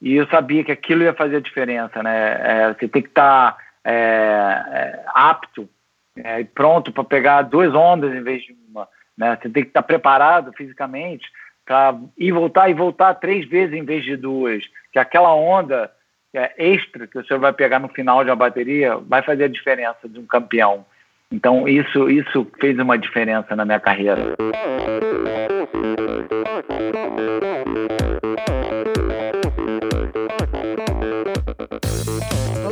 E 0.00 0.14
eu 0.14 0.26
sabia 0.28 0.64
que 0.64 0.72
aquilo 0.72 1.02
ia 1.02 1.12
fazer 1.12 1.36
a 1.36 1.40
diferença, 1.40 2.02
né? 2.02 2.36
É, 2.40 2.74
você 2.74 2.88
tem 2.88 3.02
que 3.02 3.08
estar 3.08 3.52
tá, 3.52 3.58
é, 3.84 3.92
é, 3.92 5.04
apto 5.14 5.68
é, 6.16 6.40
e 6.40 6.44
pronto 6.44 6.90
para 6.90 7.04
pegar 7.04 7.42
duas 7.42 7.74
ondas 7.74 8.14
em 8.14 8.22
vez 8.22 8.42
de 8.42 8.56
uma. 8.68 8.88
Né? 9.16 9.36
Você 9.36 9.50
tem 9.50 9.62
que 9.62 9.70
estar 9.70 9.82
tá 9.82 9.86
preparado 9.86 10.52
fisicamente 10.54 11.26
para 11.66 11.96
ir 12.16 12.32
voltar 12.32 12.70
e 12.70 12.74
voltar 12.74 13.14
três 13.14 13.46
vezes 13.48 13.74
em 13.74 13.84
vez 13.84 14.04
de 14.04 14.16
duas. 14.16 14.64
Que 14.92 14.98
aquela 14.98 15.34
onda 15.34 15.90
é, 16.34 16.52
extra 16.56 17.06
que 17.06 17.18
o 17.18 17.24
senhor 17.26 17.38
vai 17.38 17.52
pegar 17.52 17.78
no 17.78 17.88
final 17.88 18.24
de 18.24 18.30
uma 18.30 18.36
bateria 18.36 18.96
vai 18.96 19.22
fazer 19.22 19.44
a 19.44 19.48
diferença 19.48 20.08
de 20.08 20.18
um 20.18 20.26
campeão. 20.26 20.84
Então 21.32 21.68
isso 21.68 22.10
isso 22.10 22.50
fez 22.60 22.78
uma 22.78 22.98
diferença 22.98 23.54
na 23.54 23.64
minha 23.64 23.78
carreira. 23.78 24.34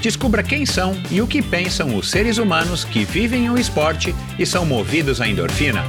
Descubra 0.00 0.44
quem 0.44 0.64
são 0.64 0.94
e 1.10 1.20
o 1.20 1.26
que 1.26 1.42
pensam 1.42 1.96
os 1.96 2.08
seres 2.08 2.38
humanos 2.38 2.84
que 2.84 3.04
vivem 3.04 3.50
o 3.50 3.58
esporte 3.58 4.14
e 4.38 4.46
são 4.46 4.64
movidos 4.64 5.20
à 5.20 5.26
endorfina. 5.26 5.82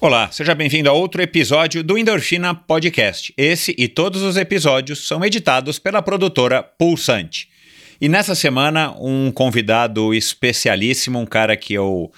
Olá, 0.00 0.28
seja 0.32 0.56
bem-vindo 0.56 0.90
a 0.90 0.92
outro 0.92 1.22
episódio 1.22 1.84
do 1.84 1.96
Endorfina 1.96 2.52
Podcast. 2.52 3.32
Esse 3.36 3.76
e 3.78 3.86
todos 3.86 4.22
os 4.22 4.36
episódios 4.36 5.06
são 5.06 5.24
editados 5.24 5.78
pela 5.78 6.02
produtora 6.02 6.64
Pulsante. 6.64 7.48
E 8.00 8.08
nessa 8.08 8.34
semana, 8.34 8.92
um 8.98 9.30
convidado 9.30 10.12
especialíssimo, 10.14 11.18
um 11.18 11.26
cara 11.26 11.54
que 11.54 11.74
eu 11.74 12.10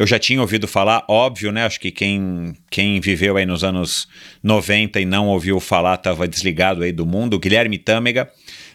eu 0.00 0.06
já 0.06 0.18
tinha 0.18 0.40
ouvido 0.40 0.66
falar, 0.66 1.04
óbvio, 1.06 1.52
né? 1.52 1.66
Acho 1.66 1.78
que 1.78 1.90
quem, 1.90 2.54
quem 2.70 2.98
viveu 3.00 3.36
aí 3.36 3.44
nos 3.44 3.62
anos 3.62 4.08
90 4.42 4.98
e 4.98 5.04
não 5.04 5.28
ouviu 5.28 5.60
falar 5.60 5.96
estava 5.96 6.26
desligado 6.26 6.82
aí 6.82 6.90
do 6.90 7.04
mundo, 7.04 7.38
Guilherme 7.38 7.76
Tâmega, 7.76 8.30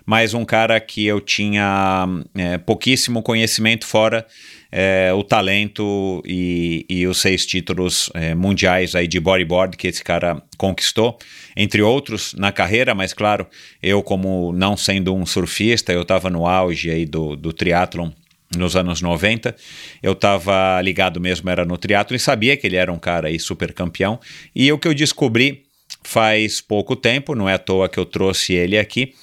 mas 0.05 0.35
um 0.35 0.45
cara 0.45 0.79
que 0.79 1.03
eu 1.03 1.19
tinha 1.19 2.05
é, 2.35 2.59
pouquíssimo 2.59 3.23
conhecimento 3.23 3.87
fora 3.87 4.23
é, 4.71 5.11
o 5.13 5.23
talento 5.23 6.21
e, 6.27 6.85
e, 6.87 7.07
os 7.07 7.17
seis 7.17 7.43
títulos 7.43 8.07
é, 8.13 8.35
mundiais 8.35 8.93
aí 8.93 9.07
de 9.07 9.19
bodyboard 9.19 9.77
que 9.77 9.87
esse 9.87 10.03
cara 10.03 10.39
conquistou, 10.59 11.17
entre 11.57 11.81
outros 11.81 12.35
na 12.35 12.51
carreira, 12.51 12.93
mas 12.93 13.13
claro, 13.13 13.47
eu 13.81 14.03
como 14.03 14.53
não 14.53 14.77
sendo 14.77 15.15
um 15.15 15.25
surfista, 15.25 15.91
eu 15.91 16.03
estava 16.03 16.29
no 16.29 16.45
auge 16.45 16.91
aí 16.91 17.03
do, 17.03 17.35
do 17.35 17.51
triatlon 17.51 18.11
nos 18.55 18.75
anos 18.75 19.01
90. 19.01 19.55
Eu 20.01 20.13
estava 20.13 20.81
ligado 20.81 21.19
mesmo, 21.19 21.49
era 21.49 21.65
no 21.65 21.77
triatlo 21.77 22.15
e 22.15 22.19
sabia 22.19 22.57
que 22.57 22.65
ele 22.65 22.75
era 22.75 22.91
um 22.91 22.99
cara 22.99 23.27
aí 23.27 23.39
super 23.39 23.73
campeão. 23.73 24.19
E 24.55 24.71
o 24.71 24.77
que 24.77 24.87
eu 24.87 24.93
descobri 24.93 25.63
faz 26.03 26.61
pouco 26.61 26.95
tempo, 26.95 27.35
não 27.35 27.49
é 27.49 27.53
à 27.53 27.59
toa 27.59 27.89
que 27.89 27.97
eu 27.97 28.05
trouxe 28.05 28.53
ele 28.53 28.77
aqui. 28.77 29.13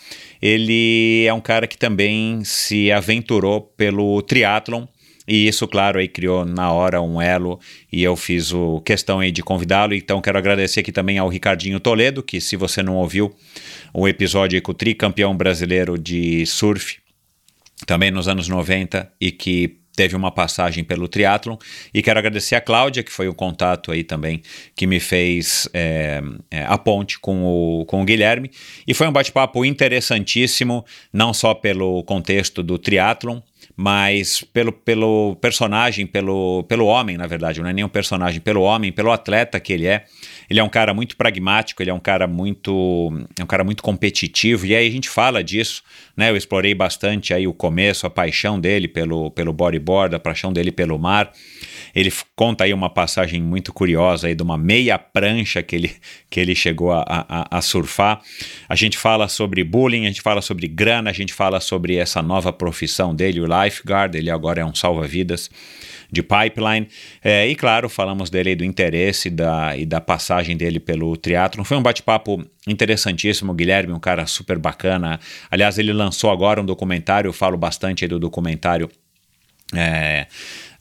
Ele 0.40 1.24
é 1.26 1.32
um 1.32 1.40
cara 1.40 1.66
que 1.66 1.78
também 1.78 2.44
se 2.44 2.90
aventurou 2.90 3.60
pelo 3.60 4.20
triatlon 4.22 4.86
e 5.26 5.46
isso, 5.46 5.68
claro, 5.68 5.98
aí 5.98 6.08
criou 6.08 6.44
na 6.44 6.72
hora 6.72 7.00
um 7.00 7.20
elo 7.20 7.60
e 7.92 8.02
eu 8.02 8.16
fiz 8.16 8.52
o 8.52 8.80
questão 8.80 9.20
aí 9.20 9.30
de 9.30 9.42
convidá-lo. 9.42 9.94
Então 9.94 10.20
quero 10.20 10.38
agradecer 10.38 10.80
aqui 10.80 10.90
também 10.90 11.18
ao 11.18 11.28
Ricardinho 11.28 11.78
Toledo, 11.78 12.22
que 12.22 12.40
se 12.40 12.56
você 12.56 12.82
não 12.82 12.96
ouviu 12.96 13.32
o 13.94 14.08
episódio 14.08 14.56
aí 14.56 14.60
com 14.60 14.72
o 14.72 14.74
tricampeão 14.74 15.36
brasileiro 15.36 15.96
de 15.96 16.44
surf, 16.46 16.98
também 17.86 18.10
nos 18.10 18.28
anos 18.28 18.48
90 18.48 19.12
e 19.20 19.30
que 19.30 19.78
teve 19.94 20.16
uma 20.16 20.30
passagem 20.30 20.82
pelo 20.82 21.06
triatlon 21.06 21.56
e 21.92 22.02
quero 22.02 22.18
agradecer 22.18 22.54
a 22.54 22.60
Cláudia, 22.60 23.02
que 23.02 23.12
foi 23.12 23.28
o 23.28 23.34
contato 23.34 23.92
aí 23.92 24.02
também 24.02 24.42
que 24.74 24.86
me 24.86 24.98
fez 24.98 25.68
é, 25.74 26.22
a 26.66 26.78
ponte 26.78 27.18
com 27.18 27.44
o, 27.44 27.84
com 27.84 28.00
o 28.00 28.04
Guilherme 28.04 28.50
e 28.86 28.94
foi 28.94 29.06
um 29.06 29.12
bate-papo 29.12 29.64
interessantíssimo, 29.64 30.84
não 31.12 31.34
só 31.34 31.54
pelo 31.54 32.02
contexto 32.04 32.62
do 32.62 32.78
triatlon, 32.78 33.40
mas 33.76 34.42
pelo, 34.52 34.72
pelo 34.72 35.36
personagem, 35.36 36.06
pelo, 36.06 36.64
pelo 36.64 36.86
homem, 36.86 37.16
na 37.16 37.26
verdade, 37.26 37.60
não 37.60 37.68
é 37.68 37.72
nem 37.72 37.84
um 37.84 37.88
personagem, 37.88 38.40
pelo 38.40 38.62
homem, 38.62 38.92
pelo 38.92 39.10
atleta 39.10 39.58
que 39.58 39.72
ele 39.72 39.86
é. 39.86 40.04
Ele 40.52 40.60
é 40.60 40.62
um 40.62 40.68
cara 40.68 40.92
muito 40.92 41.16
pragmático, 41.16 41.82
ele 41.82 41.88
é 41.88 41.94
um 41.94 41.98
cara 41.98 42.26
muito, 42.26 43.10
é 43.40 43.42
um 43.42 43.46
cara 43.46 43.64
muito 43.64 43.82
competitivo, 43.82 44.66
e 44.66 44.74
aí 44.74 44.86
a 44.86 44.90
gente 44.90 45.08
fala 45.08 45.42
disso, 45.42 45.82
né? 46.14 46.28
Eu 46.28 46.36
explorei 46.36 46.74
bastante 46.74 47.32
aí 47.32 47.46
o 47.46 47.54
começo, 47.54 48.06
a 48.06 48.10
paixão 48.10 48.60
dele 48.60 48.86
pelo, 48.86 49.30
pelo 49.30 49.50
bodyboard, 49.50 50.14
a 50.14 50.18
paixão 50.18 50.52
dele 50.52 50.70
pelo 50.70 50.98
mar. 50.98 51.32
Ele 51.94 52.12
conta 52.34 52.64
aí 52.64 52.72
uma 52.72 52.90
passagem 52.90 53.42
muito 53.42 53.72
curiosa 53.72 54.26
aí 54.26 54.34
de 54.34 54.42
uma 54.42 54.56
meia 54.56 54.98
prancha 54.98 55.62
que 55.62 55.76
ele, 55.76 55.94
que 56.30 56.40
ele 56.40 56.54
chegou 56.54 56.92
a, 56.92 57.04
a, 57.06 57.58
a 57.58 57.62
surfar. 57.62 58.20
A 58.68 58.74
gente 58.74 58.96
fala 58.96 59.28
sobre 59.28 59.62
bullying, 59.64 60.04
a 60.04 60.08
gente 60.08 60.22
fala 60.22 60.40
sobre 60.40 60.68
grana, 60.68 61.10
a 61.10 61.12
gente 61.12 61.32
fala 61.32 61.60
sobre 61.60 61.96
essa 61.96 62.22
nova 62.22 62.52
profissão 62.52 63.14
dele, 63.14 63.40
o 63.40 63.46
lifeguard, 63.46 64.14
ele 64.14 64.30
agora 64.30 64.60
é 64.60 64.64
um 64.64 64.74
salva-vidas 64.74 65.50
de 66.12 66.22
pipeline. 66.22 66.86
É, 67.24 67.48
e 67.48 67.56
claro, 67.56 67.88
falamos 67.88 68.28
dele 68.28 68.54
do 68.54 68.64
interesse 68.64 69.30
da, 69.30 69.74
e 69.74 69.86
da 69.86 70.00
passagem 70.00 70.56
dele 70.56 70.78
pelo 70.78 71.16
triatlon. 71.16 71.64
Foi 71.64 71.78
um 71.78 71.82
bate-papo 71.82 72.44
interessantíssimo. 72.68 73.54
Guilherme, 73.54 73.94
um 73.94 73.98
cara 73.98 74.26
super 74.26 74.58
bacana. 74.58 75.18
Aliás, 75.50 75.78
ele 75.78 75.92
lançou 75.92 76.30
agora 76.30 76.60
um 76.60 76.66
documentário, 76.66 77.28
eu 77.30 77.32
falo 77.32 77.56
bastante 77.56 78.06
do 78.06 78.18
documentário. 78.18 78.90
É, 79.74 80.26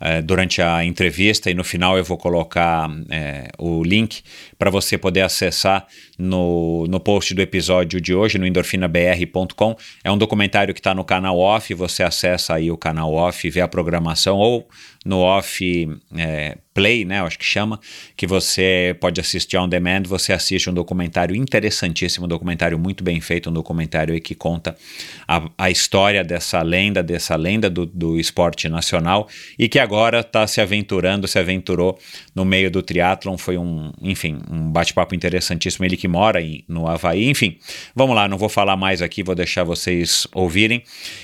é, 0.01 0.21
durante 0.21 0.61
a 0.61 0.83
entrevista 0.83 1.49
e 1.51 1.53
no 1.53 1.63
final 1.63 1.97
eu 1.97 2.03
vou 2.03 2.17
colocar 2.17 2.89
é, 3.09 3.49
o 3.59 3.83
link 3.83 4.23
para 4.57 4.71
você 4.71 4.97
poder 4.97 5.21
acessar 5.21 5.85
no, 6.17 6.87
no 6.87 6.99
post 6.99 7.33
do 7.33 7.41
episódio 7.41 8.01
de 8.01 8.13
hoje 8.13 8.37
no 8.37 8.47
endorfinabr.com. 8.47 9.75
É 10.03 10.11
um 10.11 10.17
documentário 10.17 10.73
que 10.73 10.79
está 10.79 10.95
no 10.95 11.03
canal 11.03 11.37
off, 11.37 11.73
você 11.73 12.01
acessa 12.01 12.55
aí 12.55 12.71
o 12.71 12.77
canal 12.77 13.13
off, 13.13 13.47
vê 13.49 13.61
a 13.61 13.67
programação 13.67 14.37
ou 14.37 14.67
no 15.05 15.19
off 15.19 15.89
é, 16.15 16.57
play, 16.73 17.03
né, 17.03 17.21
acho 17.21 17.37
que 17.37 17.45
chama, 17.45 17.79
que 18.15 18.25
você 18.25 18.95
pode 18.99 19.19
assistir 19.19 19.57
on 19.57 19.67
demand, 19.67 20.03
você 20.05 20.31
assiste 20.31 20.69
um 20.69 20.73
documentário 20.73 21.35
interessantíssimo, 21.35 22.25
um 22.25 22.29
documentário 22.29 22.79
muito 22.79 23.03
bem 23.03 23.19
feito, 23.19 23.49
um 23.49 23.53
documentário 23.53 24.19
que 24.21 24.33
conta 24.33 24.77
a, 25.27 25.49
a 25.57 25.69
história 25.69 26.23
dessa 26.23 26.61
lenda, 26.61 27.03
dessa 27.03 27.35
lenda 27.35 27.69
do, 27.69 27.85
do 27.85 28.19
esporte 28.19 28.69
nacional 28.69 29.27
e 29.59 29.67
que 29.67 29.79
agora 29.79 30.21
está 30.21 30.45
se 30.47 30.61
aventurando, 30.61 31.27
se 31.27 31.37
aventurou 31.37 31.99
no 32.33 32.45
meio 32.45 32.71
do 32.71 32.81
triatlon, 32.81 33.37
foi 33.37 33.57
um, 33.57 33.91
enfim, 34.01 34.39
um 34.49 34.71
bate-papo 34.71 35.13
interessantíssimo, 35.13 35.83
ele 35.83 35.97
que 35.97 36.07
mora 36.07 36.41
em, 36.41 36.63
no 36.67 36.87
Havaí, 36.87 37.27
enfim, 37.27 37.57
vamos 37.95 38.15
lá, 38.15 38.27
não 38.27 38.37
vou 38.37 38.49
falar 38.49 38.77
mais 38.77 39.01
aqui, 39.01 39.23
vou 39.23 39.35
deixar 39.35 39.63
vocês 39.63 40.25
ouvirem 40.33 40.83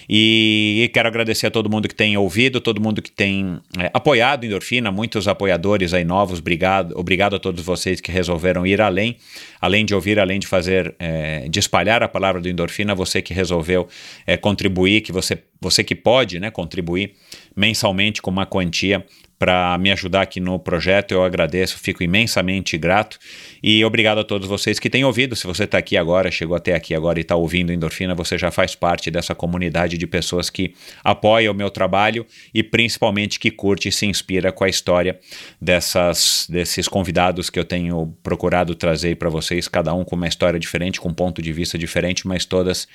e, 0.10 0.82
e 0.84 0.90
quero 0.90 1.08
agradecer 1.08 1.48
a 1.48 1.52
todo 1.52 1.70
mundo 1.70 1.88
que 1.88 1.96
tem 1.96 2.18
ouvido, 2.18 2.60
todo 2.60 2.82
mundo 2.82 3.02
que 3.02 3.12
tem 3.12 3.62
é, 3.76 3.92
apoiado 3.94 4.46
Endorfina, 4.46 4.92
muitos 4.92 5.28
apoiadores 5.28 5.94
aí 5.94 6.06
novos, 6.06 6.40
obrigado, 6.40 6.98
obrigado 6.98 7.36
a 7.36 7.40
todos 7.40 7.64
vocês 7.64 8.00
que 8.00 8.12
resolveram 8.12 8.66
ir 8.66 8.80
além, 8.80 9.18
além 9.60 9.86
de 9.86 9.94
ouvir, 9.94 10.20
além 10.20 10.40
de 10.40 10.48
fazer, 10.48 10.96
é, 10.98 11.50
de 11.50 11.60
espalhar 11.60 12.02
a 12.02 12.08
palavra 12.08 12.40
do 12.40 12.48
endorfina, 12.48 12.96
você 12.96 13.22
que 13.22 13.34
resolveu 13.34 13.88
é, 14.26 14.38
contribuir, 14.38 15.02
que 15.02 15.12
você, 15.12 15.38
você 15.60 15.84
que 15.84 15.96
pode 15.96 16.40
né, 16.40 16.50
contribuir 16.50 17.14
mensalmente 17.56 18.22
com 18.22 18.32
uma 18.32 18.46
quantia 18.46 19.06
para 19.40 19.78
me 19.78 19.92
ajudar 19.92 20.22
aqui 20.22 20.40
no 20.40 20.58
projeto. 20.58 21.12
Eu 21.12 21.24
agradeço, 21.24 21.78
fico 21.78 22.04
imensamente 22.04 22.78
grato 22.78 23.20
e 23.62 23.84
obrigado 23.86 24.20
a 24.20 24.24
todos 24.24 24.48
vocês 24.48 24.80
que 24.80 24.90
têm 24.90 25.04
ouvido. 25.04 25.36
Se 25.36 25.46
você 25.46 25.66
está 25.66 25.78
aqui 25.78 25.96
agora, 25.96 26.32
chegou 26.32 26.56
até 26.56 26.74
aqui 26.74 26.96
agora 26.96 27.20
e 27.20 27.22
está 27.22 27.36
ouvindo 27.36 27.72
Endorfina, 27.72 28.16
você 28.16 28.38
já 28.38 28.52
faz 28.52 28.76
parte 28.76 29.12
dessa 29.12 29.36
comunidade 29.36 29.98
de 29.98 30.08
pessoas 30.08 30.50
que 30.50 30.74
apoia 31.04 31.52
o 31.52 31.54
meu 31.54 31.70
trabalho 31.70 32.26
e 32.54 32.64
principalmente 32.64 33.40
que 33.40 33.52
curte 33.52 33.90
e 33.90 33.92
se 33.92 34.06
inspira 34.06 34.52
com 34.52 34.64
a 34.64 34.70
história 34.70 35.20
dessas, 35.62 36.48
desses 36.50 36.88
convidados 36.88 37.50
que 37.50 37.60
eu 37.60 37.66
tenho 37.66 38.14
procurado 38.24 38.74
trazer 38.74 39.16
para 39.18 39.30
vocês, 39.30 39.68
cada 39.68 39.94
um 39.94 40.04
com 40.04 40.16
uma 40.16 40.28
história 40.28 40.60
diferente, 40.60 41.00
com 41.00 41.10
um 41.10 41.14
ponto 41.14 41.42
de 41.42 41.54
vista 41.54 41.78
diferente, 41.78 42.28
mas 42.28 42.46
todas 42.46 42.88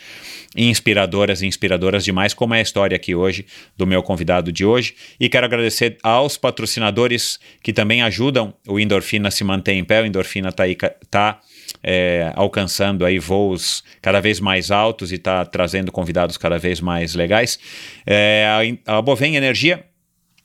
inspiradoras 0.57 1.43
e 1.43 1.47
inspiradoras 1.47 2.05
demais, 2.05 2.35
como 2.35 2.55
é 2.55 2.59
a 2.59 2.63
história 2.63 2.97
aqui 2.97 3.15
hoje 3.15 3.47
do 3.77 3.87
meu 3.87 4.03
convidado 4.03 4.51
de 4.51 4.65
hoje. 4.65 4.95
E 5.19 5.29
quero 5.29 5.47
agradecer 5.47 5.99
aos 6.03 6.32
patrocinadores 6.37 7.39
que 7.63 7.73
também 7.73 8.03
ajudam 8.03 8.55
o 8.67 8.79
Endorfina 8.79 9.31
se 9.31 9.45
manter 9.45 9.73
em 9.73 9.85
pé. 9.85 10.03
O 10.03 10.07
Endorfina 10.07 10.49
está 10.49 10.65
tá 11.11 11.41
é, 11.83 12.33
alcançando 12.35 13.05
aí 13.05 13.19
voos 13.19 13.83
cada 14.01 14.21
vez 14.21 14.41
mais 14.41 14.71
altos 14.71 15.13
e 15.13 15.17
está 15.17 15.45
trazendo 15.45 15.93
convidados 15.93 16.37
cada 16.37 16.59
vez 16.59 16.81
mais 16.81 17.15
legais. 17.15 17.59
É, 18.07 18.79
a, 18.87 18.99
a 18.99 19.03
Bovem 19.03 19.37
Energia 19.37 19.85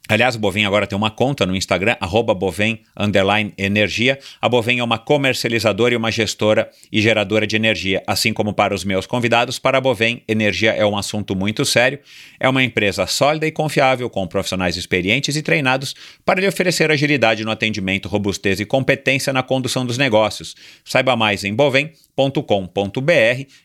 Aliás, 0.09 0.36
a 0.36 0.39
Bovem 0.39 0.65
agora 0.65 0.88
tem 0.88 0.98
uma 0.98 1.12
conta 1.12 1.45
no 1.45 1.56
Instagram, 1.56 1.98
arroba 2.00 2.33
Bovem 2.33 2.81
Energia. 3.57 4.18
A 4.42 4.48
Bovem 4.48 4.80
é 4.80 4.83
uma 4.83 4.98
comercializadora 4.98 5.94
e 5.94 5.98
uma 5.98 6.09
gestora 6.09 6.69
e 6.89 7.01
geradora 7.01 7.45
de 7.45 7.57
energia. 7.57 8.01
Assim 8.07 8.31
como 8.31 8.54
para 8.54 8.74
os 8.74 8.86
meus 8.86 9.06
convidados, 9.06 9.59
para 9.59 9.77
a 9.77 9.81
Bovem, 9.81 10.24
energia 10.27 10.71
é 10.71 10.86
um 10.86 10.98
assunto 10.98 11.36
muito 11.36 11.65
sério. 11.65 12.00
É 12.39 12.48
uma 12.48 12.63
empresa 12.63 13.06
sólida 13.06 13.45
e 13.45 13.51
confiável, 13.51 14.09
com 14.09 14.25
profissionais 14.25 14.77
experientes 14.77 15.36
e 15.36 15.42
treinados 15.42 15.94
para 16.25 16.39
lhe 16.39 16.48
oferecer 16.48 16.89
agilidade 16.89 17.44
no 17.44 17.51
atendimento, 17.51 18.07
robustez 18.07 18.62
e 18.62 18.65
competência 18.65 19.33
na 19.33 19.44
condução 19.44 19.86
dos 19.86 19.98
negócios. 19.98 20.56
Saiba 20.86 21.18
mais 21.18 21.44
em 21.44 21.54
bovem.com.br 21.54 22.06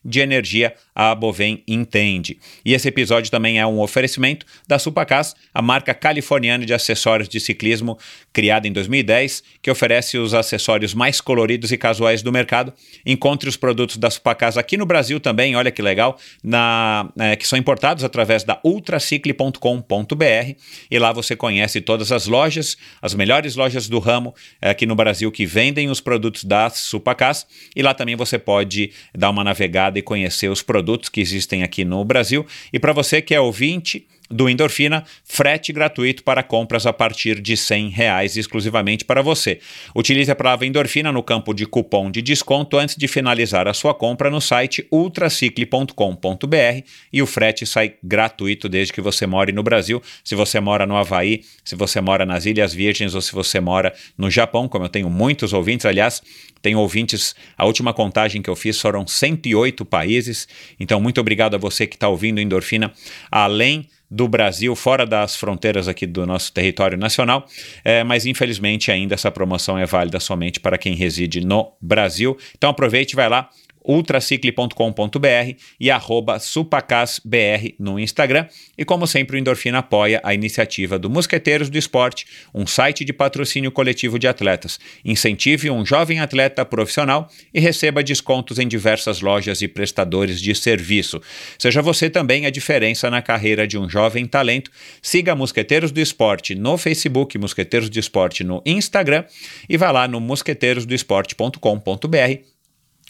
de 0.05 0.21
energia 0.21 0.75
a 0.95 1.15
Bovem 1.15 1.63
entende. 1.67 2.39
E 2.65 2.75
esse 2.75 2.89
episódio 2.89 3.31
também 3.31 3.59
é 3.59 3.67
um 3.67 3.81
oferecimento 3.81 4.45
da 4.69 4.79
Supacas, 4.79 5.35
a 5.55 5.63
marca 5.63 5.95
californiana 5.95 6.67
de 6.67 6.75
acessórios 6.75 7.29
de 7.29 7.41
ciclismo, 7.41 7.99
criado 8.33 8.67
em 8.67 8.73
2010, 8.73 9.43
que 9.63 9.71
oferece 9.71 10.19
os 10.19 10.35
acessórios 10.35 10.93
mais 10.93 11.21
coloridos 11.21 11.73
e 11.73 11.79
casuais 11.79 12.23
do 12.23 12.31
mercado. 12.31 12.73
Encontre 13.07 13.49
os 13.49 13.57
produtos 13.57 13.97
da 13.97 14.11
Supacasa 14.11 14.61
aqui 14.61 14.77
no 14.77 14.85
Brasil 14.85 15.19
também, 15.19 15.57
olha 15.57 15.71
que 15.71 15.81
legal, 15.81 16.19
na, 16.43 17.11
é, 17.19 17.37
que 17.37 17.47
são 17.47 17.59
importados 17.59 18.05
através 18.05 18.45
da 18.45 18.61
ultracicle.com.br 18.65 20.55
e 20.91 20.99
lá 20.99 21.13
você 21.13 21.35
conhece 21.35 21.81
todas 21.81 22.13
as 22.13 22.27
lojas, 22.27 22.77
as 23.01 23.15
melhores 23.15 23.57
lojas 23.57 23.89
do 23.89 23.99
ramo 23.99 24.35
é, 24.61 24.71
aqui 24.71 24.85
no 24.85 24.95
Brasil 24.95 25.31
que 25.33 25.47
vendem 25.47 25.89
os 25.89 26.01
produtos 26.01 26.45
da 26.45 26.69
Supacas 26.69 27.47
e 27.75 27.83
lá 27.83 27.95
também 27.95 28.17
você 28.17 28.39
pode 28.45 28.91
dar 29.17 29.31
uma 29.31 29.45
navegada 29.45 29.99
e 29.99 30.03
conhecer 30.03 30.49
os 30.49 30.63
produtos 30.63 31.09
que 31.09 31.21
existem 31.21 31.63
aqui 31.63 31.85
no 31.85 32.05
Brasil. 32.05 32.47
E 32.73 32.79
para 32.79 32.93
você 32.93 33.23
que 33.23 33.35
é 33.35 33.41
ouvinte, 33.41 34.07
do 34.33 34.49
Endorfina, 34.49 35.05
frete 35.25 35.73
gratuito 35.73 36.25
para 36.25 36.43
compras 36.43 36.87
a 36.87 36.93
partir 36.93 37.41
de 37.41 37.55
R$ 37.55 37.89
reais 37.91 38.37
exclusivamente 38.37 39.05
para 39.05 39.21
você. 39.21 39.61
Utilize 39.95 40.31
a 40.31 40.35
palavra 40.35 40.67
Endorfina 40.67 41.13
no 41.13 41.23
campo 41.23 41.53
de 41.53 41.67
cupom 41.67 42.11
de 42.11 42.23
desconto 42.23 42.79
antes 42.79 42.97
de 42.97 43.07
finalizar 43.07 43.69
a 43.69 43.75
sua 43.75 43.95
compra 43.95 44.31
no 44.31 44.41
site 44.41 44.87
ultracicle.com.br 44.91 46.87
e 47.13 47.23
o 47.23 47.27
frete 47.27 47.67
sai 47.67 47.95
gratuito 48.03 48.69
desde 48.69 48.93
que 48.93 49.01
você 49.01 49.27
more 49.27 49.53
no 49.53 49.63
Brasil. 49.63 50.03
Se 50.25 50.35
você 50.35 50.59
mora 50.61 50.87
no 50.87 50.97
Havaí, 50.97 51.43
se 51.63 51.77
você 51.77 52.01
mora 52.01 52.25
nas 52.25 52.47
Ilhas 52.47 52.73
Virgens 52.73 53.15
ou 53.15 53.21
se 53.21 53.33
você 53.33 53.61
mora 53.61 53.93
no 54.17 54.31
Japão, 54.31 54.67
como 54.67 54.87
eu 54.87 54.89
tenho 54.89 55.11
muitos 55.11 55.53
ouvintes, 55.53 55.85
aliás, 55.85 56.23
tenho 56.63 56.79
ouvintes, 56.79 57.35
a 57.59 57.67
última 57.67 57.93
contagem 57.93 58.41
que 58.41 58.49
eu 58.49 58.57
fiz 58.57 58.81
foram 58.81 59.07
108 59.07 59.85
países. 59.85 60.49
Então, 60.79 61.01
muito 61.01 61.21
obrigado 61.21 61.55
a 61.55 61.59
você 61.59 61.87
que 61.87 61.97
está 61.97 62.09
ouvindo 62.09 62.41
Endorfina, 62.41 62.93
além 63.31 63.89
do 64.13 64.29
Brasil, 64.29 64.77
fora 64.77 65.07
das 65.07 65.35
fronteiras 65.37 65.89
aqui 65.89 66.07
do 66.07 66.27
nosso 66.27 66.53
território 66.53 66.99
nacional, 66.99 67.47
é, 67.83 68.05
mas 68.05 68.27
infelizmente 68.27 68.93
ainda 68.93 69.15
essa 69.15 69.31
promoção 69.31 69.79
é 69.79 69.87
válida 69.87 70.21
somente 70.21 70.61
para 70.61 70.77
quem 70.77 70.95
reside 70.95 71.41
no 71.41 71.73
Brasil. 71.81 72.37
Então 72.55 72.69
aproveite, 72.69 73.17
vai 73.17 73.27
lá, 73.27 73.49
ultracicle.com.br 73.85 75.57
e 75.79 75.91
arroba 75.91 76.39
supacasbr 76.39 77.75
no 77.79 77.99
Instagram. 77.99 78.47
E 78.77 78.85
como 78.85 79.07
sempre, 79.07 79.37
o 79.37 79.39
Endorfina 79.39 79.79
apoia 79.79 80.21
a 80.23 80.35
iniciativa 80.35 80.99
do 80.99 81.11
Mosqueteiros 81.11 81.69
do 81.69 81.79
Esporte, 81.79 82.27
um 82.55 82.67
site 82.67 83.05
de 83.05 83.13
patrocínio 83.13 83.71
coletivo 83.71 84.19
de 84.19 84.29
atletas. 84.29 84.79
Incentive 85.05 85.71
um 85.71 85.85
jovem 85.85 86.21
atleta 86.21 86.65
profissional 86.65 87.29
e 87.53 87.61
receba 87.61 88.03
descontos 88.03 88.59
em 88.59 88.69
diversas 88.69 89.21
lojas 89.21 89.63
e 89.63 89.69
prestadores 89.69 90.41
de 90.41 90.55
serviço. 90.55 91.21
Seja 91.59 91.83
você 91.83 92.09
também 92.09 92.47
a 92.47 92.51
diferença 92.51 93.11
na 93.11 93.23
carreira 93.23 93.67
de 93.67 93.79
um 93.79 93.89
jovem 93.89 94.27
talento. 94.27 94.71
Siga 95.01 95.35
Mosqueteiros 95.35 95.91
do 95.91 96.01
Esporte 96.01 96.55
no 96.55 96.79
Facebook, 96.79 97.37
Mosqueteiros 97.39 97.89
do 97.89 97.99
Esporte 97.99 98.45
no 98.45 98.63
Instagram 98.65 99.25
e 99.69 99.77
vá 99.77 99.91
lá 99.91 100.09
no 100.09 100.21
mosqueteirosdoesporte.com.br 100.21 102.53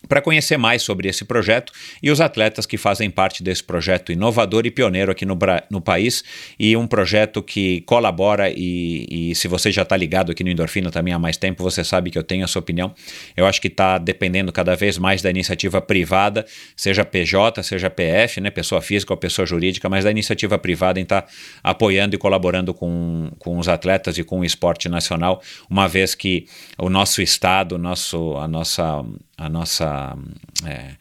para 0.09 0.21
conhecer 0.21 0.57
mais 0.57 0.83
sobre 0.83 1.09
esse 1.09 1.25
projeto 1.25 1.73
e 2.03 2.11
os 2.11 2.21
atletas 2.21 2.67
que 2.67 2.77
fazem 2.77 3.11
parte 3.11 3.43
desse 3.43 3.63
projeto 3.63 4.13
inovador 4.13 4.67
e 4.67 4.71
pioneiro 4.71 5.13
aqui 5.13 5.25
no, 5.25 5.39
no 5.71 5.81
país, 5.81 6.25
e 6.59 6.77
um 6.77 6.87
projeto 6.87 7.43
que 7.43 7.83
colabora, 7.83 8.51
e, 8.51 9.07
e 9.11 9.35
se 9.35 9.49
você 9.49 9.71
já 9.71 9.83
está 9.83 9.97
ligado 9.97 10.33
aqui 10.33 10.45
no 10.45 10.51
Endorfina 10.51 10.91
também 10.91 11.15
há 11.15 11.19
mais 11.19 11.37
tempo, 11.37 11.63
você 11.63 11.85
sabe 11.85 12.11
que 12.11 12.19
eu 12.19 12.23
tenho 12.23 12.45
a 12.45 12.49
sua 12.49 12.61
opinião. 12.61 12.95
Eu 13.37 13.47
acho 13.47 13.61
que 13.61 13.69
está 13.69 13.99
dependendo 13.99 14.53
cada 14.53 14.75
vez 14.75 14.99
mais 14.99 15.23
da 15.23 15.31
iniciativa 15.31 15.81
privada, 15.81 16.45
seja 16.77 17.05
PJ, 17.05 17.63
seja 17.63 17.89
PF, 17.89 18.41
né, 18.41 18.51
pessoa 18.51 18.81
física 18.81 19.13
ou 19.13 19.17
pessoa 19.17 19.47
jurídica, 19.47 19.89
mas 19.89 20.05
da 20.05 20.11
iniciativa 20.11 20.59
privada 20.59 20.99
em 20.99 21.05
estar 21.05 21.23
tá 21.23 21.29
apoiando 21.63 22.15
e 22.15 22.19
colaborando 22.19 22.75
com, 22.75 23.31
com 23.39 23.59
os 23.59 23.69
atletas 23.69 24.19
e 24.19 24.25
com 24.25 24.41
o 24.41 24.45
esporte 24.45 24.89
nacional, 24.89 25.43
uma 25.71 25.89
vez 25.89 26.15
que 26.15 26.47
o 26.79 26.89
nosso 26.89 27.23
Estado, 27.23 27.79
nosso, 27.79 28.37
a 28.37 28.49
nossa 28.49 29.05
a 29.37 29.49
nossa 29.49 30.17
é, 30.67 30.95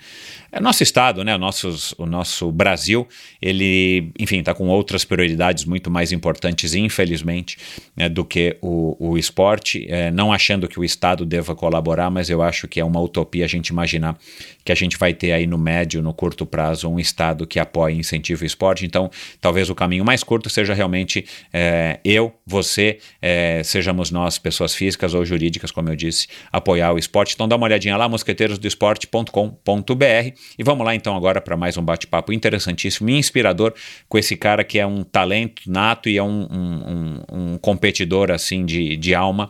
é 0.51 0.59
nosso 0.59 0.83
estado, 0.83 1.23
né? 1.23 1.33
O, 1.33 1.37
nossos, 1.37 1.95
o 1.97 2.05
nosso 2.05 2.51
Brasil, 2.51 3.07
ele, 3.41 4.11
enfim, 4.19 4.39
está 4.39 4.53
com 4.53 4.67
outras 4.67 5.05
prioridades 5.05 5.63
muito 5.63 5.89
mais 5.89 6.11
importantes, 6.11 6.75
infelizmente, 6.75 7.57
né, 7.95 8.09
do 8.09 8.25
que 8.25 8.57
o, 8.61 8.97
o 8.99 9.17
esporte. 9.17 9.85
É, 9.89 10.11
não 10.11 10.33
achando 10.33 10.67
que 10.67 10.77
o 10.77 10.83
Estado 10.83 11.25
deva 11.25 11.55
colaborar, 11.55 12.09
mas 12.09 12.29
eu 12.29 12.41
acho 12.41 12.67
que 12.67 12.81
é 12.81 12.85
uma 12.85 12.99
utopia 12.99 13.45
a 13.45 13.47
gente 13.47 13.69
imaginar 13.69 14.17
que 14.65 14.73
a 14.73 14.75
gente 14.75 14.97
vai 14.97 15.13
ter 15.13 15.31
aí 15.31 15.47
no 15.47 15.57
médio, 15.57 16.01
no 16.01 16.13
curto 16.13 16.45
prazo, 16.45 16.89
um 16.89 16.99
Estado 16.99 17.47
que 17.47 17.57
apoie 17.57 17.95
e 17.95 17.99
incentive 17.99 18.43
o 18.43 18.45
esporte. 18.45 18.85
Então, 18.85 19.09
talvez 19.39 19.69
o 19.69 19.75
caminho 19.75 20.03
mais 20.03 20.21
curto 20.21 20.49
seja 20.49 20.73
realmente 20.73 21.25
é, 21.53 22.01
eu, 22.03 22.33
você, 22.45 22.97
é, 23.21 23.61
sejamos 23.63 24.11
nós, 24.11 24.37
pessoas 24.37 24.75
físicas 24.75 25.13
ou 25.13 25.23
jurídicas, 25.23 25.71
como 25.71 25.87
eu 25.87 25.95
disse, 25.95 26.27
apoiar 26.51 26.91
o 26.91 26.97
esporte. 26.97 27.35
Então, 27.35 27.47
dá 27.47 27.55
uma 27.55 27.65
olhadinha 27.65 27.95
lá, 27.95 28.09
mosqueteirosdoesporte.com.br 28.09 30.40
e 30.57 30.63
vamos 30.63 30.85
lá 30.85 30.95
então 30.95 31.15
agora 31.15 31.41
para 31.41 31.57
mais 31.57 31.77
um 31.77 31.83
bate-papo 31.83 32.33
interessantíssimo 32.33 33.09
e 33.09 33.17
inspirador 33.17 33.73
com 34.07 34.17
esse 34.17 34.35
cara 34.35 34.63
que 34.63 34.79
é 34.79 34.85
um 34.85 35.03
talento 35.03 35.63
nato 35.67 36.09
e 36.09 36.17
é 36.17 36.23
um, 36.23 36.47
um, 36.51 37.23
um, 37.31 37.53
um 37.53 37.57
competidor 37.57 38.31
assim 38.31 38.65
de, 38.65 38.95
de 38.97 39.15
alma, 39.15 39.49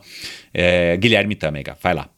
é, 0.52 0.96
Guilherme 0.96 1.34
Tâmega. 1.34 1.76
Vai 1.82 1.94
lá. 1.94 2.08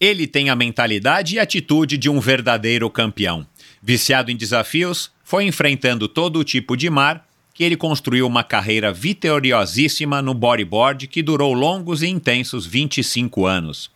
Ele 0.00 0.26
tem 0.26 0.50
a 0.50 0.56
mentalidade 0.56 1.36
e 1.36 1.38
atitude 1.38 1.96
de 1.96 2.10
um 2.10 2.20
verdadeiro 2.20 2.88
campeão. 2.90 3.46
Viciado 3.82 4.30
em 4.30 4.36
desafios, 4.36 5.10
foi 5.24 5.44
enfrentando 5.44 6.06
todo 6.06 6.44
tipo 6.44 6.76
de 6.76 6.90
mar 6.90 7.26
que 7.54 7.64
ele 7.64 7.76
construiu 7.76 8.26
uma 8.26 8.44
carreira 8.44 8.92
vitoriosíssima 8.92 10.20
no 10.20 10.34
bodyboard 10.34 11.08
que 11.08 11.22
durou 11.22 11.54
longos 11.54 12.02
e 12.02 12.06
intensos 12.06 12.66
25 12.66 13.46
anos. 13.46 13.90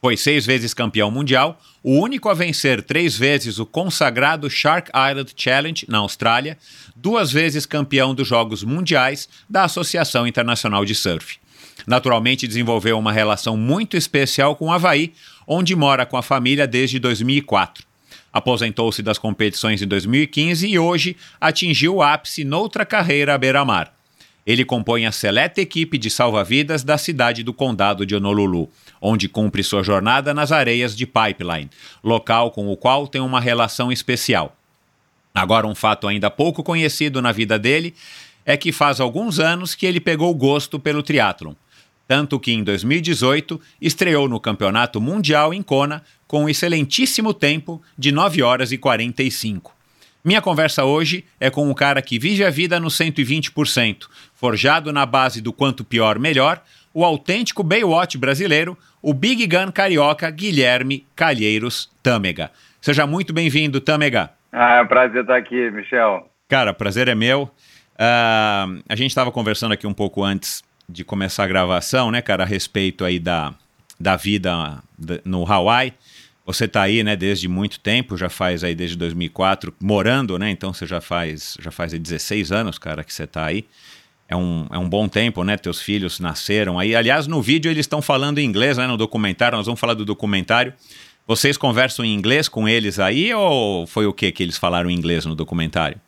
Foi 0.00 0.16
seis 0.16 0.46
vezes 0.46 0.72
campeão 0.72 1.10
mundial, 1.10 1.60
o 1.82 1.98
único 1.98 2.28
a 2.28 2.34
vencer 2.34 2.82
três 2.82 3.16
vezes 3.16 3.58
o 3.58 3.66
consagrado 3.66 4.48
Shark 4.48 4.90
Island 4.90 5.32
Challenge 5.36 5.84
na 5.88 5.98
Austrália, 5.98 6.56
duas 6.94 7.32
vezes 7.32 7.66
campeão 7.66 8.14
dos 8.14 8.28
Jogos 8.28 8.62
Mundiais 8.62 9.28
da 9.50 9.64
Associação 9.64 10.26
Internacional 10.26 10.84
de 10.84 10.94
Surf. 10.94 11.38
Naturalmente, 11.84 12.46
desenvolveu 12.46 12.98
uma 12.98 13.12
relação 13.12 13.56
muito 13.56 13.96
especial 13.96 14.54
com 14.54 14.66
o 14.66 14.72
Havaí, 14.72 15.12
onde 15.46 15.74
mora 15.74 16.06
com 16.06 16.16
a 16.16 16.22
família 16.22 16.66
desde 16.66 16.98
2004. 17.00 17.84
Aposentou-se 18.32 19.02
das 19.02 19.18
competições 19.18 19.82
em 19.82 19.86
2015 19.86 20.68
e 20.68 20.78
hoje 20.78 21.16
atingiu 21.40 21.96
o 21.96 22.02
ápice 22.02 22.44
noutra 22.44 22.86
carreira 22.86 23.34
à 23.34 23.38
beira-mar. 23.38 23.97
Ele 24.48 24.64
compõe 24.64 25.04
a 25.04 25.12
seleta 25.12 25.60
equipe 25.60 25.98
de 25.98 26.08
salva-vidas 26.08 26.82
da 26.82 26.96
cidade 26.96 27.42
do 27.42 27.52
condado 27.52 28.06
de 28.06 28.16
Honolulu, 28.16 28.70
onde 28.98 29.28
cumpre 29.28 29.62
sua 29.62 29.82
jornada 29.82 30.32
nas 30.32 30.50
areias 30.50 30.96
de 30.96 31.06
Pipeline, 31.06 31.68
local 32.02 32.50
com 32.50 32.66
o 32.72 32.74
qual 32.74 33.06
tem 33.06 33.20
uma 33.20 33.42
relação 33.42 33.92
especial. 33.92 34.56
Agora, 35.34 35.66
um 35.66 35.74
fato 35.74 36.08
ainda 36.08 36.30
pouco 36.30 36.62
conhecido 36.62 37.20
na 37.20 37.30
vida 37.30 37.58
dele 37.58 37.94
é 38.42 38.56
que 38.56 38.72
faz 38.72 39.00
alguns 39.00 39.38
anos 39.38 39.74
que 39.74 39.84
ele 39.84 40.00
pegou 40.00 40.34
gosto 40.34 40.78
pelo 40.78 41.02
triatlon, 41.02 41.52
tanto 42.06 42.40
que 42.40 42.50
em 42.50 42.64
2018 42.64 43.60
estreou 43.78 44.30
no 44.30 44.40
Campeonato 44.40 44.98
Mundial 44.98 45.52
em 45.52 45.62
Kona 45.62 46.02
com 46.26 46.44
um 46.44 46.48
excelentíssimo 46.48 47.34
tempo 47.34 47.82
de 47.98 48.10
9 48.10 48.42
horas 48.42 48.72
e 48.72 48.78
45. 48.78 49.77
Minha 50.24 50.42
conversa 50.42 50.84
hoje 50.84 51.24
é 51.38 51.48
com 51.48 51.68
um 51.68 51.74
cara 51.74 52.02
que 52.02 52.18
vive 52.18 52.44
a 52.44 52.50
vida 52.50 52.80
no 52.80 52.88
120%, 52.88 54.08
forjado 54.34 54.92
na 54.92 55.06
base 55.06 55.40
do 55.40 55.52
quanto 55.52 55.84
pior 55.84 56.18
melhor, 56.18 56.60
o 56.92 57.04
autêntico 57.04 57.62
Baywatch 57.62 58.18
brasileiro, 58.18 58.76
o 59.00 59.14
Big 59.14 59.46
Gun 59.46 59.70
carioca 59.70 60.28
Guilherme 60.30 61.06
Calheiros 61.14 61.88
Tâmega. 62.02 62.50
Seja 62.80 63.06
muito 63.06 63.32
bem-vindo, 63.32 63.80
Tâmega. 63.80 64.30
Ah, 64.52 64.76
é 64.76 64.82
um 64.82 64.86
prazer 64.86 65.22
estar 65.22 65.36
aqui, 65.36 65.70
Michel. 65.70 66.28
Cara, 66.48 66.74
prazer 66.74 67.06
é 67.06 67.14
meu. 67.14 67.42
Uh, 67.94 68.82
a 68.88 68.96
gente 68.96 69.10
estava 69.10 69.30
conversando 69.30 69.72
aqui 69.72 69.86
um 69.86 69.94
pouco 69.94 70.24
antes 70.24 70.64
de 70.88 71.04
começar 71.04 71.44
a 71.44 71.46
gravação, 71.46 72.10
né, 72.10 72.22
cara, 72.22 72.42
a 72.42 72.46
respeito 72.46 73.04
aí 73.04 73.18
da, 73.18 73.54
da 74.00 74.16
vida 74.16 74.82
no 75.24 75.50
Hawaii. 75.50 75.92
Você 76.48 76.64
está 76.64 76.80
aí, 76.80 77.04
né, 77.04 77.14
desde 77.14 77.46
muito 77.46 77.78
tempo, 77.78 78.16
já 78.16 78.30
faz 78.30 78.64
aí 78.64 78.74
desde 78.74 78.96
2004, 78.96 79.70
morando, 79.78 80.38
né? 80.38 80.48
Então 80.48 80.72
você 80.72 80.86
já 80.86 80.98
faz, 80.98 81.58
já 81.60 81.70
faz 81.70 81.92
aí 81.92 81.98
16 81.98 82.50
anos, 82.50 82.78
cara, 82.78 83.04
que 83.04 83.12
você 83.12 83.24
está 83.24 83.44
aí. 83.44 83.66
É 84.26 84.34
um, 84.34 84.66
é 84.72 84.78
um 84.78 84.88
bom 84.88 85.06
tempo, 85.08 85.44
né? 85.44 85.58
Teus 85.58 85.82
filhos 85.82 86.18
nasceram 86.18 86.78
aí. 86.78 86.96
Aliás, 86.96 87.26
no 87.26 87.42
vídeo 87.42 87.70
eles 87.70 87.84
estão 87.84 88.00
falando 88.00 88.38
em 88.38 88.46
inglês, 88.46 88.78
né? 88.78 88.86
No 88.86 88.96
documentário, 88.96 89.58
nós 89.58 89.66
vamos 89.66 89.78
falar 89.78 89.92
do 89.92 90.06
documentário. 90.06 90.72
Vocês 91.26 91.58
conversam 91.58 92.02
em 92.02 92.14
inglês 92.14 92.48
com 92.48 92.66
eles 92.66 92.98
aí 92.98 93.34
ou 93.34 93.86
foi 93.86 94.06
o 94.06 94.12
que 94.14 94.32
que 94.32 94.42
eles 94.42 94.56
falaram 94.56 94.88
em 94.88 94.94
inglês 94.94 95.26
no 95.26 95.34
documentário? 95.34 96.00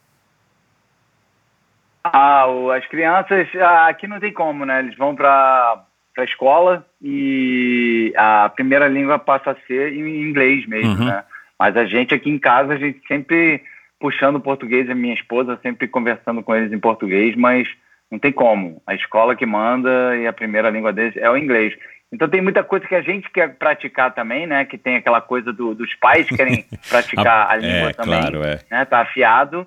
Ah, 2.02 2.46
as 2.78 2.86
crianças, 2.86 3.46
ah, 3.56 3.88
aqui 3.88 4.06
não 4.06 4.18
tem 4.18 4.32
como, 4.32 4.64
né? 4.64 4.78
Eles 4.78 4.96
vão 4.96 5.14
para 5.14 5.84
a 6.18 6.24
escola 6.24 6.84
e 7.00 8.12
a 8.16 8.48
primeira 8.48 8.88
língua 8.88 9.18
passa 9.18 9.52
a 9.52 9.56
ser 9.66 9.92
em 9.92 10.22
inglês 10.22 10.66
mesmo, 10.66 10.92
Uhum. 10.98 11.04
né? 11.06 11.24
Mas 11.58 11.76
a 11.76 11.84
gente 11.84 12.14
aqui 12.14 12.30
em 12.30 12.38
casa, 12.38 12.72
a 12.72 12.76
gente 12.78 13.00
sempre 13.06 13.62
puxando 13.98 14.36
o 14.36 14.40
português, 14.40 14.88
a 14.88 14.94
minha 14.94 15.14
esposa 15.14 15.58
sempre 15.62 15.86
conversando 15.86 16.42
com 16.42 16.54
eles 16.54 16.72
em 16.72 16.78
português, 16.78 17.36
mas 17.36 17.68
não 18.10 18.18
tem 18.18 18.32
como. 18.32 18.82
A 18.86 18.94
escola 18.94 19.36
que 19.36 19.44
manda 19.44 20.16
e 20.16 20.26
a 20.26 20.32
primeira 20.32 20.70
língua 20.70 20.92
deles 20.92 21.16
é 21.18 21.28
o 21.30 21.36
inglês. 21.36 21.74
Então 22.12 22.28
tem 22.28 22.40
muita 22.40 22.64
coisa 22.64 22.86
que 22.88 22.94
a 22.94 23.02
gente 23.02 23.30
quer 23.30 23.54
praticar 23.56 24.12
também, 24.14 24.46
né? 24.46 24.64
Que 24.64 24.76
tem 24.78 24.96
aquela 24.96 25.20
coisa 25.20 25.52
do- 25.52 25.74
dos 25.74 25.94
pais 25.96 26.26
querem 26.28 26.64
praticar 26.88 27.50
a 27.50 27.56
língua 27.56 27.90
é, 27.90 27.92
também 27.92 28.20
claro, 28.20 28.42
é. 28.42 28.58
né, 28.70 28.84
tá 28.86 29.00
afiado, 29.00 29.64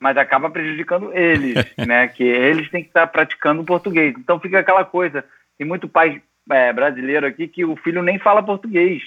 mas 0.00 0.16
acaba 0.16 0.50
prejudicando 0.50 1.12
eles, 1.14 1.54
né, 1.86 2.08
que 2.08 2.24
eles 2.24 2.68
têm 2.70 2.82
que 2.82 2.88
estar 2.88 3.06
praticando 3.06 3.60
o 3.62 3.64
português. 3.64 4.14
Então 4.18 4.40
fica 4.40 4.58
aquela 4.58 4.84
coisa, 4.84 5.22
tem 5.58 5.66
muito 5.66 5.88
pai 5.88 6.22
é, 6.50 6.72
brasileiro 6.72 7.26
aqui 7.26 7.48
que 7.48 7.64
o 7.64 7.76
filho 7.76 8.02
nem 8.02 8.18
fala 8.18 8.42
português, 8.42 9.02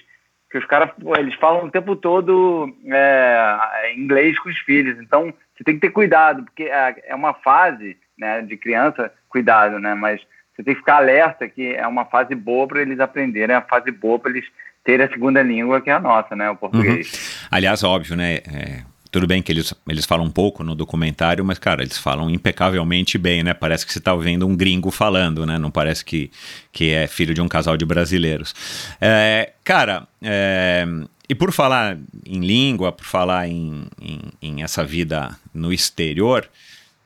que 0.52 0.58
os 0.58 0.66
caras, 0.66 0.90
eles 1.18 1.36
falam 1.36 1.66
o 1.66 1.72
tempo 1.72 1.96
todo 1.96 2.76
é, 2.86 3.94
inglês 3.96 4.38
com 4.40 4.50
os 4.50 4.58
filhos. 4.60 5.00
Então 5.00 5.34
você 5.56 5.64
tem 5.64 5.76
que 5.76 5.82
ter 5.82 5.92
cuidado, 5.92 6.44
porque 6.44 6.64
é, 6.64 6.96
é 7.08 7.16
uma 7.16 7.34
fase, 7.34 7.98
né, 8.18 8.42
de 8.42 8.58
criança, 8.58 9.12
cuidado, 9.28 9.80
né, 9.80 9.94
mas 9.94 10.22
você 10.56 10.64
tem 10.64 10.74
que 10.74 10.80
ficar 10.80 10.98
alerta 10.98 11.48
que 11.48 11.74
é 11.76 11.88
uma 11.88 12.06
fase 12.06 12.36
boa 12.36 12.68
para 12.68 12.82
eles 12.82 13.00
aprenderem, 13.00 13.56
é 13.56 13.60
uma 13.60 13.68
fase 13.68 13.92
boa 13.92 14.20
para 14.20 14.32
eles 14.32 14.46
terem 14.84 15.06
a 15.06 15.10
segunda 15.10 15.42
língua 15.42 15.82
que 15.82 15.90
é 15.90 15.94
a 15.94 16.00
nossa, 16.00 16.36
né, 16.36 16.50
o 16.50 16.56
português. 16.56 17.48
Aliás, 17.52 17.84
óbvio, 17.84 18.16
né? 18.16 18.36
é, 18.36 18.84
tudo 19.12 19.26
bem 19.26 19.42
que 19.42 19.52
eles, 19.52 19.74
eles 19.88 20.06
falam 20.06 20.26
um 20.26 20.32
pouco 20.32 20.64
no 20.64 20.76
documentário, 20.76 21.44
mas, 21.44 21.58
cara, 21.58 21.82
eles 21.82 21.98
falam 21.98 22.30
impecavelmente 22.30 23.18
bem, 23.18 23.44
né? 23.44 23.54
Parece 23.54 23.86
que 23.86 23.92
você 23.92 24.00
tá 24.00 24.14
ouvindo 24.14 24.46
um 24.48 24.56
gringo 24.56 24.92
falando, 24.92 25.46
né? 25.46 25.58
Não 25.58 25.72
parece 25.72 26.06
que, 26.06 26.30
que 26.72 26.92
é 26.92 27.08
filho 27.08 27.34
de 27.34 27.42
um 27.42 27.48
casal 27.48 27.76
de 27.76 27.86
brasileiros. 27.86 28.54
É, 29.02 29.54
cara, 29.64 30.08
é, 30.22 30.86
e 31.28 31.34
por 31.34 31.52
falar 31.52 31.98
em 32.26 32.40
língua, 32.40 32.92
por 32.92 33.06
falar 33.06 33.48
em, 33.48 33.86
em, 34.00 34.20
em 34.42 34.64
essa 34.64 34.84
vida 34.84 35.36
no 35.54 35.74
exterior, 35.74 36.48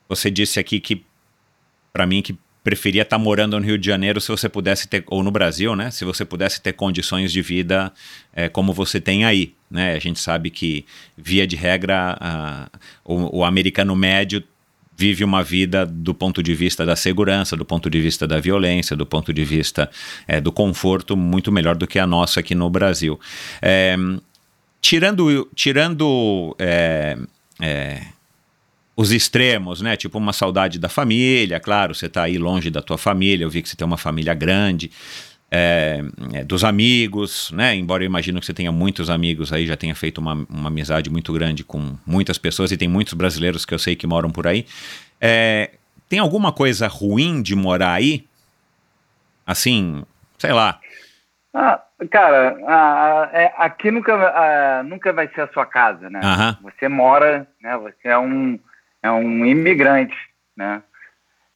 você 0.08 0.30
disse 0.30 0.60
aqui 0.60 0.80
que, 0.82 1.06
para 1.94 2.06
mim, 2.06 2.22
que 2.22 2.38
preferia 2.64 3.02
estar 3.02 3.18
morando 3.18 3.60
no 3.60 3.66
Rio 3.66 3.78
de 3.78 3.86
Janeiro 3.86 4.22
se 4.22 4.30
você 4.30 4.48
pudesse 4.48 4.88
ter, 4.88 5.04
ou 5.08 5.22
no 5.22 5.32
Brasil, 5.32 5.76
né? 5.76 5.92
Se 5.92 6.06
você 6.06 6.24
pudesse 6.24 6.62
ter 6.62 6.74
condições 6.74 7.32
de 7.32 7.42
vida 7.42 7.92
é, 8.34 8.48
como 8.48 8.72
você 8.74 9.02
tem 9.02 9.26
aí, 9.26 9.54
né? 9.70 9.94
A 9.94 10.00
gente 10.00 10.20
sabe 10.20 10.50
que, 10.50 10.86
via 11.18 11.46
de 11.46 11.56
regra, 11.56 12.18
a- 12.20 12.70
o, 13.04 13.40
o 13.40 13.44
americano 13.44 13.96
médio 13.96 14.44
vive 14.96 15.24
uma 15.24 15.44
vida 15.44 15.86
do 15.86 16.14
ponto 16.14 16.42
de 16.44 16.54
vista 16.54 16.86
da 16.86 16.96
segurança, 16.96 17.58
do 17.58 17.66
ponto 17.66 17.90
de 17.90 18.00
vista 18.00 18.28
da 18.28 18.40
violência, 18.40 18.96
do 18.96 19.06
ponto 19.06 19.34
de 19.34 19.44
vista 19.44 19.90
é, 20.28 20.40
do 20.40 20.52
conforto 20.52 21.18
muito 21.18 21.52
melhor 21.52 21.76
do 21.76 21.88
que 21.88 21.98
a 22.00 22.06
nossa 22.08 22.40
aqui 22.40 22.54
no 22.56 22.70
Brasil. 22.70 23.20
É, 23.62 23.96
tirando 24.80 25.50
tirando 25.56 26.56
é, 26.60 27.18
os 28.96 29.12
extremos, 29.12 29.82
né? 29.82 29.96
Tipo 29.96 30.18
uma 30.18 30.34
saudade 30.34 30.80
da 30.80 30.90
família, 30.90 31.60
claro, 31.60 31.96
você 31.96 32.08
tá 32.08 32.24
aí 32.24 32.38
longe 32.38 32.70
da 32.70 32.82
tua 32.82 32.98
família, 32.98 33.44
eu 33.44 33.50
vi 33.50 33.62
que 33.62 33.70
você 33.70 33.76
tem 33.76 33.86
uma 33.86 33.98
família 33.98 34.34
grande, 34.34 34.92
é, 35.56 36.02
é, 36.34 36.44
dos 36.44 36.64
amigos, 36.64 37.52
né? 37.52 37.76
Embora 37.76 38.04
eu 38.04 38.08
imagino 38.08 38.40
que 38.40 38.46
você 38.46 38.54
tenha 38.54 38.72
muitos 38.72 39.10
amigos 39.10 39.54
aí, 39.54 39.68
já 39.68 39.78
tenha 39.78 39.94
feito 39.94 40.18
uma, 40.18 40.34
uma 40.50 40.68
amizade 40.70 41.10
muito 41.10 41.32
grande 41.32 41.64
com 41.64 41.96
muitas 42.06 42.38
pessoas 42.38 42.72
e 42.72 42.78
tem 42.78 42.88
muitos 42.88 43.14
brasileiros 43.14 43.66
que 43.66 43.74
eu 43.74 43.80
sei 43.80 43.96
que 43.96 44.08
moram 44.08 44.32
por 44.32 44.48
aí. 44.48 44.66
É, 45.22 45.72
tem 46.10 46.20
alguma 46.20 46.52
coisa 46.52 46.88
ruim 46.88 47.42
de 47.42 47.56
morar 47.56 47.94
aí? 47.94 48.28
Assim, 49.46 50.04
sei 50.40 50.54
lá. 50.54 50.80
Ah, 51.54 51.84
cara, 52.10 52.58
ah, 52.68 53.30
é, 53.32 53.54
aqui 53.58 53.92
nunca, 53.92 54.14
ah, 54.14 54.84
nunca 54.84 55.14
vai 55.14 55.28
ser 55.30 55.42
a 55.42 55.48
sua 55.50 55.68
casa, 55.68 56.10
né? 56.10 56.20
Aham. 56.24 56.58
Você 56.64 56.88
mora, 56.88 57.48
né? 57.62 57.78
Você 57.78 58.08
é 58.08 58.18
um, 58.18 58.60
é 59.04 59.12
um 59.12 59.46
imigrante, 59.46 60.16
né? 60.56 60.82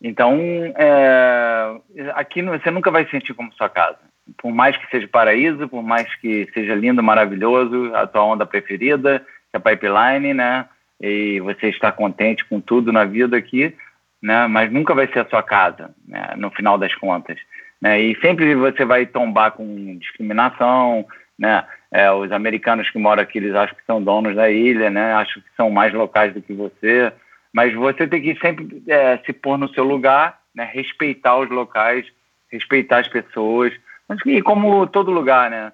Então, 0.01 0.37
é, 0.77 1.75
aqui 2.13 2.43
você 2.43 2.69
nunca 2.69 2.91
vai 2.91 3.07
sentir 3.07 3.33
como 3.33 3.53
sua 3.53 3.69
casa. 3.69 3.97
Por 4.37 4.51
mais 4.51 4.75
que 4.77 4.87
seja 4.91 5.07
paraíso, 5.07 5.67
por 5.67 5.81
mais 5.81 6.13
que 6.15 6.47
seja 6.53 6.75
lindo, 6.75 7.01
maravilhoso, 7.01 7.95
a 7.95 8.05
tua 8.05 8.23
onda 8.23 8.45
preferida, 8.45 9.19
que 9.49 9.55
é 9.55 9.57
a 9.57 9.59
pipeline, 9.59 10.33
né? 10.33 10.65
E 11.01 11.39
você 11.39 11.69
está 11.69 11.91
contente 11.91 12.43
com 12.45 12.59
tudo 12.59 12.91
na 12.91 13.05
vida 13.05 13.37
aqui, 13.37 13.73
né? 14.21 14.45
Mas 14.47 14.71
nunca 14.71 14.93
vai 14.93 15.07
ser 15.07 15.19
a 15.19 15.29
sua 15.29 15.41
casa, 15.41 15.95
né? 16.05 16.33
No 16.35 16.51
final 16.51 16.77
das 16.77 16.93
contas, 16.93 17.39
né? 17.81 17.99
E 18.01 18.19
sempre 18.19 18.53
você 18.55 18.83
vai 18.83 19.05
tombar 19.05 19.51
com 19.51 19.97
discriminação, 19.97 21.05
né? 21.39 21.63
É, 21.89 22.11
os 22.11 22.31
americanos 22.31 22.89
que 22.89 22.99
moram 22.99 23.23
aqui, 23.23 23.37
eles 23.37 23.55
acham 23.55 23.75
que 23.75 23.85
são 23.85 24.03
donos 24.03 24.35
da 24.35 24.49
ilha, 24.49 24.89
né? 24.89 25.13
Acham 25.13 25.41
que 25.41 25.49
são 25.55 25.71
mais 25.71 25.93
locais 25.93 26.33
do 26.33 26.41
que 26.41 26.53
você. 26.53 27.13
Mas 27.53 27.73
você 27.73 28.07
tem 28.07 28.21
que 28.21 28.35
sempre 28.39 28.83
é, 28.87 29.17
se 29.25 29.33
pôr 29.33 29.57
no 29.57 29.69
seu 29.69 29.83
lugar, 29.83 30.39
né? 30.53 30.69
respeitar 30.71 31.37
os 31.37 31.49
locais, 31.49 32.05
respeitar 32.51 32.99
as 32.99 33.07
pessoas, 33.07 33.73
mas 34.07 34.19
e 34.25 34.41
como 34.41 34.85
todo 34.87 35.11
lugar, 35.11 35.49
né? 35.49 35.71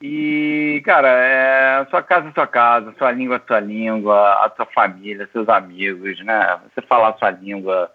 E, 0.00 0.82
cara, 0.84 1.08
é, 1.08 1.86
sua 1.88 2.02
casa 2.02 2.28
é 2.28 2.32
sua 2.32 2.46
casa, 2.46 2.92
sua 2.98 3.12
língua 3.12 3.36
é 3.36 3.46
sua 3.46 3.60
língua, 3.60 4.32
a 4.44 4.50
sua 4.56 4.66
família, 4.66 5.28
seus 5.32 5.48
amigos, 5.48 6.18
né? 6.24 6.58
Você 6.74 6.82
falar 6.86 7.10
a 7.10 7.14
sua 7.18 7.30
língua, 7.30 7.88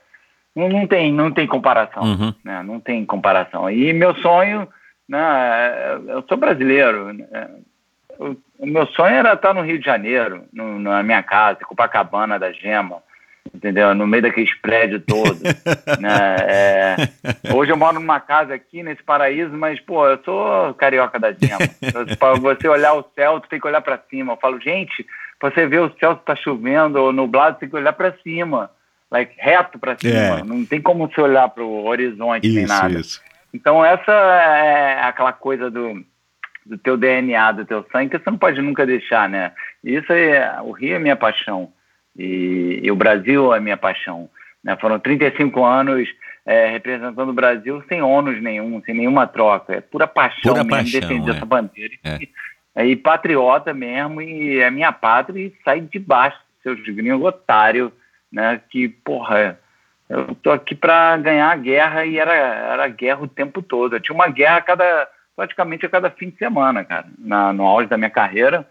não, 0.55 0.69
não 0.69 0.87
tem, 0.87 1.11
não 1.11 1.31
tem 1.31 1.45
comparação, 1.45 2.03
Uhum. 2.03 2.33
né? 2.45 2.63
Não 2.63 2.79
tem 2.79 3.05
comparação. 3.05 3.69
E 3.69 3.91
meu 3.91 4.15
sonho, 4.15 4.67
né? 5.07 5.19
é- 5.19 5.99
Eu 6.07 6.23
sou 6.29 6.37
brasileiro, 6.37 7.11
né? 7.11 7.25
o, 8.19 8.35
o 8.59 8.65
meu 8.65 8.87
sonho 8.87 9.13
era 9.15 9.33
estar 9.33 9.53
no 9.53 9.61
Rio 9.61 9.77
de 9.77 9.85
Janeiro, 9.85 10.45
no- 10.53 10.79
na 10.79 11.03
minha 11.03 11.21
casa, 11.21 11.59
Copacabana 11.65 12.39
da 12.39 12.51
Gema, 12.53 13.03
entendeu? 13.53 13.93
No 13.93 14.07
meio 14.07 14.23
daqueles 14.23 14.53
prédios 14.55 15.03
todos. 15.05 15.41
né? 15.99 16.35
É, 16.41 16.95
hoje 17.53 17.71
eu 17.71 17.77
moro 17.77 17.99
numa 17.99 18.19
casa 18.19 18.53
aqui 18.53 18.83
nesse 18.83 19.03
paraíso, 19.03 19.51
mas, 19.55 19.79
pô, 19.79 20.07
eu 20.07 20.19
sou 20.23 20.73
carioca 20.75 21.19
da 21.19 21.31
Gema. 21.31 21.59
Para 22.19 22.33
você 22.35 22.67
olhar 22.67 22.93
o 22.93 23.05
céu, 23.15 23.39
tu 23.39 23.49
tem 23.49 23.59
que 23.59 23.67
olhar 23.67 23.81
para 23.81 24.01
cima. 24.09 24.33
Eu 24.33 24.37
falo, 24.37 24.59
gente, 24.59 25.05
pra 25.39 25.51
você 25.51 25.65
ver 25.67 25.81
o 25.81 25.93
céu 25.99 26.15
se 26.15 26.23
tá 26.23 26.35
chovendo 26.35 27.01
ou 27.01 27.13
nublado, 27.13 27.59
tem 27.59 27.69
que 27.69 27.75
olhar 27.75 27.93
para 27.93 28.15
cima. 28.23 28.69
Like, 29.09 29.33
reto 29.37 29.79
para 29.79 29.97
cima. 29.97 30.39
É. 30.39 30.43
Não 30.43 30.65
tem 30.65 30.81
como 30.81 31.07
você 31.07 31.21
olhar 31.21 31.47
para 31.49 31.63
o 31.63 31.85
horizonte 31.85 32.47
nem 32.47 32.63
Isso, 32.63 32.73
nada. 32.73 32.99
isso. 32.99 33.21
Então 33.53 33.83
essa 33.83 34.11
é 34.11 35.03
aquela 35.03 35.31
coisa 35.31 35.71
do, 35.71 36.03
do 36.65 36.77
teu 36.77 36.97
DNA, 36.97 37.53
do 37.53 37.65
teu 37.65 37.85
sangue, 37.91 38.09
que 38.09 38.23
você 38.23 38.29
não 38.29 38.37
pode 38.37 38.61
nunca 38.61 38.85
deixar, 38.85 39.29
né? 39.29 39.53
Isso 39.83 40.11
é, 40.11 40.59
o 40.61 40.71
Rio 40.71 40.95
é 40.95 40.99
minha 40.99 41.15
paixão 41.15 41.71
e, 42.17 42.79
e 42.83 42.91
o 42.91 42.95
Brasil 42.95 43.53
é 43.53 43.59
minha 43.59 43.77
paixão. 43.77 44.29
Né? 44.63 44.75
Foram 44.77 44.99
35 44.99 45.63
anos 45.63 46.09
é, 46.45 46.67
representando 46.67 47.29
o 47.29 47.33
Brasil 47.33 47.83
sem 47.87 48.01
ônus 48.01 48.41
nenhum, 48.41 48.81
sem 48.83 48.95
nenhuma 48.95 49.27
troca. 49.27 49.75
É 49.75 49.81
pura 49.81 50.07
paixão 50.07 50.53
Pura 50.53 50.63
mesmo 50.63 50.69
paixão, 50.69 50.99
defender 51.01 51.31
é. 51.31 51.35
essa 51.35 51.45
bandeira. 51.45 51.93
É. 52.03 52.19
E, 52.21 52.91
e 52.91 52.95
patriota 52.95 53.73
mesmo, 53.73 54.21
e 54.21 54.59
é 54.59 54.71
minha 54.71 54.91
pátria 54.91 55.39
e 55.39 55.53
sai 55.63 55.81
debaixo 55.81 56.37
dos 56.37 56.63
seus 56.63 56.95
gringos 56.95 57.25
otários, 57.25 57.91
né? 58.31 58.61
Que, 58.69 58.87
porra, 58.87 59.59
eu 60.09 60.33
tô 60.35 60.51
aqui 60.51 60.73
para 60.73 61.17
ganhar 61.17 61.51
a 61.51 61.55
guerra 61.55 62.05
e 62.05 62.17
era, 62.17 62.33
era 62.33 62.87
guerra 62.87 63.23
o 63.23 63.27
tempo 63.27 63.61
todo. 63.61 63.95
Eu 63.95 63.99
tinha 63.99 64.15
uma 64.15 64.29
guerra 64.29 64.57
a 64.57 64.61
cada, 64.61 65.07
praticamente 65.35 65.85
a 65.85 65.89
cada 65.89 66.09
fim 66.09 66.29
de 66.29 66.37
semana, 66.37 66.83
cara. 66.85 67.07
Na, 67.19 67.51
no 67.51 67.63
auge 67.63 67.89
da 67.89 67.97
minha 67.97 68.09
carreira 68.09 68.65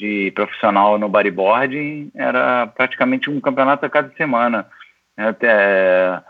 de 0.00 0.32
profissional 0.34 0.98
no 0.98 1.10
bodyboard, 1.10 2.10
era 2.14 2.66
praticamente 2.66 3.28
um 3.28 3.38
campeonato 3.38 3.84
a 3.84 3.90
cada 3.90 4.10
semana. 4.16 4.66
Até, 5.14 6.22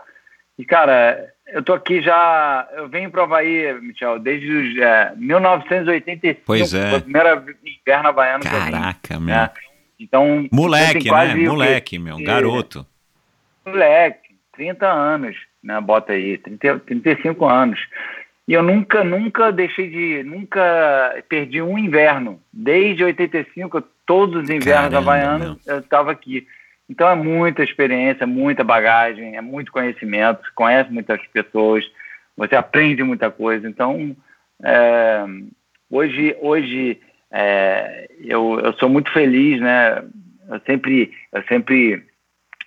e, 0.59 0.65
cara, 0.65 1.31
eu 1.47 1.63
tô 1.63 1.73
aqui 1.73 2.01
já, 2.01 2.67
eu 2.73 2.89
venho 2.89 3.09
pro 3.09 3.21
Havaí, 3.21 3.73
Michel, 3.81 4.19
desde 4.19 4.51
os, 4.51 4.77
é, 4.77 5.13
1985. 5.15 6.41
Pois 6.45 6.73
é. 6.73 6.99
Foi 6.99 6.99
inverno 7.09 8.09
havaiano 8.09 8.43
Caraca, 8.43 9.17
meu. 9.17 9.33
né? 9.33 9.49
Então, 9.97 10.49
Moleque, 10.51 11.09
né? 11.09 11.33
o? 11.33 11.51
Moleque, 11.51 11.97
meu. 11.97 12.19
É. 12.19 12.23
Garoto. 12.23 12.85
moleque, 13.65 14.35
30 14.53 14.85
anos, 14.85 15.37
né? 15.63 15.79
Bota 15.79 16.11
aí, 16.11 16.37
30, 16.37 16.79
35 16.79 17.45
anos. 17.45 17.79
E 18.47 18.53
eu 18.53 18.63
nunca, 18.63 19.03
nunca 19.03 19.51
deixei 19.51 19.89
de, 19.89 20.23
nunca 20.23 21.23
perdi 21.29 21.61
um 21.61 21.77
inverno. 21.77 22.41
Desde 22.51 23.03
85, 23.03 23.81
todos 24.05 24.43
os 24.43 24.49
invernos 24.49 24.89
Caramba, 24.89 24.97
havaianos, 24.97 25.67
eu 25.67 25.79
estava 25.79 26.11
aqui. 26.11 26.47
Então 26.89 27.07
é 27.09 27.15
muita 27.15 27.63
experiência, 27.63 28.27
muita 28.27 28.63
bagagem, 28.63 29.37
é 29.37 29.41
muito 29.41 29.71
conhecimento, 29.71 30.43
você 30.43 30.51
conhece 30.53 30.91
muitas 30.91 31.25
pessoas, 31.27 31.89
você 32.35 32.55
aprende 32.55 33.03
muita 33.03 33.31
coisa. 33.31 33.69
Então, 33.69 34.15
é, 34.61 35.23
hoje, 35.89 36.35
hoje 36.41 36.99
é, 37.31 38.09
eu, 38.19 38.59
eu 38.59 38.73
sou 38.73 38.89
muito 38.89 39.09
feliz, 39.11 39.61
né? 39.61 40.03
Eu 40.49 40.59
sempre, 40.65 41.13
eu 41.31 41.43
sempre, 41.43 42.03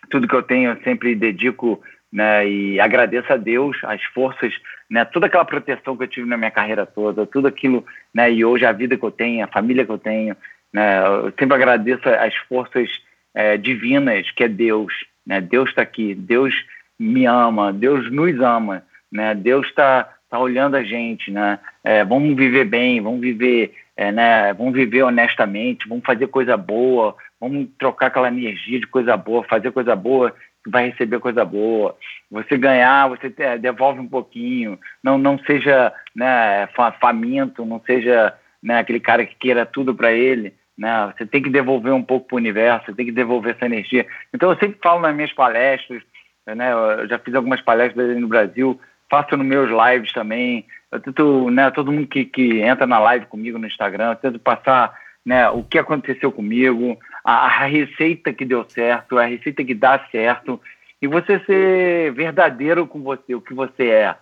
tudo 0.09 0.27
que 0.27 0.35
eu 0.35 0.43
tenho, 0.43 0.71
eu 0.71 0.83
sempre 0.83 1.15
dedico, 1.15 1.83
né? 2.11 2.49
E 2.49 2.81
agradeço 2.81 3.31
a 3.31 3.37
Deus, 3.37 3.77
as 3.85 4.03
forças, 4.05 4.55
né? 4.95 5.05
Toda 5.05 5.27
aquela 5.27 5.45
proteção 5.45 5.97
que 5.97 6.05
eu 6.05 6.09
tive 6.09 6.29
na 6.29 6.37
minha 6.37 6.53
carreira 6.53 6.87
toda, 6.87 7.27
tudo 7.27 7.49
aquilo, 7.49 7.85
né? 8.15 8.31
E 8.31 8.45
hoje 8.45 8.65
a 8.65 8.71
vida 8.71 8.97
que 8.97 9.03
eu 9.03 9.11
tenho, 9.11 9.45
a 9.45 9.49
família 9.49 9.85
que 9.85 9.91
eu 9.91 9.99
tenho, 9.99 10.37
né? 10.73 11.05
Eu 11.05 11.33
sempre 11.37 11.57
agradeço 11.57 12.09
as 12.09 12.33
forças 12.49 12.89
é, 13.35 13.57
divinas, 13.57 14.31
que 14.31 14.45
é 14.45 14.49
Deus, 14.49 14.95
né? 15.27 15.41
Deus 15.41 15.71
está 15.71 15.83
aqui, 15.83 16.15
Deus 16.15 16.55
me 16.97 17.27
ama, 17.27 17.73
Deus 17.73 18.09
nos 18.09 18.39
ama, 18.41 18.85
né? 19.11 19.35
Deus 19.35 19.67
está 19.67 20.09
tá 20.31 20.39
olhando 20.39 20.77
a 20.77 20.85
gente, 20.85 21.29
né? 21.29 21.59
É, 21.83 22.05
vamos 22.05 22.37
viver 22.37 22.65
bem, 22.65 23.01
vamos 23.01 23.21
viver, 23.21 23.75
é, 23.97 24.13
né? 24.13 24.53
Vamos 24.55 24.75
viver 24.75 25.03
honestamente, 25.03 25.89
vamos 25.89 26.05
fazer 26.05 26.29
coisa 26.29 26.57
boa, 26.57 27.17
vamos 27.41 27.67
trocar 27.81 28.07
aquela 28.07 28.29
energia 28.29 28.79
de 28.79 28.87
coisa 28.87 29.17
boa, 29.17 29.43
fazer 29.43 29.73
coisa 29.73 29.97
boa, 29.97 30.33
vai 30.67 30.91
receber 30.91 31.19
coisa 31.19 31.45
boa. 31.45 31.97
Você 32.31 32.57
ganhar, 32.57 33.09
você 33.09 33.33
é, 33.39 33.59
devolve 33.59 34.01
um 34.01 34.09
pouquinho. 34.09 34.79
Não, 35.03 35.19
não 35.19 35.39
seja 35.41 35.93
né, 36.15 36.67
fa- 36.75 36.93
faminto, 36.93 37.65
não 37.65 37.81
seja 37.85 38.35
né, 38.63 38.79
aquele 38.79 39.01
cara 39.01 39.27
que 39.27 39.35
queira 39.35 39.67
tudo 39.67 39.95
para 39.95 40.13
ele. 40.13 40.55
Né? 40.77 41.13
Você 41.17 41.27
tem 41.27 41.43
que 41.43 41.51
devolver 41.51 41.93
um 41.93 42.03
pouco 42.03 42.27
para 42.29 42.35
o 42.35 42.39
universo, 42.39 42.87
você 42.87 42.95
tem 42.95 43.07
que 43.07 43.13
devolver 43.13 43.55
essa 43.55 43.67
energia. 43.67 44.07
Então 44.33 44.51
eu 44.51 44.59
sempre 44.59 44.79
falo 44.83 45.01
nas 45.01 45.15
minhas 45.15 45.33
palestras, 45.33 46.03
né? 46.47 46.73
Eu 46.73 47.09
já 47.09 47.19
fiz 47.19 47.35
algumas 47.35 47.61
palestras 47.61 48.19
no 48.19 48.29
Brasil, 48.29 48.79
faço 49.09 49.37
nos 49.37 49.47
meus 49.47 49.71
lives 49.71 50.13
também. 50.13 50.67
Eu 50.91 51.01
tento, 51.01 51.51
né, 51.51 51.71
todo 51.71 51.93
mundo 51.93 52.07
que, 52.07 52.25
que 52.25 52.61
entra 52.61 52.87
na 52.87 52.99
live 52.99 53.27
comigo 53.27 53.59
no 53.59 53.67
Instagram, 53.67 54.11
eu 54.11 54.17
tento 54.17 54.39
passar 54.39 54.95
né, 55.25 55.49
o 55.49 55.63
que 55.63 55.79
aconteceu 55.79 56.31
comigo, 56.31 56.99
a, 57.25 57.67
receita 57.67 58.33
que 58.33 58.45
deu 58.45 58.69
certo, 58.69 59.19
a 59.19 59.25
receita 59.25 59.65
que 59.65 59.75
dá 59.75 59.99
certo, 60.11 60.61
e 61.01 61.07
você 61.07 61.41
ser 61.41 62.13
verdadeiro 62.13 62.87
com 62.87 63.03
você, 63.03 63.35
o 63.35 63.41
que 63.41 63.55
você 63.55 63.89
é, 63.89 64.15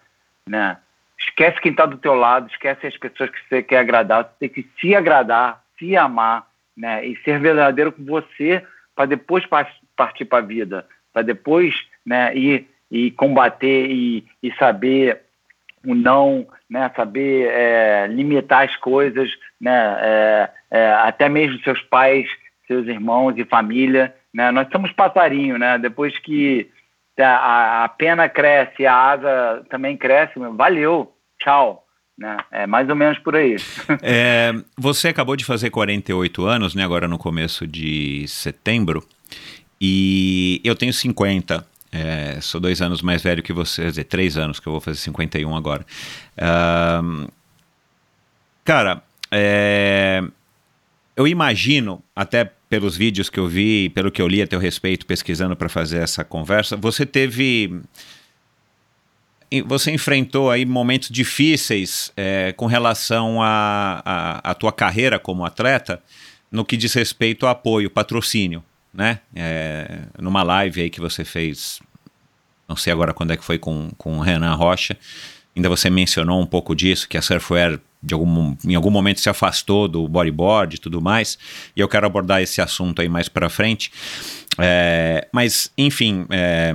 né? 0.48 0.78
Esquece 1.18 1.60
quem 1.60 1.72
está 1.72 1.86
do 1.86 1.98
teu 1.98 2.14
lado, 2.14 2.48
esquece 2.48 2.86
as 2.86 2.96
pessoas 2.96 3.30
que 3.30 3.38
você 3.48 3.62
quer 3.62 3.78
agradar, 3.78 4.24
você 4.24 4.30
tem 4.40 4.48
que 4.48 4.68
se 4.80 4.94
agradar, 4.94 5.62
se 5.78 5.96
amar, 5.96 6.46
né? 6.76 7.04
E 7.04 7.16
ser 7.22 7.40
verdadeiro 7.40 7.92
com 7.92 8.04
você 8.04 8.64
para 8.94 9.06
depois 9.06 9.44
partir 9.46 10.24
para 10.24 10.38
a 10.38 10.46
vida, 10.46 10.86
para 11.12 11.22
depois, 11.22 11.74
né? 12.04 12.34
Ir, 12.36 12.68
e 12.90 13.10
combater 13.10 13.90
e, 13.90 14.24
e 14.42 14.52
saber 14.54 15.22
o 15.84 15.94
não, 15.94 16.46
né? 16.68 16.90
Saber 16.96 17.48
é, 17.48 18.06
limitar 18.08 18.68
as 18.68 18.76
coisas, 18.76 19.30
né? 19.60 19.96
É, 20.00 20.50
é, 20.70 20.92
até 20.94 21.28
mesmo 21.28 21.60
seus 21.60 21.80
pais, 21.82 22.28
seus 22.66 22.86
irmãos 22.86 23.34
e 23.36 23.44
família, 23.44 24.14
né? 24.32 24.50
Nós 24.50 24.68
somos 24.70 24.92
passarinho, 24.92 25.58
né? 25.58 25.78
Depois 25.78 26.16
que 26.18 26.68
a, 27.18 27.84
a 27.84 27.88
pena 27.88 28.28
cresce, 28.28 28.86
a 28.86 28.94
asa 28.94 29.64
também 29.68 29.96
cresce, 29.96 30.38
valeu, 30.56 31.12
tchau. 31.38 31.84
Né? 32.16 32.36
É 32.50 32.66
mais 32.66 32.88
ou 32.88 32.94
menos 32.94 33.18
por 33.18 33.34
aí. 33.34 33.56
É, 34.02 34.52
você 34.76 35.08
acabou 35.08 35.34
de 35.34 35.44
fazer 35.44 35.70
48 35.70 36.44
anos, 36.44 36.74
né? 36.74 36.84
Agora 36.84 37.08
no 37.08 37.18
começo 37.18 37.66
de 37.66 38.26
setembro. 38.28 39.04
E 39.80 40.60
eu 40.62 40.76
tenho 40.76 40.92
50. 40.92 41.66
É, 41.90 42.40
sou 42.40 42.60
dois 42.60 42.80
anos 42.80 43.02
mais 43.02 43.22
velho 43.22 43.42
que 43.42 43.52
você, 43.52 43.82
quer 43.82 43.88
dizer, 43.88 44.04
três 44.04 44.38
anos, 44.38 44.60
que 44.60 44.66
eu 44.66 44.72
vou 44.72 44.80
fazer 44.80 44.98
51 44.98 45.54
agora. 45.54 45.84
Ahn, 46.40 47.26
cara, 48.64 49.02
é, 49.30 50.22
eu 51.22 51.28
imagino, 51.28 52.02
até 52.14 52.50
pelos 52.68 52.96
vídeos 52.96 53.30
que 53.30 53.38
eu 53.38 53.46
vi, 53.46 53.88
pelo 53.90 54.10
que 54.10 54.20
eu 54.20 54.26
li 54.26 54.42
a 54.42 54.46
teu 54.46 54.58
respeito, 54.58 55.06
pesquisando 55.06 55.54
para 55.54 55.68
fazer 55.68 55.98
essa 55.98 56.24
conversa, 56.24 56.76
você 56.76 57.06
teve 57.06 57.80
você 59.66 59.90
enfrentou 59.90 60.50
aí 60.50 60.64
momentos 60.64 61.10
difíceis 61.10 62.10
é, 62.16 62.52
com 62.52 62.64
relação 62.64 63.38
à 63.42 64.56
tua 64.58 64.72
carreira 64.72 65.18
como 65.18 65.44
atleta 65.44 66.02
no 66.50 66.64
que 66.64 66.76
diz 66.76 66.94
respeito 66.94 67.44
ao 67.44 67.52
apoio, 67.52 67.90
patrocínio, 67.90 68.64
né? 68.92 69.20
É, 69.36 70.02
numa 70.18 70.42
live 70.42 70.80
aí 70.80 70.90
que 70.90 71.00
você 71.00 71.24
fez, 71.24 71.80
não 72.66 72.76
sei 72.76 72.92
agora 72.92 73.12
quando 73.12 73.32
é 73.32 73.36
que 73.36 73.44
foi 73.44 73.58
com, 73.58 73.90
com 73.98 74.18
o 74.18 74.20
Renan 74.22 74.54
Rocha, 74.54 74.96
ainda 75.54 75.68
você 75.68 75.90
mencionou 75.90 76.40
um 76.40 76.46
pouco 76.46 76.74
disso, 76.74 77.06
que 77.06 77.18
a 77.18 77.22
Surfwear 77.22 77.78
de 78.02 78.14
algum, 78.14 78.56
em 78.66 78.74
algum 78.74 78.90
momento 78.90 79.20
se 79.20 79.30
afastou 79.30 79.86
do 79.86 80.08
bodyboard 80.08 80.76
e 80.76 80.78
tudo 80.78 81.00
mais, 81.00 81.38
e 81.76 81.80
eu 81.80 81.88
quero 81.88 82.06
abordar 82.06 82.42
esse 82.42 82.60
assunto 82.60 83.00
aí 83.00 83.08
mais 83.08 83.28
para 83.28 83.48
frente. 83.48 83.92
É, 84.58 85.28
mas, 85.32 85.70
enfim, 85.78 86.26
é, 86.30 86.74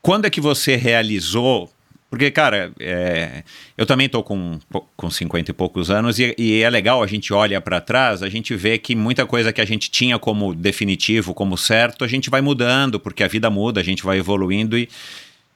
quando 0.00 0.26
é 0.26 0.30
que 0.30 0.40
você 0.40 0.76
realizou? 0.76 1.70
Porque, 2.08 2.30
cara, 2.30 2.72
é, 2.80 3.44
eu 3.76 3.86
também 3.86 4.08
tô 4.08 4.22
com, 4.22 4.58
com 4.96 5.10
50 5.10 5.50
e 5.50 5.54
poucos 5.54 5.90
anos 5.90 6.18
e, 6.18 6.34
e 6.36 6.60
é 6.60 6.68
legal, 6.68 7.02
a 7.02 7.06
gente 7.06 7.32
olha 7.32 7.60
para 7.60 7.80
trás, 7.80 8.22
a 8.22 8.28
gente 8.28 8.54
vê 8.56 8.78
que 8.78 8.96
muita 8.96 9.24
coisa 9.26 9.52
que 9.52 9.60
a 9.60 9.64
gente 9.64 9.90
tinha 9.90 10.18
como 10.18 10.54
definitivo, 10.54 11.32
como 11.32 11.56
certo, 11.56 12.04
a 12.04 12.08
gente 12.08 12.28
vai 12.28 12.40
mudando, 12.40 12.98
porque 12.98 13.22
a 13.22 13.28
vida 13.28 13.48
muda, 13.48 13.80
a 13.80 13.84
gente 13.84 14.02
vai 14.02 14.18
evoluindo 14.18 14.76
e, 14.76 14.88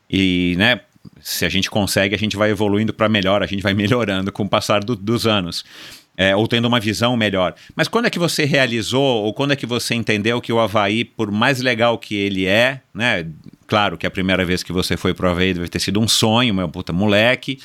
e 0.09 0.55
né, 0.57 0.81
se 1.21 1.45
a 1.45 1.49
gente 1.49 1.71
consegue, 1.71 2.15
a 2.15 2.19
gente 2.19 2.37
vai 2.37 2.51
evoluindo 2.51 2.93
para 2.93 3.09
melhor, 3.09 3.43
a 3.43 3.47
gente 3.47 3.63
vai 3.63 3.75
melhorando 3.75 4.31
com 4.33 4.45
o 4.45 4.49
passar 4.49 4.83
do, 4.83 4.95
dos 4.95 5.27
anos. 5.27 5.65
É, 6.17 6.37
ou 6.37 6.47
tendo 6.47 6.69
uma 6.69 6.79
visão 6.79 7.17
melhor. 7.17 7.57
Mas 7.75 7.89
quando 7.89 8.07
é 8.07 8.11
que 8.11 8.21
você 8.21 8.45
realizou, 8.45 9.25
ou 9.25 9.35
quando 9.35 9.53
é 9.53 9.57
que 9.57 9.67
você 9.67 9.97
entendeu 9.97 10.41
que 10.41 10.53
o 10.53 10.61
Havaí, 10.61 11.05
por 11.05 11.29
mais 11.33 11.61
legal 11.61 11.99
que 11.99 12.15
ele 12.15 12.47
é, 12.47 12.81
né? 12.95 13.27
Claro 13.67 13.99
que 13.99 14.07
a 14.07 14.11
primeira 14.13 14.45
vez 14.45 14.63
que 14.63 14.73
você 14.73 14.97
foi 14.97 15.13
pro 15.13 15.29
Havaí 15.29 15.53
deve 15.53 15.69
ter 15.69 15.81
sido 15.81 15.99
um 15.99 16.07
sonho, 16.07 16.55
meu 16.55 16.69
puta 16.69 16.93
moleque. 16.93 17.59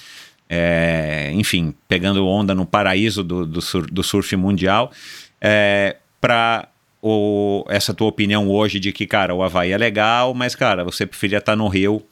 É, 0.49 1.30
enfim, 1.36 1.75
pegando 1.88 2.25
onda 2.25 2.56
no 2.56 2.65
paraíso 2.65 3.23
do, 3.23 3.45
do, 3.45 3.62
sur, 3.62 3.86
do 3.86 4.02
surf 4.02 4.36
mundial. 4.36 4.91
É, 5.39 5.97
para 6.19 6.67
o, 7.02 7.66
essa 7.70 7.94
tua 7.94 8.08
opinião 8.08 8.50
hoje 8.50 8.80
de 8.80 8.92
que, 8.92 9.08
cara, 9.08 9.34
o 9.34 9.42
Havaí 9.42 9.72
é 9.72 9.78
legal, 9.78 10.34
mas, 10.34 10.56
cara, 10.56 10.84
você 10.84 11.06
preferia 11.06 11.38
estar 11.38 11.56
no 11.56 11.68
Rio 11.68 12.04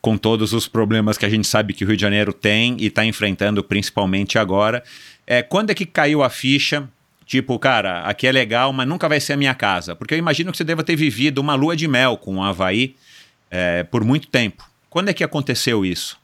com 0.00 0.16
todos 0.16 0.52
os 0.52 0.68
problemas 0.68 1.18
que 1.18 1.26
a 1.26 1.28
gente 1.28 1.46
sabe 1.46 1.72
que 1.72 1.84
o 1.84 1.86
Rio 1.86 1.96
de 1.96 2.02
Janeiro 2.02 2.32
tem 2.32 2.76
e 2.78 2.86
está 2.86 3.04
enfrentando 3.04 3.62
principalmente 3.64 4.38
agora. 4.38 4.82
É, 5.26 5.42
quando 5.42 5.70
é 5.70 5.74
que 5.74 5.84
caiu 5.84 6.22
a 6.22 6.30
ficha? 6.30 6.88
Tipo, 7.24 7.58
cara, 7.58 8.02
aqui 8.02 8.24
é 8.26 8.30
legal, 8.30 8.72
mas 8.72 8.86
nunca 8.86 9.08
vai 9.08 9.18
ser 9.18 9.32
a 9.32 9.36
minha 9.36 9.54
casa. 9.54 9.96
Porque 9.96 10.14
eu 10.14 10.18
imagino 10.18 10.52
que 10.52 10.58
você 10.58 10.64
deva 10.64 10.84
ter 10.84 10.94
vivido 10.94 11.38
uma 11.38 11.56
lua 11.56 11.74
de 11.74 11.88
mel 11.88 12.16
com 12.16 12.36
o 12.36 12.42
Havaí 12.42 12.94
é, 13.50 13.82
por 13.82 14.04
muito 14.04 14.28
tempo. 14.28 14.64
Quando 14.88 15.08
é 15.08 15.12
que 15.12 15.24
aconteceu 15.24 15.84
isso? 15.84 16.16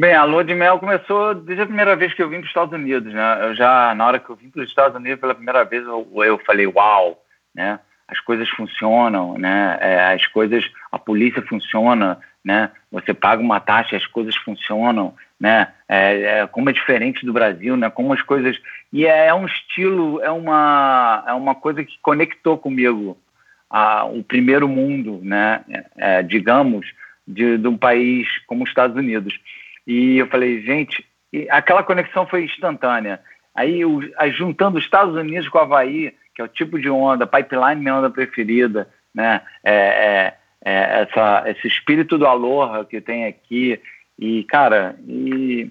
Bem, 0.00 0.14
a 0.14 0.24
lua 0.24 0.42
de 0.42 0.54
mel 0.54 0.78
começou 0.78 1.34
desde 1.34 1.62
a 1.62 1.66
primeira 1.66 1.94
vez 1.94 2.14
que 2.14 2.22
eu 2.22 2.28
vim 2.30 2.36
para 2.36 2.44
os 2.44 2.48
Estados 2.48 2.72
Unidos, 2.72 3.12
né? 3.12 3.38
Eu 3.42 3.54
já, 3.54 3.94
na 3.94 4.06
hora 4.06 4.18
que 4.18 4.30
eu 4.30 4.34
vim 4.34 4.48
para 4.48 4.62
os 4.62 4.68
Estados 4.70 4.96
Unidos 4.96 5.20
pela 5.20 5.34
primeira 5.34 5.62
vez, 5.62 5.84
eu, 5.84 6.10
eu 6.24 6.38
falei, 6.38 6.66
uau, 6.66 7.22
né? 7.54 7.78
As 8.08 8.18
coisas 8.18 8.48
funcionam, 8.48 9.36
né? 9.36 9.76
É, 9.78 10.14
as 10.14 10.26
coisas, 10.28 10.64
a 10.90 10.98
polícia 10.98 11.42
funciona, 11.42 12.18
né? 12.42 12.70
Você 12.90 13.12
paga 13.12 13.42
uma 13.42 13.60
taxa, 13.60 13.94
as 13.94 14.06
coisas 14.06 14.34
funcionam, 14.36 15.14
né? 15.38 15.68
É, 15.86 16.22
é, 16.22 16.46
como 16.46 16.70
é 16.70 16.72
diferente 16.72 17.26
do 17.26 17.34
Brasil, 17.34 17.76
né? 17.76 17.90
Como 17.90 18.14
as 18.14 18.22
coisas 18.22 18.58
e 18.90 19.04
é, 19.04 19.26
é 19.26 19.34
um 19.34 19.44
estilo, 19.44 20.18
é 20.22 20.30
uma 20.30 21.24
é 21.28 21.34
uma 21.34 21.54
coisa 21.54 21.84
que 21.84 21.98
conectou 22.00 22.56
comigo 22.56 23.18
a, 23.68 24.06
o 24.06 24.24
primeiro 24.24 24.66
mundo, 24.66 25.20
né? 25.22 25.60
É, 25.98 26.22
digamos 26.22 26.86
de, 27.28 27.58
de 27.58 27.68
um 27.68 27.76
país 27.76 28.26
como 28.46 28.64
os 28.64 28.70
Estados 28.70 28.96
Unidos. 28.96 29.38
E 29.86 30.18
eu 30.18 30.26
falei, 30.26 30.62
gente, 30.62 31.04
aquela 31.48 31.82
conexão 31.82 32.26
foi 32.26 32.44
instantânea. 32.44 33.20
Aí, 33.54 33.84
o, 33.84 34.00
aí 34.16 34.30
juntando 34.30 34.78
os 34.78 34.84
Estados 34.84 35.14
Unidos 35.14 35.48
com 35.48 35.58
o 35.58 35.60
Havaí, 35.60 36.14
que 36.34 36.40
é 36.40 36.44
o 36.44 36.48
tipo 36.48 36.78
de 36.78 36.88
onda, 36.88 37.26
pipeline 37.26 37.80
minha 37.80 37.96
onda 37.96 38.10
preferida, 38.10 38.88
né? 39.14 39.42
É, 39.64 39.74
é, 39.74 40.34
é 40.64 41.02
essa, 41.02 41.44
esse 41.46 41.66
espírito 41.66 42.18
do 42.18 42.26
aloha 42.26 42.84
que 42.84 43.00
tem 43.00 43.26
aqui 43.26 43.80
e 44.18 44.44
cara 44.44 44.94
e, 45.08 45.70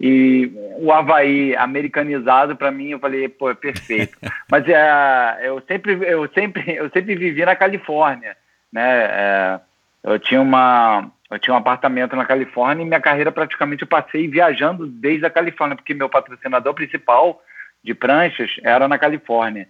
e 0.00 0.50
o 0.78 0.90
Havaí 0.90 1.54
americanizado 1.56 2.56
para 2.56 2.70
mim 2.70 2.88
eu 2.88 2.98
falei 2.98 3.28
pô 3.28 3.50
é 3.50 3.54
perfeito 3.54 4.16
mas 4.50 4.66
é 4.66 5.40
eu 5.42 5.62
sempre 5.68 5.98
eu 6.02 6.26
sempre 6.32 6.74
eu 6.74 6.88
sempre 6.88 7.14
vivi 7.14 7.44
na 7.44 7.54
Califórnia 7.54 8.34
né 8.72 9.04
é, 9.04 9.60
eu 10.04 10.18
tinha 10.18 10.40
uma 10.40 11.10
eu 11.32 11.38
tinha 11.38 11.54
um 11.54 11.58
apartamento 11.58 12.14
na 12.14 12.26
Califórnia 12.26 12.82
e 12.82 12.86
minha 12.86 13.00
carreira 13.00 13.32
praticamente 13.32 13.82
eu 13.82 13.88
passei 13.88 14.28
viajando 14.28 14.86
desde 14.86 15.24
a 15.24 15.30
Califórnia, 15.30 15.76
porque 15.76 15.94
meu 15.94 16.08
patrocinador 16.08 16.74
principal 16.74 17.42
de 17.82 17.94
pranchas 17.94 18.50
era 18.62 18.86
na 18.86 18.98
Califórnia. 18.98 19.66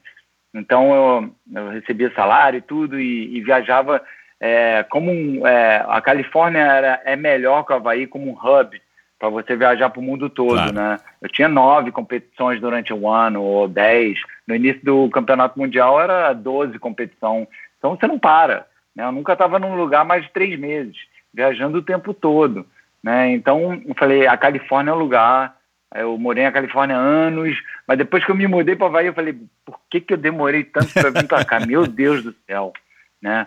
Então 0.53 0.92
eu, 0.92 1.35
eu 1.55 1.68
recebia 1.70 2.12
salário 2.14 2.59
e 2.59 2.62
tudo 2.62 3.01
e, 3.01 3.37
e 3.37 3.40
viajava 3.40 4.03
é, 4.40 4.83
como 4.90 5.11
um, 5.11 5.46
é, 5.46 5.85
a 5.88 6.01
Califórnia 6.01 6.61
era, 6.61 7.01
é 7.05 7.14
melhor 7.14 7.64
que 7.64 7.72
o 7.72 7.77
Havaí 7.77 8.09
como 8.09 8.29
um 8.29 8.35
hub 8.35 8.83
para 9.16 9.29
você 9.29 9.55
viajar 9.55 9.88
para 9.88 10.01
o 10.01 10.03
mundo 10.03 10.29
todo, 10.29 10.55
claro. 10.55 10.75
né? 10.75 10.96
Eu 11.22 11.29
tinha 11.29 11.48
nove 11.48 11.92
competições 11.92 12.61
durante 12.61 12.92
o 12.92 13.09
ano 13.09 13.40
ou 13.40 13.68
dez. 13.68 14.18
No 14.48 14.57
início 14.57 14.85
do 14.85 15.09
campeonato 15.11 15.57
mundial 15.57 16.01
era 16.01 16.33
doze 16.33 16.77
competições. 16.81 17.46
Então 17.79 17.96
você 17.96 18.09
não 18.09 18.18
para. 18.18 18.66
Né? 18.96 19.05
Eu 19.05 19.12
nunca 19.12 19.35
estava 19.35 19.61
num 19.61 19.77
lugar 19.77 20.05
mais 20.05 20.25
de 20.25 20.33
três 20.33 20.59
meses, 20.59 20.96
viajando 21.32 21.78
o 21.78 21.82
tempo 21.82 22.12
todo. 22.12 22.66
Né? 23.02 23.32
Então 23.32 23.80
eu 23.86 23.94
falei, 23.94 24.26
a 24.26 24.36
Califórnia 24.36 24.90
é 24.90 24.94
o 24.94 24.98
lugar. 24.98 25.56
Eu 25.94 26.16
morei 26.16 26.44
na 26.44 26.52
Califórnia 26.52 26.96
anos, 26.96 27.54
mas 27.86 27.98
depois 27.98 28.24
que 28.24 28.30
eu 28.30 28.34
me 28.34 28.46
mudei 28.46 28.74
para 28.74 28.86
Havaí, 28.86 29.06
eu 29.06 29.12
falei, 29.12 29.36
por 29.64 29.78
que, 29.90 30.00
que 30.00 30.14
eu 30.14 30.16
demorei 30.16 30.64
tanto 30.64 30.92
para 30.94 31.10
vir 31.10 31.28
para 31.28 31.44
cá? 31.44 31.60
Meu 31.66 31.86
Deus 31.86 32.22
do 32.22 32.34
céu, 32.46 32.72
né? 33.20 33.46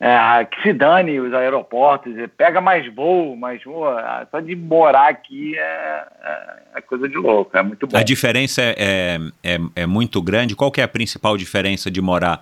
é, 0.00 0.46
que 0.46 0.62
se 0.62 0.72
dane 0.72 1.20
os 1.20 1.34
aeroportos, 1.34 2.14
pega 2.34 2.58
mais 2.58 2.92
voo, 2.94 3.36
mas 3.36 3.62
pô, 3.62 3.84
só 4.30 4.40
de 4.40 4.56
morar 4.56 5.10
aqui 5.10 5.54
é, 5.58 6.06
é, 6.22 6.56
é, 6.76 6.80
coisa 6.80 7.06
de 7.06 7.16
louco, 7.16 7.54
é 7.54 7.62
muito 7.62 7.86
bom. 7.86 7.98
A 7.98 8.02
diferença 8.02 8.62
é, 8.62 8.74
é, 8.78 9.18
é, 9.44 9.58
é 9.76 9.86
muito 9.86 10.22
grande. 10.22 10.56
Qual 10.56 10.72
que 10.72 10.80
é 10.80 10.84
a 10.84 10.88
principal 10.88 11.36
diferença 11.36 11.90
de 11.90 12.00
morar 12.00 12.40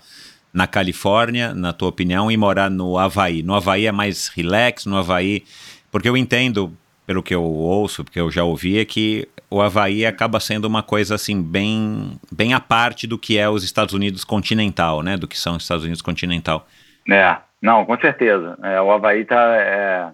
na 0.53 0.67
Califórnia, 0.67 1.55
na 1.55 1.73
tua 1.73 1.89
opinião, 1.89 2.31
e 2.31 2.37
morar 2.37 2.71
no 2.71 2.99
Havaí? 2.99 3.43
No 3.43 3.55
Havaí 3.55 3.87
é 3.87 3.93
mais 3.93 4.29
relax, 4.29 4.87
no 4.87 4.97
Havaí... 4.97 5.45
Porque 5.91 6.07
eu 6.07 6.19
entendo, 6.19 6.77
pelo 7.07 7.23
que 7.23 7.35
eu 7.35 7.43
ouço, 7.43 8.05
porque 8.05 8.21
eu 8.21 8.31
já 8.31 8.45
ouvi, 8.45 8.79
é 8.79 8.85
que 8.85 9.27
o 9.51 9.63
Havaí 9.63 10.05
acaba 10.05 10.39
sendo 10.39 10.67
uma 10.67 10.83
coisa 10.83 11.15
assim 11.15 11.43
bem, 11.43 12.21
bem 12.31 12.53
à 12.53 12.61
parte 12.61 13.07
do 13.07 13.19
que 13.19 13.39
é 13.39 13.49
os 13.49 13.65
Estados 13.65 13.95
Unidos 13.95 14.23
continental, 14.23 15.03
né? 15.03 15.17
Do 15.17 15.27
que 15.27 15.39
são 15.39 15.57
os 15.57 15.63
Estados 15.63 15.85
Unidos 15.85 16.03
continental. 16.03 16.69
É, 17.11 17.39
não, 17.63 17.87
com 17.87 17.99
certeza. 17.99 18.59
É, 18.63 18.79
o 18.83 18.91
Havaí 18.91 19.25
tá, 19.25 19.57
é, 19.57 20.09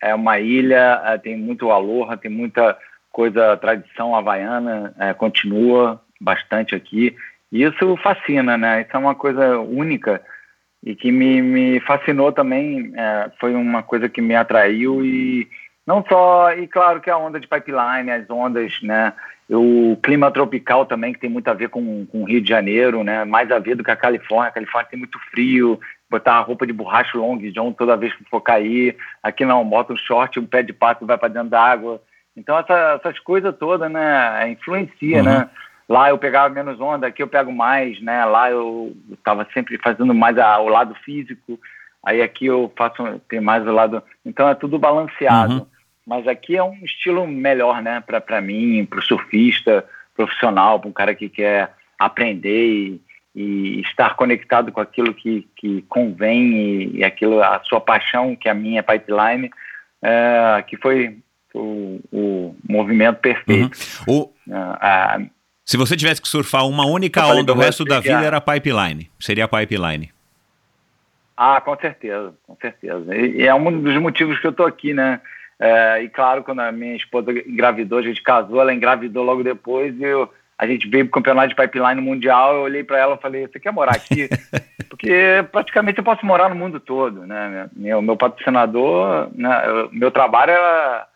é 0.00 0.14
uma 0.14 0.38
ilha, 0.38 1.02
é, 1.04 1.18
tem 1.18 1.36
muito 1.36 1.72
aloha, 1.72 2.16
tem 2.16 2.30
muita 2.30 2.78
coisa, 3.10 3.56
tradição 3.56 4.14
havaiana, 4.14 4.94
é, 4.96 5.12
continua 5.12 6.00
bastante 6.20 6.72
aqui. 6.76 7.16
E 7.52 7.62
isso 7.62 7.96
fascina, 7.98 8.56
né? 8.56 8.82
Isso 8.82 8.90
é 8.94 8.98
uma 8.98 9.14
coisa 9.14 9.58
única 9.58 10.22
e 10.84 10.94
que 10.94 11.10
me, 11.10 11.42
me 11.42 11.80
fascinou 11.80 12.32
também. 12.32 12.92
É, 12.96 13.30
foi 13.40 13.54
uma 13.54 13.82
coisa 13.82 14.08
que 14.08 14.20
me 14.20 14.34
atraiu 14.34 15.04
e 15.04 15.48
não 15.86 16.04
só, 16.08 16.52
e 16.52 16.66
claro 16.66 17.00
que 17.00 17.08
a 17.08 17.16
onda 17.16 17.38
de 17.38 17.46
pipeline, 17.46 18.10
as 18.10 18.28
ondas, 18.28 18.80
né? 18.82 19.12
O 19.48 19.96
clima 20.02 20.30
tropical 20.32 20.84
também, 20.84 21.12
que 21.12 21.20
tem 21.20 21.30
muito 21.30 21.46
a 21.48 21.54
ver 21.54 21.68
com, 21.68 22.04
com 22.06 22.22
o 22.22 22.24
Rio 22.24 22.40
de 22.40 22.48
Janeiro, 22.48 23.04
né? 23.04 23.24
Mais 23.24 23.50
a 23.52 23.60
ver 23.60 23.76
do 23.76 23.84
que 23.84 23.90
a 23.92 23.96
Califórnia. 23.96 24.48
A 24.48 24.52
Califórnia 24.52 24.90
tem 24.90 24.98
muito 24.98 25.18
frio, 25.30 25.78
botar 26.10 26.34
a 26.34 26.40
roupa 26.40 26.66
de 26.66 26.72
borracha 26.72 27.16
long 27.16 27.38
john 27.52 27.72
toda 27.72 27.96
vez 27.96 28.12
que 28.14 28.24
for 28.24 28.40
cair. 28.40 28.96
Aqui 29.22 29.44
não, 29.44 29.64
bota 29.64 29.92
um 29.92 29.96
short, 29.96 30.40
um 30.40 30.46
pé 30.46 30.62
de 30.64 30.72
pato 30.72 31.06
vai 31.06 31.16
para 31.16 31.28
dentro 31.28 31.50
da 31.50 31.60
água. 31.60 32.02
Então 32.36 32.58
essa, 32.58 33.00
essas 33.00 33.18
coisas 33.20 33.54
todas, 33.56 33.90
né, 33.90 34.50
influencia, 34.50 35.18
uhum. 35.18 35.24
né? 35.24 35.50
Lá 35.88 36.08
eu 36.10 36.18
pegava 36.18 36.52
menos 36.52 36.80
onda, 36.80 37.06
aqui 37.06 37.22
eu 37.22 37.28
pego 37.28 37.52
mais, 37.52 38.00
né? 38.00 38.24
Lá 38.24 38.50
eu 38.50 38.96
estava 39.12 39.46
sempre 39.54 39.78
fazendo 39.78 40.12
mais 40.12 40.36
a, 40.36 40.58
o 40.58 40.68
lado 40.68 40.94
físico, 40.96 41.60
aí 42.04 42.20
aqui 42.20 42.46
eu 42.46 42.72
faço 42.76 43.20
tem 43.28 43.40
mais 43.40 43.64
o 43.66 43.72
lado. 43.72 44.02
Então 44.24 44.48
é 44.48 44.54
tudo 44.54 44.78
balanceado. 44.78 45.54
Uhum. 45.54 45.66
Mas 46.06 46.26
aqui 46.28 46.56
é 46.56 46.62
um 46.62 46.84
estilo 46.84 47.26
melhor, 47.26 47.82
né? 47.82 48.00
Para 48.00 48.40
mim, 48.40 48.84
para 48.84 49.00
o 49.00 49.02
surfista 49.02 49.84
profissional, 50.14 50.80
para 50.80 50.88
um 50.88 50.92
cara 50.92 51.14
que 51.14 51.28
quer 51.28 51.72
aprender 51.98 52.68
e, 52.68 53.00
e 53.34 53.80
estar 53.82 54.16
conectado 54.16 54.72
com 54.72 54.80
aquilo 54.80 55.14
que, 55.14 55.46
que 55.56 55.82
convém 55.82 56.52
e, 56.54 56.96
e 56.98 57.04
aquilo 57.04 57.42
a 57.42 57.60
sua 57.64 57.80
paixão 57.80 58.36
que 58.36 58.48
é 58.48 58.50
a 58.50 58.54
minha 58.54 58.82
pipeline 58.82 59.50
é, 60.02 60.62
que 60.66 60.76
foi 60.76 61.18
o, 61.54 62.00
o 62.12 62.56
movimento 62.68 63.18
perfeito 63.18 63.78
uhum. 64.06 64.20
o, 64.20 64.32
se 65.66 65.76
você 65.76 65.96
tivesse 65.96 66.22
que 66.22 66.28
surfar 66.28 66.66
uma 66.66 66.86
única 66.86 67.26
onda 67.26 67.52
o 67.52 67.58
resto 67.58 67.84
da 67.84 68.00
vida 68.00 68.22
era 68.22 68.40
pipeline 68.40 69.10
seria 69.18 69.46
pipeline 69.46 70.10
ah 71.36 71.60
com 71.60 71.76
certeza 71.76 72.32
com 72.46 72.56
certeza 72.56 73.14
e, 73.14 73.42
e 73.42 73.46
é 73.46 73.54
um 73.54 73.82
dos 73.82 73.96
motivos 73.98 74.38
que 74.38 74.46
eu 74.46 74.52
estou 74.52 74.64
aqui 74.64 74.94
né 74.94 75.20
é, 75.58 76.02
e 76.02 76.08
claro 76.08 76.42
quando 76.44 76.60
a 76.60 76.72
minha 76.72 76.96
esposa 76.96 77.30
engravidou 77.32 77.98
a 77.98 78.02
gente 78.02 78.22
casou 78.22 78.60
ela 78.60 78.72
engravidou 78.72 79.24
logo 79.24 79.42
depois 79.42 79.94
e 79.98 80.04
eu 80.04 80.32
a 80.58 80.66
gente 80.66 80.88
veio 80.88 81.04
para 81.04 81.10
o 81.10 81.22
campeonato 81.22 81.48
de 81.48 81.54
pipeline 81.54 82.00
mundial, 82.00 82.54
eu 82.54 82.62
olhei 82.62 82.82
para 82.82 82.98
ela 82.98 83.14
e 83.14 83.20
falei, 83.20 83.46
você 83.46 83.60
quer 83.60 83.72
morar 83.72 83.92
aqui? 83.92 84.28
Porque 84.88 85.44
praticamente 85.52 85.98
eu 85.98 86.04
posso 86.04 86.24
morar 86.24 86.48
no 86.48 86.54
mundo 86.54 86.80
todo, 86.80 87.26
né? 87.26 87.68
Meu, 87.76 88.00
meu 88.00 88.16
patrocinador, 88.16 89.28
né? 89.34 89.62
meu 89.92 90.10
trabalho 90.10 90.52
era, 90.52 91.06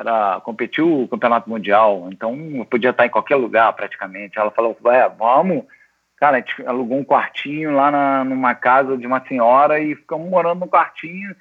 era 0.00 0.40
competir 0.40 0.82
o 0.82 1.06
campeonato 1.06 1.48
mundial, 1.48 2.08
então 2.10 2.34
eu 2.54 2.64
podia 2.64 2.90
estar 2.90 3.06
em 3.06 3.10
qualquer 3.10 3.36
lugar 3.36 3.72
praticamente. 3.74 4.38
Ela 4.38 4.50
falou, 4.50 4.76
é, 4.86 5.08
vamos. 5.08 5.64
Cara, 6.16 6.36
a 6.36 6.40
gente 6.40 6.66
alugou 6.66 6.98
um 6.98 7.04
quartinho 7.04 7.72
lá 7.74 7.90
na, 7.90 8.24
numa 8.24 8.54
casa 8.54 8.96
de 8.96 9.06
uma 9.06 9.24
senhora 9.26 9.78
e 9.78 9.94
ficamos 9.94 10.28
morando 10.28 10.60
no 10.60 10.68
quartinho 10.68 11.34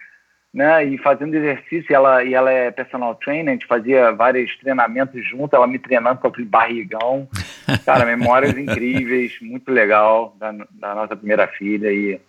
né, 0.53 0.83
e 0.83 0.97
fazendo 0.97 1.35
exercício, 1.35 1.91
e 1.91 1.93
ela, 1.93 2.23
e 2.23 2.33
ela 2.33 2.51
é 2.51 2.71
personal 2.71 3.15
trainer, 3.15 3.49
a 3.49 3.53
gente 3.53 3.67
fazia 3.67 4.11
vários 4.11 4.57
treinamentos 4.57 5.23
junto, 5.27 5.55
ela 5.55 5.67
me 5.67 5.77
treinando 5.77 6.19
com 6.19 6.27
aquele 6.27 6.47
barrigão, 6.47 7.27
cara, 7.85 8.05
memórias 8.05 8.57
incríveis, 8.57 9.37
muito 9.41 9.71
legal 9.71 10.35
da, 10.39 10.51
da, 10.51 10.95
nossa 10.95 11.15
primeira 11.15 11.47
filha, 11.47 11.91
e, 11.91 12.19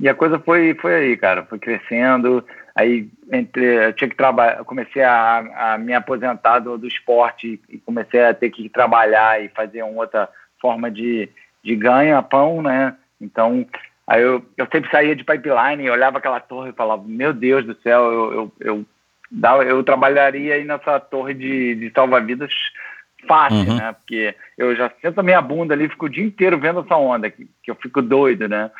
e 0.00 0.08
a 0.08 0.14
coisa 0.14 0.38
foi, 0.38 0.74
foi 0.74 0.94
aí, 0.94 1.16
cara, 1.16 1.44
foi 1.44 1.58
crescendo, 1.58 2.42
aí 2.78 3.08
entre, 3.32 3.92
tinha 3.94 4.08
que 4.08 4.16
trabalhar, 4.16 4.64
comecei 4.64 5.02
a, 5.02 5.74
a 5.74 5.78
me 5.78 5.92
aposentar 5.92 6.60
do, 6.60 6.78
do 6.78 6.86
esporte 6.86 7.60
e 7.68 7.78
comecei 7.78 8.24
a 8.24 8.34
ter 8.34 8.50
que 8.50 8.68
trabalhar 8.68 9.42
e 9.42 9.48
fazer 9.48 9.82
uma 9.82 10.02
outra 10.02 10.28
forma 10.60 10.90
de, 10.90 11.28
de 11.62 11.76
ganha-pão, 11.76 12.62
né, 12.62 12.94
então 13.20 13.66
Aí 14.08 14.22
eu, 14.22 14.42
eu 14.56 14.66
sempre 14.72 14.90
saía 14.90 15.14
de 15.14 15.22
pipeline 15.22 15.84
e 15.84 15.90
olhava 15.90 16.16
aquela 16.16 16.40
torre 16.40 16.70
e 16.70 16.74
falava, 16.74 17.02
meu 17.06 17.34
Deus 17.34 17.66
do 17.66 17.78
céu, 17.82 18.10
eu, 18.10 18.32
eu, 18.32 18.52
eu, 18.60 18.86
eu, 19.42 19.62
eu 19.62 19.84
trabalharia 19.84 20.54
aí 20.54 20.64
nessa 20.64 20.98
torre 20.98 21.34
de, 21.34 21.74
de 21.74 21.92
salva-vidas 21.94 22.50
fácil, 23.26 23.70
uhum. 23.70 23.76
né? 23.76 23.92
Porque 23.92 24.34
eu 24.56 24.74
já 24.74 24.90
sento 25.02 25.18
a 25.18 25.22
minha 25.22 25.42
bunda 25.42 25.74
ali, 25.74 25.90
fico 25.90 26.06
o 26.06 26.08
dia 26.08 26.24
inteiro 26.24 26.58
vendo 26.58 26.80
essa 26.80 26.96
onda, 26.96 27.28
que, 27.28 27.46
que 27.62 27.70
eu 27.70 27.74
fico 27.74 28.00
doido, 28.00 28.48
né? 28.48 28.70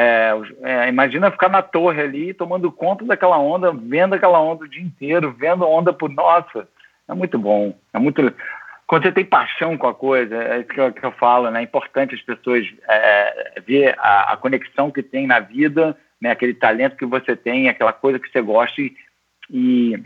É, 0.00 0.30
é, 0.62 0.88
imagina 0.88 1.28
ficar 1.28 1.48
na 1.48 1.60
torre 1.60 2.00
ali, 2.00 2.32
tomando 2.32 2.70
conta 2.70 3.04
daquela 3.04 3.36
onda, 3.36 3.72
vendo 3.72 4.14
aquela 4.14 4.40
onda 4.40 4.62
o 4.62 4.68
dia 4.68 4.80
inteiro, 4.80 5.34
vendo 5.36 5.64
a 5.64 5.68
onda 5.68 5.92
por 5.92 6.08
nossa, 6.08 6.68
é 7.08 7.14
muito 7.14 7.36
bom, 7.36 7.76
é 7.92 7.98
muito 7.98 8.32
quando 8.86 9.02
você 9.02 9.10
tem 9.10 9.24
paixão 9.24 9.76
com 9.76 9.88
a 9.88 9.94
coisa, 9.94 10.36
é 10.36 10.60
isso 10.60 10.68
que 10.68 10.80
eu, 10.80 10.92
que 10.92 11.04
eu 11.04 11.10
falo, 11.10 11.50
né? 11.50 11.58
É 11.58 11.64
importante 11.64 12.14
as 12.14 12.22
pessoas 12.22 12.64
é, 12.88 13.56
é, 13.56 13.60
ver 13.60 13.96
a, 13.98 14.34
a, 14.34 14.36
conexão 14.36 14.88
que 14.88 15.02
tem 15.02 15.26
na 15.26 15.40
vida, 15.40 15.98
né? 16.20 16.30
Aquele 16.30 16.54
talento 16.54 16.96
que 16.96 17.04
você 17.04 17.34
tem, 17.34 17.68
aquela 17.68 17.92
coisa 17.92 18.20
que 18.20 18.30
você 18.30 18.40
gosta 18.40 18.80
e, 18.80 18.94
e 19.50 20.00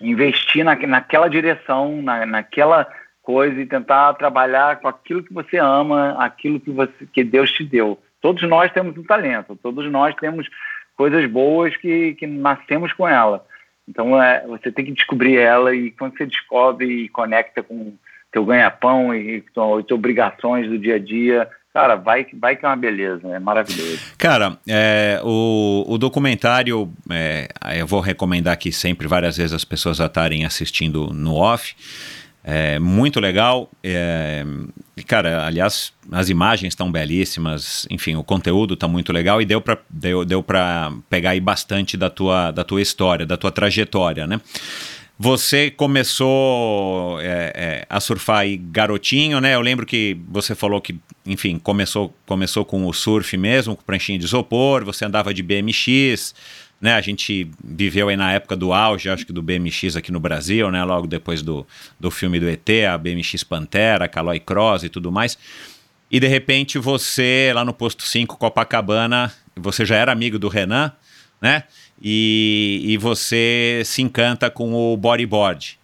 investir 0.00 0.64
na, 0.64 0.74
naquela 0.74 1.28
direção, 1.28 2.00
na, 2.00 2.24
naquela 2.24 2.88
coisa 3.22 3.60
e 3.60 3.66
tentar 3.66 4.14
trabalhar 4.14 4.80
com 4.80 4.88
aquilo 4.88 5.22
que 5.22 5.34
você 5.34 5.58
ama, 5.58 6.16
aquilo 6.18 6.58
que, 6.58 6.70
você, 6.70 7.06
que 7.12 7.22
Deus 7.22 7.52
te 7.52 7.62
deu. 7.62 8.00
Todos 8.26 8.42
nós 8.48 8.72
temos 8.72 8.98
um 8.98 9.04
talento, 9.04 9.56
todos 9.62 9.88
nós 9.88 10.12
temos 10.16 10.48
coisas 10.96 11.30
boas 11.30 11.76
que, 11.76 12.14
que 12.14 12.26
nascemos 12.26 12.92
com 12.92 13.06
ela. 13.06 13.46
Então 13.88 14.20
é, 14.20 14.44
você 14.48 14.72
tem 14.72 14.84
que 14.84 14.90
descobrir 14.90 15.36
ela 15.36 15.72
e 15.72 15.92
quando 15.92 16.18
você 16.18 16.26
descobre 16.26 17.04
e 17.04 17.08
conecta 17.08 17.62
com 17.62 17.94
teu 18.32 18.44
ganha-pão 18.44 19.14
e, 19.14 19.36
e 19.36 19.40
tuas 19.54 19.88
obrigações 19.92 20.68
do 20.68 20.76
dia 20.76 20.96
a 20.96 20.98
dia. 20.98 21.48
Cara, 21.72 21.94
vai, 21.94 22.26
vai 22.34 22.56
que 22.56 22.66
é 22.66 22.68
uma 22.68 22.74
beleza, 22.74 23.28
é 23.28 23.38
maravilhoso. 23.38 24.00
Cara, 24.18 24.58
é, 24.68 25.20
o, 25.22 25.84
o 25.86 25.96
documentário, 25.96 26.92
é, 27.08 27.46
eu 27.78 27.86
vou 27.86 28.00
recomendar 28.00 28.54
aqui 28.54 28.72
sempre, 28.72 29.06
várias 29.06 29.36
vezes, 29.36 29.52
as 29.52 29.64
pessoas 29.64 30.00
estarem 30.00 30.44
assistindo 30.44 31.12
no 31.12 31.36
off. 31.36 31.76
É 32.42 32.80
muito 32.80 33.20
legal. 33.20 33.70
É, 33.84 34.44
cara, 35.02 35.46
aliás, 35.46 35.92
as 36.10 36.30
imagens 36.30 36.72
estão 36.72 36.90
belíssimas, 36.90 37.86
enfim, 37.90 38.16
o 38.16 38.24
conteúdo 38.24 38.74
está 38.74 38.88
muito 38.88 39.12
legal 39.12 39.42
e 39.42 39.44
deu 39.44 39.60
para 39.60 39.78
deu, 39.90 40.24
deu 40.24 40.44
pegar 41.10 41.30
aí 41.30 41.40
bastante 41.40 41.96
da 41.96 42.08
tua, 42.08 42.50
da 42.50 42.64
tua 42.64 42.80
história, 42.80 43.26
da 43.26 43.36
tua 43.36 43.50
trajetória, 43.50 44.26
né? 44.26 44.40
Você 45.18 45.70
começou 45.70 47.18
é, 47.22 47.52
é, 47.54 47.86
a 47.88 47.98
surfar 48.00 48.40
aí 48.40 48.58
garotinho, 48.58 49.40
né? 49.40 49.54
Eu 49.54 49.62
lembro 49.62 49.86
que 49.86 50.18
você 50.28 50.54
falou 50.54 50.78
que, 50.78 50.98
enfim, 51.24 51.58
começou, 51.58 52.14
começou 52.26 52.66
com 52.66 52.86
o 52.86 52.92
surf 52.92 53.34
mesmo, 53.38 53.74
com 53.74 53.82
pranchinha 53.82 54.18
de 54.18 54.26
isopor, 54.26 54.84
você 54.84 55.06
andava 55.06 55.32
de 55.32 55.42
BMX, 55.42 56.34
né? 56.80 56.94
A 56.94 57.00
gente 57.00 57.50
viveu 57.62 58.08
aí 58.08 58.16
na 58.16 58.32
época 58.32 58.56
do 58.56 58.72
auge, 58.72 59.08
acho 59.08 59.26
que 59.26 59.32
do 59.32 59.42
BMX 59.42 59.96
aqui 59.96 60.12
no 60.12 60.20
Brasil, 60.20 60.70
né? 60.70 60.84
Logo 60.84 61.06
depois 61.06 61.42
do, 61.42 61.66
do 61.98 62.10
filme 62.10 62.38
do 62.38 62.48
ET, 62.48 62.68
a 62.90 62.98
BMX 62.98 63.44
Pantera, 63.44 64.08
Caloi 64.08 64.40
Cross 64.40 64.84
e 64.84 64.88
tudo 64.88 65.10
mais. 65.10 65.38
E 66.10 66.20
de 66.20 66.26
repente 66.26 66.78
você, 66.78 67.50
lá 67.54 67.64
no 67.64 67.72
posto 67.72 68.04
5, 68.04 68.36
Copacabana, 68.36 69.32
você 69.56 69.84
já 69.84 69.96
era 69.96 70.12
amigo 70.12 70.38
do 70.38 70.48
Renan, 70.48 70.92
né? 71.40 71.64
E, 72.00 72.82
e 72.84 72.96
você 72.98 73.82
se 73.84 74.02
encanta 74.02 74.50
com 74.50 74.74
o 74.74 74.96
bodyboard. 74.96 75.78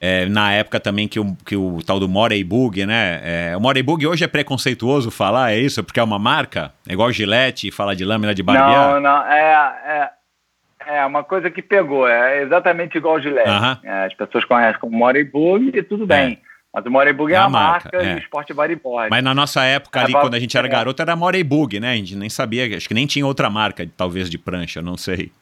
É, 0.00 0.26
na 0.26 0.52
época 0.52 0.78
também 0.78 1.08
que 1.08 1.18
o, 1.18 1.34
que 1.44 1.56
o 1.56 1.78
tal 1.84 1.98
do 1.98 2.08
Morey 2.08 2.44
Bug, 2.44 2.84
né? 2.84 3.20
É, 3.24 3.56
o 3.56 3.60
Morey 3.60 3.82
Bug 3.82 4.06
hoje 4.06 4.24
é 4.24 4.28
preconceituoso 4.28 5.10
falar, 5.10 5.52
é 5.52 5.58
isso? 5.58 5.82
Porque 5.82 5.98
é 5.98 6.02
uma 6.02 6.18
marca? 6.18 6.72
É 6.86 6.92
igual 6.92 7.10
Gillette, 7.10 7.70
fala 7.70 7.96
de 7.96 8.04
lâmina 8.04 8.34
de 8.34 8.42
barbear? 8.42 8.94
Não, 8.94 9.00
não, 9.00 9.22
é, 9.26 10.10
é, 10.86 10.96
é 10.98 11.06
uma 11.06 11.24
coisa 11.24 11.50
que 11.50 11.62
pegou, 11.62 12.06
é 12.06 12.42
exatamente 12.42 12.98
igual 12.98 13.20
Gillette. 13.20 13.48
Aham. 13.48 13.78
É, 13.82 14.04
as 14.04 14.14
pessoas 14.14 14.44
conhecem 14.44 14.78
como 14.80 14.96
Morey 14.96 15.24
Bug 15.24 15.72
e 15.74 15.82
tudo 15.82 16.06
bem. 16.06 16.38
Mas 16.74 16.84
o 16.84 16.90
Morey 16.90 17.14
Bug 17.14 17.32
é, 17.32 17.36
É 17.36 17.38
a 17.38 17.48
marca, 17.48 17.88
marca, 17.90 18.06
é. 18.06 18.14
do 18.16 18.20
esporte 18.20 18.52
bodyboard. 18.52 19.08
Mas 19.08 19.24
na 19.24 19.34
nossa 19.34 19.64
época 19.64 19.98
ali, 20.02 20.14
É, 20.14 20.20
quando 20.20 20.34
a 20.34 20.38
gente 20.38 20.58
era 20.58 20.66
é. 20.66 20.70
garoto, 20.70 21.00
era 21.00 21.16
Morey 21.16 21.42
Bug, 21.42 21.80
né? 21.80 21.92
A 21.92 21.96
gente 21.96 22.14
nem 22.14 22.28
sabia, 22.28 22.76
acho 22.76 22.86
que 22.86 22.92
nem 22.92 23.06
tinha 23.06 23.26
outra 23.26 23.48
marca, 23.48 23.88
talvez 23.96 24.28
de 24.28 24.36
prancha, 24.36 24.82
não 24.82 24.94
sei. 24.98 25.32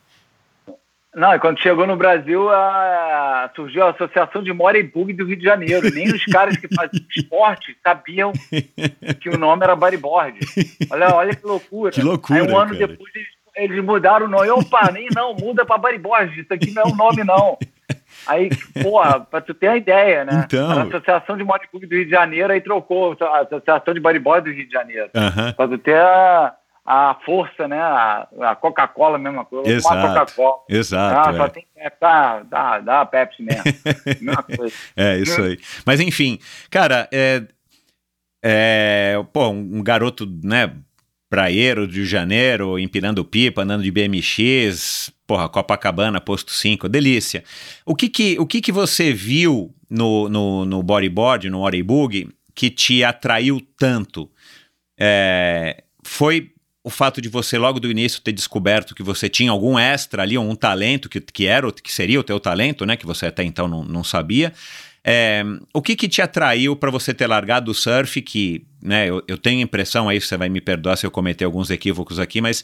Não, 1.15 1.33
e 1.35 1.39
quando 1.39 1.61
chegou 1.61 1.87
no 1.87 1.97
Brasil, 1.97 2.51
a- 2.51 3.51
surgiu 3.55 3.85
a 3.87 3.91
Associação 3.91 4.43
de 4.43 4.53
Morey 4.53 4.83
Bug 4.83 5.13
do 5.13 5.25
Rio 5.27 5.37
de 5.37 5.45
Janeiro. 5.45 5.89
Nem 5.95 6.09
os 6.09 6.25
caras 6.27 6.57
que 6.57 6.67
faziam 6.75 7.05
esporte 7.17 7.77
sabiam 7.83 8.33
que 9.21 9.29
o 9.31 9.39
nome 9.39 9.65
era 9.65 9.77
bodyboard. 9.77 10.39
Olha, 10.91 11.15
olha 11.15 11.35
que 11.35 11.47
loucura. 11.47 11.93
Que 11.93 12.03
loucura, 12.03 12.43
Aí 12.43 12.49
um 12.51 12.59
ano 12.59 12.73
cara. 12.77 12.87
depois 12.89 13.13
eles, 13.15 13.29
eles 13.57 13.85
mudaram 13.85 14.27
o 14.27 14.29
nome. 14.29 14.49
Opa, 14.51 14.91
nem 14.91 15.09
não, 15.15 15.35
muda 15.35 15.65
pra 15.65 15.79
bodyboard. 15.79 16.41
Isso 16.41 16.53
aqui 16.53 16.73
não 16.73 16.83
é 16.83 16.87
um 16.87 16.97
nome, 16.97 17.23
não. 17.25 17.57
Aí, 18.27 18.49
porra, 18.83 19.21
pra 19.21 19.41
tu 19.41 19.53
ter 19.53 19.69
a 19.69 19.77
ideia, 19.77 20.25
né? 20.25 20.45
Então. 20.47 20.71
A 20.71 20.83
Associação 20.85 21.37
de 21.37 21.45
Bug 21.45 21.61
do 21.73 21.79
Rio 21.95 22.05
de 22.07 22.11
Janeiro, 22.11 22.53
aí 22.53 22.61
trocou 22.61 23.17
a 23.21 23.41
Associação 23.41 23.93
de 23.93 24.01
Bodyboard 24.01 24.51
do 24.51 24.57
Rio 24.57 24.67
de 24.67 24.73
Janeiro. 24.73 25.11
Aham. 25.15 25.53
Pra 25.53 25.69
tu 25.69 25.77
ter 25.79 25.97
a, 25.97 26.55
a 26.85 27.19
força, 27.25 27.67
né? 27.67 27.81
A, 27.81 28.29
a 28.41 28.57
Coca-Cola, 28.57 29.19
mesma 29.19 29.45
coisa. 29.45 29.71
Exato. 29.71 30.09
Coca-Cola. 30.09 30.57
Exato. 30.69 31.29
Ah, 31.29 31.33
é. 31.33 31.37
só 31.37 31.49
tem 31.49 31.63
que 31.63 31.91
dá, 32.01 32.43
dá, 32.43 32.81
dá 32.81 33.01
a 33.01 33.07
Pepsi 33.07 33.43
mesmo. 33.43 33.63
Mesma 34.21 34.43
coisa. 34.43 34.75
É, 34.97 35.19
isso 35.19 35.41
aí. 35.41 35.59
Mas 35.85 36.01
enfim, 36.01 36.39
cara, 36.71 37.09
é, 37.13 37.43
é, 38.43 39.25
pô, 39.33 39.49
um, 39.49 39.79
um 39.79 39.83
garoto, 39.83 40.27
né, 40.43 40.75
praieiro 41.29 41.87
do 41.87 41.93
Rio 41.93 42.05
de 42.05 42.11
Janeiro, 42.11 42.79
empinando 42.79 43.25
pipa, 43.25 43.63
andando 43.63 43.83
de 43.83 43.91
BMX, 43.91 45.11
porra, 45.27 45.49
Copacabana, 45.49 46.21
posto 46.21 46.53
5, 46.53 46.89
delícia. 46.89 47.43
O 47.85 47.95
que 47.95 48.09
que, 48.09 48.39
o 48.39 48.47
que, 48.47 48.61
que 48.61 48.71
você 48.71 49.13
viu 49.13 49.75
no, 49.91 50.29
no, 50.29 50.65
no 50.65 50.83
bodyboard, 50.83 51.51
no 51.51 51.61
Oribug, 51.61 52.29
que 52.55 52.71
te 52.71 53.03
atraiu 53.03 53.61
tanto? 53.77 54.31
É, 54.99 55.83
foi 56.05 56.54
o 56.85 56.91
fato 56.91 57.19
de 57.19 57.31
você 57.31 57.57
logo 57.57 57.81
do 57.81 57.91
início 57.91 58.21
ter 58.21 58.31
descoberto 58.31 58.95
que 58.95 59.03
você 59.03 59.27
tinha 59.27 59.51
algum 59.51 59.79
extra 59.79 60.23
ali, 60.23 60.37
um 60.37 60.55
talento 60.55 61.09
que, 61.09 61.19
que 61.19 61.47
era, 61.47 61.73
que 61.73 61.91
seria 61.91 62.21
o 62.21 62.23
teu 62.23 62.39
talento, 62.39 62.85
né, 62.85 62.95
que 62.95 63.07
você 63.07 63.25
até 63.25 63.43
então 63.43 63.67
não, 63.67 63.83
não 63.83 64.05
sabia. 64.05 64.53
É, 65.03 65.43
o 65.73 65.81
que 65.81 65.97
que 65.97 66.09
te 66.09 66.21
atraiu 66.21 66.77
para 66.77 66.91
você 66.91 67.15
ter 67.15 67.27
largado 67.27 67.71
o 67.71 67.75
surf, 67.75 68.21
que, 68.21 68.67
né, 68.83 69.09
eu, 69.09 69.23
eu 69.27 69.39
tenho 69.39 69.61
a 69.61 69.63
impressão, 69.63 70.11
aí 70.11 70.21
você 70.21 70.37
vai 70.37 70.51
me 70.51 70.61
perdoar 70.61 70.97
se 70.97 71.07
eu 71.07 71.11
cometer 71.11 71.47
alguns 71.47 71.71
equívocos 71.71 72.19
aqui, 72.19 72.43
mas 72.43 72.63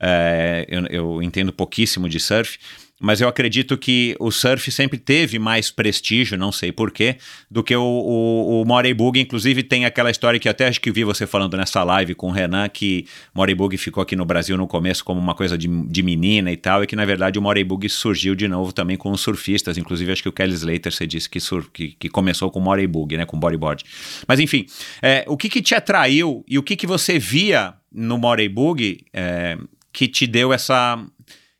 é, 0.00 0.66
eu, 0.68 0.86
eu 0.86 1.22
entendo 1.22 1.52
pouquíssimo 1.52 2.08
de 2.08 2.18
surf, 2.18 2.58
mas 3.00 3.20
eu 3.20 3.28
acredito 3.28 3.78
que 3.78 4.16
o 4.18 4.30
surf 4.30 4.70
sempre 4.72 4.98
teve 4.98 5.38
mais 5.38 5.70
prestígio, 5.70 6.36
não 6.36 6.50
sei 6.50 6.72
porquê, 6.72 7.16
do 7.50 7.62
que 7.62 7.74
o, 7.74 7.82
o, 7.82 8.62
o 8.62 8.64
Morey 8.64 8.92
Bug. 8.92 9.20
Inclusive, 9.20 9.62
tem 9.62 9.84
aquela 9.84 10.10
história 10.10 10.40
que 10.40 10.48
até 10.48 10.66
acho 10.66 10.80
que 10.80 10.90
vi 10.90 11.04
você 11.04 11.26
falando 11.26 11.56
nessa 11.56 11.84
live 11.84 12.14
com 12.14 12.28
o 12.28 12.32
Renan, 12.32 12.68
que 12.68 13.06
Morey 13.32 13.54
Bug 13.54 13.76
ficou 13.76 14.02
aqui 14.02 14.16
no 14.16 14.24
Brasil 14.24 14.56
no 14.56 14.66
começo 14.66 15.04
como 15.04 15.20
uma 15.20 15.34
coisa 15.34 15.56
de, 15.56 15.68
de 15.68 16.02
menina 16.02 16.50
e 16.50 16.56
tal, 16.56 16.82
e 16.82 16.86
que 16.86 16.96
na 16.96 17.04
verdade 17.04 17.38
o 17.38 17.42
Morey 17.42 17.62
Bug 17.62 17.88
surgiu 17.88 18.34
de 18.34 18.48
novo 18.48 18.72
também 18.72 18.96
com 18.96 19.10
os 19.12 19.20
surfistas. 19.20 19.78
Inclusive, 19.78 20.10
acho 20.10 20.22
que 20.22 20.28
o 20.28 20.32
Kelly 20.32 20.54
Slater, 20.54 20.92
você 20.92 21.06
disse 21.06 21.30
que, 21.30 21.38
sur, 21.38 21.70
que, 21.72 21.94
que 21.98 22.08
começou 22.08 22.50
com 22.50 22.58
Morey 22.58 22.86
Bug, 22.86 23.16
né, 23.16 23.24
com 23.24 23.38
bodyboard. 23.38 23.84
Mas 24.26 24.40
enfim, 24.40 24.66
é, 25.00 25.24
o 25.28 25.36
que, 25.36 25.48
que 25.48 25.62
te 25.62 25.74
atraiu 25.74 26.44
e 26.48 26.58
o 26.58 26.62
que, 26.62 26.74
que 26.74 26.86
você 26.86 27.18
via 27.18 27.74
no 27.92 28.18
Morey 28.18 28.48
Bug 28.48 29.04
é, 29.12 29.56
que 29.92 30.08
te 30.08 30.26
deu 30.26 30.52
essa 30.52 30.98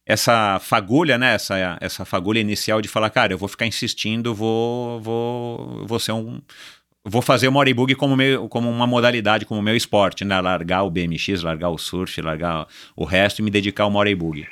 essa 0.08 0.58
fagulha, 0.58 1.18
né? 1.18 1.34
Essa, 1.34 1.76
essa 1.82 2.04
fagulha 2.06 2.40
inicial 2.40 2.80
de 2.80 2.88
falar, 2.88 3.10
cara, 3.10 3.34
eu 3.34 3.38
vou 3.38 3.48
ficar 3.48 3.66
insistindo, 3.66 4.34
vou, 4.34 4.98
vou, 5.00 5.86
vou 5.86 5.98
ser 5.98 6.12
um. 6.12 6.40
Vou 7.04 7.22
fazer 7.22 7.46
o 7.46 7.52
Moribug 7.52 7.94
como, 7.94 8.16
como 8.48 8.68
uma 8.70 8.86
modalidade, 8.86 9.46
como 9.46 9.62
meu 9.62 9.76
esporte, 9.76 10.24
né? 10.24 10.40
Largar 10.40 10.82
o 10.82 10.90
BMX, 10.90 11.42
largar 11.42 11.68
o 11.68 11.78
surf, 11.78 12.20
largar 12.20 12.66
o 12.96 13.04
resto 13.04 13.38
e 13.38 13.42
me 13.42 13.50
dedicar 13.50 13.84
ao 13.84 13.90
Moribug. 13.90 14.46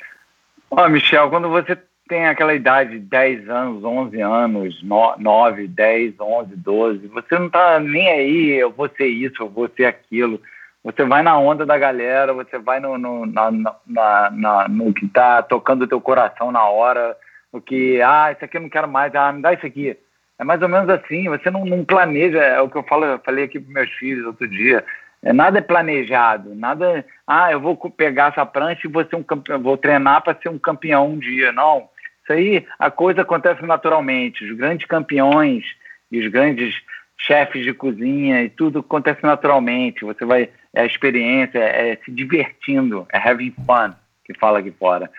Ó, 0.71 0.87
Michel, 0.87 1.29
quando 1.29 1.49
você 1.49 1.77
tem 2.07 2.25
aquela 2.25 2.53
idade, 2.53 2.99
10 2.99 3.49
anos, 3.49 3.83
11 3.83 4.21
anos, 4.21 4.81
no- 4.83 5.15
9, 5.17 5.67
10, 5.67 6.13
11, 6.19 6.55
12, 6.55 7.07
você 7.07 7.37
não 7.37 7.49
tá 7.49 7.79
nem 7.79 8.09
aí, 8.09 8.51
eu 8.51 8.71
vou 8.71 8.89
ser 8.95 9.07
isso, 9.07 9.35
eu 9.41 9.49
vou 9.49 9.69
ser 9.75 9.85
aquilo. 9.85 10.41
Você 10.87 11.03
vai 11.03 11.21
na 11.21 11.37
onda 11.37 11.65
da 11.65 11.77
galera, 11.77 12.31
você 12.31 12.57
vai 12.57 12.79
no, 12.79 12.97
no, 12.97 13.25
na, 13.25 13.51
na- 13.51 14.31
na- 14.31 14.67
no 14.69 14.93
que 14.93 15.05
tá 15.09 15.41
tocando 15.41 15.81
o 15.81 15.87
teu 15.87 15.99
coração 15.99 16.49
na 16.49 16.63
hora, 16.63 17.13
o 17.51 17.59
que, 17.59 18.01
ah, 18.01 18.31
isso 18.31 18.45
aqui 18.45 18.55
eu 18.55 18.61
não 18.61 18.69
quero 18.69 18.87
mais, 18.87 19.13
ah, 19.13 19.33
me 19.33 19.41
dá 19.41 19.51
isso 19.51 19.65
aqui. 19.65 19.97
É 20.39 20.45
mais 20.45 20.61
ou 20.61 20.69
menos 20.69 20.87
assim, 20.89 21.27
você 21.27 21.51
não, 21.51 21.65
não 21.65 21.83
planeja, 21.83 22.41
é 22.41 22.61
o 22.61 22.69
que 22.69 22.77
eu 22.77 22.83
falo, 22.83 23.03
eu 23.03 23.19
falei 23.19 23.43
aqui 23.43 23.59
para 23.59 23.73
meus 23.73 23.91
filhos 23.97 24.25
outro 24.25 24.47
dia, 24.47 24.85
é, 25.21 25.33
nada 25.33 25.57
é 25.57 25.61
planejado, 25.61 26.55
nada, 26.55 27.03
ah, 27.27 27.51
eu 27.51 27.59
vou 27.59 27.75
pegar 27.75 28.31
essa 28.31 28.45
prancha 28.45 28.87
e 28.87 28.89
vou, 28.89 29.03
ser 29.03 29.17
um 29.17 29.23
campe- 29.23 29.57
vou 29.57 29.75
treinar 29.75 30.21
para 30.23 30.39
ser 30.41 30.47
um 30.47 30.57
campeão 30.57 31.09
um 31.09 31.19
dia. 31.19 31.51
Não, 31.51 31.89
isso 32.23 32.31
aí, 32.31 32.65
a 32.79 32.89
coisa 32.89 33.23
acontece 33.23 33.61
naturalmente. 33.65 34.45
Os 34.45 34.55
grandes 34.55 34.87
campeões 34.87 35.65
e 36.09 36.19
os 36.25 36.31
grandes 36.31 36.73
chefes 37.17 37.63
de 37.63 37.73
cozinha 37.73 38.43
e 38.43 38.49
tudo 38.49 38.79
acontece 38.79 39.23
naturalmente. 39.23 40.05
Você 40.05 40.23
vai, 40.23 40.49
é 40.73 40.81
a 40.81 40.85
experiência, 40.85 41.59
é, 41.59 41.91
é 41.91 41.95
se 41.97 42.11
divertindo, 42.11 43.07
é 43.11 43.17
having 43.17 43.53
fun, 43.65 43.93
que 44.23 44.33
fala 44.37 44.59
aqui 44.59 44.71
fora. 44.71 45.09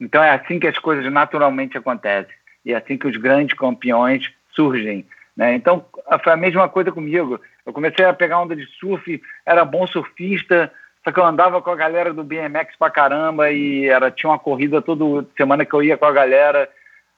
Então 0.00 0.22
é 0.22 0.30
assim 0.30 0.58
que 0.58 0.66
as 0.66 0.78
coisas 0.78 1.10
naturalmente 1.12 1.78
acontecem. 1.78 2.34
E 2.64 2.72
é 2.72 2.76
assim 2.76 2.96
que 2.96 3.06
os 3.06 3.16
grandes 3.16 3.56
campeões 3.56 4.30
surgem. 4.54 5.06
Né? 5.36 5.54
Então 5.54 5.84
foi 6.22 6.32
a 6.32 6.36
mesma 6.36 6.68
coisa 6.68 6.90
comigo. 6.90 7.40
Eu 7.64 7.72
comecei 7.72 8.04
a 8.04 8.12
pegar 8.12 8.40
onda 8.40 8.54
de 8.54 8.66
surf, 8.78 9.22
era 9.46 9.64
bom 9.64 9.86
surfista, 9.86 10.72
só 11.02 11.12
que 11.12 11.20
eu 11.20 11.24
andava 11.24 11.60
com 11.60 11.70
a 11.70 11.76
galera 11.76 12.14
do 12.14 12.24
BMX 12.24 12.76
pra 12.78 12.90
caramba 12.90 13.50
e 13.50 13.86
era, 13.86 14.10
tinha 14.10 14.30
uma 14.30 14.38
corrida 14.38 14.80
toda 14.80 15.26
semana 15.36 15.64
que 15.64 15.74
eu 15.74 15.82
ia 15.82 15.96
com 15.96 16.06
a 16.06 16.12
galera. 16.12 16.68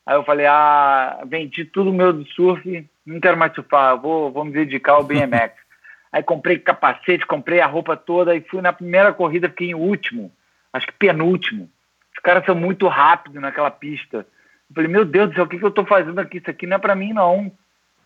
Aí 0.07 0.15
eu 0.15 0.23
falei, 0.23 0.47
ah, 0.47 1.21
vendi 1.27 1.65
tudo 1.65 1.93
meu 1.93 2.13
do 2.13 2.25
surf, 2.29 2.89
não 3.05 3.19
quero 3.19 3.37
mais 3.37 3.53
surfar, 3.55 4.01
vou, 4.01 4.31
vou 4.31 4.45
me 4.45 4.53
dedicar 4.53 4.93
ao 4.93 5.05
BMX. 5.05 5.55
Aí 6.13 6.23
comprei 6.23 6.59
capacete, 6.59 7.27
comprei 7.27 7.61
a 7.61 7.67
roupa 7.67 7.97
toda 7.97 8.35
e 8.35 8.41
fui 8.41 8.63
na 8.63 8.73
primeira 8.73 9.13
corrida, 9.13 9.49
fiquei 9.49 9.71
em 9.71 9.75
último, 9.75 10.33
acho 10.73 10.87
que 10.87 10.93
penúltimo. 10.93 11.69
Os 12.15 12.23
caras 12.23 12.47
são 12.47 12.55
muito 12.55 12.87
rápidos 12.87 13.43
naquela 13.43 13.71
pista. 13.71 14.19
Eu 14.69 14.75
falei, 14.75 14.89
meu 14.89 15.05
Deus 15.05 15.29
do 15.29 15.35
céu, 15.35 15.45
o 15.45 15.49
que, 15.49 15.59
que 15.59 15.65
eu 15.65 15.71
tô 15.71 15.85
fazendo 15.85 16.19
aqui? 16.21 16.39
Isso 16.39 16.49
aqui 16.49 16.67
não 16.67 16.77
é 16.77 16.79
pra 16.79 16.95
mim, 16.95 17.13
não. 17.13 17.53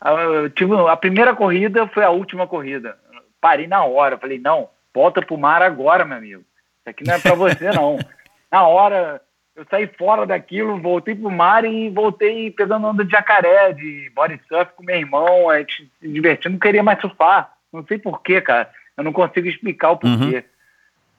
Eu 0.03 0.51
tive, 0.51 0.75
a 0.89 0.97
primeira 0.97 1.37
corrida 1.37 1.87
foi 1.89 2.03
a 2.03 2.11
última 2.11 2.47
corrida. 2.47 2.99
Parei 3.41 3.67
na 3.67 3.85
hora, 3.85 4.19
falei, 4.19 4.39
não, 4.39 4.71
volta 4.93 5.23
pro 5.23 5.39
mar 5.39 5.63
agora, 5.63 6.05
meu 6.05 6.17
amigo. 6.17 6.41
Isso 6.81 6.89
aqui 6.89 7.05
não 7.07 7.15
é 7.15 7.19
pra 7.21 7.35
você, 7.35 7.71
não. 7.71 7.99
Na 8.51 8.67
hora, 8.67 9.23
eu 9.61 9.67
saí 9.69 9.87
fora 9.99 10.25
daquilo, 10.27 10.81
voltei 10.81 11.15
pro 11.15 11.31
mar 11.31 11.67
e 11.67 11.91
voltei 11.91 12.51
pegando 12.51 12.87
onda 12.87 13.05
de 13.05 13.11
jacaré, 13.11 13.75
de 13.75 14.11
body 14.15 14.41
surf 14.49 14.73
com 14.75 14.83
meu 14.83 14.97
irmão, 14.97 15.51
a 15.51 15.59
gente 15.59 15.91
se 16.01 16.09
divertindo, 16.09 16.55
não 16.55 16.59
queria 16.59 16.83
mais 16.83 16.99
surfar. 16.99 17.53
Não 17.71 17.85
sei 17.87 17.99
porquê, 17.99 18.41
cara. 18.41 18.71
Eu 18.97 19.05
não 19.05 19.13
consigo 19.13 19.47
explicar 19.47 19.91
o 19.91 19.99
porquê. 19.99 20.45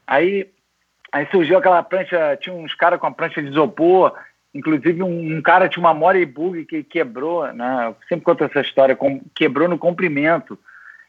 Aí, 0.07 0.47
aí 1.11 1.27
surgiu 1.29 1.55
aquela 1.59 1.83
prancha, 1.83 2.35
tinha 2.41 2.55
uns 2.55 2.73
caras 2.73 2.99
com 2.99 3.05
a 3.05 3.11
prancha 3.11 3.43
de 3.43 3.49
isopor, 3.49 4.13
inclusive 4.55 5.03
um, 5.03 5.37
um 5.37 5.41
cara 5.41 5.69
tinha 5.69 5.83
uma 5.85 5.93
Morey 5.93 6.25
Bug 6.25 6.65
que 6.65 6.83
quebrou, 6.83 7.45
né? 7.53 7.89
Eu 7.89 7.95
sempre 8.09 8.25
conto 8.25 8.43
essa 8.43 8.61
história, 8.61 8.95
com- 8.95 9.21
quebrou 9.35 9.69
no 9.69 9.77
comprimento. 9.77 10.57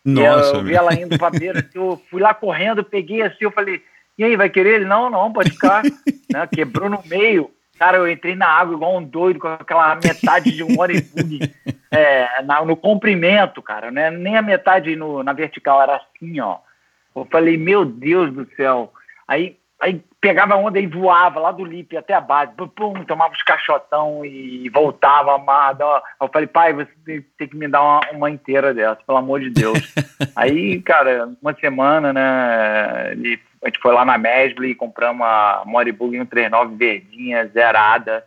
E 0.05 0.11
Nossa, 0.11 0.57
eu 0.57 0.63
vi 0.65 0.75
ela 0.75 0.93
indo 0.95 1.17
pra 1.17 1.31
beira, 1.31 1.67
eu 1.75 1.99
fui 2.11 2.21
lá 2.21 2.35
correndo, 2.35 2.85
peguei 2.85 3.23
assim, 3.23 3.39
eu 3.41 3.51
falei, 3.51 3.83
e 4.19 4.25
aí, 4.25 4.37
vai 4.37 4.49
querer 4.51 4.75
ele? 4.77 4.85
Não, 4.85 5.09
não, 5.11 5.33
pode 5.33 5.51
ficar. 5.51 5.83
né? 6.31 6.47
Quebrou 6.53 6.89
no 6.91 7.03
meio. 7.07 7.51
Cara, 7.79 7.97
eu 7.99 8.09
entrei 8.11 8.37
na 8.37 8.47
água 8.47 8.75
igual 8.75 8.97
um 8.97 9.03
doido, 9.03 9.41
com 9.41 9.49
aquela 9.49 9.95
metade 9.97 10.53
de 10.53 10.63
um 10.63 10.79
oribug 10.79 11.41
é, 11.91 12.43
na- 12.43 12.65
no 12.65 12.77
comprimento, 12.77 13.61
cara, 13.61 13.91
né? 13.91 14.11
Nem 14.11 14.37
a 14.37 14.43
metade 14.43 14.95
no, 14.95 15.23
na 15.23 15.33
vertical, 15.33 15.83
era 15.83 15.97
assim, 15.97 16.39
ó. 16.41 16.59
Eu 17.17 17.27
falei, 17.31 17.57
meu 17.57 17.85
Deus 17.85 18.33
do 18.33 18.47
céu. 18.57 18.93
Aí 19.27 19.57
Aí 19.81 20.01
pegava 20.23 20.55
a 20.55 20.57
onda 20.57 20.79
e 20.79 20.87
voava 20.87 21.41
lá 21.41 21.51
do 21.51 21.65
Lipe 21.65 21.97
até 21.97 22.15
a 22.15 22.21
base, 22.21 22.53
pum, 22.77 23.05
tomava 23.05 23.35
os 23.35 23.43
caixotão 23.43 24.25
e 24.25 24.69
voltava 24.69 25.35
amado. 25.35 25.83
Eu 26.21 26.29
falei, 26.29 26.47
pai, 26.47 26.73
você 26.73 27.25
tem, 27.37 27.49
que 27.49 27.57
me 27.57 27.67
dar 27.67 27.83
uma, 27.83 28.01
uma, 28.13 28.31
inteira 28.31 28.73
dessa, 28.73 29.01
pelo 29.05 29.19
amor 29.19 29.41
de 29.41 29.51
Deus. 29.51 29.93
Aí, 30.37 30.81
cara, 30.81 31.29
uma 31.43 31.53
semana, 31.55 32.13
né, 32.13 33.41
a 33.63 33.67
gente 33.67 33.81
foi 33.83 33.93
lá 33.93 34.05
na 34.05 34.17
Mesble 34.17 34.71
e 34.71 34.77
compramos 34.77 35.27
a 35.27 35.65
Moribug 35.67 36.17
139 36.17 36.77
verdinha, 36.77 37.49
zerada. 37.49 38.25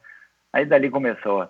Aí 0.52 0.66
dali 0.66 0.90
começou. 0.90 1.48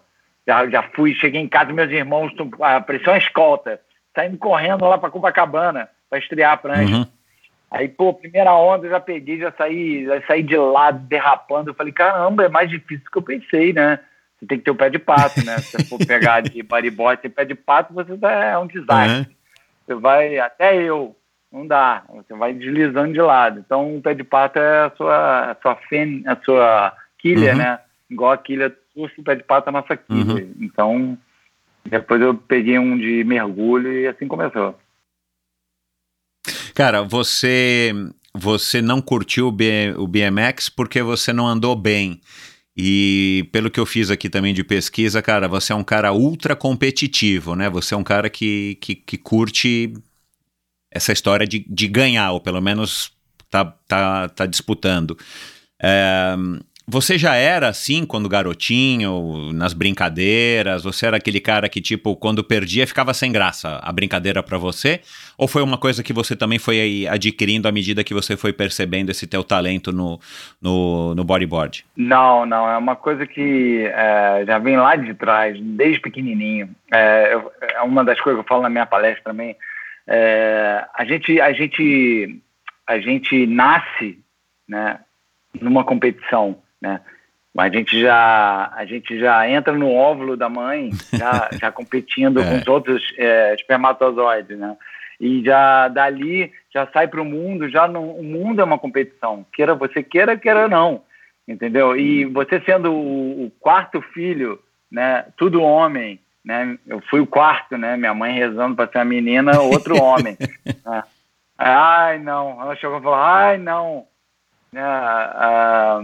Já, 0.47 0.69
já 0.69 0.83
fui, 0.95 1.15
cheguei 1.15 1.41
em 1.41 1.47
casa, 1.47 1.73
meus 1.73 1.89
irmãos, 1.89 2.31
apareceu 2.61 3.13
uma 3.13 3.17
escolta, 3.17 3.81
saindo 4.13 4.37
correndo 4.37 4.85
lá 4.85 4.99
para 4.99 5.09
Copacabana 5.09 5.89
para 6.07 6.19
estrear 6.19 6.53
a 6.53 6.57
prancha. 6.57 6.97
Uhum. 6.97 7.14
Aí, 7.75 7.89
pô, 7.89 8.13
primeira 8.13 8.53
onda 8.53 8.87
eu 8.87 8.91
já 8.91 9.01
peguei, 9.01 9.37
já 9.37 9.51
saí, 9.51 10.05
já 10.05 10.21
saí 10.25 10.41
de 10.41 10.55
lado, 10.55 10.97
derrapando. 11.09 11.71
Eu 11.71 11.73
falei, 11.73 11.91
caramba, 11.91 12.45
é 12.45 12.47
mais 12.47 12.69
difícil 12.69 13.03
do 13.03 13.11
que 13.11 13.17
eu 13.17 13.21
pensei, 13.21 13.73
né? 13.73 13.99
Você 14.39 14.45
tem 14.45 14.57
que 14.57 14.63
ter 14.63 14.71
o 14.71 14.75
pé 14.75 14.89
de 14.89 14.97
pato, 14.97 15.43
né? 15.45 15.57
Se 15.57 15.71
você 15.71 15.83
for 15.83 15.99
pegar 16.07 16.39
de 16.39 16.63
bodyboard 16.63 17.21
sem 17.21 17.29
pé 17.29 17.43
de 17.43 17.53
pato, 17.53 17.93
você 17.93 18.17
tá, 18.17 18.31
é 18.31 18.57
um 18.57 18.65
desastre. 18.65 19.29
Uhum. 19.29 19.35
Você 19.85 19.95
vai, 19.95 20.39
até 20.39 20.73
eu, 20.81 21.17
não 21.51 21.67
dá. 21.67 22.05
Você 22.15 22.33
vai 22.33 22.53
deslizando 22.53 23.11
de 23.11 23.19
lado. 23.19 23.59
Então, 23.59 23.97
o 23.97 24.01
pé 24.01 24.13
de 24.13 24.23
pato 24.23 24.57
é 24.57 24.85
a 24.85 24.91
sua, 24.95 25.51
a 25.51 25.55
sua 25.61 25.75
fen, 25.89 26.23
a 26.27 26.37
sua 26.45 26.93
quilha, 27.19 27.51
uhum. 27.51 27.57
né? 27.57 27.79
Igual 28.09 28.31
a 28.31 28.37
quilha 28.37 28.73
o 28.95 29.23
pé 29.23 29.35
de 29.35 29.43
pato 29.43 29.67
é 29.67 29.71
a 29.71 29.73
nossa 29.73 29.97
quilha. 29.97 30.33
Uhum. 30.33 30.55
Então, 30.61 31.17
depois 31.83 32.21
eu 32.21 32.35
peguei 32.35 32.79
um 32.79 32.97
de 32.97 33.25
mergulho 33.25 33.91
e 33.91 34.07
assim 34.07 34.29
começou. 34.29 34.79
Cara, 36.75 37.01
você 37.03 37.93
você 38.33 38.81
não 38.81 39.01
curtiu 39.01 39.47
o, 39.47 39.51
BMX 40.07 40.67
porque 40.67 41.01
você 41.01 41.31
não 41.31 41.47
andou 41.47 41.73
bem. 41.73 42.19
E 42.75 43.47
pelo 43.53 43.71
que 43.71 43.79
eu 43.79 43.85
fiz 43.85 44.11
aqui 44.11 44.29
também 44.29 44.53
de 44.53 44.61
pesquisa, 44.61 45.21
cara, 45.21 45.47
você 45.47 45.71
é 45.71 45.75
um 45.75 45.85
cara 45.85 46.11
ultra 46.11 46.53
competitivo, 46.53 47.55
né? 47.55 47.69
Você 47.69 47.93
é 47.93 47.97
um 47.97 48.03
cara 48.03 48.29
que, 48.29 48.77
que, 48.81 48.93
que 48.93 49.17
curte 49.17 49.93
essa 50.91 51.13
história 51.13 51.47
de, 51.47 51.65
de 51.69 51.87
ganhar, 51.87 52.33
ou 52.33 52.41
pelo 52.41 52.61
menos 52.61 53.13
tá, 53.49 53.63
tá, 53.87 54.27
tá 54.27 54.45
disputando. 54.45 55.17
É, 55.81 56.35
você 56.87 57.17
já 57.17 57.33
era 57.33 57.67
assim 57.67 58.05
quando 58.05 58.29
garotinho, 58.29 59.51
nas 59.53 59.73
brincadeiras? 59.73 60.83
Você 60.83 61.07
era 61.07 61.17
aquele 61.17 61.39
cara 61.39 61.67
que, 61.67 61.81
tipo, 61.81 62.15
quando 62.15 62.43
perdia 62.43 62.85
ficava 62.85 63.11
sem 63.11 63.31
graça 63.31 63.79
a 63.81 63.91
brincadeira 63.91 64.43
para 64.43 64.59
você? 64.59 65.01
Ou 65.35 65.47
foi 65.47 65.63
uma 65.63 65.79
coisa 65.79 66.03
que 66.03 66.13
você 66.13 66.35
também 66.35 66.59
foi 66.59 67.07
adquirindo 67.09 67.67
à 67.67 67.71
medida 67.71 68.03
que 68.03 68.13
você 68.13 68.37
foi 68.37 68.53
percebendo 68.53 69.09
esse 69.09 69.25
teu 69.25 69.43
talento 69.43 69.91
no, 69.91 70.19
no, 70.61 71.15
no 71.15 71.23
bodyboard? 71.23 71.83
Não, 71.97 72.45
não. 72.45 72.69
É 72.69 72.77
uma 72.77 72.95
coisa 72.95 73.25
que 73.25 73.83
é, 73.87 74.43
já 74.45 74.59
vem 74.59 74.77
lá 74.77 74.95
de 74.95 75.15
trás, 75.15 75.59
desde 75.59 75.99
pequenininho. 75.99 76.69
É, 76.93 77.33
eu, 77.33 77.51
é 77.61 77.81
uma 77.81 78.05
das 78.05 78.21
coisas 78.21 78.39
que 78.39 78.45
eu 78.45 78.47
falo 78.47 78.61
na 78.61 78.69
minha 78.69 78.85
palestra 78.85 79.23
também. 79.23 79.55
É, 80.05 80.85
a 80.93 81.03
gente, 81.03 81.41
a 81.41 81.51
gente, 81.51 82.39
a 82.85 82.99
gente 82.99 83.47
nasce, 83.47 84.19
né, 84.69 84.99
numa 85.59 85.83
competição 85.83 86.63
né? 86.85 87.01
Mas 87.53 87.71
a 87.71 87.77
gente 87.77 87.99
já 87.99 88.71
a 88.75 88.85
gente 88.85 89.17
já 89.17 89.49
entra 89.49 89.73
no 89.73 89.91
óvulo 89.91 90.37
da 90.37 90.47
mãe, 90.47 90.91
já, 91.13 91.49
já 91.59 91.71
competindo 91.71 92.41
é. 92.41 92.43
com 92.43 92.57
os 92.57 92.67
outros 92.67 93.01
é, 93.17 93.55
espermatozoides, 93.55 94.57
né? 94.59 94.77
E 95.19 95.41
já 95.43 95.87
dali 95.87 96.51
já 96.71 96.85
sai 96.87 97.07
para 97.07 97.21
o 97.21 97.25
mundo, 97.25 97.69
já 97.69 97.87
no, 97.87 98.11
o 98.11 98.23
mundo 98.23 98.61
é 98.61 98.63
uma 98.63 98.77
competição, 98.77 99.45
queira 99.53 99.73
você 99.73 100.03
queira, 100.03 100.37
queira 100.37 100.67
não, 100.67 101.01
entendeu? 101.47 101.95
E 101.95 102.25
você 102.25 102.61
sendo 102.61 102.91
o, 102.91 103.45
o 103.45 103.51
quarto 103.59 104.01
filho, 104.01 104.59
né? 104.91 105.25
Tudo 105.37 105.63
homem, 105.63 106.19
né? 106.43 106.77
Eu 106.85 107.01
fui 107.09 107.21
o 107.21 107.27
quarto, 107.27 107.77
né? 107.77 107.95
Minha 107.95 108.13
mãe 108.13 108.37
rezando 108.37 108.75
para 108.75 108.91
ser 108.91 108.97
a 108.99 109.05
menina, 109.05 109.61
outro 109.61 109.95
homem. 109.99 110.37
né? 110.85 111.03
Ai, 111.57 112.19
não. 112.19 112.61
Ela 112.61 112.75
chegou 112.75 112.99
e 112.99 113.01
falou, 113.01 113.17
ai, 113.17 113.57
não. 113.57 114.05
Né? 114.73 114.81
Ah, 114.83 116.03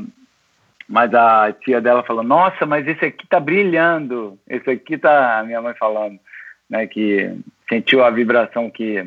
mas 0.92 1.14
a 1.14 1.54
tia 1.54 1.80
dela 1.80 2.04
falou: 2.04 2.22
Nossa, 2.22 2.66
mas 2.66 2.86
esse 2.86 3.06
aqui 3.06 3.26
tá 3.26 3.40
brilhando. 3.40 4.38
Esse 4.48 4.70
aqui 4.70 4.98
tá. 4.98 5.42
Minha 5.46 5.62
mãe 5.62 5.74
falando, 5.80 6.20
né? 6.70 6.86
Que 6.86 7.34
sentiu 7.70 8.04
a 8.04 8.10
vibração 8.10 8.70
que. 8.70 9.02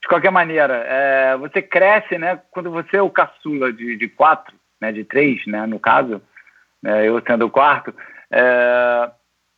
De 0.00 0.06
qualquer 0.06 0.30
maneira, 0.30 0.84
é, 0.86 1.36
você 1.38 1.62
cresce, 1.62 2.18
né? 2.18 2.38
Quando 2.50 2.70
você 2.70 2.98
é 2.98 3.02
o 3.02 3.10
caçula 3.10 3.72
de, 3.72 3.96
de 3.96 4.06
quatro, 4.06 4.54
né? 4.78 4.92
De 4.92 5.02
três, 5.02 5.44
né? 5.46 5.66
No 5.66 5.80
caso, 5.80 6.20
né, 6.82 7.08
eu 7.08 7.20
sendo 7.26 7.46
o 7.46 7.50
quarto. 7.50 7.94
É, 8.30 9.10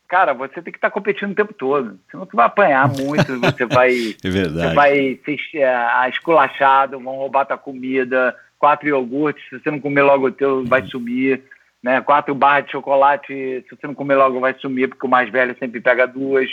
cara, 0.09 0.33
você 0.33 0.63
tem 0.63 0.73
que 0.73 0.79
estar 0.79 0.89
tá 0.89 0.95
competindo 0.95 1.33
o 1.33 1.35
tempo 1.35 1.53
todo. 1.53 1.99
Senão 2.11 2.27
tu 2.27 2.37
vai 2.37 2.47
apanhar 2.47 2.89
muito, 2.89 3.41
você 3.41 3.67
vai, 3.67 3.91
é 4.25 4.31
verdade. 4.31 4.69
você 4.69 4.75
vai 4.75 5.21
ser 5.25 5.37
é, 5.57 6.09
esculachado, 6.09 7.01
vão 7.01 7.17
roubar 7.17 7.45
tua 7.45 7.59
comida, 7.59 8.37
quatro 8.61 8.87
iogurtes, 8.87 9.43
se 9.49 9.59
você 9.59 9.71
não 9.71 9.81
comer 9.81 10.03
logo 10.03 10.27
o 10.27 10.33
teu, 10.33 10.65
vai 10.65 10.87
sumir. 10.87 11.43
Né? 11.83 12.01
Quatro 12.03 12.35
barras 12.35 12.67
de 12.67 12.73
chocolate, 12.73 13.65
se 13.67 13.67
você 13.71 13.87
não 13.87 13.95
comer 13.95 14.15
logo, 14.15 14.39
vai 14.39 14.55
sumir, 14.61 14.89
porque 14.89 15.07
o 15.07 15.11
mais 15.11 15.31
velho 15.31 15.57
sempre 15.59 15.81
pega 15.81 16.07
duas, 16.07 16.49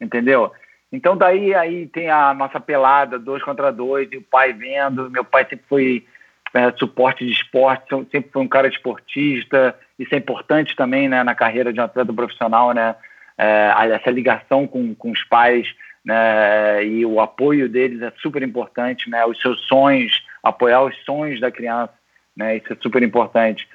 entendeu? 0.00 0.52
Então 0.92 1.16
daí 1.16 1.52
aí 1.52 1.86
tem 1.88 2.08
a 2.08 2.32
nossa 2.32 2.60
pelada, 2.60 3.18
dois 3.18 3.42
contra 3.42 3.72
dois, 3.72 4.08
e 4.12 4.16
o 4.16 4.22
pai 4.22 4.52
vendo, 4.52 5.10
meu 5.10 5.24
pai 5.24 5.44
sempre 5.50 5.64
foi 5.68 6.06
é, 6.54 6.70
suporte 6.78 7.26
de 7.26 7.32
esporte, 7.32 7.88
sempre 8.10 8.30
foi 8.32 8.40
um 8.40 8.48
cara 8.48 8.68
esportista, 8.68 9.74
isso 9.98 10.14
é 10.14 10.18
importante 10.18 10.76
também 10.76 11.08
né, 11.08 11.22
na 11.24 11.34
carreira 11.34 11.72
de 11.72 11.80
um 11.80 11.84
atleta 11.84 12.12
profissional, 12.12 12.72
né? 12.72 12.94
É, 13.36 13.72
essa 13.92 14.10
ligação 14.10 14.66
com, 14.66 14.94
com 14.94 15.10
os 15.10 15.22
pais, 15.24 15.68
né, 16.04 16.84
e 16.84 17.04
o 17.06 17.20
apoio 17.20 17.68
deles 17.68 18.00
é 18.02 18.12
super 18.20 18.42
importante, 18.42 19.10
né? 19.10 19.24
Os 19.26 19.40
seus 19.40 19.60
sonhos, 19.66 20.22
apoiar 20.42 20.82
os 20.82 20.96
sonhos 21.04 21.40
da 21.40 21.50
criança, 21.50 21.92
né? 22.36 22.56
Isso 22.56 22.72
é 22.72 22.76
super 22.80 23.02
importante. 23.02 23.68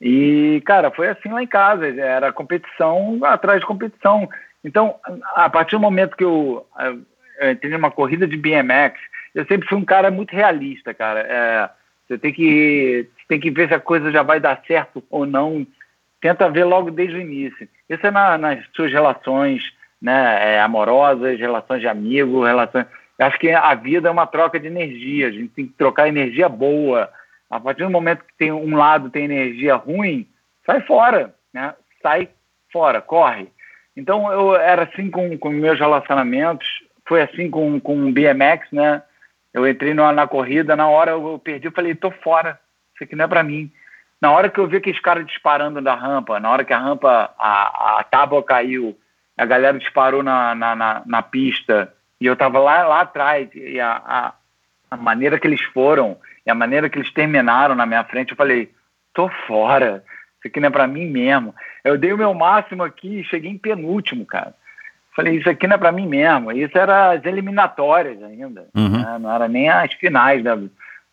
E, 0.00 0.62
cara, 0.64 0.90
foi 0.90 1.08
assim 1.08 1.28
lá 1.28 1.42
em 1.42 1.46
casa, 1.46 1.86
era 1.86 2.32
competição 2.32 3.18
atrás 3.22 3.60
de 3.60 3.66
competição. 3.66 4.28
Então, 4.64 4.96
a 5.34 5.48
partir 5.50 5.76
do 5.76 5.80
momento 5.80 6.16
que 6.16 6.24
eu, 6.24 6.66
eu 7.38 7.52
entrei 7.52 7.72
numa 7.72 7.90
corrida 7.90 8.26
de 8.26 8.36
BMX, 8.36 8.98
eu 9.34 9.44
sempre 9.46 9.68
fui 9.68 9.78
um 9.78 9.84
cara 9.84 10.10
muito 10.10 10.34
realista, 10.34 10.94
cara. 10.94 11.20
É, 11.20 11.70
você 12.06 12.18
tem 12.18 12.32
que, 12.32 13.08
tem 13.28 13.38
que 13.38 13.50
ver 13.50 13.68
se 13.68 13.74
a 13.74 13.80
coisa 13.80 14.10
já 14.10 14.22
vai 14.22 14.40
dar 14.40 14.62
certo 14.66 15.02
ou 15.10 15.26
não. 15.26 15.66
Tenta 16.20 16.50
ver 16.50 16.64
logo 16.64 16.90
desde 16.90 17.16
o 17.16 17.20
início. 17.20 17.68
Isso 17.88 18.06
é 18.06 18.10
na, 18.10 18.36
nas 18.36 18.64
suas 18.74 18.92
relações 18.92 19.62
né, 20.00 20.54
é, 20.54 20.60
amorosas, 20.60 21.38
relações 21.38 21.80
de 21.80 21.88
amigo, 21.88 22.44
relações 22.44 22.86
acho 23.20 23.38
que 23.38 23.50
a 23.50 23.74
vida 23.74 24.08
é 24.08 24.10
uma 24.10 24.26
troca 24.26 24.58
de 24.58 24.66
energia, 24.66 25.28
a 25.28 25.30
gente 25.30 25.48
tem 25.48 25.66
que 25.66 25.74
trocar 25.74 26.08
energia 26.08 26.48
boa. 26.48 27.10
A 27.50 27.60
partir 27.60 27.82
do 27.82 27.90
momento 27.90 28.24
que 28.24 28.34
tem 28.38 28.52
um 28.52 28.76
lado 28.76 29.10
tem 29.10 29.24
energia 29.24 29.74
ruim, 29.74 30.26
sai 30.64 30.80
fora, 30.82 31.34
né? 31.52 31.74
Sai 32.02 32.28
fora, 32.72 33.00
corre. 33.00 33.48
Então 33.96 34.32
eu 34.32 34.56
era 34.56 34.84
assim 34.84 35.10
com, 35.10 35.36
com 35.36 35.50
meus 35.50 35.78
relacionamentos, 35.78 36.66
foi 37.06 37.22
assim 37.22 37.50
com, 37.50 37.78
com 37.80 38.06
o 38.06 38.12
BMX, 38.12 38.70
né? 38.72 39.02
Eu 39.52 39.68
entrei 39.68 39.92
na, 39.92 40.12
na 40.12 40.26
corrida, 40.26 40.76
na 40.76 40.88
hora 40.88 41.10
eu 41.10 41.40
perdi, 41.42 41.66
eu 41.66 41.72
falei, 41.72 41.94
tô 41.94 42.10
fora, 42.10 42.58
isso 42.94 43.04
aqui 43.04 43.16
não 43.16 43.24
é 43.24 43.28
para 43.28 43.42
mim. 43.42 43.70
Na 44.20 44.30
hora 44.30 44.48
que 44.48 44.60
eu 44.60 44.66
vi 44.66 44.76
aqueles 44.76 45.00
caras 45.00 45.26
disparando 45.26 45.80
da 45.80 45.94
rampa, 45.94 46.38
na 46.38 46.50
hora 46.50 46.64
que 46.64 46.72
a 46.72 46.78
rampa, 46.78 47.34
a, 47.38 48.00
a 48.00 48.04
tábua 48.04 48.42
caiu, 48.42 48.96
a 49.36 49.46
galera 49.46 49.78
disparou 49.78 50.22
na, 50.22 50.54
na, 50.54 50.76
na, 50.76 51.02
na 51.06 51.22
pista, 51.22 51.92
e 52.20 52.26
eu 52.26 52.34
estava 52.34 52.58
lá, 52.58 52.86
lá 52.86 53.00
atrás, 53.00 53.48
e 53.54 53.80
a, 53.80 53.92
a, 53.92 54.34
a, 54.90 54.96
maneira 54.96 55.38
que 55.38 55.46
eles 55.46 55.62
foram, 55.62 56.18
e 56.46 56.50
a 56.50 56.54
maneira 56.54 56.90
que 56.90 56.98
eles 56.98 57.12
terminaram 57.12 57.74
na 57.74 57.86
minha 57.86 58.04
frente, 58.04 58.32
eu 58.32 58.36
falei, 58.36 58.70
tô 59.14 59.28
fora, 59.46 60.04
isso 60.38 60.48
aqui 60.48 60.60
não 60.60 60.68
é 60.68 60.70
para 60.70 60.86
mim 60.86 61.06
mesmo. 61.06 61.54
Eu 61.84 61.98
dei 61.98 62.12
o 62.12 62.18
meu 62.18 62.32
máximo 62.34 62.82
aqui 62.82 63.20
e 63.20 63.24
cheguei 63.24 63.50
em 63.50 63.58
penúltimo, 63.58 64.24
cara. 64.24 64.54
Falei, 65.14 65.36
isso 65.36 65.50
aqui 65.50 65.66
não 65.66 65.74
é 65.74 65.78
para 65.78 65.92
mim 65.92 66.06
mesmo. 66.06 66.52
Isso 66.52 66.76
era 66.78 67.12
as 67.12 67.24
eliminatórias 67.24 68.22
ainda, 68.22 68.66
uhum. 68.74 69.02
né? 69.02 69.18
não 69.20 69.34
era 69.34 69.48
nem 69.48 69.68
as 69.68 69.92
finais. 69.94 70.42
Né? 70.42 70.50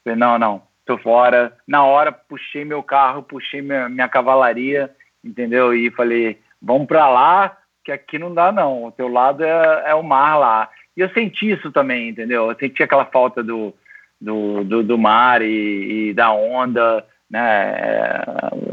Falei, 0.03 0.17
não, 0.17 0.39
não, 0.39 0.61
tô 0.85 0.97
fora. 0.97 1.53
Na 1.67 1.83
hora, 1.83 2.11
puxei 2.11 2.63
meu 2.63 2.81
carro, 2.81 3.23
puxei 3.23 3.61
minha, 3.61 3.89
minha 3.89 4.07
cavalaria, 4.07 4.89
entendeu? 5.23 5.73
E 5.73 5.91
falei, 5.91 6.39
vamos 6.61 6.87
para 6.87 7.09
lá, 7.09 7.57
que 7.83 7.91
aqui 7.91 8.17
não 8.17 8.33
dá 8.33 8.51
não. 8.51 8.85
O 8.85 8.91
teu 8.91 9.07
lado 9.07 9.43
é, 9.43 9.83
é 9.87 9.95
o 9.95 10.03
mar 10.03 10.37
lá. 10.37 10.69
E 10.97 11.01
eu 11.01 11.09
senti 11.09 11.51
isso 11.51 11.71
também, 11.71 12.09
entendeu? 12.09 12.49
Eu 12.49 12.57
senti 12.57 12.81
aquela 12.81 13.05
falta 13.05 13.43
do, 13.43 13.71
do, 14.19 14.63
do, 14.63 14.83
do 14.83 14.97
mar 14.97 15.43
e, 15.43 16.09
e, 16.09 16.13
da 16.13 16.31
onda, 16.31 17.05
né? 17.29 17.39
É, 17.39 18.25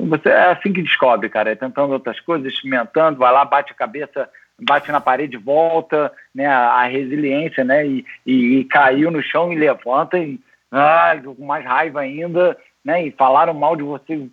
você 0.06 0.30
é 0.30 0.52
assim 0.52 0.72
que 0.72 0.80
descobre, 0.80 1.28
cara, 1.28 1.52
é 1.52 1.54
tentando 1.54 1.92
outras 1.92 2.18
coisas, 2.20 2.50
experimentando, 2.50 3.18
vai 3.18 3.30
lá, 3.30 3.44
bate 3.44 3.72
a 3.72 3.76
cabeça, 3.76 4.30
bate 4.58 4.90
na 4.90 5.02
parede, 5.02 5.36
volta, 5.36 6.10
né? 6.34 6.46
A, 6.46 6.70
a 6.70 6.84
resiliência, 6.86 7.62
né? 7.62 7.86
E, 7.86 8.06
e, 8.24 8.58
e, 8.60 8.64
caiu 8.64 9.10
no 9.10 9.22
chão 9.22 9.52
e 9.52 9.56
levanta 9.56 10.18
e 10.18 10.40
ah, 10.72 11.14
com 11.22 11.44
mais 11.44 11.62
raiva 11.62 12.00
ainda, 12.00 12.56
né? 12.82 13.06
E 13.06 13.10
falaram 13.10 13.52
mal 13.52 13.76
de 13.76 13.82
você, 13.82 14.28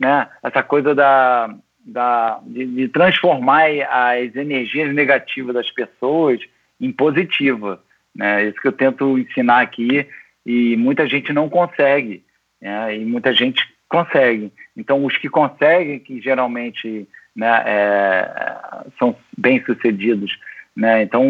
né? 0.00 0.28
Essa 0.42 0.64
coisa 0.64 0.96
da, 0.96 1.54
da 1.78 2.40
de, 2.42 2.66
de 2.66 2.88
transformar 2.88 3.66
as 3.88 4.34
energias 4.34 4.92
negativas 4.92 5.54
das 5.54 5.70
pessoas 5.70 6.40
em 6.80 6.92
positiva, 6.92 7.80
né? 8.14 8.46
Isso 8.46 8.60
que 8.60 8.68
eu 8.68 8.72
tento 8.72 9.18
ensinar 9.18 9.60
aqui 9.60 10.06
e 10.44 10.76
muita 10.76 11.06
gente 11.06 11.32
não 11.32 11.48
consegue, 11.48 12.24
né? 12.60 12.96
E 12.96 13.04
muita 13.04 13.32
gente 13.32 13.62
consegue. 13.88 14.52
Então, 14.76 15.04
os 15.04 15.16
que 15.16 15.28
conseguem, 15.28 15.98
que 15.98 16.20
geralmente 16.20 17.08
né, 17.34 17.62
é, 17.66 18.86
são 18.98 19.16
bem 19.36 19.62
sucedidos, 19.64 20.38
né? 20.74 21.02
Então, 21.02 21.24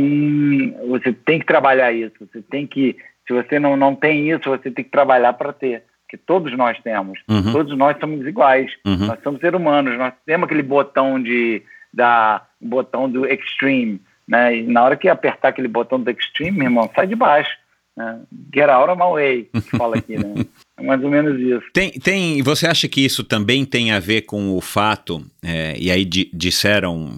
você 0.89 1.13
tem 1.13 1.39
que 1.39 1.47
trabalhar 1.47 1.93
isso, 1.93 2.15
você 2.21 2.43
tem 2.43 2.67
que, 2.67 2.97
se 3.27 3.33
você 3.33 3.59
não, 3.59 3.77
não 3.77 3.95
tem 3.95 4.31
isso, 4.31 4.49
você 4.49 4.71
tem 4.71 4.85
que 4.85 4.91
trabalhar 4.91 5.33
para 5.35 5.53
ter, 5.53 5.83
que 6.09 6.17
todos 6.17 6.57
nós 6.57 6.79
temos, 6.83 7.21
uhum. 7.29 7.53
todos 7.53 7.77
nós 7.77 7.97
somos 7.99 8.27
iguais, 8.27 8.73
uhum. 8.85 9.07
nós 9.07 9.19
somos 9.23 9.41
seres 9.41 9.59
humanos, 9.59 9.99
nós 9.99 10.15
temos 10.25 10.47
aquele 10.47 10.63
botão 10.63 11.21
de, 11.21 11.63
da, 11.93 12.47
botão 12.61 13.11
do 13.11 13.27
extreme, 13.27 14.01
né? 14.29 14.57
E 14.57 14.63
na 14.63 14.83
hora 14.83 14.97
que 14.97 15.09
apertar 15.09 15.49
aquele 15.49 15.69
botão 15.69 16.01
do 16.01 16.11
extreme, 16.11 16.59
meu 16.59 16.67
irmão, 16.67 16.91
sai 16.95 17.07
de 17.07 17.15
baixo, 17.15 17.51
né? 17.97 18.21
Get 18.55 18.69
out 18.69 18.91
of 18.91 18.99
my 18.99 19.11
way, 19.11 19.49
que 19.53 19.77
fala 19.77 19.97
aqui, 19.97 20.17
né? 20.19 20.45
É 20.79 20.83
mais 20.83 21.03
ou 21.03 21.11
menos 21.11 21.41
isso. 21.41 21.67
Tem, 21.73 21.91
tem, 21.91 22.43
você 22.43 22.67
acha 22.67 22.87
que 22.87 23.03
isso 23.03 23.25
também 23.25 23.65
tem 23.65 23.93
a 23.93 23.99
ver 23.99 24.23
com 24.23 24.55
o 24.55 24.61
fato, 24.61 25.25
é, 25.43 25.75
e 25.79 25.91
aí 25.91 26.05
di, 26.05 26.31
disseram 26.35 27.11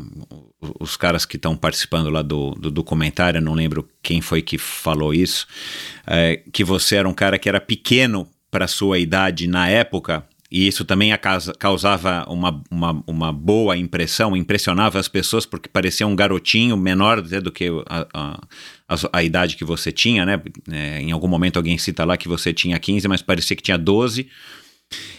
os 0.80 0.96
caras 0.96 1.24
que 1.24 1.36
estão 1.36 1.56
participando 1.56 2.10
lá 2.10 2.22
do, 2.22 2.52
do 2.52 2.70
documentário, 2.70 3.40
não 3.40 3.54
lembro 3.54 3.88
quem 4.02 4.20
foi 4.20 4.42
que 4.42 4.58
falou 4.58 5.12
isso, 5.14 5.46
é, 6.06 6.40
que 6.52 6.62
você 6.62 6.96
era 6.96 7.08
um 7.08 7.14
cara 7.14 7.38
que 7.38 7.48
era 7.48 7.60
pequeno 7.60 8.28
para 8.50 8.66
sua 8.66 8.98
idade 8.98 9.46
na 9.46 9.68
época, 9.68 10.24
e 10.50 10.66
isso 10.66 10.84
também 10.84 11.10
causava 11.58 12.24
uma, 12.26 12.62
uma, 12.70 13.04
uma, 13.06 13.32
boa 13.32 13.76
impressão, 13.76 14.34
impressionava 14.34 14.98
as 14.98 15.06
pessoas 15.06 15.44
porque 15.44 15.68
parecia 15.68 16.06
um 16.06 16.16
garotinho 16.16 16.74
menor 16.74 17.20
do 17.20 17.52
que 17.52 17.68
a, 17.86 18.06
a, 18.88 18.96
a, 19.12 19.22
idade 19.22 19.56
que 19.56 19.64
você 19.64 19.92
tinha, 19.92 20.24
né? 20.24 20.40
É, 20.70 21.00
em 21.02 21.12
algum 21.12 21.28
momento 21.28 21.58
alguém 21.58 21.76
cita 21.76 22.02
lá 22.02 22.16
que 22.16 22.28
você 22.28 22.54
tinha 22.54 22.78
15, 22.78 23.06
mas 23.08 23.20
parecia 23.20 23.54
que 23.54 23.62
tinha 23.62 23.76
12. 23.76 24.26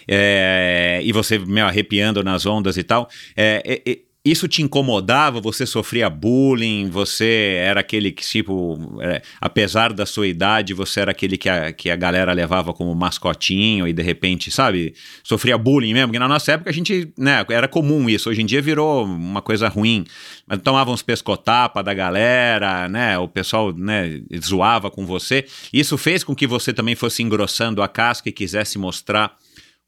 É, 0.08 1.00
e 1.04 1.12
você 1.12 1.38
me 1.38 1.62
arrepiando 1.62 2.24
nas 2.24 2.48
ondas 2.48 2.76
e 2.76 2.84
tal. 2.84 3.08
É, 3.38 3.82
é 3.86 4.00
isso 4.24 4.50
te 4.50 4.62
incomodava? 4.62 5.40
Você 5.40 5.66
sofria 5.66 6.10
bullying? 6.10 6.90
Você 6.90 7.56
era 7.58 7.80
aquele 7.80 8.12
que, 8.12 8.22
tipo, 8.22 8.78
é, 9.02 9.22
apesar 9.40 9.94
da 9.94 10.06
sua 10.06 10.28
idade, 10.28 10.74
você 10.74 11.00
era 11.00 11.12
aquele 11.12 11.38
que 11.38 11.48
a, 11.48 11.72
que 11.72 11.90
a 11.90 11.96
galera 11.96 12.34
levava 12.34 12.74
como 12.74 12.94
mascotinho 12.94 13.88
e 13.88 13.94
de 13.94 14.04
repente, 14.04 14.52
sabe, 14.52 14.94
sofria 15.24 15.58
bullying 15.58 15.94
mesmo? 15.94 16.10
Porque 16.10 16.20
na 16.20 16.28
nossa 16.28 16.52
época 16.52 16.70
a 16.70 16.74
gente, 16.74 17.14
né, 17.18 17.46
era 17.50 17.68
comum 17.68 18.10
isso. 18.10 18.30
Hoje 18.30 18.42
em 18.42 18.46
dia 18.46 18.62
virou 18.62 19.06
uma 19.06 19.42
coisa 19.42 19.70
ruim. 19.70 20.06
Mas 20.46 20.60
tomavam 20.62 20.94
uns 20.94 21.02
pescotapa 21.02 21.82
da 21.82 21.94
galera, 21.94 22.90
né? 22.90 23.18
O 23.18 23.28
pessoal, 23.28 23.72
né, 23.74 24.22
zoava 24.44 24.92
com 24.92 25.06
você. 25.06 25.46
Isso 25.72 25.98
fez 25.98 26.26
com 26.26 26.36
que 26.36 26.46
você 26.46 26.74
também 26.74 26.96
fosse 26.96 27.24
engrossando 27.24 27.82
a 27.82 27.88
casca 27.88 28.28
e 28.28 28.34
quisesse 28.34 28.78
mostrar 28.78 29.38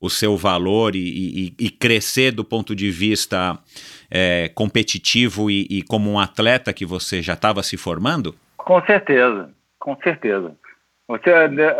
o 0.01 0.09
seu 0.09 0.35
valor 0.35 0.95
e, 0.95 0.99
e, 0.99 1.65
e 1.65 1.69
crescer 1.69 2.31
do 2.31 2.43
ponto 2.43 2.75
de 2.75 2.89
vista 2.89 3.59
é, 4.11 4.49
competitivo 4.53 5.49
e, 5.49 5.65
e, 5.69 5.81
como 5.81 6.11
um 6.11 6.19
atleta 6.19 6.73
que 6.73 6.85
você 6.85 7.21
já 7.21 7.33
estava 7.33 7.63
se 7.63 7.77
formando? 7.77 8.35
Com 8.57 8.81
certeza, 8.85 9.49
com 9.79 9.95
certeza. 10.03 10.53
Você, 11.07 11.31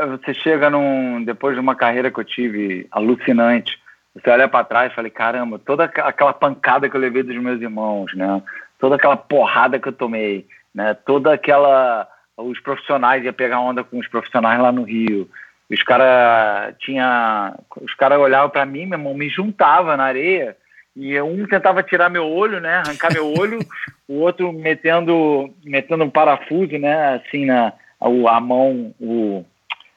você 0.09 0.33
chega 0.33 0.69
num, 0.69 1.23
depois 1.23 1.55
de 1.55 1.59
uma 1.59 1.75
carreira 1.75 2.09
que 2.09 2.19
eu 2.19 2.23
tive 2.23 2.87
alucinante, 2.91 3.77
você 4.15 4.29
olha 4.29 4.47
para 4.47 4.65
trás 4.65 4.91
e 4.91 4.95
fala, 4.95 5.09
caramba, 5.09 5.59
toda 5.59 5.85
aquela 5.85 6.33
pancada 6.33 6.89
que 6.89 6.95
eu 6.95 7.01
levei 7.01 7.23
dos 7.23 7.37
meus 7.37 7.61
irmãos, 7.61 8.13
né? 8.13 8.41
Toda 8.79 8.95
aquela 8.95 9.15
porrada 9.15 9.79
que 9.79 9.87
eu 9.87 9.93
tomei, 9.93 10.47
né? 10.73 10.93
Toda 10.93 11.33
aquela 11.33 12.07
os 12.37 12.59
profissionais 12.59 13.23
ia 13.23 13.31
pegar 13.31 13.59
onda 13.59 13.83
com 13.83 13.99
os 13.99 14.07
profissionais 14.07 14.59
lá 14.59 14.71
no 14.71 14.83
Rio, 14.83 15.29
os 15.69 15.83
caras 15.83 16.75
tinha, 16.79 17.55
os 17.81 17.93
caras 17.93 18.19
olhavam 18.19 18.49
para 18.49 18.65
mim, 18.65 18.85
meu 18.85 18.99
irmão, 18.99 19.13
me 19.13 19.29
juntava 19.29 19.95
na 19.95 20.03
areia 20.03 20.57
e 20.95 21.19
um 21.21 21.45
tentava 21.47 21.81
tirar 21.81 22.09
meu 22.09 22.27
olho, 22.27 22.59
né, 22.59 22.75
arrancar 22.85 23.13
meu 23.13 23.33
olho, 23.33 23.59
o 24.07 24.19
outro 24.19 24.51
metendo, 24.51 25.53
metendo 25.63 26.03
um 26.03 26.09
parafuso, 26.09 26.77
né, 26.77 27.15
assim 27.15 27.45
na 27.45 27.73
a, 27.99 28.07
a 28.35 28.39
mão, 28.39 28.93
o 28.99 29.45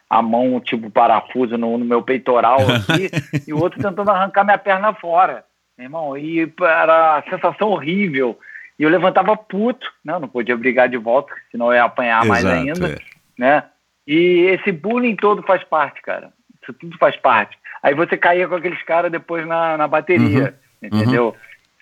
a 0.08 0.22
mão 0.22 0.60
tipo 0.60 0.90
parafuso 0.90 1.58
no, 1.58 1.76
no 1.76 1.84
meu 1.84 2.02
peitoral 2.02 2.60
aqui, 2.60 3.10
e 3.48 3.52
o 3.52 3.60
outro 3.60 3.82
tentando 3.82 4.10
arrancar 4.10 4.44
minha 4.44 4.58
perna 4.58 4.94
fora, 4.94 5.44
meu 5.76 5.86
irmão, 5.86 6.16
e 6.16 6.52
era 6.60 7.16
a 7.16 7.22
sensação 7.28 7.70
horrível. 7.70 8.38
E 8.78 8.82
eu 8.82 8.90
levantava 8.90 9.36
puto, 9.36 9.86
né, 10.04 10.18
não 10.18 10.28
podia 10.28 10.56
brigar 10.56 10.88
de 10.88 10.96
volta, 10.96 11.32
senão 11.50 11.66
eu 11.66 11.74
ia 11.74 11.84
apanhar 11.84 12.24
Exato, 12.24 12.28
mais 12.28 12.44
ainda, 12.44 12.88
é. 12.88 12.98
né? 13.38 13.64
E 14.06 14.46
esse 14.50 14.70
bullying 14.70 15.16
todo 15.16 15.42
faz 15.42 15.64
parte, 15.64 16.02
cara. 16.02 16.32
Isso 16.62 16.72
tudo 16.74 16.96
faz 16.98 17.16
parte. 17.16 17.56
Aí 17.82 17.94
você 17.94 18.16
caía 18.16 18.48
com 18.48 18.54
aqueles 18.54 18.82
caras 18.82 19.10
depois 19.10 19.46
na, 19.46 19.76
na 19.76 19.88
bateria, 19.88 20.44
uhum. 20.44 20.63
Entendeu? 20.86 21.26
Uhum. 21.26 21.32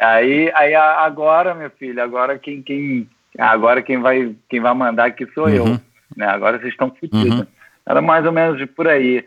Aí, 0.00 0.53
aí 0.55 0.74
agora, 0.74 1.55
meu 1.55 1.70
filho, 1.70 2.03
agora 2.03 2.38
quem, 2.38 2.62
quem, 2.62 3.09
agora 3.38 3.82
quem 3.82 4.00
vai, 4.00 4.34
quem 4.48 4.61
vai 4.61 4.74
mandar 4.74 5.07
aqui 5.07 5.26
sou 5.32 5.44
uhum. 5.44 5.55
eu. 5.55 5.80
Né? 6.16 6.26
Agora 6.26 6.59
vocês 6.59 6.72
estão 6.72 6.90
fodidos. 6.90 7.40
Uhum. 7.40 7.46
Era 7.86 8.00
mais 8.00 8.24
ou 8.26 8.32
menos 8.32 8.64
por 8.70 8.88
aí. 8.88 9.24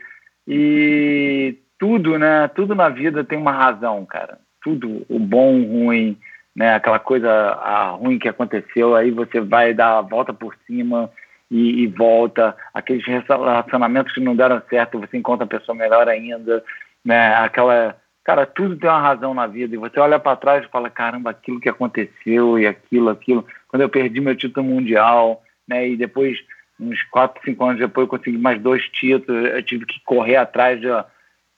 E 0.47 1.55
tudo, 1.79 2.17
né? 2.17 2.47
Tudo 2.49 2.75
na 2.75 2.89
vida 2.89 3.23
tem 3.23 3.37
uma 3.37 3.51
razão, 3.51 4.05
cara. 4.05 4.39
Tudo, 4.63 5.05
o 5.09 5.19
bom, 5.19 5.59
o 5.59 5.85
ruim, 5.85 6.17
né? 6.55 6.75
Aquela 6.75 6.99
coisa 6.99 7.29
a 7.31 7.89
ruim 7.89 8.19
que 8.19 8.29
aconteceu, 8.29 8.95
aí 8.95 9.11
você 9.11 9.39
vai 9.41 9.73
dar 9.73 9.97
a 9.97 10.01
volta 10.01 10.33
por 10.33 10.55
cima 10.65 11.09
e, 11.49 11.83
e, 11.83 11.87
volta, 11.87 12.55
aqueles 12.73 13.05
relacionamentos 13.05 14.13
que 14.13 14.19
não 14.19 14.35
deram 14.35 14.61
certo, 14.69 14.99
você 14.99 15.17
encontra 15.17 15.45
a 15.45 15.49
pessoa 15.49 15.75
melhor 15.75 16.07
ainda, 16.07 16.63
né? 17.03 17.35
Aquela, 17.35 17.95
cara, 18.25 18.45
tudo 18.45 18.75
tem 18.75 18.89
uma 18.89 18.99
razão 18.99 19.33
na 19.33 19.45
vida 19.45 19.75
e 19.75 19.77
você 19.77 19.99
olha 19.99 20.19
para 20.19 20.35
trás 20.35 20.65
e 20.65 20.69
fala, 20.69 20.89
caramba, 20.89 21.29
aquilo 21.29 21.59
que 21.59 21.69
aconteceu 21.69 22.59
e 22.59 22.65
aquilo, 22.65 23.09
aquilo. 23.09 23.45
Quando 23.69 23.83
eu 23.83 23.89
perdi 23.89 24.19
meu 24.19 24.35
título 24.35 24.65
mundial, 24.65 25.43
né? 25.67 25.87
E 25.87 25.95
depois, 25.95 26.37
uns 26.79 27.01
quatro, 27.03 27.41
cinco 27.45 27.63
anos 27.63 27.79
depois, 27.79 28.05
eu 28.05 28.09
consegui 28.09 28.37
mais 28.37 28.59
dois 28.59 28.83
títulos, 28.89 29.49
eu 29.49 29.63
tive 29.63 29.85
que 29.85 30.01
correr 30.03 30.37
atrás 30.37 30.81
de, 30.81 30.87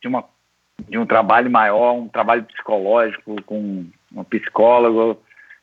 de 0.00 0.06
uma 0.06 0.24
de 0.88 0.96
um 0.96 1.04
trabalho 1.04 1.50
maior, 1.50 1.94
um 1.94 2.06
trabalho 2.06 2.44
psicológico 2.44 3.42
com 3.42 3.84
um 4.14 4.24
psicólogo, 4.24 5.20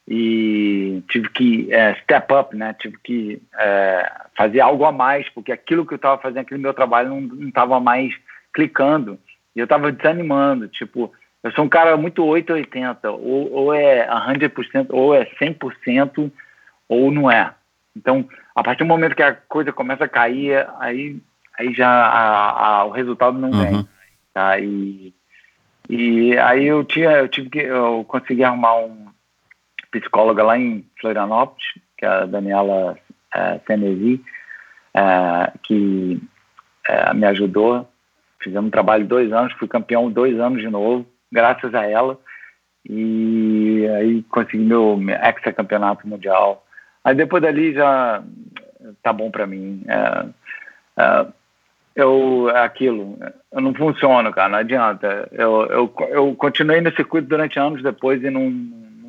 e 0.08 1.02
tive 1.10 1.30
que 1.30 1.74
é, 1.74 1.96
step 1.96 2.34
up, 2.34 2.56
né? 2.56 2.76
Tive 2.80 2.98
que 3.04 3.42
é, 3.58 4.12
fazer 4.36 4.60
algo 4.60 4.86
a 4.86 4.92
mais, 4.92 5.28
porque 5.30 5.52
aquilo 5.52 5.86
que 5.86 5.94
eu 5.94 5.98
estava 5.98 6.22
fazendo, 6.22 6.40
aquele 6.40 6.62
meu 6.62 6.74
trabalho 6.74 7.10
não 7.10 7.48
estava 7.48 7.80
mais 7.80 8.14
clicando. 8.54 9.18
E 9.56 9.60
eu 9.60 9.64
estava 9.64 9.92
desanimando, 9.92 10.68
tipo, 10.68 11.12
eu 11.44 11.52
sou 11.52 11.64
um 11.64 11.70
cara 11.70 11.96
muito 11.96 12.26
880, 12.26 13.12
ou, 13.12 13.52
ou 13.52 13.74
é 13.74 14.08
100%, 14.08 14.88
ou 14.90 15.14
é 15.14 15.26
100%, 15.40 16.32
ou 16.90 17.12
não 17.12 17.30
é. 17.30 17.54
Então, 17.96 18.28
a 18.56 18.64
partir 18.64 18.84
do 18.84 18.88
momento 18.88 19.16
que 19.16 19.24
a 19.24 19.34
coisa 19.34 19.72
começa 19.72 20.06
a 20.06 20.10
cair, 20.10 20.68
aí, 20.80 21.18
aí 21.58 21.74
já 21.74 21.88
a, 21.88 22.80
a, 22.80 22.86
o 22.86 22.92
resultado 22.92 23.38
não 23.38 23.52
uhum. 23.52 23.62
vem. 23.62 23.88
Tá? 24.34 24.60
E, 24.60 25.14
e 25.90 26.38
aí 26.38 26.66
eu, 26.66 26.84
tinha, 26.84 27.12
eu 27.12 27.28
tive 27.28 27.50
que, 27.50 27.60
eu 27.60 28.04
consegui 28.08 28.44
arrumar 28.44 28.78
um 28.78 29.08
psicóloga 29.92 30.44
lá 30.44 30.58
em 30.58 30.86
Florianópolis, 31.00 31.66
que 31.98 32.06
é 32.06 32.10
a 32.10 32.26
Daniela 32.26 32.98
é, 33.34 33.60
Senesi, 33.66 34.22
é, 34.94 35.52
que 35.64 36.22
é, 36.88 37.14
me 37.14 37.26
ajudou. 37.28 37.88
Fizemos 38.46 38.68
um 38.68 38.72
trabalho 38.72 39.08
dois 39.08 39.34
anos, 39.34 39.54
fui 39.54 39.68
campeão 39.68 40.12
dois 40.12 40.40
anos 40.40 40.62
de 40.62 40.70
novo, 40.70 41.04
graças 41.32 41.74
a 41.74 41.84
ela. 41.84 42.20
E 42.88 43.88
aí 43.98 44.22
consegui 44.30 44.64
meu, 44.64 45.00
ex-campeonato 45.24 46.08
mundial. 46.08 46.64
Aí 47.04 47.16
depois 47.16 47.42
dali 47.42 47.74
já 47.74 48.24
tá 49.02 49.12
bom 49.12 49.32
para 49.32 49.48
mim. 49.48 49.84
É, 49.88 50.26
é, 50.98 51.26
eu, 51.96 52.48
aquilo, 52.54 53.18
eu 53.52 53.62
não 53.62 53.74
funciono, 53.74 54.32
cara, 54.32 54.50
não 54.50 54.60
adianta. 54.60 55.28
Eu, 55.32 55.66
eu, 55.66 55.94
eu 56.10 56.36
continuei 56.36 56.80
no 56.82 56.96
circuito 56.96 57.28
durante 57.28 57.58
anos 57.58 57.82
depois 57.82 58.24
e 58.24 58.30
não, 58.30 58.54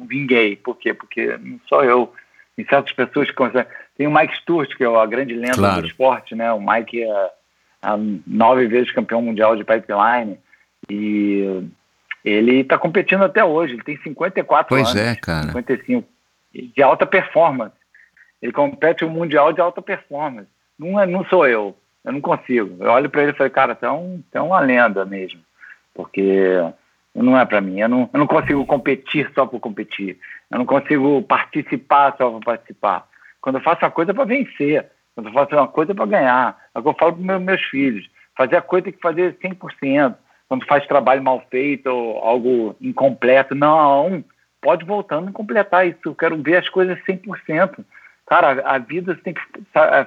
vinguei. 0.09 0.57
Por 0.57 0.79
quê? 0.79 0.95
Porque 0.95 1.37
não 1.37 1.61
sou 1.69 1.85
eu. 1.85 2.11
Tem 2.57 2.65
certas 2.65 2.95
pessoas 2.95 3.29
que 3.29 3.35
conseguem. 3.35 3.71
Tem 3.99 4.07
o 4.07 4.15
Mike 4.15 4.39
Stewart, 4.39 4.75
que 4.75 4.85
é 4.85 4.87
a 4.87 5.05
grande 5.05 5.35
lenda 5.35 5.57
claro. 5.57 5.83
do 5.83 5.89
esporte, 5.89 6.35
né? 6.35 6.51
O 6.55 6.61
Mike 6.61 7.03
é 7.03 7.31
nove 8.27 8.67
vezes 8.67 8.93
campeão 8.93 9.23
mundial 9.23 9.57
de 9.57 9.65
pipeline. 9.65 10.39
E 10.89 11.65
ele 12.25 12.61
está 12.61 12.79
competindo 12.79 13.25
até 13.25 13.45
hoje. 13.45 13.75
Ele 13.75 13.83
tem 13.83 13.97
54 13.99 14.69
pois 14.69 14.83
anos. 14.83 14.93
Pois 14.93 15.07
é, 15.07 15.15
cara. 15.17 15.47
55. 15.49 16.09
De 16.53 16.83
alta 16.83 17.07
performance. 17.07 17.75
Ele 18.41 18.53
compete 18.53 19.05
o 19.05 19.11
mundial 19.11 19.53
de 19.53 19.61
alta 19.61 19.81
performance. 19.81 20.49
Não, 20.79 21.01
é, 21.01 21.07
não 21.07 21.25
sou 21.25 21.47
eu. 21.47 21.77
eu 22.05 22.13
não 22.13 22.21
consigo. 22.21 22.77
Eu 22.83 22.91
olho 22.91 23.09
para 23.11 23.23
ele 23.23 23.33
e 23.33 23.35
falei, 23.35 23.51
cara, 23.51 23.75
você 23.75 23.87
é, 23.87 23.91
um, 23.91 24.23
você 24.31 24.39
é 24.39 24.41
uma 24.41 24.61
lenda 24.61 25.05
mesmo, 25.05 25.41
porque 25.95 26.63
não 27.15 27.39
é 27.39 27.45
para 27.45 27.61
mim. 27.61 27.81
Eu 27.81 27.89
não, 27.89 28.11
eu 28.13 28.19
não 28.19 28.27
consigo 28.27 28.65
competir 28.67 29.31
só 29.35 29.47
por 29.47 29.61
competir. 29.61 30.19
Eu 30.51 30.59
não 30.59 30.67
consigo 30.67 31.23
participar 31.23 32.15
só 32.17 32.31
por 32.31 32.45
participar. 32.45 33.07
Quando 33.41 33.57
eu 33.57 33.63
faço 33.63 33.85
uma 33.85 33.91
coisa 33.91 34.11
é 34.11 34.15
para 34.15 34.25
vencer, 34.25 34.87
quando 35.17 35.29
eu 35.29 35.33
faço 35.33 35.57
uma 35.57 35.67
coisa 35.67 35.93
é 35.93 35.95
para 35.95 36.07
ganhar. 36.07 36.59
É 36.75 36.79
o 36.79 36.83
que 36.83 36.89
eu 36.89 36.95
falo 36.95 37.15
para 37.15 37.25
meus, 37.25 37.43
meus 37.43 37.63
filhos. 37.63 38.07
Fazer 38.37 38.57
a 38.57 38.63
coisa 38.63 38.85
tem 38.85 38.93
que 38.93 39.01
fazer 39.01 39.35
100%. 39.39 40.15
Quando 40.47 40.67
faz 40.67 40.87
trabalho 40.87 41.23
mal 41.23 41.43
feito 41.51 41.87
ou 41.87 42.19
algo 42.19 42.77
incompleto, 42.81 43.55
não, 43.55 44.23
pode 44.61 44.85
voltando 44.85 45.31
e 45.31 45.33
completar 45.33 45.89
isso. 45.89 45.99
Eu 46.05 46.15
quero 46.15 46.41
ver 46.43 46.59
as 46.59 46.69
coisas 46.69 46.99
100%. 47.09 47.83
Cara, 48.27 48.63
a, 48.65 48.77
vida 48.77 49.15
você 49.15 49.23
tem 49.23 49.35
que 49.35 49.41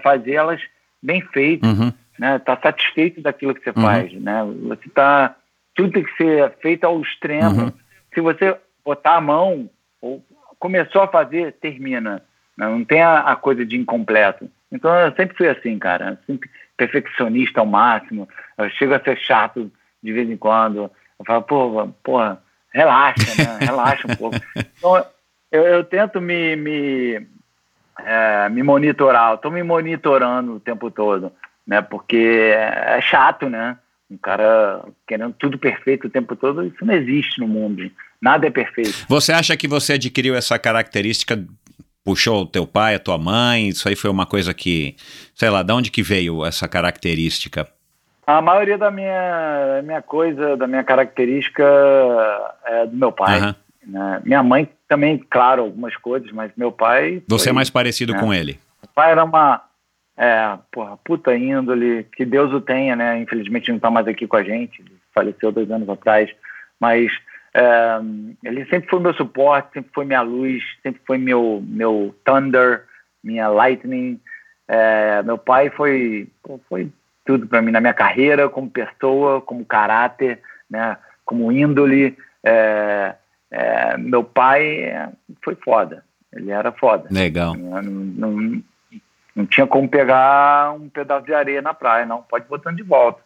fazer 0.04 0.34
elas 0.34 0.62
bem 1.02 1.22
feitas, 1.22 1.68
uhum. 1.68 1.92
né? 2.20 2.38
Tá 2.40 2.56
satisfeito 2.62 3.20
daquilo 3.22 3.56
que 3.56 3.64
você 3.64 3.72
uhum. 3.72 3.84
faz, 3.84 4.14
né? 4.14 4.46
Você 4.68 4.90
tá 4.90 5.36
tudo 5.74 5.94
tem 5.94 6.04
que 6.04 6.16
ser 6.18 6.52
feito 6.62 6.84
ao 6.84 7.02
extremo. 7.02 7.64
Uhum. 7.64 7.72
Se 8.14 8.22
você 8.22 8.56
botar 8.86 9.16
a 9.16 9.22
mão 9.22 9.70
ou 10.02 10.24
começou 10.60 11.02
a 11.02 11.08
fazer, 11.08 11.54
termina. 11.54 12.22
Né? 12.58 12.68
Não 12.68 12.84
tem 12.84 13.02
a, 13.02 13.22
a, 13.22 13.36
coisa 13.36 13.66
de 13.66 13.78
incompleto. 13.78 14.50
Então 14.72 14.94
eu 14.96 15.14
sempre 15.16 15.36
fui 15.36 15.48
assim, 15.48 15.78
cara, 15.80 16.20
sempre 16.28 16.50
perfeccionista 16.78 17.60
ao 17.60 17.66
máximo. 17.66 18.28
Eu 18.58 18.70
chego 18.70 18.94
a 18.94 19.00
ser 19.00 19.18
chato 19.18 19.72
de 20.02 20.14
vez 20.14 20.30
em 20.30 20.38
quando. 20.38 20.90
Eu 21.20 21.26
falo, 21.26 21.42
pô, 21.44 21.88
porra, 22.04 22.42
relaxa, 22.74 23.36
né? 23.38 23.58
Relaxa 23.66 24.08
um 24.10 24.16
pouco. 24.16 24.38
Então 24.56 25.06
eu, 25.52 25.64
eu 25.64 25.84
tento 25.84 26.22
me, 26.22 26.56
me, 26.56 27.28
é, 28.00 28.50
me 28.50 28.64
monitorar. 28.64 29.36
Estou 29.36 29.52
me 29.52 29.64
monitorando 29.64 30.54
o 30.54 30.60
tempo 30.60 30.90
todo, 30.90 31.32
né? 31.66 31.82
Porque 31.82 32.54
é 32.56 33.00
chato, 33.02 33.50
né? 33.50 33.78
Um 34.10 34.18
cara 34.18 34.84
querendo 35.08 35.34
tudo 35.34 35.58
perfeito 35.58 36.08
o 36.08 36.10
tempo 36.10 36.36
todo, 36.36 36.66
isso 36.66 36.84
não 36.84 36.96
existe 36.96 37.40
no 37.40 37.48
mundo. 37.48 37.92
Nada 38.20 38.48
é 38.48 38.50
perfeito. 38.50 39.06
Você 39.08 39.32
acha 39.32 39.56
que 39.56 39.68
você 39.68 39.94
adquiriu 39.94 40.36
essa 40.36 40.58
característica, 40.58 41.46
puxou 42.10 42.42
o 42.42 42.46
teu 42.48 42.66
pai, 42.66 42.96
a 42.96 43.00
tua 43.00 43.20
mãe? 43.20 43.68
Isso 43.68 43.88
aí 43.88 43.96
foi 43.96 44.10
uma 44.10 44.26
coisa 44.26 44.52
que, 44.52 44.96
sei 45.36 45.48
lá, 45.52 45.62
de 45.62 45.72
onde 45.72 45.92
que 45.92 46.02
veio 46.02 46.44
essa 46.44 46.68
característica? 46.68 47.68
A 48.26 48.42
maioria 48.42 48.80
da 48.80 48.90
minha, 48.90 49.82
minha 49.84 50.02
coisa, 50.02 50.58
da 50.58 50.66
minha 50.66 50.84
característica 50.84 51.64
é 52.66 52.88
do 52.88 52.98
meu 52.98 53.12
pai. 53.12 53.40
Uhum. 53.40 53.54
Né? 53.86 54.22
Minha 54.26 54.42
mãe 54.42 54.68
também, 54.88 55.24
claro, 55.30 55.62
algumas 55.62 55.96
coisas, 55.98 56.32
mas 56.32 56.52
meu 56.58 56.72
pai. 56.72 57.22
Você 57.28 57.44
é 57.44 57.46
foi, 57.46 57.52
é 57.52 57.54
mais 57.54 57.70
parecido 57.70 58.14
né? 58.14 58.20
com 58.20 58.34
ele? 58.34 58.60
O 58.82 58.88
pai 58.88 59.12
era 59.12 59.24
uma 59.24 59.62
é, 60.18 60.58
porra, 60.72 60.98
puta 61.04 61.36
índole, 61.38 62.08
que 62.16 62.26
Deus 62.26 62.52
o 62.52 62.60
tenha, 62.60 62.96
né? 62.96 63.22
Infelizmente 63.22 63.70
não 63.70 63.76
está 63.76 63.92
mais 63.92 64.08
aqui 64.08 64.26
com 64.26 64.36
a 64.36 64.44
gente, 64.44 64.82
ele 64.82 64.96
faleceu 65.14 65.52
dois 65.52 65.70
anos 65.70 65.88
atrás, 65.88 66.28
mas 66.80 67.12
ele 68.44 68.66
sempre 68.66 68.90
foi 68.90 69.00
meu 69.00 69.14
suporte, 69.14 69.74
sempre 69.74 69.92
foi 69.94 70.06
minha 70.06 70.22
luz, 70.22 70.64
sempre 70.84 71.02
foi 71.06 71.18
meu, 71.18 71.64
meu 71.66 72.16
thunder, 72.24 72.86
minha 73.24 73.48
lightning. 73.48 74.20
É, 74.68 75.24
meu 75.24 75.38
pai 75.38 75.70
foi, 75.72 76.28
foi 76.68 76.92
tudo 77.26 77.48
para 77.48 77.62
mim 77.62 77.72
na 77.72 77.82
minha 77.82 77.94
carreira, 77.94 78.50
como 78.50 78.70
pessoa, 78.70 79.42
como 79.42 79.66
caráter, 79.66 80.40
né? 80.70 80.98
Como 81.26 81.52
índole. 81.52 82.18
É, 82.44 83.16
é 83.52 83.98
meu 83.98 84.24
pai 84.24 85.10
foi 85.44 85.56
foda, 85.56 86.04
ele 86.32 86.52
era 86.52 86.72
foda. 86.72 87.08
Legal. 87.12 87.56
Não, 87.56 87.82
não, 87.82 88.64
não 89.36 89.46
tinha 89.46 89.66
como 89.66 89.90
pegar 89.90 90.74
um 90.74 90.90
pedaço 90.90 91.26
de 91.26 91.34
areia 91.34 91.62
na 91.62 91.74
praia, 91.74 92.06
não. 92.06 92.22
Pode 92.22 92.48
botando 92.48 92.78
de 92.78 92.84
volta. 92.84 93.22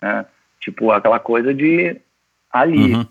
Né? 0.00 0.26
Tipo, 0.60 0.90
aquela 0.90 1.20
coisa 1.20 1.54
de 1.54 2.00
ali. 2.50 2.94
Uhum. 2.94 3.06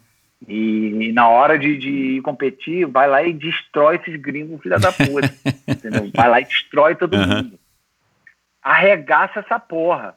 E, 0.45 1.07
e, 1.07 1.13
na 1.13 1.27
hora 1.29 1.57
de, 1.57 1.77
de 1.77 2.21
competir, 2.21 2.85
vai 2.85 3.07
lá 3.07 3.23
e 3.23 3.33
destrói 3.33 3.95
esses 3.95 4.15
gringos, 4.17 4.61
filha 4.61 4.77
da 4.77 4.91
puta. 4.91 5.33
entendeu? 5.67 6.11
Vai 6.13 6.29
lá 6.29 6.41
e 6.41 6.45
destrói 6.45 6.95
todo 6.95 7.15
uhum. 7.15 7.27
mundo. 7.27 7.59
Arregaça 8.61 9.39
essa 9.39 9.59
porra. 9.59 10.15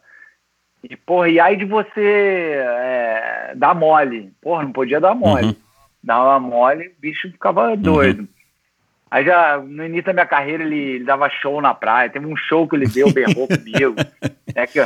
E, 0.82 0.96
porra, 0.96 1.28
e 1.28 1.40
aí 1.40 1.56
de 1.56 1.64
você 1.64 2.00
é, 2.00 3.52
dar 3.56 3.74
mole. 3.74 4.32
Porra, 4.40 4.64
não 4.64 4.72
podia 4.72 5.00
dar 5.00 5.14
mole. 5.14 5.46
Uhum. 5.46 5.56
Dava 6.02 6.40
mole, 6.40 6.88
o 6.88 7.00
bicho 7.00 7.30
ficava 7.30 7.76
doido. 7.76 8.20
Uhum. 8.20 8.28
Aí 9.10 9.24
já, 9.24 9.58
no 9.58 9.84
início 9.84 10.06
da 10.06 10.12
minha 10.12 10.26
carreira, 10.26 10.62
ele, 10.62 10.76
ele, 10.76 11.04
dava 11.04 11.28
show 11.28 11.60
na 11.60 11.74
praia. 11.74 12.08
Teve 12.08 12.26
um 12.26 12.36
show 12.36 12.68
que 12.68 12.76
ele 12.76 12.86
deu, 12.86 13.12
berrou 13.12 13.48
comigo. 13.48 13.96
É 14.54 14.66
que 14.66 14.80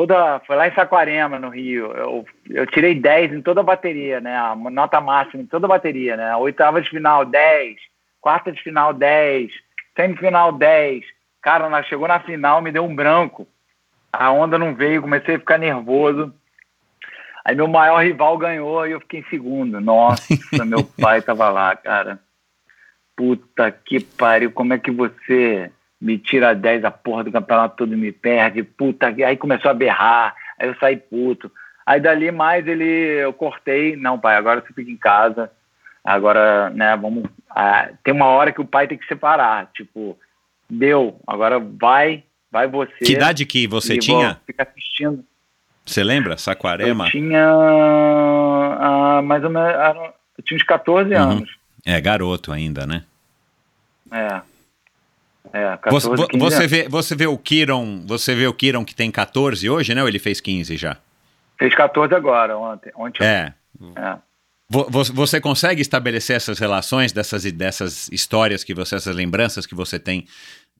toda, 0.00 0.40
foi 0.46 0.56
lá 0.56 0.66
em 0.66 0.74
Saquarema, 0.74 1.38
no 1.38 1.50
Rio. 1.50 1.92
Eu, 1.92 2.24
eu 2.48 2.66
tirei 2.66 2.94
10 2.94 3.34
em 3.34 3.42
toda 3.42 3.60
a 3.60 3.64
bateria, 3.64 4.20
né? 4.20 4.34
A 4.34 4.54
nota 4.54 5.00
máxima 5.00 5.42
em 5.42 5.46
toda 5.46 5.66
a 5.66 5.68
bateria, 5.68 6.16
né? 6.16 6.34
Oitava 6.36 6.80
de 6.80 6.88
final, 6.88 7.24
10. 7.24 7.76
Quarta 8.20 8.50
de 8.50 8.62
final, 8.62 8.94
10. 8.94 9.50
Semifinal, 9.94 10.52
10. 10.52 11.04
Cara, 11.42 11.68
nós 11.68 11.86
chegou 11.86 12.08
na 12.08 12.20
final, 12.20 12.62
me 12.62 12.72
deu 12.72 12.84
um 12.84 12.94
branco. 12.94 13.46
A 14.10 14.30
onda 14.32 14.58
não 14.58 14.74
veio, 14.74 15.02
comecei 15.02 15.36
a 15.36 15.38
ficar 15.38 15.58
nervoso. 15.58 16.32
Aí 17.44 17.54
meu 17.54 17.68
maior 17.68 18.02
rival 18.02 18.38
ganhou 18.38 18.86
e 18.86 18.92
eu 18.92 19.00
fiquei 19.00 19.20
em 19.20 19.28
segundo. 19.28 19.80
Nossa, 19.80 20.64
meu 20.64 20.82
pai 20.98 21.20
tava 21.20 21.50
lá, 21.50 21.76
cara 21.76 22.18
puta 23.14 23.70
que 23.70 24.00
pariu, 24.00 24.50
como 24.50 24.72
é 24.72 24.78
que 24.78 24.90
você 24.90 25.70
me 26.00 26.18
tira 26.18 26.54
10 26.54 26.84
a 26.84 26.90
porra 26.90 27.24
do 27.24 27.32
campeonato 27.32 27.76
todo 27.76 27.96
me 27.96 28.10
perde, 28.10 28.62
puta. 28.62 29.08
Aí 29.08 29.36
começou 29.36 29.70
a 29.70 29.74
berrar, 29.74 30.34
aí 30.58 30.68
eu 30.68 30.74
saí 30.76 30.96
puto. 30.96 31.50
Aí 31.84 32.00
dali 32.00 32.30
mais 32.30 32.66
ele, 32.66 32.84
eu 32.84 33.32
cortei, 33.32 33.96
não, 33.96 34.18
pai, 34.18 34.36
agora 34.36 34.60
você 34.60 34.72
fica 34.72 34.90
em 34.90 34.96
casa, 34.96 35.50
agora, 36.04 36.70
né, 36.70 36.96
vamos. 36.96 37.24
Ah, 37.50 37.90
tem 38.02 38.14
uma 38.14 38.26
hora 38.26 38.52
que 38.52 38.60
o 38.60 38.66
pai 38.66 38.86
tem 38.86 38.96
que 38.96 39.06
separar, 39.06 39.70
tipo, 39.74 40.18
deu, 40.68 41.20
agora 41.26 41.58
vai, 41.58 42.22
vai 42.50 42.66
você. 42.66 42.92
Que 43.04 43.12
idade 43.12 43.44
que 43.44 43.66
você 43.66 43.98
tinha? 43.98 44.40
Fica 44.46 44.62
assistindo. 44.62 45.24
Você 45.84 46.04
lembra? 46.04 46.36
Saquarema? 46.36 47.06
Eu 47.06 47.10
tinha 47.10 47.46
ah, 48.80 49.20
mais 49.22 49.42
ou 49.42 49.50
menos, 49.50 49.72
eu 50.38 50.44
tinha 50.44 50.56
uns 50.56 50.62
14 50.62 51.12
uhum. 51.12 51.20
anos. 51.20 51.50
É, 51.84 52.00
garoto 52.00 52.52
ainda, 52.52 52.86
né? 52.86 53.04
É. 54.12 54.40
É, 55.52 55.76
14, 55.78 56.08
você, 56.08 56.38
você 56.38 56.66
vê, 56.66 56.88
você 56.88 57.16
vê 57.16 57.26
o 57.26 57.38
Kiron, 57.38 58.04
você 58.06 58.34
vê 58.34 58.46
o 58.46 58.52
Kiron 58.52 58.84
que 58.84 58.94
tem 58.94 59.10
14 59.10 59.68
hoje, 59.68 59.94
né? 59.94 60.02
Ou 60.02 60.08
ele 60.08 60.18
fez 60.18 60.40
15 60.40 60.76
já? 60.76 60.96
Fez 61.58 61.74
14 61.74 62.14
agora, 62.14 62.56
ontem. 62.56 62.92
ontem 62.94 63.24
é. 63.24 63.52
é. 63.96 64.18
Você 64.70 65.40
consegue 65.40 65.82
estabelecer 65.82 66.36
essas 66.36 66.60
relações, 66.60 67.10
dessas, 67.10 67.42
dessas 67.52 68.08
histórias 68.12 68.62
que 68.62 68.72
você, 68.72 68.94
essas 68.94 69.16
lembranças 69.16 69.66
que 69.66 69.74
você 69.74 69.98
tem 69.98 70.26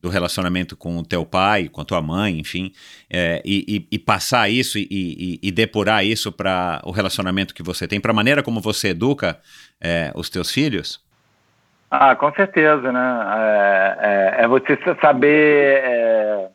do 0.00 0.08
relacionamento 0.08 0.76
com 0.76 0.98
o 0.98 1.04
teu 1.04 1.26
pai, 1.26 1.68
com 1.68 1.80
a 1.80 1.84
tua 1.84 2.00
mãe, 2.00 2.38
enfim, 2.38 2.72
é, 3.11 3.42
e, 3.44 3.64
e, 3.68 3.96
e, 3.96 3.98
passar 3.98 4.48
isso 4.48 4.78
e, 4.78 5.38
e 5.42 5.50
depurar 5.50 6.06
isso 6.06 6.30
para 6.32 6.80
o 6.84 6.92
relacionamento 6.92 7.52
que 7.52 7.62
você 7.62 7.86
tem, 7.86 8.00
para 8.00 8.12
a 8.12 8.14
maneira 8.14 8.42
como 8.42 8.61
você 8.61 8.88
educa 8.88 9.38
é, 9.80 10.12
os 10.14 10.30
teus 10.30 10.50
filhos? 10.50 11.00
Ah, 11.91 12.14
com 12.14 12.32
certeza, 12.32 12.93
né? 12.93 13.26
É, 13.36 13.99
é, 14.01 14.45
é 14.45 14.49
você 14.49 14.78
saber 15.01 15.82
é, 15.82 16.49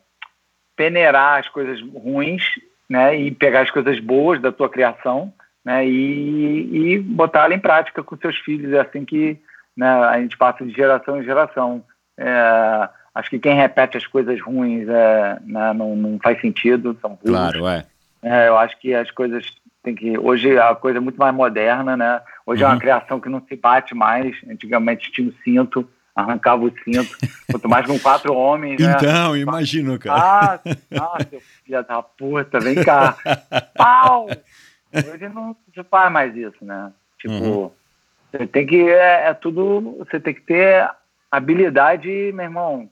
peneirar 0.74 1.40
as 1.40 1.48
coisas 1.48 1.78
ruins, 1.92 2.42
né? 2.88 3.16
E 3.16 3.30
pegar 3.30 3.60
as 3.60 3.70
coisas 3.70 4.00
boas 4.00 4.40
da 4.40 4.50
tua 4.50 4.70
criação, 4.70 5.32
né? 5.62 5.86
E, 5.86 6.94
e 6.94 6.98
botá-la 6.98 7.54
em 7.54 7.58
prática 7.58 8.02
com 8.02 8.16
seus 8.16 8.36
filhos. 8.38 8.72
É 8.72 8.80
assim 8.80 9.04
que 9.04 9.38
né, 9.76 9.86
a 9.86 10.18
gente 10.18 10.38
passa 10.38 10.64
de 10.64 10.72
geração 10.72 11.20
em 11.20 11.24
geração. 11.24 11.84
É, 12.16 12.88
acho 13.14 13.28
que 13.28 13.38
quem 13.38 13.54
repete 13.54 13.98
as 13.98 14.06
coisas 14.06 14.40
ruins 14.40 14.88
é, 14.88 15.38
né, 15.44 15.72
não, 15.74 15.94
não 15.94 16.18
faz 16.18 16.40
sentido, 16.40 16.96
são 17.00 17.10
burros. 17.10 17.30
Claro, 17.30 17.68
é. 17.68 17.84
é. 18.22 18.48
Eu 18.48 18.56
acho 18.56 18.78
que 18.78 18.94
as 18.94 19.10
coisas 19.10 19.44
tem 19.82 19.94
que 19.94 20.18
hoje 20.18 20.58
a 20.58 20.74
coisa 20.74 20.98
é 20.98 21.00
muito 21.00 21.18
mais 21.18 21.34
moderna, 21.34 21.94
né? 21.94 22.20
Hoje 22.46 22.62
uhum. 22.62 22.68
é 22.68 22.70
uma 22.70 22.74
uhum. 22.74 22.80
criação 22.80 23.20
que 23.20 23.28
não 23.28 23.42
se 23.46 23.56
bate 23.56 23.94
mais. 23.94 24.36
Antigamente 24.48 25.10
tinha 25.10 25.28
o 25.28 25.34
cinto, 25.42 25.88
arrancava 26.14 26.64
o 26.64 26.72
cinto. 26.84 27.16
Quanto 27.50 27.68
mais 27.68 27.84
com 27.84 27.98
quatro 27.98 28.32
homens, 28.32 28.80
né? 28.80 28.94
Então, 28.96 29.36
imagino, 29.36 29.98
cara. 29.98 30.20
Ah, 30.20 30.60
ah, 30.92 31.18
seu 31.28 31.40
filho 31.40 31.82
da 31.82 32.02
puta, 32.02 32.60
vem 32.60 32.76
cá. 32.76 33.16
Pau! 33.76 34.28
Hoje 34.94 35.28
não 35.28 35.56
se 35.74 35.82
faz 35.84 36.12
mais 36.12 36.34
isso, 36.36 36.64
né? 36.64 36.92
Tipo, 37.18 37.34
uhum. 37.34 37.70
você 38.30 38.46
tem 38.46 38.64
que. 38.64 38.88
É, 38.88 39.28
é, 39.28 39.34
tudo. 39.34 39.96
Você 39.98 40.20
tem 40.20 40.32
que 40.32 40.42
ter 40.42 40.88
habilidade, 41.30 42.08
meu 42.32 42.44
irmão, 42.44 42.88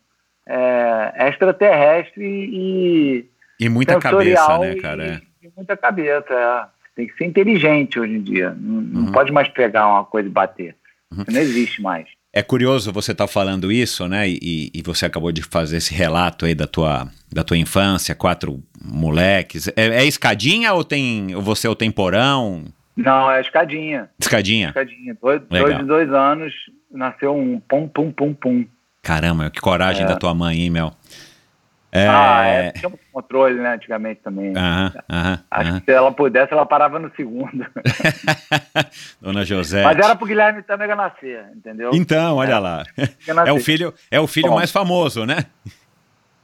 é, 0.47 1.29
extraterrestre 1.29 2.25
e. 2.25 3.31
E 3.61 3.69
muita 3.69 4.01
cabeça, 4.01 4.59
né, 4.59 4.75
cara? 4.75 5.23
E, 5.41 5.47
e 5.47 5.53
muita 5.57 5.77
cabeça, 5.77 6.35
é. 6.35 6.74
Tem 6.95 7.07
que 7.07 7.17
ser 7.17 7.25
inteligente 7.25 7.99
hoje 7.99 8.15
em 8.15 8.23
dia. 8.23 8.51
Não, 8.51 8.75
uhum. 8.75 8.83
não 8.83 9.13
pode 9.13 9.33
mais 9.33 9.49
pegar 9.49 9.89
uma 9.89 10.05
coisa 10.05 10.29
e 10.29 10.33
bater. 10.33 10.77
Uhum. 11.11 11.25
Não 11.29 11.41
existe 11.41 11.83
mais. 11.83 12.07
É 12.33 12.43
curioso 12.43 12.93
você 12.93 13.13
estar 13.13 13.27
tá 13.27 13.33
falando 13.33 13.71
isso, 13.71 14.09
né? 14.09 14.29
E, 14.29 14.71
e, 14.75 14.83
você 14.83 15.07
acabou 15.07 15.31
de 15.31 15.41
fazer 15.41 15.77
esse 15.77 15.95
relato 15.95 16.45
aí 16.45 16.55
da 16.55 16.67
tua, 16.67 17.09
da 17.33 17.45
tua 17.45 17.57
infância, 17.57 18.13
quatro 18.13 18.61
moleques. 18.85 19.69
É, 19.69 19.87
é 19.87 20.05
escadinha 20.05 20.73
ou 20.73 20.83
tem 20.83 21.29
você 21.37 21.69
é 21.69 21.71
o 21.71 21.77
temporão? 21.77 22.65
Não, 22.97 23.31
é 23.31 23.41
escadinha. 23.41 24.11
Escadinha? 24.19 24.69
Escadinha. 24.69 25.17
Dois, 25.21 25.43
dois 25.49 25.79
de 25.79 25.85
dois 25.85 26.13
anos, 26.13 26.53
nasceu 26.91 27.37
um 27.37 27.61
pum, 27.61 27.87
pum, 27.87 28.11
pum, 28.11 28.35
pum. 28.35 28.67
Caramba, 29.01 29.51
que 29.51 29.61
coragem 29.61 30.03
é. 30.03 30.07
da 30.07 30.17
tua 30.17 30.35
mãe, 30.35 30.61
hein, 30.61 30.71
Mel? 30.71 30.93
É... 31.97 32.09
Ah, 32.09 32.45
é, 32.45 32.73
tinha 32.73 32.89
um 32.89 32.99
controle, 33.13 33.55
né, 33.55 33.75
antigamente 33.75 34.21
também. 34.21 34.53
Aham, 34.57 34.93
aham, 35.09 35.39
Acho 35.49 35.71
aham. 35.71 35.79
que 35.79 35.85
se 35.85 35.93
ela 35.93 36.11
pudesse, 36.11 36.53
ela 36.53 36.67
parava 36.67 36.99
no 36.99 37.09
segundo. 37.15 37.65
Dona 39.23 39.45
José. 39.45 39.85
Mas 39.85 39.97
era 39.97 40.17
pro 40.17 40.27
Guilherme 40.27 40.61
também 40.65 40.89
nascer, 40.89 41.47
entendeu? 41.55 41.93
Então, 41.95 42.35
olha 42.35 42.55
é. 42.55 42.59
lá. 42.59 42.85
É 43.47 43.53
o 43.53 43.61
filho, 43.61 43.95
é 44.11 44.19
o 44.19 44.27
filho 44.27 44.53
mais 44.53 44.73
famoso, 44.73 45.25
né? 45.25 45.47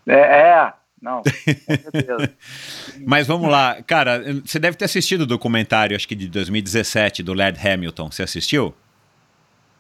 É, 0.07 0.15
é. 0.15 0.73
Não, 1.03 1.23
com 1.23 1.91
certeza. 1.91 2.33
Mas 3.05 3.27
vamos 3.27 3.51
lá, 3.51 3.83
cara, 3.83 4.23
você 4.45 4.59
deve 4.59 4.77
ter 4.77 4.85
assistido 4.85 5.23
o 5.23 5.27
documentário, 5.27 5.97
acho 5.97 6.07
que 6.07 6.15
de 6.15 6.29
2017, 6.29 7.23
do 7.23 7.33
Led 7.33 7.59
Hamilton. 7.67 8.11
Você 8.11 8.23
assistiu? 8.23 8.75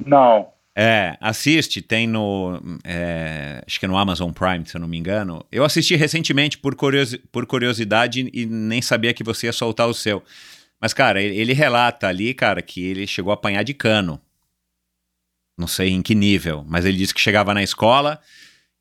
Não. 0.04 0.48
É, 0.76 1.16
assiste, 1.20 1.82
tem 1.82 2.06
no. 2.06 2.60
É, 2.84 3.62
acho 3.66 3.78
que 3.78 3.86
é 3.86 3.88
no 3.88 3.96
Amazon 3.96 4.30
Prime, 4.30 4.64
se 4.66 4.76
eu 4.76 4.80
não 4.80 4.88
me 4.88 4.96
engano. 4.96 5.44
Eu 5.50 5.64
assisti 5.64 5.96
recentemente 5.96 6.56
por, 6.58 6.74
curiosi 6.74 7.18
por 7.18 7.44
curiosidade 7.44 8.30
e 8.32 8.46
nem 8.46 8.80
sabia 8.80 9.12
que 9.12 9.24
você 9.24 9.46
ia 9.46 9.52
soltar 9.52 9.88
o 9.88 9.94
seu. 9.94 10.22
Mas, 10.80 10.94
cara, 10.94 11.20
ele, 11.20 11.36
ele 11.36 11.52
relata 11.52 12.06
ali, 12.06 12.32
cara, 12.32 12.62
que 12.62 12.82
ele 12.82 13.06
chegou 13.06 13.30
a 13.32 13.34
apanhar 13.34 13.62
de 13.62 13.74
cano. 13.74 14.20
Não 15.58 15.66
sei 15.66 15.90
em 15.90 16.00
que 16.00 16.14
nível, 16.14 16.64
mas 16.66 16.84
ele 16.84 16.96
disse 16.96 17.12
que 17.12 17.20
chegava 17.20 17.52
na 17.52 17.62
escola 17.62 18.18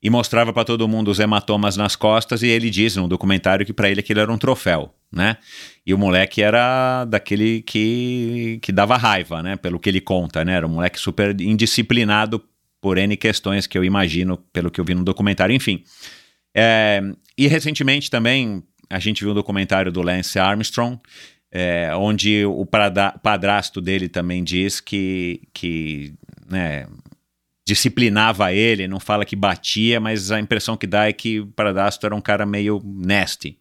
e 0.02 0.08
mostrava 0.08 0.52
para 0.52 0.64
todo 0.64 0.88
mundo 0.88 1.10
os 1.10 1.18
hematomas 1.18 1.76
nas 1.76 1.94
costas 1.94 2.42
e 2.42 2.46
ele 2.46 2.70
diz 2.70 2.96
no 2.96 3.06
documentário 3.06 3.66
que 3.66 3.72
para 3.72 3.90
ele 3.90 4.00
aquilo 4.00 4.20
era 4.20 4.32
um 4.32 4.38
troféu, 4.38 4.94
né? 5.12 5.36
E 5.84 5.92
o 5.92 5.98
moleque 5.98 6.42
era 6.42 7.04
daquele 7.04 7.62
que, 7.62 8.58
que 8.62 8.72
dava 8.72 8.96
raiva, 8.96 9.42
né? 9.42 9.56
Pelo 9.56 9.78
que 9.78 9.88
ele 9.88 10.00
conta, 10.00 10.44
né? 10.44 10.54
Era 10.54 10.66
um 10.66 10.70
moleque 10.70 10.98
super 10.98 11.38
indisciplinado 11.40 12.42
por 12.80 12.96
N 12.96 13.14
questões 13.16 13.66
que 13.66 13.76
eu 13.76 13.84
imagino 13.84 14.38
pelo 14.52 14.70
que 14.70 14.80
eu 14.80 14.84
vi 14.84 14.94
no 14.94 15.04
documentário, 15.04 15.54
enfim. 15.54 15.84
É, 16.54 17.02
e 17.36 17.46
recentemente 17.46 18.10
também 18.10 18.62
a 18.88 18.98
gente 18.98 19.22
viu 19.22 19.32
um 19.32 19.34
documentário 19.34 19.92
do 19.92 20.02
Lance 20.02 20.38
Armstrong, 20.38 20.98
é, 21.52 21.94
onde 21.94 22.44
o 22.46 22.64
padrasto 22.64 23.80
dele 23.80 24.08
também 24.08 24.42
diz 24.42 24.80
que, 24.80 25.42
que 25.52 26.14
né, 26.48 26.86
disciplinava 27.70 28.52
ele, 28.52 28.88
não 28.88 28.98
fala 28.98 29.24
que 29.24 29.36
batia, 29.36 30.00
mas 30.00 30.32
a 30.32 30.40
impressão 30.40 30.76
que 30.76 30.88
dá 30.88 31.06
é 31.06 31.12
que 31.12 31.38
o 31.38 31.46
Paradastro 31.46 32.08
era 32.08 32.16
um 32.16 32.20
cara 32.20 32.44
meio 32.44 32.82
nasty. 32.84 33.56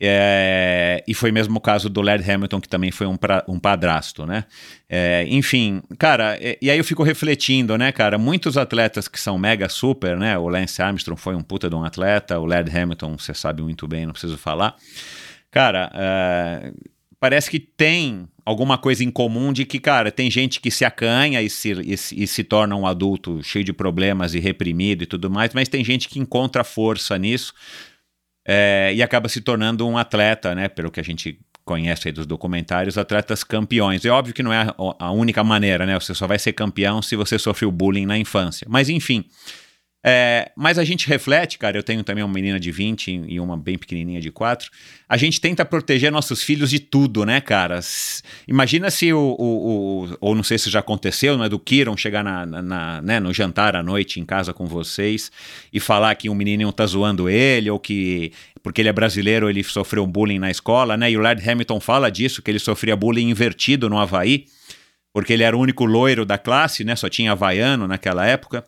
É, 0.00 1.04
e 1.06 1.12
foi 1.12 1.30
mesmo 1.30 1.58
o 1.58 1.60
caso 1.60 1.90
do 1.90 2.00
Laird 2.00 2.30
Hamilton, 2.30 2.60
que 2.60 2.68
também 2.68 2.90
foi 2.90 3.06
um, 3.06 3.16
pra, 3.16 3.44
um 3.46 3.58
padrasto, 3.58 4.24
né? 4.24 4.44
É, 4.88 5.26
enfim, 5.28 5.82
cara, 5.98 6.38
e, 6.40 6.56
e, 6.62 6.70
aí 6.70 6.78
eu 6.78 6.84
fico 6.84 7.02
refletindo, 7.02 7.76
né, 7.76 7.92
cara? 7.92 8.16
Muitos 8.16 8.56
atletas 8.56 9.06
que 9.06 9.20
são 9.20 9.36
mega 9.36 9.68
super, 9.68 10.16
né? 10.16 10.38
O 10.38 10.48
Lance 10.48 10.80
Armstrong 10.80 11.20
foi 11.20 11.34
um 11.34 11.42
puta 11.42 11.68
de 11.68 11.74
um 11.74 11.84
atleta, 11.84 12.38
o 12.38 12.46
Laird 12.46 12.74
Hamilton, 12.74 13.18
você 13.18 13.34
sabe 13.34 13.60
muito 13.60 13.86
bem, 13.86 14.06
não 14.06 14.12
preciso 14.12 14.38
falar. 14.38 14.76
Cara, 15.50 15.90
é, 15.92 16.72
parece 17.20 17.50
que 17.50 17.58
tem 17.58 18.28
alguma 18.48 18.78
coisa 18.78 19.04
em 19.04 19.10
comum 19.10 19.52
de 19.52 19.66
que, 19.66 19.78
cara, 19.78 20.10
tem 20.10 20.30
gente 20.30 20.58
que 20.58 20.70
se 20.70 20.82
acanha 20.82 21.42
e 21.42 21.50
se, 21.50 21.70
e, 21.72 21.92
e, 21.92 22.26
se 22.26 22.42
torna 22.42 22.74
um 22.74 22.86
adulto 22.86 23.42
cheio 23.42 23.62
de 23.62 23.74
problemas 23.74 24.32
e 24.32 24.40
reprimido 24.40 25.02
e 25.02 25.06
tudo 25.06 25.30
mais, 25.30 25.52
mas 25.52 25.68
tem 25.68 25.84
gente 25.84 26.08
que 26.08 26.18
encontra 26.18 26.64
força 26.64 27.18
nisso 27.18 27.52
é, 28.46 28.90
e 28.94 29.02
acaba 29.02 29.28
se 29.28 29.42
tornando 29.42 29.86
um 29.86 29.98
atleta, 29.98 30.54
né? 30.54 30.66
Pelo 30.66 30.90
que 30.90 30.98
a 30.98 31.02
gente 31.02 31.38
conhece 31.62 32.08
aí 32.08 32.12
dos 32.12 32.24
documentários, 32.24 32.96
atletas 32.96 33.44
campeões. 33.44 34.02
É 34.06 34.08
óbvio 34.08 34.32
que 34.32 34.42
não 34.42 34.50
é 34.50 34.62
a, 34.62 34.74
a 34.98 35.12
única 35.12 35.44
maneira, 35.44 35.84
né? 35.84 36.00
Você 36.00 36.14
só 36.14 36.26
vai 36.26 36.38
ser 36.38 36.54
campeão 36.54 37.02
se 37.02 37.16
você 37.16 37.38
sofreu 37.38 37.70
bullying 37.70 38.06
na 38.06 38.16
infância. 38.16 38.66
Mas 38.70 38.88
enfim. 38.88 39.26
É, 40.04 40.52
mas 40.56 40.78
a 40.78 40.84
gente 40.84 41.08
reflete, 41.08 41.58
cara. 41.58 41.76
Eu 41.76 41.82
tenho 41.82 42.04
também 42.04 42.22
uma 42.22 42.32
menina 42.32 42.58
de 42.60 42.70
20 42.70 43.24
e 43.26 43.40
uma 43.40 43.56
bem 43.56 43.76
pequenininha 43.76 44.20
de 44.20 44.30
4. 44.30 44.70
A 45.08 45.16
gente 45.16 45.40
tenta 45.40 45.64
proteger 45.64 46.12
nossos 46.12 46.42
filhos 46.42 46.70
de 46.70 46.78
tudo, 46.78 47.26
né, 47.26 47.40
cara? 47.40 47.80
Imagina 48.46 48.90
se 48.90 49.12
o. 49.12 49.36
o, 49.38 50.04
o 50.04 50.16
ou 50.20 50.34
não 50.34 50.44
sei 50.44 50.56
se 50.56 50.70
já 50.70 50.78
aconteceu, 50.78 51.36
não 51.36 51.44
é? 51.44 51.48
Do 51.48 51.58
Kiron 51.58 51.96
chegar 51.96 52.22
na, 52.22 52.46
na, 52.46 53.02
né, 53.02 53.18
no 53.18 53.32
jantar 53.34 53.74
à 53.74 53.82
noite 53.82 54.20
em 54.20 54.24
casa 54.24 54.52
com 54.52 54.66
vocês 54.66 55.32
e 55.72 55.80
falar 55.80 56.14
que 56.14 56.30
um 56.30 56.34
menininho 56.34 56.72
tá 56.72 56.86
zoando 56.86 57.28
ele 57.28 57.68
ou 57.68 57.78
que. 57.78 58.32
Porque 58.62 58.82
ele 58.82 58.88
é 58.88 58.92
brasileiro, 58.92 59.48
ele 59.48 59.64
sofreu 59.64 60.06
bullying 60.06 60.38
na 60.38 60.50
escola, 60.50 60.96
né? 60.96 61.10
E 61.10 61.16
o 61.16 61.20
Led 61.20 61.48
Hamilton 61.48 61.80
fala 61.80 62.10
disso, 62.10 62.42
que 62.42 62.50
ele 62.50 62.58
sofria 62.58 62.94
bullying 62.94 63.30
invertido 63.30 63.88
no 63.88 63.98
Havaí, 63.98 64.46
porque 65.12 65.32
ele 65.32 65.42
era 65.42 65.56
o 65.56 65.60
único 65.60 65.84
loiro 65.84 66.24
da 66.24 66.38
classe, 66.38 66.84
né? 66.84 66.94
Só 66.94 67.08
tinha 67.08 67.32
havaiano 67.32 67.88
naquela 67.88 68.24
época 68.26 68.64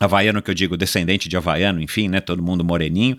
havaiano 0.00 0.40
que 0.40 0.50
eu 0.50 0.54
digo, 0.54 0.76
descendente 0.76 1.28
de 1.28 1.36
havaiano, 1.36 1.80
enfim, 1.80 2.08
né, 2.08 2.20
todo 2.20 2.42
mundo 2.42 2.64
moreninho. 2.64 3.16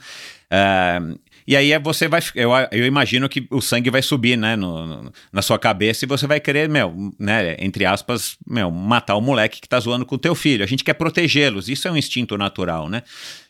Uh, 0.51 1.17
e 1.51 1.55
aí 1.57 1.77
você 1.79 2.07
vai, 2.07 2.21
eu, 2.33 2.49
eu 2.71 2.85
imagino 2.85 3.27
que 3.27 3.45
o 3.51 3.59
sangue 3.59 3.89
vai 3.89 4.01
subir, 4.01 4.37
né, 4.37 4.55
no, 4.55 4.85
no, 4.85 5.13
na 5.33 5.41
sua 5.41 5.59
cabeça 5.59 6.05
e 6.05 6.07
você 6.07 6.25
vai 6.25 6.39
querer, 6.39 6.69
meu, 6.69 7.13
né, 7.19 7.57
entre 7.59 7.85
aspas, 7.85 8.37
meu, 8.47 8.71
matar 8.71 9.17
o 9.17 9.21
moleque 9.21 9.59
que 9.59 9.67
tá 9.67 9.77
zoando 9.77 10.05
com 10.05 10.15
o 10.15 10.17
teu 10.17 10.33
filho. 10.33 10.63
A 10.63 10.67
gente 10.67 10.81
quer 10.81 10.93
protegê-los, 10.93 11.67
isso 11.67 11.89
é 11.89 11.91
um 11.91 11.97
instinto 11.97 12.37
natural, 12.37 12.87
né? 12.87 13.03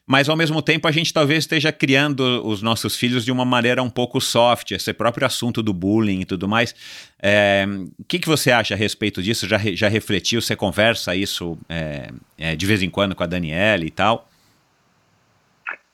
mas 0.07 0.27
ao 0.27 0.35
mesmo 0.35 0.63
tempo 0.63 0.87
a 0.87 0.91
gente 0.91 1.13
talvez 1.13 1.43
esteja 1.43 1.71
criando 1.71 2.45
os 2.45 2.61
nossos 2.61 2.95
filhos 2.95 3.23
de 3.23 3.31
uma 3.31 3.45
maneira 3.45 3.83
um 3.83 3.89
pouco 3.89 4.19
soft, 4.19 4.71
esse 4.71 4.91
próprio 4.93 5.27
assunto 5.27 5.61
do 5.61 5.71
bullying 5.71 6.21
e 6.21 6.25
tudo 6.25 6.47
mais. 6.47 6.73
É, 7.21 7.65
o 7.99 8.03
que, 8.05 8.17
que 8.17 8.27
você 8.27 8.51
acha 8.51 8.73
a 8.73 8.77
respeito 8.77 9.21
disso? 9.21 9.47
Já, 9.47 9.57
já 9.57 9.87
refletiu? 9.87 10.41
Você 10.41 10.55
conversa 10.55 11.15
isso 11.15 11.55
é, 11.69 12.09
é, 12.37 12.55
de 12.55 12.65
vez 12.65 12.81
em 12.81 12.89
quando 12.89 13.13
com 13.13 13.23
a 13.23 13.27
Daniela 13.27 13.85
e 13.85 13.91
tal? 13.91 14.30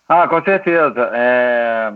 Ah, 0.09 0.27
com 0.27 0.41
certeza. 0.41 1.11
É, 1.13 1.93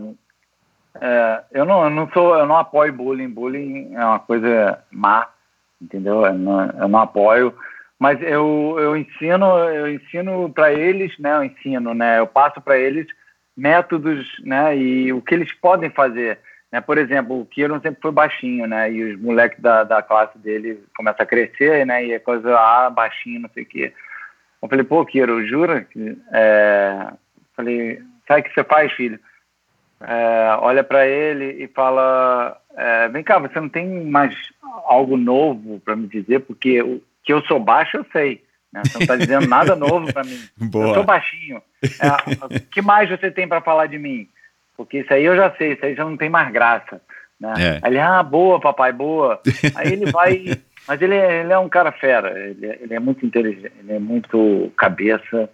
é, 1.00 1.44
eu, 1.52 1.66
não, 1.66 1.84
eu 1.86 1.90
não 1.90 2.10
sou, 2.12 2.38
eu 2.38 2.46
não 2.46 2.58
apoio 2.58 2.92
bullying. 2.92 3.30
Bullying 3.30 3.94
é 3.96 4.06
uma 4.06 4.20
coisa 4.20 4.84
má, 4.92 5.28
entendeu? 5.82 6.26
Eu 6.26 6.34
não, 6.34 6.70
eu 6.72 6.88
não 6.88 7.00
apoio. 7.00 7.54
Mas 8.02 8.20
eu, 8.24 8.78
eu 8.80 8.98
ensino 8.98 9.46
eu 9.60 9.88
ensino 9.88 10.52
para 10.52 10.74
eles 10.74 11.16
né? 11.20 11.36
Eu 11.36 11.44
ensino 11.44 11.94
né? 11.94 12.18
Eu 12.18 12.26
passo 12.26 12.60
para 12.60 12.76
eles 12.76 13.06
métodos 13.56 14.26
né? 14.44 14.76
E 14.76 15.14
o 15.14 15.22
que 15.22 15.36
eles 15.36 15.54
podem 15.54 15.92
fazer 15.92 16.40
né? 16.72 16.82
Por 16.82 16.98
exemplo 16.98 17.40
o 17.40 17.46
Kieron 17.46 17.80
sempre 17.80 18.02
foi 18.02 18.12
baixinho 18.12 18.66
né? 18.66 18.92
E 18.92 19.04
os 19.14 19.22
moleques 19.22 19.60
da, 19.62 19.84
da 19.84 20.02
classe 20.02 20.36
dele 20.40 20.84
começam 20.98 21.24
a 21.24 21.28
crescer 21.28 21.86
né? 21.86 22.04
E 22.04 22.14
é 22.14 22.18
coisa 22.18 22.58
ah 22.58 22.90
baixinho 22.90 23.42
não 23.42 23.50
sei 23.54 23.62
o 23.62 23.68
quê. 23.68 23.94
Eu 24.64 24.68
falei 24.68 24.84
pô 24.84 25.06
Kieron 25.06 25.46
jura 25.46 25.82
que 25.82 26.18
é... 26.34 27.14
falei 27.64 28.02
sabe 28.28 28.42
o 28.42 28.44
que 28.44 28.54
você 28.54 28.64
faz 28.64 28.92
filho 28.94 29.20
é, 30.02 30.58
olha 30.60 30.84
para 30.84 31.08
ele 31.08 31.64
e 31.64 31.68
fala 31.68 32.58
é, 32.76 33.08
vem 33.10 33.24
cá 33.24 33.40
você 33.40 33.60
não 33.60 33.70
tem 33.70 34.06
mais 34.06 34.36
algo 34.86 35.16
novo 35.16 35.80
para 35.80 35.96
me 35.96 36.08
dizer 36.08 36.40
porque 36.42 36.84
que 37.24 37.32
eu 37.32 37.42
sou 37.44 37.60
baixo, 37.60 37.98
eu 37.98 38.06
sei. 38.12 38.44
Né? 38.72 38.82
Você 38.86 38.94
não 38.94 39.02
está 39.02 39.16
dizendo 39.16 39.48
nada 39.48 39.76
novo 39.76 40.12
para 40.12 40.24
mim. 40.24 40.40
Boa. 40.58 40.90
Eu 40.90 40.94
sou 40.96 41.04
baixinho. 41.04 41.62
É, 41.84 42.56
o 42.56 42.60
que 42.72 42.82
mais 42.82 43.10
você 43.10 43.30
tem 43.30 43.48
para 43.48 43.62
falar 43.62 43.88
de 43.88 43.98
mim? 43.98 44.28
Porque 44.78 45.00
isso 45.00 45.14
aí 45.14 45.26
eu 45.26 45.36
já 45.36 45.52
sei, 45.58 45.74
isso 45.74 45.86
aí 45.86 45.94
já 45.94 46.06
não 46.06 46.16
tem 46.16 46.30
mais 46.30 46.52
graça. 46.52 47.02
Né? 47.40 47.54
É. 47.60 47.80
Aí 47.82 47.92
ele, 47.92 48.00
ah, 48.00 48.24
boa, 48.24 48.60
papai, 48.60 48.94
boa. 48.94 49.42
Aí 49.76 49.92
ele 49.92 50.10
vai. 50.12 50.46
Mas 50.88 51.02
ele 51.02 51.16
é, 51.16 51.42
ele 51.42 51.54
é 51.54 51.60
um 51.60 51.70
cara 51.70 51.92
fera, 51.92 52.32
ele 52.40 52.66
é, 52.66 52.80
ele 52.82 52.94
é 52.94 53.00
muito 53.00 53.24
inteligente, 53.24 53.72
ele 53.80 53.94
é 53.94 54.00
muito 54.00 54.72
cabeça. 54.76 55.50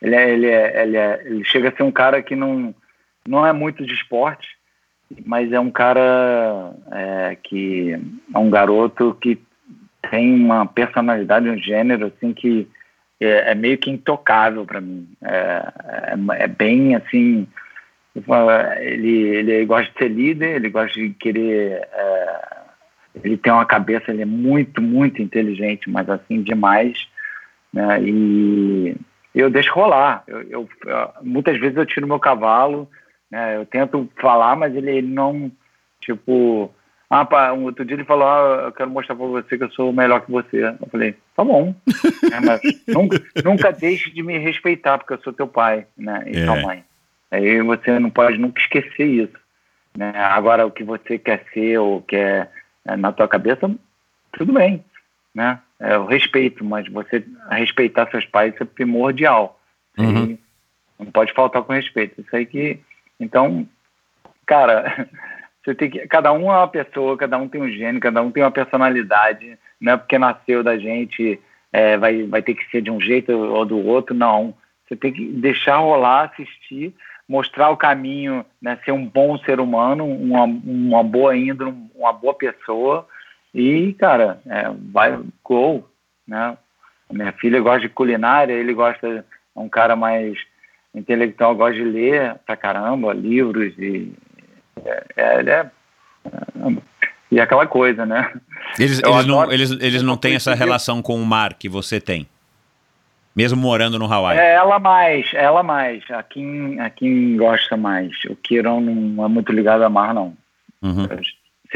Ele, 0.00 0.14
é, 0.14 0.30
ele, 0.30 0.46
é, 0.46 0.82
ele, 0.82 0.96
é, 0.96 1.22
ele 1.24 1.44
chega 1.44 1.68
a 1.68 1.72
ser 1.72 1.82
um 1.82 1.92
cara 1.92 2.22
que 2.22 2.36
não, 2.36 2.74
não 3.26 3.46
é 3.46 3.52
muito 3.52 3.84
de 3.84 3.94
esporte, 3.94 4.48
mas 5.24 5.52
é 5.52 5.60
um 5.60 5.70
cara 5.70 6.74
é, 6.90 7.36
que 7.42 7.92
é 8.34 8.38
um 8.38 8.50
garoto 8.50 9.16
que 9.20 9.38
tem 10.10 10.34
uma 10.34 10.66
personalidade, 10.66 11.48
um 11.48 11.58
gênero 11.58 12.06
assim 12.06 12.32
que 12.32 12.68
é, 13.20 13.52
é 13.52 13.54
meio 13.54 13.78
que 13.78 13.90
intocável 13.90 14.64
para 14.64 14.80
mim. 14.80 15.08
É, 15.22 15.72
é, 15.84 16.42
é, 16.44 16.46
bem 16.46 16.94
assim, 16.94 17.46
ele 18.80 19.18
ele 19.18 19.64
gosta 19.64 19.90
de 19.92 19.98
ser 19.98 20.08
líder, 20.08 20.56
ele 20.56 20.70
gosta 20.70 20.98
de 20.98 21.10
querer, 21.10 21.88
é, 21.92 22.40
ele 23.24 23.36
tem 23.36 23.52
uma 23.52 23.64
cabeça, 23.66 24.10
ele 24.10 24.22
é 24.22 24.26
muito 24.26 24.82
muito 24.82 25.22
inteligente, 25.22 25.88
mas 25.88 26.08
assim 26.08 26.42
demais, 26.42 27.06
né? 27.72 28.00
E 28.02 28.96
eu 29.40 29.50
deixo 29.50 29.72
rolar. 29.72 30.22
Eu, 30.26 30.42
eu 30.50 30.68
muitas 31.22 31.58
vezes 31.58 31.76
eu 31.76 31.86
tiro 31.86 32.06
meu 32.06 32.18
cavalo, 32.18 32.88
né? 33.30 33.56
Eu 33.56 33.66
tento 33.66 34.08
falar, 34.20 34.56
mas 34.56 34.74
ele, 34.74 34.90
ele 34.90 35.08
não 35.08 35.50
tipo 36.00 36.70
Ah, 37.08 37.24
pá, 37.24 37.52
um 37.52 37.64
outro 37.64 37.84
dia 37.84 37.96
ele 37.96 38.04
falou, 38.04 38.26
ah, 38.26 38.62
eu 38.66 38.72
quero 38.72 38.90
mostrar 38.90 39.14
pra 39.14 39.26
você 39.26 39.56
que 39.56 39.64
eu 39.64 39.70
sou 39.70 39.92
melhor 39.92 40.20
que 40.22 40.30
você. 40.30 40.64
Eu 40.64 40.88
falei, 40.90 41.14
tá 41.36 41.44
bom. 41.44 41.74
é, 42.32 42.40
mas 42.40 42.60
nunca, 42.88 43.22
nunca 43.44 43.72
deixe 43.72 44.10
de 44.10 44.22
me 44.22 44.38
respeitar, 44.38 44.98
porque 44.98 45.14
eu 45.14 45.20
sou 45.22 45.32
teu 45.32 45.46
pai, 45.46 45.86
né? 45.96 46.24
E 46.26 46.38
É. 46.38 46.44
tua 46.44 46.56
mãe. 46.62 46.84
Aí 47.30 47.60
você 47.62 47.98
não 47.98 48.10
pode 48.10 48.38
nunca 48.38 48.60
esquecer 48.60 49.06
isso. 49.06 49.36
Né? 49.96 50.12
Agora, 50.16 50.66
o 50.66 50.70
que 50.70 50.84
você 50.84 51.18
quer 51.18 51.44
ser 51.52 51.78
ou 51.78 52.02
quer 52.02 52.50
é, 52.84 52.96
na 52.96 53.12
tua 53.12 53.28
cabeça, 53.28 53.70
tudo 54.32 54.52
bem, 54.52 54.84
né? 55.34 55.58
É 55.78 55.98
o 55.98 56.06
respeito, 56.06 56.64
mas 56.64 56.88
você 56.88 57.24
respeitar 57.50 58.10
seus 58.10 58.24
pais 58.24 58.54
é 58.60 58.64
primordial. 58.64 59.60
Uhum. 59.98 60.38
Não 60.98 61.06
pode 61.06 61.32
faltar 61.32 61.62
com 61.62 61.72
respeito. 61.72 62.20
Isso 62.20 62.34
aí 62.34 62.46
que. 62.46 62.80
Então, 63.20 63.68
cara, 64.46 65.08
você 65.62 65.74
tem 65.74 65.90
que. 65.90 66.06
Cada 66.06 66.32
um 66.32 66.50
é 66.50 66.56
uma 66.56 66.68
pessoa, 66.68 67.16
cada 67.16 67.36
um 67.36 67.48
tem 67.48 67.60
um 67.60 67.70
gênio, 67.70 68.00
cada 68.00 68.22
um 68.22 68.30
tem 68.30 68.42
uma 68.42 68.50
personalidade. 68.50 69.58
Não 69.80 69.92
é 69.92 69.96
porque 69.96 70.18
nasceu 70.18 70.62
da 70.62 70.78
gente, 70.78 71.38
é, 71.72 71.98
vai, 71.98 72.22
vai 72.22 72.40
ter 72.40 72.54
que 72.54 72.68
ser 72.70 72.80
de 72.80 72.90
um 72.90 73.00
jeito 73.00 73.32
ou 73.32 73.64
do 73.64 73.78
outro, 73.84 74.14
não. 74.14 74.54
Você 74.86 74.96
tem 74.96 75.12
que 75.12 75.26
deixar 75.26 75.76
rolar, 75.76 76.30
assistir, 76.32 76.94
mostrar 77.28 77.70
o 77.70 77.76
caminho, 77.76 78.46
né, 78.62 78.78
ser 78.84 78.92
um 78.92 79.04
bom 79.04 79.36
ser 79.38 79.60
humano, 79.60 80.06
uma, 80.06 80.44
uma 80.44 81.02
boa 81.02 81.36
índole, 81.36 81.74
uma 81.94 82.12
boa 82.12 82.34
pessoa. 82.34 83.06
E, 83.56 83.94
cara, 83.94 84.38
é, 84.44 84.70
vai, 84.92 85.18
go, 85.42 85.82
né? 86.28 86.58
Minha 87.10 87.32
filha 87.32 87.58
gosta 87.60 87.80
de 87.80 87.88
culinária, 87.88 88.52
ele 88.52 88.74
gosta, 88.74 89.24
é 89.56 89.58
um 89.58 89.68
cara 89.68 89.96
mais 89.96 90.36
intelectual, 90.94 91.54
gosta 91.56 91.74
de 91.74 91.84
ler 91.84 92.34
pra 92.44 92.54
caramba, 92.54 93.14
livros 93.14 93.72
e 93.78 94.12
é, 94.84 95.04
é, 95.16 95.38
ele 95.38 95.50
é, 95.50 95.70
é, 96.26 96.82
e 97.30 97.40
aquela 97.40 97.66
coisa, 97.66 98.04
né? 98.04 98.30
Eles, 98.78 99.00
eles 99.00 99.26
não, 99.26 99.40
adoro- 99.40 99.52
eles, 99.52 99.70
eles 99.70 100.02
eu 100.02 100.06
não 100.06 100.18
têm 100.18 100.34
essa 100.34 100.54
relação 100.54 101.00
com 101.00 101.14
o 101.16 101.24
mar 101.24 101.54
que 101.54 101.68
você 101.68 101.98
tem. 101.98 102.28
Mesmo 103.34 103.58
morando 103.60 103.98
no 103.98 104.10
Hawaii. 104.12 104.38
É 104.38 104.54
ela 104.54 104.78
mais, 104.78 105.32
ela 105.32 105.62
mais. 105.62 106.02
A 106.10 106.22
Kim, 106.22 106.78
a 106.78 106.90
Kim 106.90 107.36
gosta 107.36 107.76
mais. 107.76 108.12
O 108.28 108.36
Kiron 108.36 108.80
não 108.80 109.24
é 109.24 109.28
muito 109.28 109.52
ligado 109.52 109.82
a 109.82 109.88
mar, 109.90 110.12
não. 110.12 110.36
Uhum. 110.82 111.06
Não 111.06 111.08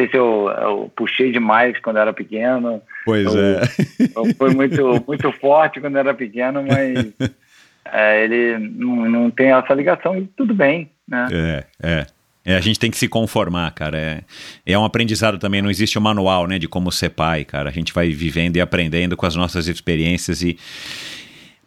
sei 0.01 0.09
se 0.09 0.17
eu, 0.17 0.49
eu 0.49 0.93
puxei 0.97 1.31
demais 1.31 1.79
quando 1.81 1.99
era 1.99 2.13
pequeno. 2.13 2.81
Pois 3.05 3.27
Eu- 3.27 3.39
é. 3.39 3.63
Eu 4.17 4.35
fui 4.37 4.55
muito, 4.55 5.05
muito 5.07 5.33
forte 5.33 5.81
quando 5.81 5.99
era 5.99 6.15
pequeno, 6.15 6.65
mas 6.67 7.13
é, 7.93 8.25
ele 8.25 8.59
não, 8.59 9.11
não 9.11 9.31
tem 9.31 9.53
essa 9.53 9.75
ligação 9.75 10.17
e 10.17 10.27
tudo 10.37 10.55
bem, 10.55 10.91
né? 11.07 11.29
É, 11.33 11.65
é. 11.83 12.07
É, 12.43 12.57
a 12.57 12.61
gente 12.61 12.81
tem 12.81 12.91
que 12.91 12.97
se 12.97 13.07
conformar, 13.07 13.71
cara. 13.73 13.99
É, 13.99 14.23
é 14.65 14.79
um 14.79 14.85
aprendizado 14.85 15.39
também, 15.39 15.61
não 15.61 15.71
existe 15.71 15.99
um 15.99 16.03
manual, 16.03 16.47
né, 16.47 16.59
de 16.59 16.67
como 16.67 16.91
ser 16.91 17.11
pai, 17.11 17.45
cara. 17.45 17.69
A 17.69 17.73
gente 17.73 17.93
vai 17.93 18.09
vivendo 18.09 18.57
e 18.57 18.61
aprendendo 18.63 19.15
com 19.15 19.27
as 19.27 19.37
nossas 19.37 19.69
experiências 19.69 20.43
e... 20.43 20.59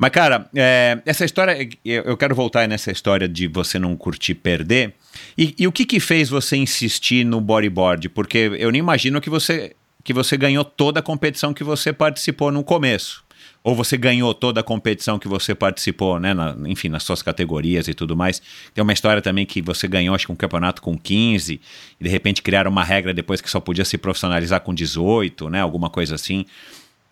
Mas, 0.04 0.12
cara, 0.12 0.50
é, 0.54 1.02
essa 1.06 1.24
história, 1.24 1.58
eu 1.86 2.18
quero 2.18 2.36
voltar 2.36 2.68
nessa 2.68 2.92
história 2.92 3.26
de 3.26 3.48
você 3.48 3.80
não 3.80 3.96
curtir 3.96 4.36
perder. 4.36 4.96
E, 5.38 5.56
e 5.58 5.66
o 5.66 5.72
que 5.72 5.86
que 5.86 5.98
fez 5.98 6.28
você 6.28 6.58
insistir 6.58 7.24
no 7.24 7.40
bodyboard? 7.40 8.10
Porque 8.10 8.52
eu 8.60 8.70
nem 8.70 8.80
imagino 8.80 9.22
que 9.22 9.30
você, 9.30 9.78
que 10.04 10.12
você 10.12 10.36
ganhou 10.36 10.66
toda 10.66 11.00
a 11.00 11.02
competição 11.02 11.54
que 11.54 11.64
você 11.64 11.94
participou 11.94 12.52
no 12.52 12.66
começo. 12.66 13.24
Ou 13.64 13.74
você 13.74 13.96
ganhou 13.96 14.34
toda 14.34 14.60
a 14.60 14.64
competição 14.64 15.18
que 15.18 15.30
você 15.30 15.56
participou, 15.56 16.20
né? 16.20 16.34
na- 16.34 16.54
enfim, 16.66 16.90
nas 16.90 17.04
suas 17.04 17.22
categorias 17.22 17.88
e 17.88 17.94
tudo 17.94 18.14
mais. 18.14 18.42
Tem 18.74 18.82
uma 18.82 18.92
história 18.92 19.22
também 19.22 19.46
que 19.46 19.62
você 19.62 19.88
ganhou, 19.88 20.14
acho 20.14 20.26
que 20.26 20.34
um 20.34 20.36
campeonato 20.36 20.82
com 20.82 20.98
15, 20.98 21.62
e 21.98 22.04
de 22.04 22.10
repente 22.10 22.42
criaram 22.42 22.70
uma 22.70 22.84
regra 22.84 23.14
depois 23.14 23.40
que 23.40 23.50
só 23.50 23.62
podia 23.62 23.86
se 23.86 23.98
profissionalizar 23.98 24.60
com 24.60 24.74
18, 24.74 25.50
né? 25.50 25.62
Alguma 25.62 25.90
coisa 25.90 26.16
assim. 26.16 26.46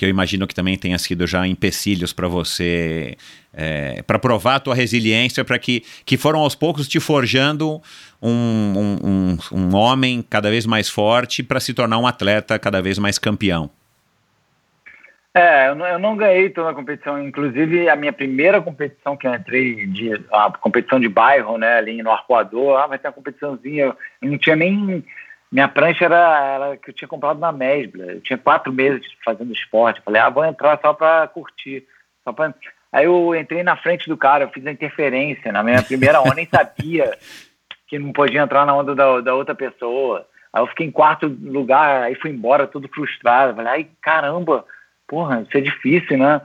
Que 0.01 0.05
eu 0.05 0.09
imagino 0.09 0.47
que 0.47 0.55
também 0.55 0.75
tenha 0.75 0.97
sido 0.97 1.27
já 1.27 1.45
empecilhos 1.45 2.11
para 2.11 2.27
você, 2.27 3.15
para 4.07 4.17
provar 4.17 4.55
a 4.55 4.59
tua 4.59 4.73
resiliência, 4.73 5.45
para 5.45 5.59
que, 5.59 5.83
que 6.03 6.17
foram 6.17 6.39
aos 6.39 6.55
poucos 6.55 6.87
te 6.87 6.99
forjando 6.99 7.79
um, 8.19 8.31
um, 8.31 8.97
um, 9.03 9.37
um 9.59 9.75
homem 9.75 10.25
cada 10.27 10.49
vez 10.49 10.65
mais 10.65 10.89
forte 10.89 11.43
para 11.43 11.59
se 11.59 11.71
tornar 11.71 11.99
um 11.99 12.07
atleta 12.07 12.57
cada 12.57 12.81
vez 12.81 12.97
mais 12.97 13.19
campeão. 13.19 13.69
É, 15.35 15.69
eu 15.69 15.75
não, 15.75 15.85
eu 15.85 15.99
não 15.99 16.17
ganhei 16.17 16.49
toda 16.49 16.71
a 16.71 16.73
competição. 16.73 17.21
Inclusive, 17.21 17.87
a 17.87 17.95
minha 17.95 18.11
primeira 18.11 18.59
competição 18.59 19.15
que 19.15 19.27
eu 19.27 19.35
entrei, 19.35 19.85
de, 19.85 20.19
a 20.31 20.51
competição 20.59 20.99
de 20.99 21.07
bairro, 21.07 21.59
né, 21.59 21.77
ali 21.77 22.01
no 22.01 22.09
Arcoador, 22.09 22.79
ah, 22.79 22.87
vai 22.87 22.97
ter 22.97 23.07
uma 23.07 23.13
competiçãozinha. 23.13 23.95
Eu 24.19 24.29
não 24.31 24.37
tinha 24.39 24.55
nem. 24.55 25.05
Minha 25.51 25.67
prancha 25.67 26.05
era, 26.05 26.53
era 26.55 26.77
que 26.77 26.89
eu 26.89 26.93
tinha 26.93 27.07
comprado 27.07 27.39
na 27.39 27.51
Mesbla. 27.51 28.05
Eu 28.05 28.21
tinha 28.21 28.37
quatro 28.37 28.71
meses 28.71 29.05
fazendo 29.23 29.51
esporte. 29.51 30.01
Falei, 30.01 30.21
ah, 30.21 30.29
vou 30.29 30.45
entrar 30.45 30.79
só 30.81 30.93
pra 30.93 31.27
curtir. 31.27 31.85
Só 32.23 32.31
pra... 32.31 32.53
Aí 32.91 33.05
eu 33.05 33.35
entrei 33.35 33.61
na 33.61 33.75
frente 33.75 34.07
do 34.07 34.15
cara, 34.15 34.45
eu 34.45 34.49
fiz 34.49 34.65
a 34.65 34.71
interferência. 34.71 35.51
Na 35.51 35.61
minha 35.61 35.83
primeira 35.83 36.21
onda, 36.21 36.35
nem 36.35 36.47
sabia 36.47 37.17
que 37.87 37.99
não 37.99 38.13
podia 38.13 38.41
entrar 38.41 38.65
na 38.65 38.73
onda 38.73 38.95
da, 38.95 39.19
da 39.19 39.35
outra 39.35 39.53
pessoa. 39.53 40.25
Aí 40.53 40.61
eu 40.61 40.67
fiquei 40.67 40.87
em 40.87 40.91
quarto 40.91 41.27
lugar, 41.27 42.03
aí 42.03 42.15
fui 42.15 42.31
embora 42.31 42.67
todo 42.67 42.87
frustrado. 42.87 43.55
Falei, 43.55 43.71
ai, 43.71 43.87
caramba, 44.01 44.65
porra, 45.07 45.41
isso 45.41 45.57
é 45.57 45.61
difícil, 45.61 46.17
né? 46.17 46.41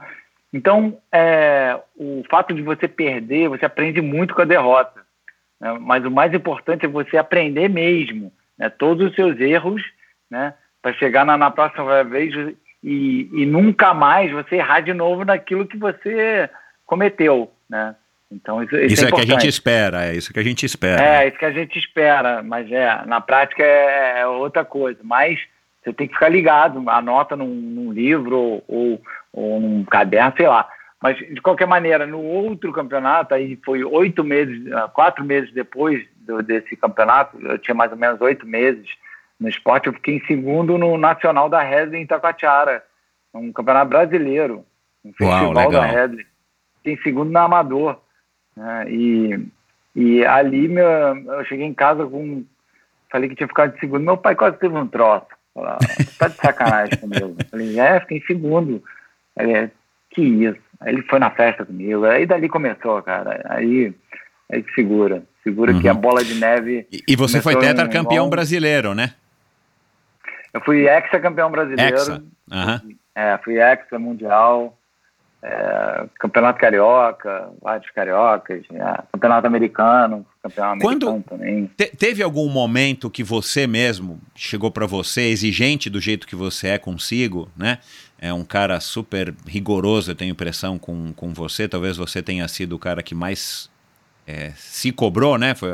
Então, 0.53 0.97
é, 1.11 1.79
o 1.95 2.23
fato 2.29 2.53
de 2.53 2.61
você 2.61 2.87
perder, 2.87 3.49
você 3.49 3.65
aprende 3.65 4.01
muito 4.01 4.33
com 4.33 4.41
a 4.41 4.45
derrota. 4.45 5.01
né? 5.59 5.77
Mas 5.79 6.05
o 6.05 6.11
mais 6.11 6.33
importante 6.33 6.85
é 6.85 6.89
você 6.89 7.17
aprender 7.17 7.69
mesmo, 7.69 8.31
né? 8.57 8.69
Todos 8.69 9.07
os 9.07 9.15
seus 9.15 9.39
erros, 9.39 9.81
né? 10.29 10.53
Para 10.81 10.93
chegar 10.93 11.25
na, 11.25 11.37
na 11.37 11.51
próxima 11.51 12.03
vez 12.03 12.33
e, 12.83 13.29
e 13.33 13.45
nunca 13.45 13.93
mais 13.93 14.31
você 14.31 14.55
errar 14.55 14.81
de 14.81 14.93
novo 14.93 15.25
naquilo 15.25 15.67
que 15.67 15.77
você 15.77 16.49
cometeu, 16.85 17.51
né? 17.69 17.95
Então, 18.31 18.61
isso, 18.61 18.75
isso, 18.75 18.93
Isso 18.93 19.05
é, 19.05 19.07
é, 19.07 19.11
que 19.11 19.21
a 19.21 19.25
gente 19.25 19.47
espera, 19.47 20.05
é 20.05 20.15
isso 20.15 20.33
que 20.33 20.39
a 20.39 20.43
gente 20.43 20.65
espera. 20.65 21.01
É, 21.01 21.27
isso 21.27 21.37
que 21.37 21.45
a 21.45 21.51
gente 21.51 21.79
espera, 21.79 22.43
mas 22.43 22.69
é, 22.71 23.05
na 23.05 23.21
prática 23.21 23.63
é, 23.63 24.19
é 24.19 24.27
outra 24.27 24.65
coisa. 24.65 24.99
Mas 25.01 25.39
você 25.81 25.93
tem 25.93 26.07
que 26.07 26.13
ficar 26.13 26.29
ligado, 26.29 26.83
anota 26.89 27.35
num, 27.35 27.47
num 27.47 27.91
livro 27.91 28.37
ou, 28.37 28.63
ou, 28.67 29.01
ou 29.31 29.59
num 29.61 29.85
caderno, 29.85 30.33
sei 30.35 30.47
lá. 30.47 30.67
Mas, 31.01 31.17
de 31.17 31.39
qualquer 31.41 31.67
maneira, 31.67 32.05
no 32.05 32.21
outro 32.21 32.73
campeonato, 32.73 33.33
aí 33.33 33.57
foi 33.63 33.83
oito 33.83 34.23
meses, 34.23 34.69
ah, 34.73 34.89
quatro 34.89 35.23
meses 35.23 35.53
depois 35.53 36.03
do, 36.27 36.43
desse 36.43 36.75
campeonato, 36.75 37.39
eu 37.41 37.57
tinha 37.57 37.73
mais 37.73 37.91
ou 37.91 37.97
menos 37.97 38.19
oito 38.21 38.45
meses 38.45 38.87
no 39.39 39.47
esporte, 39.47 39.87
eu 39.87 39.93
fiquei 39.93 40.17
em 40.17 40.25
segundo 40.25 40.77
no 40.77 40.97
Nacional 40.97 41.49
da 41.49 41.61
Redley 41.61 42.01
em 42.01 42.03
Itacoatiara, 42.03 42.83
um 43.33 43.51
campeonato 43.51 43.89
brasileiro, 43.89 44.65
um 45.05 45.13
Uau, 45.21 45.31
festival 45.31 45.53
da 45.53 45.61
legal. 45.61 45.83
Redley. 45.83 46.27
Fiquei 46.77 46.93
em 46.93 47.01
segundo 47.03 47.31
na 47.31 47.43
Amador. 47.43 47.99
Né? 48.55 48.85
E, 48.89 49.47
e 49.95 50.25
ali 50.25 50.67
meu, 50.67 50.87
eu 50.87 51.45
cheguei 51.45 51.65
em 51.65 51.73
casa 51.73 52.05
com. 52.05 52.43
Falei 53.11 53.29
que 53.29 53.35
tinha 53.35 53.47
ficado 53.47 53.75
em 53.75 53.79
segundo. 53.79 54.03
Meu 54.03 54.17
pai 54.17 54.35
quase 54.35 54.57
teve 54.57 54.75
um 54.75 54.87
troço. 54.87 55.27
Falei, 55.53 55.71
"Ah, 55.71 55.77
tá 56.17 56.27
de 56.27 56.35
sacanagem 56.35 56.97
comigo. 56.99 57.35
Falei, 57.49 57.79
é, 57.79 57.99
fiquei 58.01 58.17
em 58.17 58.25
segundo. 58.25 58.83
Ele, 59.37 59.53
"É, 59.53 59.71
que 60.09 60.21
isso. 60.21 60.59
Aí 60.79 60.93
ele 60.93 61.03
foi 61.03 61.19
na 61.19 61.29
festa 61.29 61.65
comigo. 61.65 62.05
Aí 62.05 62.25
dali 62.25 62.49
começou, 62.49 63.01
cara. 63.01 63.41
Aí, 63.45 63.93
aí 64.51 64.63
que 64.63 64.73
segura. 65.49 65.71
Segura 65.73 65.81
que 65.81 65.87
a 65.87 65.93
bola 65.93 66.23
de 66.23 66.35
neve. 66.35 66.87
E, 66.91 67.03
e 67.07 67.15
você 67.15 67.41
foi 67.41 67.55
tetracampeão 67.57 68.27
um- 68.27 68.29
brasileiro, 68.29 68.93
né? 68.93 69.13
Eu 70.53 70.61
fui 70.61 70.87
ex-campeão 70.89 71.51
brasileiro. 71.51 71.95
Hexa. 71.95 72.23
Aham. 72.51 72.81
É, 73.13 73.37
fui 73.43 73.59
exa 73.59 73.97
mundial, 73.99 74.77
é, 75.41 76.05
campeonato 76.19 76.59
carioca, 76.59 77.49
vários 77.61 77.89
cariocas, 77.91 78.63
é, 78.71 79.03
campeonato 79.11 79.47
americano, 79.47 80.25
campeão 80.41 80.77
Quando- 80.79 81.09
americano 81.09 81.23
também. 81.27 81.71
Te- 81.75 81.95
teve 81.95 82.21
algum 82.23 82.47
momento 82.49 83.09
que 83.09 83.23
você 83.23 83.65
mesmo 83.67 84.19
chegou 84.35 84.71
pra 84.71 84.85
você, 84.85 85.21
exigente 85.29 85.89
do 85.89 85.99
jeito 85.99 86.27
que 86.27 86.35
você 86.35 86.69
é 86.69 86.77
consigo, 86.77 87.49
né? 87.57 87.79
É 88.19 88.33
um 88.33 88.43
cara 88.43 88.79
super 88.79 89.33
rigoroso, 89.45 90.09
eu 90.11 90.15
tenho 90.15 90.31
impressão, 90.31 90.79
com, 90.79 91.13
com 91.13 91.33
você. 91.33 91.67
Talvez 91.67 91.97
você 91.97 92.21
tenha 92.21 92.47
sido 92.47 92.73
o 92.75 92.79
cara 92.79 93.03
que 93.03 93.13
mais 93.13 93.69
é, 94.27 94.51
se 94.57 94.91
cobrou, 94.91 95.37
né? 95.37 95.55
Foi, 95.55 95.69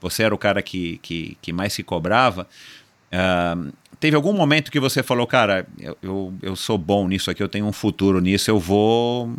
você 0.00 0.22
era 0.22 0.34
o 0.34 0.38
cara 0.38 0.62
que, 0.62 0.98
que, 1.02 1.36
que 1.42 1.52
mais 1.52 1.74
se 1.74 1.82
cobrava. 1.82 2.48
Ah, 3.12 3.56
teve 4.00 4.16
algum 4.16 4.32
momento 4.32 4.70
que 4.70 4.80
você 4.80 5.02
falou, 5.02 5.26
cara, 5.26 5.66
eu, 5.78 5.96
eu, 6.02 6.34
eu 6.42 6.56
sou 6.56 6.78
bom 6.78 7.06
nisso 7.06 7.30
aqui, 7.30 7.42
eu 7.42 7.48
tenho 7.48 7.66
um 7.66 7.72
futuro 7.72 8.20
nisso, 8.20 8.50
eu 8.50 8.58
vou 8.58 9.32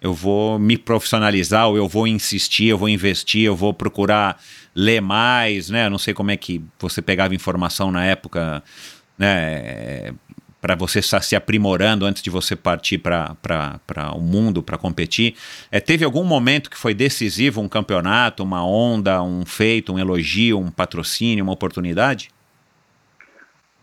eu 0.00 0.12
vou 0.12 0.58
me 0.58 0.76
profissionalizar, 0.76 1.68
ou 1.68 1.76
eu 1.76 1.88
vou 1.88 2.08
insistir, 2.08 2.66
eu 2.66 2.76
vou 2.76 2.88
investir, 2.88 3.42
eu 3.42 3.54
vou 3.54 3.72
procurar 3.72 4.42
ler 4.74 5.00
mais, 5.00 5.70
né? 5.70 5.86
Eu 5.86 5.90
não 5.90 5.98
sei 5.98 6.12
como 6.12 6.32
é 6.32 6.36
que 6.36 6.60
você 6.80 7.00
pegava 7.00 7.36
informação 7.36 7.92
na 7.92 8.04
época, 8.04 8.64
né? 9.16 10.12
Para 10.62 10.76
você 10.76 11.00
estar 11.00 11.20
se 11.20 11.36
aprimorando 11.36 12.06
antes 12.06 12.22
de 12.22 12.30
você 12.30 12.56
partir 12.56 12.96
para 12.96 13.36
o 14.14 14.20
mundo 14.20 14.62
para 14.62 14.78
competir. 14.78 15.34
É, 15.72 15.80
teve 15.80 16.04
algum 16.04 16.24
momento 16.24 16.70
que 16.70 16.78
foi 16.78 16.94
decisivo, 16.94 17.60
um 17.60 17.68
campeonato, 17.68 18.44
uma 18.44 18.64
onda, 18.64 19.20
um 19.22 19.44
feito, 19.44 19.92
um 19.92 19.98
elogio, 19.98 20.58
um 20.58 20.70
patrocínio, 20.70 21.42
uma 21.42 21.52
oportunidade? 21.52 22.30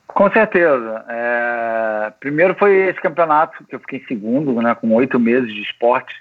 Com 0.08 0.32
certeza. 0.32 1.06
É, 1.08 2.14
primeiro 2.20 2.56
foi 2.56 2.88
esse 2.88 3.02
campeonato 3.02 3.64
que 3.66 3.76
eu 3.76 3.80
fiquei 3.80 4.00
em 4.00 4.06
segundo, 4.06 4.54
né, 4.62 4.74
com 4.74 4.92
oito 4.94 5.20
meses 5.20 5.54
de 5.54 5.62
esporte. 5.62 6.16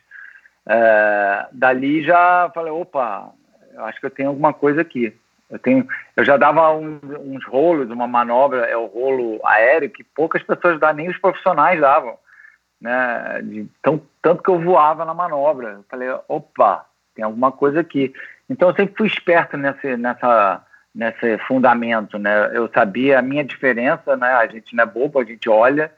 É, 0.67 1.47
dali 1.53 2.05
já 2.05 2.51
falei, 2.53 2.73
opa, 2.73 3.31
eu 3.75 3.85
acho 3.85 4.01
que 4.01 4.07
eu 4.07 4.11
tenho 4.11 4.29
alguma 4.29 4.53
coisa 4.53 4.81
aqui. 4.81 5.15
Eu 5.51 5.59
tenho, 5.59 5.87
eu 6.15 6.25
já 6.25 6.37
dava 6.37 6.73
um, 6.73 7.01
uns 7.21 7.45
rolos, 7.47 7.91
uma 7.91 8.07
manobra, 8.07 8.67
é 8.67 8.77
o 8.77 8.87
rolo 8.87 9.41
aéreo 9.45 9.91
que 9.91 10.05
poucas 10.05 10.43
pessoas 10.43 10.79
dão, 10.79 10.93
nem 10.93 11.09
os 11.09 11.17
profissionais 11.19 11.81
davam, 11.81 12.19
né? 12.81 13.41
De 13.43 13.67
tão, 13.83 14.01
tanto 14.21 14.43
que 14.43 14.51
eu 14.51 14.61
voava 14.61 15.05
na 15.05 15.15
manobra. 15.15 15.71
Eu 15.71 15.85
falei, 15.89 16.09
opa, 16.29 16.85
tem 17.15 17.25
alguma 17.25 17.51
coisa 17.51 17.81
aqui. 17.81 18.13
Então 18.49 18.69
eu 18.69 18.75
sempre 18.75 18.95
fui 18.97 19.07
esperto 19.07 19.57
nesse, 19.57 19.97
nessa, 19.97 20.65
nesse 20.95 21.39
fundamento, 21.39 22.19
né? 22.19 22.51
Eu 22.55 22.69
sabia 22.69 23.19
a 23.19 23.23
minha 23.23 23.45
diferença, 23.45 24.17
né? 24.17 24.29
A 24.35 24.47
gente 24.47 24.77
não 24.77 24.85
é 24.85 24.87
bobo, 24.87 25.19
a 25.19 25.25
gente 25.25 25.49
olha 25.49 25.91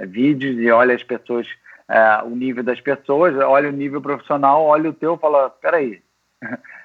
vídeos 0.00 0.58
e 0.58 0.70
olha 0.70 0.94
as 0.94 1.02
pessoas, 1.02 1.46
é, 1.88 2.22
o 2.22 2.30
nível 2.30 2.62
das 2.62 2.80
pessoas, 2.80 3.34
olha 3.36 3.68
o 3.68 3.72
nível 3.72 4.00
profissional, 4.00 4.64
olha 4.64 4.90
o 4.90 4.94
teu, 4.94 5.16
fala, 5.16 5.50
peraí. 5.50 6.02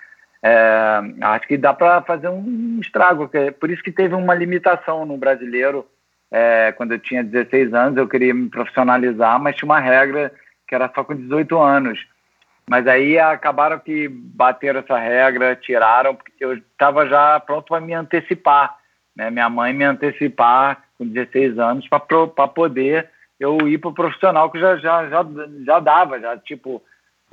É, 0.46 1.02
acho 1.22 1.48
que 1.48 1.58
dá 1.58 1.74
para 1.74 2.02
fazer 2.02 2.28
um 2.28 2.80
estrago, 2.82 3.30
é 3.32 3.52
por 3.52 3.72
isso 3.72 3.82
que 3.82 3.94
teve 3.94 4.14
uma 4.14 4.36
limitação 4.36 5.06
no 5.06 5.18
brasileiro. 5.18 5.88
É, 6.30 6.74
quando 6.74 6.92
eu 6.92 7.00
tinha 7.00 7.24
16 7.24 7.74
anos, 7.74 7.98
eu 7.98 8.08
queria 8.08 8.34
me 8.34 8.50
profissionalizar, 8.50 9.40
mas 9.40 9.56
tinha 9.56 9.68
uma 9.68 9.80
regra 9.80 10.34
que 10.68 10.76
era 10.76 10.92
só 10.94 11.04
com 11.04 11.16
18 11.16 11.58
anos. 11.58 12.00
Mas 12.70 12.88
aí 12.88 13.20
acabaram 13.20 13.80
que 13.80 14.10
bateram 14.10 14.80
essa 14.80 14.98
regra, 14.98 15.56
tiraram, 15.56 16.16
porque 16.16 16.44
eu 16.44 16.54
estava 16.56 17.08
já 17.08 17.40
pronto 17.40 17.68
para 17.68 17.82
me 17.82 17.94
antecipar. 17.94 18.78
Né? 19.16 19.30
Minha 19.30 19.50
mãe 19.50 19.74
me 19.74 19.84
antecipar 19.84 20.84
com 20.98 21.06
16 21.06 21.60
anos 21.60 21.88
para 21.88 22.48
poder 22.48 23.10
eu 23.40 23.58
ir 23.68 23.78
para 23.78 23.90
o 23.90 23.94
profissional 23.94 24.50
que 24.50 24.60
já, 24.60 24.78
já, 24.78 25.08
já, 25.10 25.26
já 25.66 25.80
dava, 25.80 26.20
já 26.20 26.38
tipo, 26.38 26.82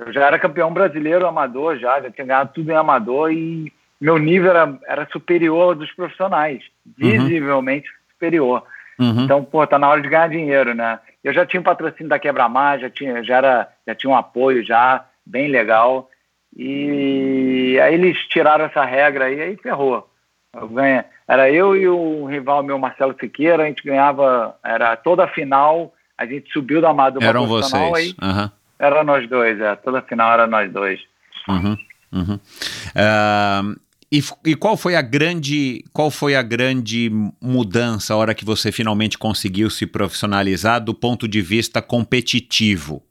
eu 0.05 0.11
já 0.11 0.25
era 0.25 0.39
campeão 0.39 0.73
brasileiro 0.73 1.27
amador, 1.27 1.77
já, 1.77 2.01
já 2.01 2.09
tinha 2.09 2.25
ganhado 2.25 2.51
tudo 2.53 2.71
em 2.71 2.75
amador 2.75 3.31
e 3.31 3.71
meu 3.99 4.17
nível 4.17 4.49
era, 4.49 4.79
era 4.87 5.07
superior 5.11 5.69
ao 5.69 5.75
dos 5.75 5.91
profissionais, 5.91 6.63
uhum. 6.85 7.09
visivelmente 7.09 7.87
uhum. 7.87 7.95
superior. 8.13 8.63
Uhum. 8.99 9.23
Então, 9.23 9.43
pô, 9.43 9.65
tá 9.65 9.77
na 9.77 9.89
hora 9.89 10.01
de 10.01 10.09
ganhar 10.09 10.29
dinheiro, 10.29 10.73
né? 10.73 10.99
Eu 11.23 11.33
já 11.33 11.45
tinha 11.45 11.59
um 11.59 11.63
patrocínio 11.63 12.09
da 12.09 12.19
Quebra-Mar, 12.19 12.79
já 12.79 12.89
tinha, 12.89 13.23
já, 13.23 13.37
era, 13.37 13.67
já 13.87 13.93
tinha 13.93 14.11
um 14.11 14.17
apoio 14.17 14.65
já, 14.65 15.05
bem 15.25 15.47
legal. 15.47 16.09
E 16.55 17.79
aí 17.81 17.93
eles 17.93 18.17
tiraram 18.27 18.65
essa 18.65 18.83
regra 18.83 19.25
aí, 19.25 19.39
aí 19.39 19.57
ferrou. 19.57 20.07
Eu 20.53 20.67
ganhei, 20.67 21.03
era 21.27 21.49
eu 21.49 21.75
e 21.75 21.87
o 21.87 22.25
rival 22.25 22.61
meu, 22.63 22.77
Marcelo 22.77 23.15
Siqueira, 23.19 23.63
a 23.63 23.65
gente 23.67 23.83
ganhava, 23.83 24.55
era 24.63 24.95
toda 24.97 25.23
a 25.23 25.27
final, 25.27 25.93
a 26.17 26.25
gente 26.25 26.51
subiu 26.51 26.81
da 26.81 26.89
Amado 26.89 27.23
Eram 27.23 27.47
vocês. 27.47 27.93
Aí, 27.93 28.15
uhum. 28.21 28.49
Era 28.81 29.03
nós 29.03 29.29
dois, 29.29 29.61
é, 29.61 29.75
toda 29.75 30.01
final 30.01 30.33
era 30.33 30.47
nós 30.47 30.71
dois. 30.73 30.99
Uhum. 31.47 31.77
Uhum. 32.11 32.35
Uh, 32.35 33.79
e, 34.11 34.21
e, 34.43 34.55
qual 34.55 34.75
foi 34.75 34.95
a 34.95 35.01
grande 35.01 35.85
qual 35.93 36.09
foi 36.09 36.35
a 36.35 36.41
grande 36.41 37.09
mudança 37.39 38.13
a 38.13 38.17
hora 38.17 38.33
que 38.33 38.43
você 38.43 38.71
finalmente 38.71 39.17
conseguiu 39.19 39.69
se 39.69 39.85
profissionalizar 39.85 40.83
do 40.83 40.95
ponto 40.95 41.27
de 41.27 41.41
vista 41.41 41.79
competitivo? 41.79 43.03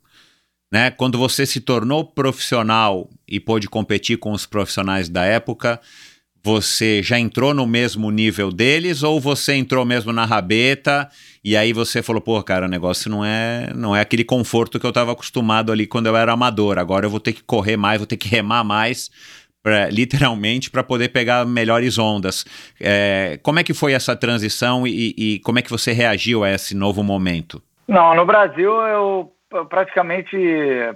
Né? 0.73 0.91
Quando 0.91 1.17
você 1.17 1.47
se 1.47 1.61
tornou 1.61 2.05
profissional 2.05 3.09
e 3.27 3.39
pôde 3.39 3.69
competir 3.69 4.19
com 4.19 4.33
os 4.33 4.47
profissionais 4.47 5.09
da 5.09 5.25
época, 5.25 5.81
você 6.43 7.03
já 7.03 7.19
entrou 7.19 7.53
no 7.53 7.67
mesmo 7.67 8.11
nível 8.11 8.51
deles 8.51 9.03
ou 9.03 9.21
você 9.21 9.55
entrou 9.55 9.85
mesmo 9.85 10.13
na 10.13 10.25
rabeta 10.25 11.09
e 11.45 11.57
aí 11.57 11.73
você 11.73 12.03
falou, 12.03 12.21
pô, 12.21 12.43
cara, 12.43 12.67
o 12.67 12.69
negócio 12.69 13.11
não 13.11 13.25
é, 13.25 13.73
não 13.75 13.97
é 13.97 14.01
aquele 14.01 14.25
conforto 14.25 14.79
que 14.79 14.85
eu 14.85 14.91
estava 14.91 15.13
acostumado 15.13 15.73
ali 15.73 15.87
quando 15.87 16.07
eu 16.07 16.17
era 16.17 16.33
amador. 16.33 16.79
Agora 16.79 17.07
eu 17.07 17.11
vou 17.11 17.21
ter 17.21 17.33
que 17.33 17.43
correr 17.43 17.77
mais, 17.77 17.99
vou 17.99 18.07
ter 18.07 18.17
que 18.19 18.29
remar 18.29 18.63
mais, 18.63 19.11
pra, 19.63 19.89
literalmente, 19.89 20.71
para 20.71 20.83
poder 20.83 21.09
pegar 21.09 21.47
melhores 21.47 21.99
ondas. 21.99 22.45
É, 22.81 23.39
como 23.43 23.59
é 23.59 23.65
que 23.65 23.73
foi 23.73 23.93
essa 23.93 24.15
transição 24.15 24.87
e, 24.87 25.15
e 25.17 25.39
como 25.41 25.59
é 25.59 25.63
que 25.63 25.71
você 25.71 25.93
reagiu 25.93 26.45
a 26.45 26.51
esse 26.51 26.75
novo 26.75 27.03
momento? 27.03 27.63
Não, 27.89 28.15
no 28.15 28.27
Brasil 28.27 28.71
eu 28.71 29.33
praticamente 29.69 30.37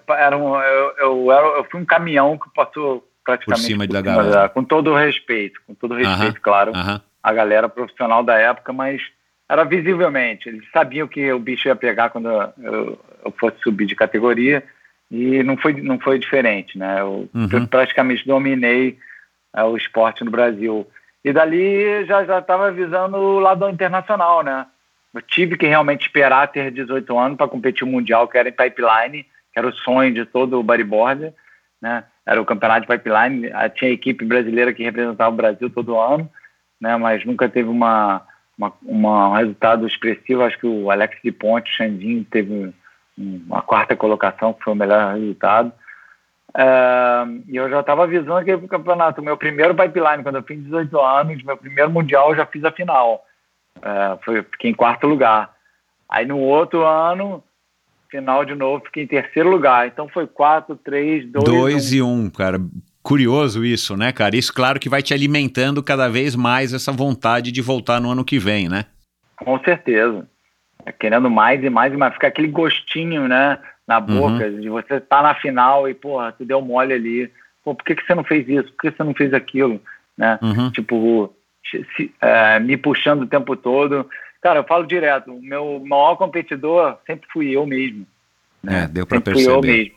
era 0.09 0.37
um, 0.37 0.55
eu, 0.55 0.93
eu, 0.99 1.31
eu, 1.31 1.65
fui 1.71 1.81
um 1.81 1.85
caminhão 1.85 2.39
que 2.39 2.49
passou 2.55 3.05
praticamente 3.25 3.63
por 3.63 3.67
cima, 3.67 3.87
por 3.87 3.93
cima 3.93 4.03
da 4.03 4.23
galera. 4.23 4.49
com 4.49 4.65
todo 4.65 4.95
respeito, 4.95 5.61
com 5.67 5.75
todo 5.75 5.95
respeito, 5.95 6.37
uh 6.37 6.39
-huh, 6.39 6.41
claro, 6.41 6.73
uh 6.73 6.75
-huh. 6.75 7.03
a 7.23 7.33
galera 7.33 7.69
profissional 7.69 8.23
da 8.23 8.39
época, 8.39 8.73
mas 8.73 9.01
era 9.49 9.65
visivelmente, 9.65 10.49
eles 10.49 10.65
sabiam 10.73 11.07
que 11.07 11.33
o 11.33 11.39
bicho 11.39 11.69
ia 11.69 11.77
pegar 11.77 12.11
quando 12.11 12.29
eu, 12.29 12.99
eu 13.25 13.35
fosse 13.39 13.59
subir 13.63 13.87
de 13.87 13.95
categoria 13.95 14.63
e 15.11 15.43
não 15.43 15.57
foi, 15.57 15.75
não 15.75 15.99
foi 15.99 16.19
diferente, 16.19 16.79
né? 16.79 17.01
Eu, 17.01 17.29
uhum. 17.35 17.67
praticamente 17.67 18.27
dominei 18.27 18.99
é, 19.55 19.63
o 19.63 19.77
esporte 19.77 20.25
no 20.25 20.31
Brasil. 20.31 20.87
E 21.25 21.33
dali 21.33 22.05
já 22.07 22.23
estava 22.39 22.71
visando 22.71 23.17
o 23.17 23.39
lado 23.39 23.69
internacional, 23.69 24.43
né? 24.43 24.67
Eu 25.15 25.23
tive 25.23 25.57
que 25.57 25.67
realmente 25.67 26.07
esperar 26.07 26.49
ter 26.49 26.73
18 26.73 27.19
anos 27.19 27.37
para 27.37 27.49
competir 27.49 27.85
o 27.85 27.87
Mundial, 27.87 28.27
que 28.27 28.37
era 28.37 28.49
em 28.49 28.53
pipeline, 28.53 29.23
que 29.53 29.59
era 29.59 29.69
o 29.69 29.73
sonho 29.73 30.13
de 30.13 30.25
todo 30.25 30.59
o 30.59 30.63
bodyboarder, 30.63 31.33
né? 31.81 32.05
Era 32.27 32.41
o 32.41 32.45
campeonato 32.45 32.83
de 32.83 32.87
pipeline, 32.87 33.51
tinha 33.75 33.91
equipe 33.91 34.25
brasileira 34.25 34.73
que 34.73 34.83
representava 34.83 35.31
o 35.31 35.37
Brasil 35.37 35.69
todo 35.69 35.99
ano, 35.99 36.31
né? 36.81 36.97
Mas 36.97 37.25
nunca 37.25 37.49
teve 37.49 37.69
uma, 37.69 38.23
uma, 38.57 38.73
uma 38.83 39.29
um 39.29 39.33
resultado 39.35 39.87
expressivo. 39.87 40.43
Acho 40.43 40.59
que 40.59 40.67
o 40.67 40.91
Alex 40.91 41.19
de 41.23 41.31
Ponte, 41.31 41.71
o 41.71 41.75
Xandinho, 41.75 42.25
teve 42.25 42.73
uma 43.17 43.63
quarta 43.63 43.95
colocação, 43.95 44.55
que 44.55 44.65
foi 44.65 44.73
o 44.73 44.77
melhor 44.77 45.15
resultado. 45.15 45.73
Uh, 46.57 47.43
e 47.49 47.57
eu 47.57 47.69
já 47.69 47.81
estava 47.81 48.05
avisando 48.05 48.37
aquele 48.37 48.67
campeonato. 48.69 49.23
Meu 49.23 49.37
primeiro 49.37 49.75
pipeline, 49.75 50.23
quando 50.23 50.37
eu 50.37 50.43
fiz 50.43 50.63
18 50.63 51.01
anos, 51.01 51.43
meu 51.43 51.57
primeiro 51.57 51.91
mundial, 51.91 52.31
eu 52.31 52.37
já 52.37 52.47
fiz 52.47 52.65
a 52.65 52.71
final. 52.71 53.25
É, 53.83 54.19
foi, 54.25 54.43
fiquei 54.45 54.71
em 54.71 54.75
quarto 54.75 55.07
lugar. 55.07 55.53
Aí 56.09 56.25
no 56.25 56.39
outro 56.39 56.85
ano, 56.85 57.43
final 58.15 58.45
de 58.45 58.55
novo, 58.55 58.85
fiquei 58.85 59.03
em 59.03 59.09
terceiro 59.09 59.51
lugar. 59.51 59.89
Então 59.89 60.09
foi 60.09 60.27
4, 60.27 60.77
3, 60.77 61.33
2. 61.33 61.45
2 61.45 61.93
e 61.95 62.03
1, 62.03 62.07
um, 62.07 62.31
cara. 62.31 62.61
Curioso 63.03 63.65
isso, 63.65 63.97
né, 63.97 64.13
cara? 64.13 64.37
Isso, 64.37 64.55
claro, 64.55 64.79
que 64.79 64.89
vai 64.89 65.03
te 65.03 65.13
alimentando 65.13 65.83
cada 65.83 66.09
vez 66.09 66.37
mais 66.37 66.73
essa 66.73 66.93
vontade 66.93 67.51
de 67.51 67.61
voltar 67.61 68.01
no 68.01 68.11
ano 68.11 68.25
que 68.25 68.39
vem, 68.39 68.69
né? 68.69 68.87
Com 69.37 69.59
certeza. 69.59 70.27
É, 70.87 70.93
querendo 70.93 71.29
mais 71.29 71.63
e 71.63 71.69
mais 71.69 71.93
e 71.93 71.97
mais. 71.97 72.15
Fica 72.15 72.29
aquele 72.29 72.49
gostinho, 72.49 73.29
né, 73.29 73.59
na 73.87 73.99
uhum. 73.99 74.07
boca, 74.07 74.47
uhum. 74.47 74.61
de 74.61 74.69
você 74.69 74.95
estar 74.95 75.17
tá 75.19 75.23
na 75.23 75.35
final 75.35 75.89
e, 75.89 75.93
porra, 75.93 76.33
tu 76.33 76.45
deu 76.45 76.63
mole 76.63 76.95
ali. 76.95 77.31
Pô, 77.65 77.75
por 77.75 77.85
que, 77.85 77.95
que 77.95 78.07
você 78.07 78.15
não 78.15 78.25
fez 78.25 78.49
isso? 78.49 78.73
Por 78.73 78.91
que 78.91 78.97
você 78.97 79.03
não 79.03 79.15
fez 79.15 79.35
aquilo? 79.35 79.81
Né? 80.17 80.39
Uhum. 80.41 80.71
Tipo, 80.71 81.35
se, 81.71 82.11
é, 82.21 82.59
me 82.61 82.77
puxando 82.77 83.23
o 83.23 83.27
tempo 83.27 83.57
todo. 83.57 84.09
Cara, 84.45 84.59
eu 84.59 84.65
falo 84.65 84.87
direto, 84.87 85.33
o 85.33 85.41
meu 85.41 85.81
maior 85.87 86.17
competidor 86.17 86.99
sempre 87.07 87.27
fui 87.33 87.57
eu 87.57 87.67
mesmo. 87.67 88.07
Né? 88.63 88.83
É, 88.83 88.87
deu 88.87 89.07
para 89.07 89.19
perceber. 89.19 89.43
Fui 89.43 89.55
eu 89.55 89.63
mesmo. 89.63 89.95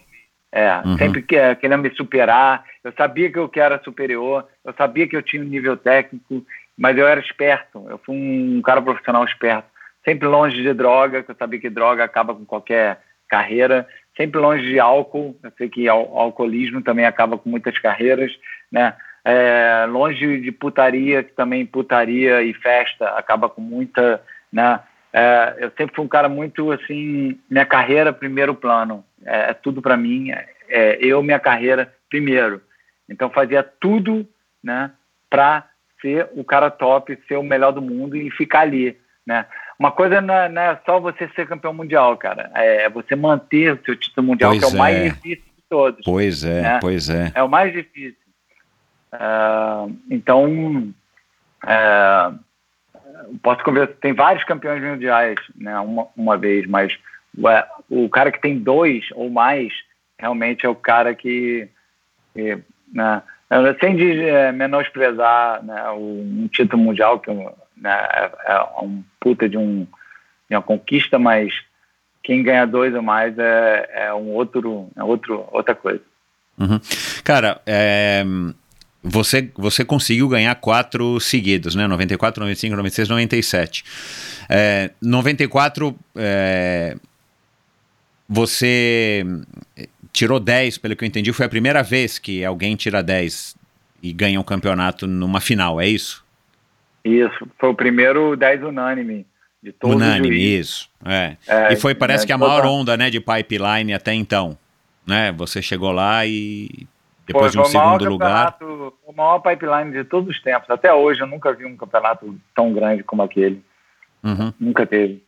É, 0.49 0.77
uhum. 0.85 0.97
sempre 0.97 1.21
que, 1.21 1.35
é, 1.35 1.53
querendo 1.53 1.81
me 1.81 1.93
superar. 1.93 2.63
Eu 2.81 2.93
sabia 2.93 3.29
que 3.29 3.37
eu 3.37 3.49
que 3.49 3.59
era 3.59 3.83
superior, 3.83 4.47
eu 4.63 4.73
sabia 4.77 5.05
que 5.05 5.17
eu 5.17 5.21
tinha 5.21 5.41
um 5.41 5.45
nível 5.45 5.75
técnico, 5.75 6.45
mas 6.77 6.97
eu 6.97 7.05
era 7.05 7.19
esperto. 7.19 7.85
Eu 7.89 7.97
fui 7.97 8.15
um 8.15 8.61
cara 8.61 8.81
profissional 8.81 9.25
esperto. 9.25 9.67
Sempre 10.05 10.29
longe 10.29 10.61
de 10.63 10.73
droga, 10.73 11.23
que 11.23 11.31
eu 11.31 11.35
sabia 11.35 11.59
que 11.59 11.69
droga 11.69 12.05
acaba 12.05 12.33
com 12.33 12.45
qualquer 12.45 13.01
carreira. 13.27 13.85
Sempre 14.15 14.39
longe 14.39 14.63
de 14.63 14.79
álcool. 14.79 15.37
Eu 15.43 15.51
sei 15.57 15.67
que 15.67 15.89
o 15.89 15.91
alcoolismo 15.91 16.81
também 16.81 17.05
acaba 17.05 17.37
com 17.37 17.49
muitas 17.49 17.77
carreiras, 17.79 18.31
né? 18.71 18.95
é, 19.27 19.85
longe 19.89 20.39
de 20.39 20.53
putaria, 20.53 21.21
que 21.21 21.33
também 21.33 21.65
putaria 21.65 22.41
e 22.41 22.53
festa 22.53 23.09
acaba 23.09 23.49
com 23.49 23.59
muita, 23.59 24.21
né? 24.51 24.79
É, 25.13 25.55
eu 25.59 25.71
sempre 25.77 25.95
fui 25.95 26.05
um 26.05 26.09
cara 26.09 26.29
muito 26.29 26.71
assim, 26.71 27.39
minha 27.49 27.65
carreira 27.65 28.13
primeiro 28.13 28.53
plano, 28.53 29.03
é, 29.25 29.51
é 29.51 29.53
tudo 29.53 29.81
para 29.81 29.97
mim, 29.97 30.31
é, 30.31 30.47
é, 30.67 30.97
eu 31.01 31.23
minha 31.23 31.39
carreira 31.39 31.93
primeiro. 32.09 32.61
Então 33.09 33.29
fazia 33.29 33.63
tudo, 33.63 34.27
né, 34.63 34.91
para 35.29 35.67
ser 36.01 36.29
o 36.35 36.43
cara 36.43 36.69
top, 36.69 37.17
ser 37.27 37.37
o 37.37 37.43
melhor 37.43 37.71
do 37.71 37.81
mundo 37.81 38.15
e 38.15 38.29
ficar 38.31 38.61
ali, 38.61 38.97
né? 39.25 39.45
Uma 39.79 39.91
coisa 39.91 40.19
não 40.21 40.33
é, 40.33 40.49
não 40.49 40.61
é 40.61 40.79
só 40.85 40.99
você 40.99 41.29
ser 41.29 41.47
campeão 41.47 41.73
mundial, 41.73 42.17
cara, 42.17 42.51
é 42.55 42.89
você 42.89 43.15
manter 43.15 43.73
o 43.73 43.85
seu 43.85 43.95
título 43.95 44.27
mundial, 44.27 44.51
pois 44.51 44.63
que 44.63 44.69
é 44.69 44.73
o 44.73 44.77
mais 44.77 45.03
difícil 45.03 45.43
de 45.43 45.63
todos. 45.69 46.01
Pois 46.03 46.43
é, 46.43 46.61
né? 46.61 46.79
pois 46.81 47.09
é. 47.09 47.31
É 47.33 47.43
o 47.43 47.49
mais 47.49 47.71
difícil. 47.71 48.27
Uh, 49.13 49.95
então, 50.09 50.93
uh, 51.63 52.39
posso 53.41 53.63
conversar, 53.63 53.93
tem 54.01 54.13
vários 54.13 54.43
campeões 54.43 54.81
mundiais, 54.81 55.35
né, 55.55 55.77
uma, 55.79 56.07
uma 56.15 56.37
vez, 56.37 56.67
mas 56.67 56.97
o, 57.89 58.05
o, 58.05 58.09
cara 58.09 58.31
que 58.31 58.41
tem 58.41 58.57
dois 58.57 59.05
ou 59.13 59.29
mais 59.29 59.73
realmente 60.17 60.65
é 60.65 60.69
o 60.69 60.75
cara 60.75 61.13
que, 61.13 61.67
né, 62.93 63.21
sem 63.79 64.21
é, 64.23 64.51
menosprezar 64.51 65.63
né, 65.63 65.89
um 65.91 66.47
título 66.51 66.81
mundial, 66.83 67.19
que 67.19 67.31
né, 67.31 68.07
é, 68.13 68.31
é 68.47 68.61
um 68.81 69.03
puta 69.19 69.47
de, 69.47 69.57
um, 69.57 69.87
de 70.49 70.55
uma 70.55 70.61
conquista, 70.61 71.17
mas 71.17 71.53
quem 72.23 72.43
ganha 72.43 72.65
dois 72.65 72.93
ou 72.93 73.01
mais 73.01 73.37
é, 73.37 73.89
é 73.93 74.13
um 74.13 74.33
outro, 74.33 74.89
é 74.95 75.03
outro, 75.03 75.47
outra 75.51 75.73
coisa. 75.73 76.01
Uhum. 76.59 76.79
Cara, 77.23 77.61
é, 77.65 78.23
você, 79.07 79.49
você 79.55 79.85
conseguiu 79.85 80.27
ganhar 80.27 80.53
quatro 80.55 81.19
seguidos, 81.19 81.75
né? 81.75 81.87
94, 81.87 82.41
95, 82.41 82.75
96, 82.75 83.09
97. 83.09 83.83
É, 84.49 84.91
94, 85.01 85.97
é, 86.15 86.97
você 88.27 89.25
tirou 90.11 90.39
10, 90.39 90.77
pelo 90.77 90.95
que 90.95 91.03
eu 91.03 91.07
entendi, 91.07 91.31
foi 91.31 91.45
a 91.45 91.49
primeira 91.49 91.81
vez 91.81 92.19
que 92.19 92.43
alguém 92.43 92.75
tira 92.75 93.01
10 93.01 93.55
e 94.03 94.11
ganha 94.11 94.39
um 94.39 94.43
campeonato 94.43 95.07
numa 95.07 95.39
final, 95.39 95.79
é 95.79 95.87
isso? 95.87 96.25
Isso, 97.03 97.47
foi 97.59 97.69
o 97.69 97.75
primeiro 97.75 98.35
10 98.35 98.63
unânime 98.63 99.25
de 99.63 99.71
todos 99.71 99.95
Unânime, 99.95 100.37
isso. 100.37 100.89
É. 101.05 101.37
é. 101.47 101.73
e 101.73 101.75
foi, 101.75 101.95
parece 101.95 102.25
é, 102.25 102.27
que 102.27 102.33
a 102.33 102.37
maior 102.37 102.65
onda 102.65 102.97
né, 102.97 103.09
de 103.09 103.19
pipeline 103.19 103.93
até 103.93 104.13
então. 104.13 104.57
Né? 105.05 105.31
Você 105.31 105.61
chegou 105.61 105.91
lá 105.91 106.25
e 106.25 106.85
depois 107.27 107.53
foi, 107.53 107.61
de 107.61 107.67
um 107.67 107.71
segundo 107.71 108.09
lugar. 108.09 108.57
O 108.61 109.13
maior 109.13 109.39
pipeline 109.39 109.91
de 109.91 110.05
todos 110.05 110.29
os 110.29 110.41
tempos. 110.41 110.69
Até 110.69 110.93
hoje 110.93 111.21
eu 111.21 111.27
nunca 111.27 111.51
vi 111.51 111.65
um 111.65 111.75
campeonato 111.75 112.35
tão 112.55 112.73
grande 112.73 113.03
como 113.03 113.21
aquele. 113.21 113.61
Uhum. 114.23 114.53
Nunca 114.57 114.85
teve. 114.85 115.21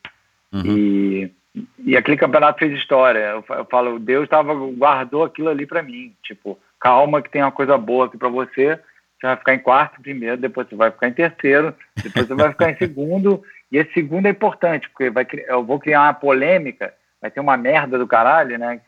Uhum. 0.54 0.64
E, 0.66 1.34
e 1.80 1.98
aquele 1.98 2.16
campeonato 2.16 2.60
fez 2.60 2.72
história. 2.72 3.20
Eu, 3.20 3.44
eu 3.50 3.66
falo, 3.66 4.00
Deus 4.00 4.30
tava, 4.30 4.54
guardou 4.54 5.26
aquilo 5.26 5.50
ali 5.50 5.66
para 5.66 5.84
mim. 5.84 6.16
Tipo, 6.24 6.58
calma 6.80 7.22
que 7.22 7.30
tem 7.30 7.44
uma 7.44 7.52
coisa 7.52 7.78
boa 7.78 8.06
aqui 8.06 8.18
para 8.18 8.30
você. 8.30 8.80
Você 9.20 9.28
vai 9.28 9.36
ficar 9.36 9.54
em 9.54 9.60
quarto 9.60 10.02
primeiro, 10.02 10.38
depois 10.38 10.70
você 10.70 10.76
vai 10.78 10.92
ficar 10.92 11.10
em 11.10 11.14
terceiro, 11.14 11.76
depois 12.02 12.26
você 12.26 12.34
vai 12.34 12.50
ficar 12.52 12.72
em 12.72 12.78
segundo. 12.78 13.44
E 13.70 13.78
esse 13.78 13.92
segundo 13.94 14.26
é 14.26 14.30
importante, 14.30 14.90
porque 14.90 15.10
vai, 15.10 15.28
eu 15.48 15.62
vou 15.66 15.78
criar 15.78 16.04
uma 16.04 16.14
polêmica, 16.14 16.94
vai 17.22 17.30
ter 17.30 17.42
uma 17.42 17.58
merda 17.58 18.00
do 18.00 18.08
caralho, 18.08 18.58
né? 18.58 18.80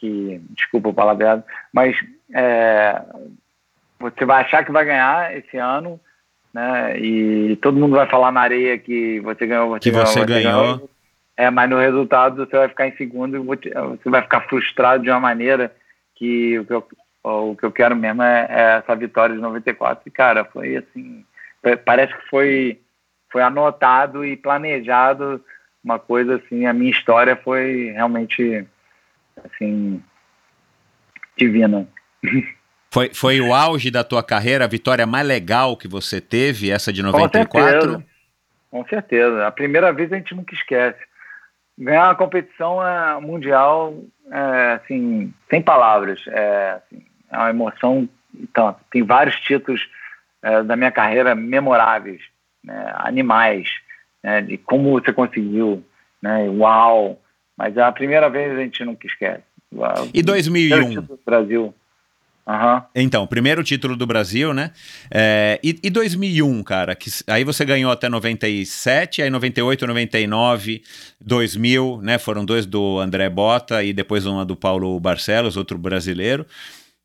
Que, 0.00 0.40
desculpa 0.50 0.88
o 0.88 0.94
palavreado, 0.94 1.44
mas 1.72 1.94
é, 2.34 3.02
você 3.98 4.24
vai 4.24 4.42
achar 4.42 4.64
que 4.64 4.72
vai 4.72 4.84
ganhar 4.84 5.36
esse 5.36 5.58
ano, 5.58 6.00
né? 6.54 6.98
E 6.98 7.56
todo 7.56 7.78
mundo 7.78 7.96
vai 7.96 8.08
falar 8.08 8.32
na 8.32 8.40
areia 8.40 8.78
que 8.78 9.20
você 9.20 9.46
ganhou, 9.46 9.68
você 9.68 9.80
que 9.80 9.90
ganhou, 9.90 10.06
você, 10.06 10.24
ganhou. 10.24 10.62
ganhou. 10.62 10.90
É, 11.36 11.50
mas 11.50 11.70
no 11.70 11.78
resultado 11.78 12.44
você 12.44 12.56
vai 12.56 12.68
ficar 12.68 12.88
em 12.88 12.96
segundo 12.96 13.36
e 13.36 13.40
você 13.40 14.10
vai 14.10 14.22
ficar 14.22 14.42
frustrado 14.42 15.02
de 15.02 15.10
uma 15.10 15.20
maneira 15.20 15.74
que 16.14 16.58
o 16.58 16.64
que 16.66 16.72
eu, 16.72 16.88
o 17.24 17.56
que 17.56 17.64
eu 17.64 17.72
quero 17.72 17.96
mesmo 17.96 18.22
é, 18.22 18.46
é 18.48 18.62
essa 18.78 18.94
vitória 18.94 19.34
de 19.34 19.40
94. 19.40 20.02
E, 20.06 20.10
cara, 20.10 20.44
foi 20.44 20.76
assim, 20.76 21.24
parece 21.84 22.14
que 22.14 22.28
foi, 22.28 22.80
foi 23.30 23.42
anotado 23.42 24.24
e 24.24 24.36
planejado 24.36 25.42
uma 25.82 25.98
coisa 25.98 26.36
assim, 26.36 26.66
a 26.66 26.74
minha 26.74 26.90
história 26.90 27.34
foi 27.36 27.90
realmente 27.92 28.66
assim 29.44 30.02
divina. 31.36 31.86
Foi, 32.92 33.14
foi 33.14 33.40
o 33.40 33.54
auge 33.54 33.90
da 33.90 34.02
tua 34.02 34.22
carreira, 34.22 34.64
a 34.64 34.68
vitória 34.68 35.06
mais 35.06 35.26
legal 35.26 35.76
que 35.76 35.86
você 35.86 36.20
teve, 36.20 36.70
essa 36.70 36.92
de 36.92 37.02
94? 37.02 37.48
Com 37.48 37.70
certeza. 37.70 38.10
Com 38.70 38.84
certeza. 38.86 39.46
A 39.46 39.50
primeira 39.50 39.92
vez 39.92 40.12
a 40.12 40.16
gente 40.16 40.34
nunca 40.34 40.54
esquece. 40.54 40.98
Ganhar 41.78 42.08
uma 42.08 42.14
competição 42.14 42.86
é, 42.86 43.20
mundial, 43.20 43.94
é, 44.30 44.72
assim, 44.72 45.32
sem 45.48 45.62
palavras. 45.62 46.20
É, 46.28 46.80
assim, 46.82 47.02
é 47.30 47.36
uma 47.36 47.50
emoção 47.50 48.08
tanto. 48.52 48.80
Tem 48.90 49.02
vários 49.02 49.36
títulos 49.40 49.88
é, 50.42 50.62
da 50.62 50.76
minha 50.76 50.92
carreira 50.92 51.34
memoráveis, 51.34 52.20
né, 52.62 52.92
animais, 52.96 53.68
né, 54.22 54.40
de 54.40 54.56
como 54.58 54.92
você 54.92 55.12
conseguiu, 55.12 55.84
né, 56.22 56.48
uau. 56.50 57.20
Mas 57.60 57.76
é 57.76 57.82
a 57.82 57.92
primeira 57.92 58.30
vez 58.30 58.56
a 58.56 58.62
gente 58.62 58.82
nunca 58.86 59.06
esquece. 59.06 59.42
E 60.14 60.22
2001? 60.22 61.06
Brasil. 61.26 61.74
Uhum. 62.46 62.82
Então, 62.94 63.26
primeiro 63.26 63.62
título 63.62 63.94
do 63.94 64.06
Brasil, 64.06 64.54
né? 64.54 64.70
É, 65.10 65.60
e, 65.62 65.78
e 65.82 65.90
2001, 65.90 66.62
cara, 66.62 66.94
que 66.94 67.10
aí 67.26 67.44
você 67.44 67.62
ganhou 67.66 67.92
até 67.92 68.08
97, 68.08 69.20
aí 69.20 69.28
98, 69.28 69.86
99, 69.86 70.82
2000, 71.20 72.00
né? 72.02 72.18
Foram 72.18 72.46
dois 72.46 72.64
do 72.64 72.98
André 72.98 73.28
Bota 73.28 73.84
e 73.84 73.92
depois 73.92 74.24
uma 74.24 74.42
do 74.42 74.56
Paulo 74.56 74.98
Barcelos, 74.98 75.58
outro 75.58 75.76
brasileiro. 75.76 76.46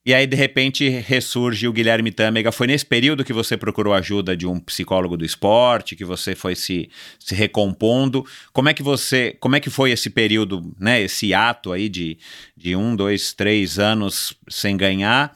E 0.06 0.14
aí, 0.14 0.28
de 0.28 0.36
repente, 0.36 0.88
ressurge 0.88 1.68
o 1.68 1.74
Guilherme 1.74 2.12
Tâmega. 2.12 2.52
Foi 2.52 2.68
nesse 2.68 2.86
período 2.86 3.24
que 3.24 3.34
você 3.34 3.58
procurou 3.58 3.92
ajuda 3.92 4.38
de 4.38 4.46
um 4.46 4.60
psicólogo 4.60 5.18
do 5.18 5.26
esporte, 5.26 5.96
que 5.96 6.06
você 6.06 6.36
foi 6.36 6.56
se, 6.56 6.92
se 7.18 7.34
recompondo. 7.34 8.24
Como 8.54 8.70
é 8.70 8.74
que 8.74 8.84
você, 8.84 9.36
como 9.40 9.56
é 9.56 9.60
que 9.60 9.72
foi 9.72 9.90
esse 9.90 10.12
período, 10.12 10.72
né? 10.80 11.02
Esse 11.02 11.34
ato 11.34 11.72
aí 11.72 11.90
de, 11.90 12.20
de 12.56 12.76
um, 12.76 12.96
dois, 12.96 13.34
três 13.34 13.80
anos 13.80 14.38
sem 14.48 14.78
ganhar? 14.78 15.34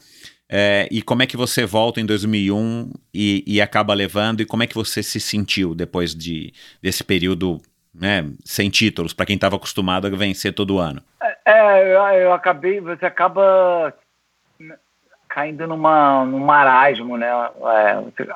É, 0.48 0.86
e 0.88 1.02
como 1.02 1.22
é 1.22 1.26
que 1.26 1.36
você 1.36 1.64
volta 1.64 2.00
em 2.00 2.06
2001 2.06 2.92
e, 3.12 3.42
e 3.44 3.60
acaba 3.60 3.92
levando? 3.92 4.40
E 4.40 4.44
como 4.44 4.62
é 4.62 4.68
que 4.68 4.74
você 4.74 5.02
se 5.02 5.18
sentiu 5.18 5.74
depois 5.74 6.14
de, 6.14 6.52
desse 6.80 7.02
período 7.02 7.60
né, 7.92 8.24
sem 8.44 8.70
títulos, 8.70 9.12
para 9.12 9.26
quem 9.26 9.34
estava 9.34 9.56
acostumado 9.56 10.06
a 10.06 10.10
vencer 10.10 10.52
todo 10.52 10.78
ano? 10.78 11.02
É, 11.44 11.94
eu, 11.94 12.00
eu 12.20 12.32
acabei, 12.32 12.80
você 12.80 13.04
acaba 13.04 13.92
caindo 15.30 15.66
numa, 15.66 16.24
num 16.24 16.40
marasmo, 16.40 17.16
né? 17.16 17.28
É, 17.28 17.94
você 18.00 18.28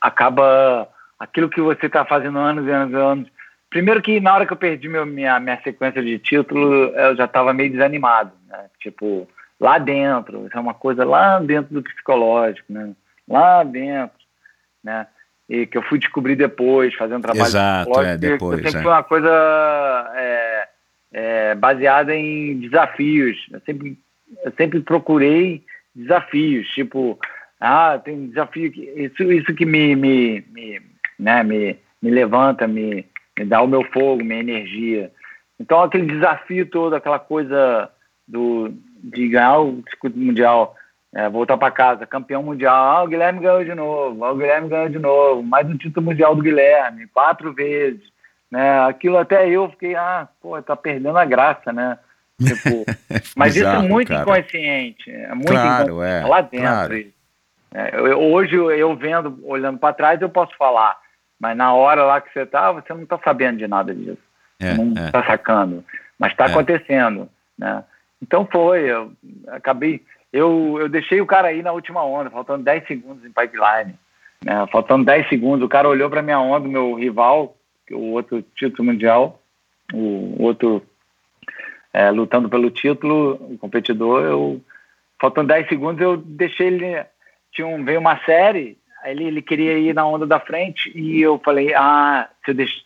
acaba 0.00 0.88
aquilo 1.18 1.48
que 1.48 1.60
você 1.60 1.86
está 1.86 2.04
fazendo 2.04 2.38
anos 2.38 2.66
e 2.66 2.70
anos 2.70 2.92
e 2.92 2.96
anos. 2.96 3.28
Primeiro 3.70 4.02
que 4.02 4.20
na 4.20 4.34
hora 4.34 4.46
que 4.46 4.52
eu 4.52 4.56
perdi 4.56 4.88
meu, 4.88 5.06
minha, 5.06 5.40
minha 5.40 5.60
sequência 5.62 6.02
de 6.02 6.18
título, 6.18 6.86
eu 6.86 7.16
já 7.16 7.24
estava 7.24 7.54
meio 7.54 7.70
desanimado, 7.70 8.32
né? 8.48 8.66
Tipo, 8.80 9.28
lá 9.58 9.78
dentro, 9.78 10.46
isso 10.46 10.56
é 10.56 10.60
uma 10.60 10.74
coisa 10.74 11.04
lá 11.04 11.38
dentro 11.38 11.72
do 11.72 11.82
psicológico, 11.82 12.72
né? 12.72 12.92
Lá 13.28 13.62
dentro, 13.62 14.18
né? 14.82 15.06
E 15.48 15.66
que 15.66 15.78
eu 15.78 15.82
fui 15.82 15.98
descobrir 15.98 16.36
depois, 16.36 16.94
fazendo 16.94 17.22
trabalho 17.22 17.46
Exato, 17.46 18.00
é, 18.00 18.16
depois. 18.16 18.60
Sempre 18.62 18.78
é. 18.78 18.82
foi 18.82 18.92
uma 18.92 19.02
coisa 19.02 20.12
é, 20.16 20.68
é, 21.12 21.54
baseada 21.54 22.14
em 22.14 22.58
desafios. 22.58 23.36
Eu 23.52 23.60
sempre, 23.60 23.98
eu 24.44 24.52
sempre 24.56 24.80
procurei 24.80 25.64
desafios, 25.94 26.68
tipo, 26.68 27.18
ah, 27.60 27.98
tem 27.98 28.28
desafio 28.28 28.70
que 28.72 28.82
isso, 28.82 29.22
isso 29.32 29.54
que 29.54 29.64
me, 29.64 29.94
me, 29.94 30.44
me, 30.50 30.80
né, 31.18 31.42
me, 31.42 31.78
me 32.02 32.10
levanta, 32.10 32.66
me, 32.66 33.06
me 33.38 33.44
dá 33.44 33.62
o 33.62 33.68
meu 33.68 33.84
fogo, 33.92 34.24
minha 34.24 34.40
energia. 34.40 35.12
Então 35.58 35.82
aquele 35.82 36.06
desafio 36.06 36.66
todo, 36.66 36.94
aquela 36.94 37.18
coisa 37.18 37.90
do 38.26 38.72
de 39.04 39.28
ganhar 39.28 39.60
o 39.60 39.82
circuito 39.90 40.18
mundial, 40.18 40.74
é, 41.14 41.28
voltar 41.28 41.58
para 41.58 41.70
casa, 41.70 42.06
campeão 42.06 42.42
mundial, 42.42 42.74
ah, 42.74 43.04
o 43.04 43.06
Guilherme 43.06 43.40
ganhou 43.40 43.62
de 43.62 43.74
novo, 43.74 44.24
ah, 44.24 44.32
o 44.32 44.36
Guilherme 44.36 44.68
ganhou 44.68 44.88
de 44.88 44.98
novo, 44.98 45.42
mais 45.42 45.68
um 45.68 45.76
título 45.76 46.06
mundial 46.06 46.34
do 46.34 46.42
Guilherme, 46.42 47.06
quatro 47.08 47.52
vezes, 47.52 48.02
né? 48.50 48.80
Aquilo 48.86 49.18
até 49.18 49.48
eu 49.48 49.68
fiquei, 49.70 49.94
ah, 49.94 50.26
pô, 50.40 50.60
tá 50.62 50.74
perdendo 50.74 51.18
a 51.18 51.24
graça, 51.24 51.72
né? 51.72 51.98
Tipo, 52.42 52.84
mas 53.36 53.54
Bizarro, 53.54 53.76
isso 53.76 53.86
é 53.86 53.88
muito 53.88 54.08
cara. 54.08 54.22
inconsciente, 54.22 55.10
é 55.10 55.34
muito 55.34 55.46
claro, 55.52 55.84
inconsciente, 55.92 56.24
é, 56.24 56.26
lá 56.28 56.40
dentro. 56.40 56.66
Claro. 56.66 57.14
É, 57.74 57.96
eu, 57.96 58.20
hoje 58.32 58.54
eu 58.54 58.96
vendo, 58.96 59.40
olhando 59.44 59.78
para 59.78 59.94
trás, 59.94 60.20
eu 60.20 60.28
posso 60.28 60.56
falar, 60.56 60.96
mas 61.40 61.56
na 61.56 61.74
hora 61.74 62.04
lá 62.04 62.20
que 62.20 62.32
você 62.32 62.46
tá, 62.46 62.72
você 62.72 62.92
não 62.92 63.04
tá 63.06 63.18
sabendo 63.24 63.58
de 63.58 63.66
nada 63.66 63.94
disso, 63.94 64.18
é, 64.60 64.74
não 64.74 64.92
é. 64.96 65.10
tá 65.10 65.24
sacando, 65.24 65.84
mas 66.18 66.32
está 66.32 66.44
É. 66.46 66.50
acontecendo, 66.50 67.28
né? 67.58 67.84
Então 68.22 68.48
foi, 68.50 68.90
eu 68.90 69.12
acabei, 69.48 70.02
eu, 70.32 70.76
eu 70.80 70.88
deixei 70.88 71.20
o 71.20 71.26
cara 71.26 71.48
aí 71.48 71.62
na 71.62 71.72
última 71.72 72.04
onda, 72.04 72.30
faltando 72.30 72.64
10 72.64 72.86
segundos 72.86 73.24
em 73.24 73.32
pipeline, 73.32 73.98
né? 74.44 74.66
Faltando 74.70 75.04
10 75.04 75.28
segundos, 75.28 75.64
o 75.64 75.68
cara 75.68 75.88
olhou 75.88 76.08
para 76.08 76.22
minha 76.22 76.38
onda, 76.40 76.68
meu 76.68 76.94
rival, 76.94 77.56
é 77.90 77.94
o 77.94 78.12
outro 78.12 78.42
título 78.56 78.84
mundial, 78.84 79.40
o 79.92 80.42
outro 80.42 80.82
é, 81.94 82.10
lutando 82.10 82.48
pelo 82.48 82.70
título, 82.70 83.34
o 83.34 83.56
competidor, 83.56 84.24
eu, 84.24 84.60
faltando 85.20 85.48
10 85.48 85.68
segundos, 85.68 86.02
eu 86.02 86.16
deixei 86.16 86.66
ele. 86.66 87.06
Tinha 87.52 87.68
um, 87.68 87.84
veio 87.84 88.00
uma 88.00 88.18
série, 88.24 88.76
ele, 89.04 89.24
ele 89.24 89.40
queria 89.40 89.78
ir 89.78 89.94
na 89.94 90.04
onda 90.04 90.26
da 90.26 90.40
frente, 90.40 90.90
e 90.92 91.22
eu 91.22 91.40
falei: 91.44 91.72
ah, 91.72 92.28
se 92.44 92.50
eu 92.50 92.54
deixo. 92.54 92.82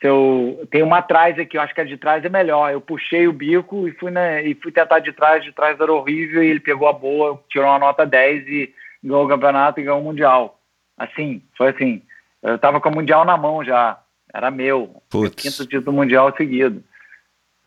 Se 0.00 0.06
eu 0.06 0.68
tem 0.70 0.82
uma 0.82 0.98
atrás 0.98 1.36
aqui, 1.38 1.56
eu 1.56 1.60
acho 1.60 1.74
que 1.74 1.80
a 1.80 1.84
de 1.84 1.96
trás 1.96 2.24
é 2.24 2.28
melhor. 2.28 2.70
Eu 2.70 2.80
puxei 2.80 3.26
o 3.26 3.32
bico 3.32 3.88
e 3.88 3.92
fui, 3.92 4.12
né, 4.12 4.46
e 4.46 4.54
fui 4.54 4.70
tentar 4.70 5.00
de 5.00 5.12
trás, 5.12 5.42
de 5.42 5.52
trás 5.52 5.80
era 5.80 5.92
horrível, 5.92 6.44
e 6.44 6.48
ele 6.48 6.60
pegou 6.60 6.86
a 6.86 6.92
boa, 6.92 7.42
tirou 7.48 7.66
uma 7.66 7.78
nota 7.78 8.06
10 8.06 8.46
e 8.46 8.74
ganhou 9.02 9.24
o 9.24 9.28
campeonato 9.28 9.80
e 9.80 9.82
ganhou 9.82 10.00
o 10.00 10.04
Mundial. 10.04 10.60
Assim, 10.96 11.42
foi 11.56 11.70
assim. 11.70 12.02
Eu 12.42 12.58
tava 12.58 12.80
com 12.80 12.90
o 12.90 12.94
Mundial 12.94 13.24
na 13.24 13.36
mão 13.36 13.64
já. 13.64 13.98
Era 14.32 14.50
meu. 14.50 14.78
Meu 14.80 15.02
Putz. 15.08 15.42
quinto 15.42 15.68
título 15.68 15.96
mundial 15.96 16.32
seguido. 16.36 16.84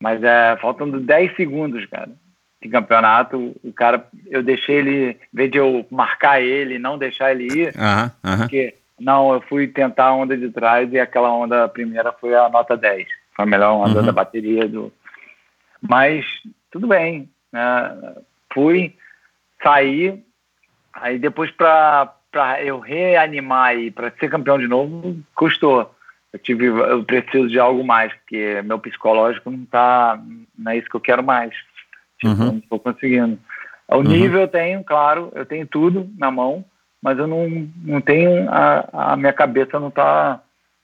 Mas 0.02 0.24
é, 0.24 0.58
faltando 0.62 1.00
10 1.00 1.36
segundos, 1.36 1.86
cara, 1.88 2.10
de 2.62 2.70
campeonato, 2.70 3.56
o 3.64 3.74
cara, 3.74 4.06
eu 4.28 4.42
deixei 4.44 4.78
ele, 4.78 5.10
em 5.12 5.18
vez 5.34 5.52
de 5.52 5.58
eu 5.58 5.86
marcar 5.92 6.42
ele, 6.42 6.80
não 6.80 6.98
deixar 6.98 7.32
ele 7.32 7.46
ir, 7.48 7.74
porque 8.38 8.76
Não, 9.00 9.34
eu 9.34 9.40
fui 9.42 9.66
tentar 9.66 10.08
a 10.08 10.14
onda 10.14 10.36
de 10.36 10.50
trás 10.50 10.92
e 10.92 11.00
aquela 11.00 11.32
onda 11.34 11.70
primeira 11.70 12.12
foi 12.12 12.36
a 12.36 12.50
nota 12.50 12.76
10. 12.76 13.08
Foi 13.34 13.44
a 13.44 13.48
melhor 13.48 13.74
onda 13.76 14.00
Uhum. 14.02 14.06
da 14.06 14.12
bateria 14.12 14.68
do. 14.68 14.92
Mas 15.82 16.26
tudo 16.70 16.86
bem. 16.86 17.30
Né? 17.50 17.62
Fui, 18.54 18.94
saí, 19.64 20.22
aí 20.94 21.18
depois 21.18 21.50
para 21.52 22.14
eu 22.62 22.80
reanimar 22.80 23.78
e 23.78 23.90
para 23.90 24.12
ser 24.20 24.30
campeão 24.30 24.60
de 24.60 24.68
novo, 24.68 25.16
custou. 25.34 25.96
Eu 26.32 26.40
tive, 26.40 26.68
eu 26.68 27.04
preciso 27.04 27.48
de 27.48 27.60
algo 27.60 27.84
mais, 27.84 28.14
porque 28.14 28.62
meu 28.64 28.78
psicológico 28.80 29.50
não 29.50 29.66
tá, 29.66 30.22
não 30.58 30.72
é 30.72 30.78
isso 30.78 30.90
que 30.90 30.96
eu 30.96 31.02
quero 31.02 31.24
mais. 31.24 31.54
Tipo, 32.20 32.34
Uhum. 32.34 32.46
não 32.46 32.58
estou 32.58 32.80
conseguindo. 32.80 33.40
O 33.88 34.04
nível 34.04 34.42
eu 34.42 34.48
tenho, 34.48 34.84
claro, 34.84 35.32
eu 35.34 35.46
tenho 35.46 35.66
tudo 35.66 36.08
na 36.18 36.30
mão, 36.30 36.64
mas 37.02 37.18
eu 37.18 37.26
não, 37.26 37.50
não 37.84 38.00
tenho, 38.00 38.48
a, 38.50 39.14
a 39.14 39.18
minha 39.18 39.34
cabeça 39.34 39.80
não 39.80 39.90
tá, 39.90 40.42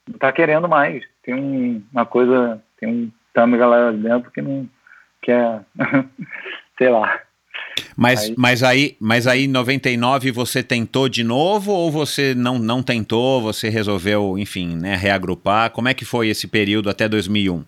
não 0.09 0.17
tá 0.17 0.31
querendo 0.31 0.67
mais. 0.67 1.03
Tem 1.21 1.35
um, 1.35 1.83
uma 1.91 2.05
coisa, 2.05 2.61
tem 2.79 2.89
um 2.89 3.11
tâmega 3.33 3.67
lá 3.67 3.91
dentro 3.91 4.31
que 4.31 4.41
não, 4.41 4.67
que 5.21 5.31
é, 5.31 5.59
sei 6.79 6.89
lá. 6.89 7.19
Mas 7.97 8.23
Aí- 8.23 8.35
mas 8.37 8.63
aí, 8.63 8.97
mas 8.99 9.27
aí 9.27 9.45
em 9.45 9.47
99 9.49 10.31
você 10.31 10.63
tentou 10.63 11.09
de 11.09 11.23
novo 11.23 11.71
ou 11.71 11.91
você 11.91 12.33
não, 12.33 12.57
não 12.57 12.81
tentou, 12.81 13.41
você 13.41 13.69
resolveu, 13.69 14.37
enfim, 14.37 14.75
né, 14.75 14.95
reagrupar? 14.95 15.69
Como 15.71 15.87
é 15.87 15.93
que 15.93 16.05
foi 16.05 16.29
esse 16.29 16.47
período 16.47 16.89
até 16.89 17.07
2001? 17.09 17.63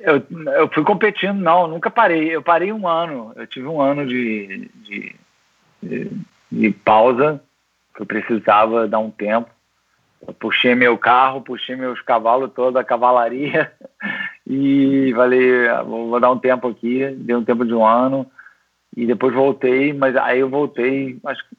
Eu, 0.00 0.20
eu 0.56 0.68
fui 0.68 0.82
competindo, 0.82 1.38
não, 1.38 1.68
nunca 1.68 1.88
parei. 1.90 2.34
Eu 2.34 2.42
parei 2.42 2.72
um 2.72 2.88
ano. 2.88 3.32
Eu 3.36 3.46
tive 3.46 3.66
um 3.68 3.80
ano 3.80 4.04
de, 4.06 4.68
de, 4.82 5.16
de, 5.80 6.10
de 6.50 6.70
pausa, 6.70 7.40
que 7.94 8.02
eu 8.02 8.06
precisava 8.06 8.88
dar 8.88 8.98
um 8.98 9.10
tempo. 9.10 9.48
Eu 10.26 10.34
puxei 10.34 10.74
meu 10.74 10.98
carro, 10.98 11.40
puxei 11.40 11.76
meus 11.76 12.00
cavalos 12.00 12.50
toda 12.52 12.80
a 12.80 12.84
cavalaria 12.84 13.72
e 14.46 15.12
falei, 15.14 15.68
ah, 15.68 15.82
vou, 15.82 16.10
vou 16.10 16.20
dar 16.20 16.30
um 16.30 16.38
tempo 16.38 16.68
aqui, 16.68 17.06
dei 17.16 17.36
um 17.36 17.44
tempo 17.44 17.64
de 17.64 17.74
um 17.74 17.86
ano 17.86 18.30
e 18.96 19.06
depois 19.06 19.34
voltei, 19.34 19.92
mas 19.92 20.16
aí 20.16 20.40
eu 20.40 20.48
voltei, 20.48 21.18
acho 21.24 21.48
que 21.48 21.56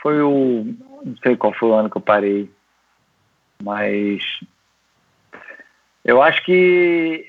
foi 0.00 0.22
o, 0.22 0.64
não 1.04 1.16
sei 1.22 1.36
qual 1.36 1.52
foi 1.52 1.68
o 1.68 1.74
ano 1.74 1.90
que 1.90 1.96
eu 1.96 2.02
parei, 2.02 2.50
mas 3.62 4.22
eu 6.04 6.22
acho 6.22 6.42
que 6.44 7.26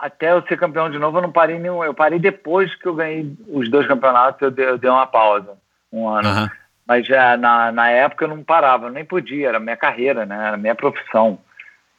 até 0.00 0.32
eu 0.32 0.42
ser 0.42 0.58
campeão 0.58 0.90
de 0.90 0.98
novo, 0.98 1.18
eu 1.18 1.22
não 1.22 1.32
parei 1.32 1.58
nenhum. 1.58 1.82
Eu 1.82 1.94
parei 1.94 2.18
depois 2.18 2.74
que 2.74 2.86
eu 2.86 2.94
ganhei 2.94 3.34
os 3.48 3.70
dois 3.70 3.86
campeonatos, 3.86 4.42
eu 4.42 4.50
dei, 4.50 4.66
eu 4.66 4.78
dei 4.78 4.90
uma 4.90 5.06
pausa, 5.06 5.56
um 5.92 6.08
ano. 6.08 6.28
Aham. 6.28 6.50
Mas 6.86 7.06
já 7.06 7.36
na, 7.36 7.72
na 7.72 7.88
época 7.88 8.26
eu 8.26 8.28
não 8.28 8.44
parava, 8.44 8.86
eu 8.86 8.92
nem 8.92 9.04
podia, 9.04 9.48
era 9.48 9.58
minha 9.58 9.76
carreira, 9.76 10.26
né? 10.26 10.48
Era 10.48 10.56
minha 10.58 10.74
profissão. 10.74 11.38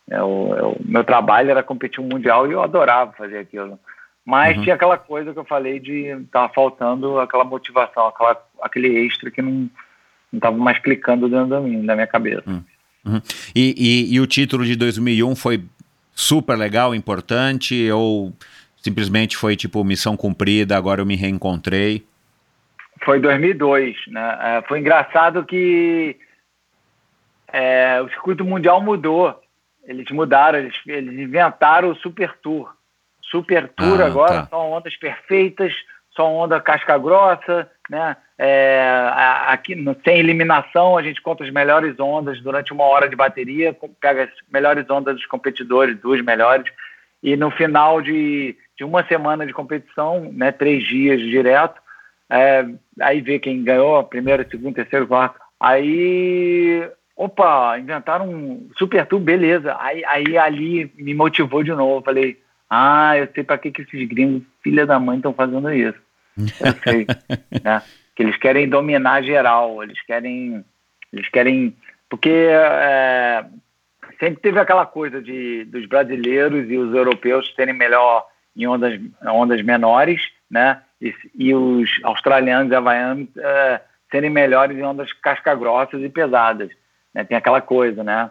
Eu, 0.09 0.55
eu, 0.57 0.77
meu 0.83 1.03
trabalho 1.03 1.49
era 1.49 1.63
competir 1.63 1.99
um 1.99 2.07
mundial 2.07 2.47
e 2.47 2.53
eu 2.53 2.61
adorava 2.61 3.11
fazer 3.13 3.39
aquilo. 3.39 3.79
Mas 4.23 4.57
Uhum. 4.57 4.63
tinha 4.63 4.75
aquela 4.75 4.97
coisa 4.97 5.33
que 5.33 5.39
eu 5.39 5.45
falei 5.45 5.79
de 5.79 6.15
tava 6.31 6.51
faltando 6.53 7.19
aquela 7.19 7.43
motivação, 7.43 8.07
aquela, 8.07 8.43
aquele 8.61 9.05
extra 9.05 9.29
que 9.29 9.41
não 9.41 9.69
não 10.31 10.37
estava 10.37 10.57
mais 10.57 10.79
clicando 10.79 11.29
dentro 11.29 11.47
da 11.47 11.59
minha, 11.61 11.83
da 11.83 11.95
minha 11.95 12.07
cabeça. 12.07 12.43
Uhum. 12.47 13.21
E, 13.55 13.75
e, 13.77 14.15
e 14.15 14.19
o 14.19 14.27
título 14.27 14.65
de 14.65 14.75
2001 14.75 15.35
foi 15.35 15.63
super 16.13 16.57
legal, 16.57 16.93
importante 16.93 17.89
ou 17.91 18.33
simplesmente 18.77 19.37
foi 19.37 19.55
tipo 19.55 19.83
missão 19.83 20.17
cumprida, 20.17 20.77
agora 20.77 21.01
eu 21.01 21.05
me 21.05 21.15
reencontrei? 21.15 22.05
Foi 23.03 23.19
2002, 23.19 23.95
né? 24.07 24.37
É, 24.41 24.61
foi 24.67 24.79
engraçado 24.79 25.45
que 25.45 26.17
é, 27.51 28.01
o 28.01 28.09
circuito 28.09 28.43
mundial 28.43 28.81
mudou. 28.81 29.39
Eles 29.85 30.09
mudaram, 30.11 30.59
eles, 30.59 30.75
eles 30.85 31.19
inventaram 31.19 31.89
o 31.89 31.95
Super 31.95 32.35
Tour. 32.41 32.73
Super 33.21 33.69
Tour 33.69 34.01
Ah, 34.01 34.05
agora 34.05 34.33
tá. 34.41 34.47
são 34.49 34.71
ondas 34.71 34.95
perfeitas, 34.97 35.73
só 36.11 36.31
onda 36.31 36.59
casca 36.61 36.97
grossa, 36.97 37.69
né? 37.89 38.17
É, 38.37 39.09
aqui 39.47 39.75
sem 40.03 40.19
eliminação 40.19 40.97
a 40.97 41.01
gente 41.01 41.21
conta 41.21 41.45
as 41.45 41.49
melhores 41.49 41.97
ondas 41.99 42.41
durante 42.41 42.73
uma 42.73 42.83
hora 42.83 43.07
de 43.07 43.15
bateria, 43.15 43.75
pega 44.01 44.23
as 44.23 44.29
melhores 44.51 44.89
ondas 44.89 45.15
dos 45.15 45.25
competidores, 45.25 45.97
duas 45.99 46.21
melhores, 46.21 46.69
e 47.23 47.37
no 47.37 47.49
final 47.49 48.01
de, 48.01 48.57
de 48.77 48.83
uma 48.83 49.05
semana 49.05 49.45
de 49.45 49.53
competição, 49.53 50.31
né, 50.33 50.51
três 50.51 50.83
dias 50.83 51.19
direto, 51.21 51.81
é, 52.29 52.65
aí 53.01 53.21
vê 53.21 53.39
quem 53.39 53.63
ganhou, 53.63 54.03
primeiro, 54.03 54.45
segundo, 54.49 54.75
terceiro, 54.75 55.07
quarto. 55.07 55.39
Aí, 55.59 56.87
opa, 57.15 57.79
inventaram 57.79 58.29
um 58.29 58.69
super 58.77 59.05
tour, 59.05 59.19
beleza. 59.19 59.75
Aí, 59.79 60.03
aí 60.05 60.37
ali 60.37 60.91
me 60.97 61.13
motivou 61.13 61.63
de 61.63 61.71
novo. 61.71 62.03
Falei, 62.03 62.39
ah, 62.69 63.17
eu 63.17 63.27
sei 63.33 63.43
para 63.43 63.57
que, 63.57 63.71
que 63.71 63.83
esses 63.83 64.07
gringos, 64.07 64.43
filha 64.61 64.85
da 64.85 64.99
mãe, 64.99 65.17
estão 65.17 65.33
fazendo 65.33 65.71
isso. 65.71 65.97
Eu 66.37 66.73
sei, 66.83 67.07
né? 67.63 67.81
Que 68.15 68.23
eles 68.23 68.37
querem 68.37 68.67
dominar 68.67 69.23
geral, 69.23 69.81
eles 69.83 70.01
querem, 70.01 70.63
eles 71.11 71.29
querem, 71.29 71.75
porque 72.09 72.29
é, 72.29 73.45
sempre 74.19 74.41
teve 74.41 74.59
aquela 74.59 74.85
coisa 74.85 75.21
de 75.21 75.65
dos 75.65 75.85
brasileiros 75.85 76.69
e 76.69 76.77
os 76.77 76.93
europeus 76.93 77.53
terem 77.53 77.73
melhor 77.73 78.25
em 78.55 78.67
ondas, 78.67 78.99
ondas 79.25 79.61
menores, 79.61 80.21
né? 80.49 80.81
E, 81.01 81.13
e 81.37 81.53
os 81.53 81.89
australianos 82.03 82.71
e 82.71 82.75
havaianos 82.75 83.27
é, 83.37 83.81
serem 84.09 84.29
melhores 84.29 84.77
em 84.77 84.83
ondas 84.83 85.11
casca-grossas 85.13 86.01
e 86.01 86.09
pesadas. 86.09 86.69
Né? 87.15 87.23
Tem 87.23 87.37
aquela 87.37 87.61
coisa, 87.61 88.03
né? 88.03 88.29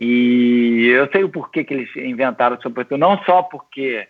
E 0.00 0.86
eu 0.86 1.10
sei 1.10 1.24
o 1.24 1.28
porquê 1.28 1.64
que 1.64 1.74
eles 1.74 1.96
inventaram 1.96 2.56
o 2.56 2.58
Tour, 2.58 2.72
não 2.96 3.18
só 3.24 3.42
porque 3.42 4.06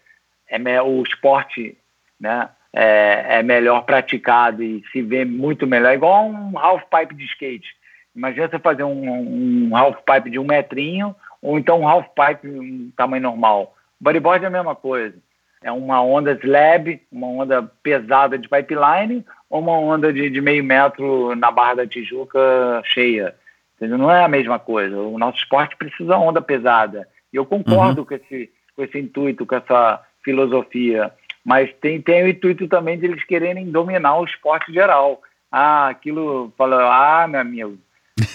é 0.48 0.82
o 0.82 1.02
esporte 1.02 1.76
né, 2.20 2.50
é, 2.72 3.38
é 3.38 3.42
melhor 3.42 3.82
praticado 3.82 4.62
e 4.62 4.84
se 4.92 5.02
vê 5.02 5.24
muito 5.24 5.66
melhor, 5.66 5.94
igual 5.94 6.28
um 6.28 6.56
half 6.56 6.82
pipe 6.84 7.14
de 7.14 7.24
skate. 7.24 7.74
Imagina 8.14 8.48
você 8.48 8.58
fazer 8.58 8.84
um, 8.84 9.70
um 9.70 9.76
half 9.76 9.96
pipe 10.04 10.30
de 10.30 10.38
um 10.38 10.44
metrinho 10.44 11.16
ou 11.40 11.58
então 11.58 11.80
um 11.80 11.88
half 11.88 12.06
pipe 12.08 12.46
um 12.46 12.92
tamanho 12.96 13.22
normal. 13.22 13.74
Bodyboard 13.98 14.44
é 14.44 14.48
a 14.48 14.50
mesma 14.50 14.76
coisa. 14.76 15.16
É 15.64 15.72
uma 15.72 16.02
onda 16.02 16.38
slab, 16.42 17.00
uma 17.10 17.28
onda 17.28 17.62
pesada 17.82 18.36
de 18.36 18.48
pipeline 18.48 19.24
ou 19.48 19.60
uma 19.60 19.78
onda 19.78 20.12
de, 20.12 20.28
de 20.28 20.40
meio 20.40 20.62
metro 20.62 21.34
na 21.34 21.50
Barra 21.50 21.74
da 21.74 21.86
Tijuca 21.86 22.82
cheia. 22.84 23.34
Entendeu? 23.83 23.99
Não 23.99 24.12
é 24.12 24.24
a 24.24 24.28
mesma 24.28 24.61
coisa. 24.61 24.97
O 24.97 25.18
nosso 25.18 25.39
esporte 25.39 25.76
precisa 25.76 26.16
onda 26.16 26.41
pesada. 26.41 27.09
E 27.33 27.37
eu 27.37 27.45
concordo 27.45 28.07
com, 28.07 28.14
esse, 28.14 28.49
com 28.76 28.85
esse 28.85 28.97
intuito, 28.97 29.45
com 29.45 29.57
essa 29.57 30.01
filosofia. 30.22 31.12
Mas 31.45 31.68
tem, 31.80 32.01
tem 32.01 32.22
o 32.22 32.28
intuito 32.28 32.68
também 32.68 32.97
de 32.97 33.07
eles 33.07 33.24
quererem 33.24 33.72
dominar 33.72 34.20
o 34.20 34.24
esporte 34.24 34.72
geral. 34.72 35.20
Ah, 35.51 35.89
aquilo, 35.89 36.53
fala, 36.57 37.24
ah, 37.24 37.26
meu 37.26 37.41
amigo, 37.41 37.76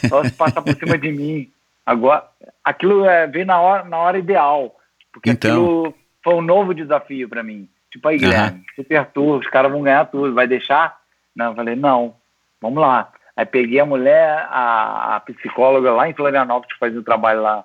só 0.09 0.21
se 0.25 0.33
passar 0.33 0.61
por 0.61 0.75
cima 0.75 0.97
de 0.97 1.13
mim. 1.13 1.49
Agora, 1.85 2.27
aquilo 2.61 3.05
é, 3.05 3.25
veio 3.25 3.45
na 3.45 3.61
hora, 3.61 3.85
na 3.85 3.99
hora 3.99 4.19
ideal. 4.19 4.75
Porque 5.13 5.29
Então. 5.29 5.49
aquilo 5.49 5.93
foi 6.21 6.33
um 6.35 6.41
novo 6.41 6.73
desafio 6.73 7.29
para 7.29 7.41
mim. 7.41 7.69
Tipo 7.89 8.09
aí, 8.09 8.17
Guilherme, 8.17 8.65
super 8.75 9.05
tour, 9.13 9.39
os 9.39 9.47
caras 9.47 9.71
vão 9.71 9.81
ganhar 9.81 10.03
tudo, 10.07 10.33
vai 10.33 10.45
deixar? 10.45 10.99
Não, 11.33 11.51
eu 11.51 11.55
falei, 11.55 11.77
não, 11.77 12.15
vamos 12.61 12.81
lá. 12.81 13.13
Aí 13.37 13.45
peguei 13.45 13.79
a 13.79 13.85
mulher, 13.85 14.47
a, 14.49 15.15
a 15.15 15.19
psicóloga 15.19 15.91
lá 15.91 16.09
em 16.09 16.13
Florianópolis, 16.13 16.73
que 16.73 16.79
fazia 16.79 17.03
trabalho 17.03 17.43
lá 17.43 17.63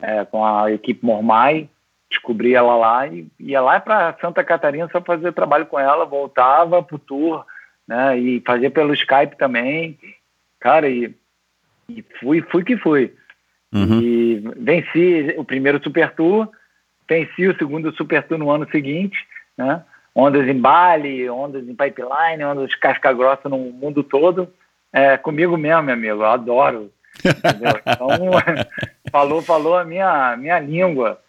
é, 0.00 0.24
com 0.24 0.42
a 0.42 0.72
equipe 0.72 1.04
Mormai, 1.04 1.68
descobri 2.10 2.54
ela 2.54 2.74
lá 2.74 3.06
e 3.06 3.26
ia 3.38 3.60
lá 3.60 3.78
para 3.78 4.16
Santa 4.18 4.42
Catarina 4.42 4.88
só 4.90 4.98
fazer 5.02 5.32
trabalho 5.32 5.66
com 5.66 5.78
ela, 5.78 6.06
voltava 6.06 6.82
pro 6.82 6.98
tour, 6.98 7.44
né, 7.86 8.18
e 8.18 8.42
fazia 8.46 8.70
pelo 8.70 8.94
Skype 8.94 9.36
também, 9.36 9.98
cara, 10.58 10.88
e, 10.88 11.14
e 11.90 12.02
fui, 12.18 12.40
fui 12.40 12.64
que 12.64 12.78
fui. 12.78 13.14
Uhum. 13.72 14.00
E 14.00 14.42
venci 14.56 15.34
o 15.36 15.44
primeiro 15.44 15.82
Super 15.82 16.14
Tour, 16.14 16.48
venci 17.06 17.46
o 17.46 17.56
segundo 17.58 17.94
Super 17.94 18.22
Tour 18.22 18.38
no 18.38 18.50
ano 18.50 18.66
seguinte, 18.70 19.18
né? 19.56 19.84
Ondas 20.12 20.48
em 20.48 20.58
Bali, 20.58 21.30
ondas 21.30 21.62
em 21.68 21.74
pipeline, 21.74 22.42
ondas 22.42 22.74
casca 22.74 23.12
grossa 23.12 23.48
no 23.48 23.58
mundo 23.58 24.02
todo. 24.02 24.52
É, 24.92 25.16
comigo 25.16 25.56
mesmo, 25.56 25.82
meu 25.82 25.94
amigo, 25.94 26.22
eu 26.22 26.26
adoro. 26.26 26.92
entendeu? 27.24 27.80
Então, 27.86 28.08
falou, 29.10 29.42
falou 29.42 29.78
a 29.78 29.84
minha, 29.84 30.36
minha 30.36 30.58
língua. 30.58 31.20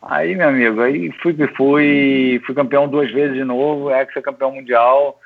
Aí, 0.00 0.36
meu 0.36 0.48
amigo, 0.48 0.80
aí 0.80 1.10
fui 1.20 1.34
que 1.34 1.46
fui, 1.48 2.40
fui 2.46 2.54
campeão 2.54 2.88
duas 2.88 3.10
vezes 3.10 3.34
de 3.34 3.44
novo, 3.44 3.90
ex-campeão 3.90 4.52
mundial. 4.52 5.20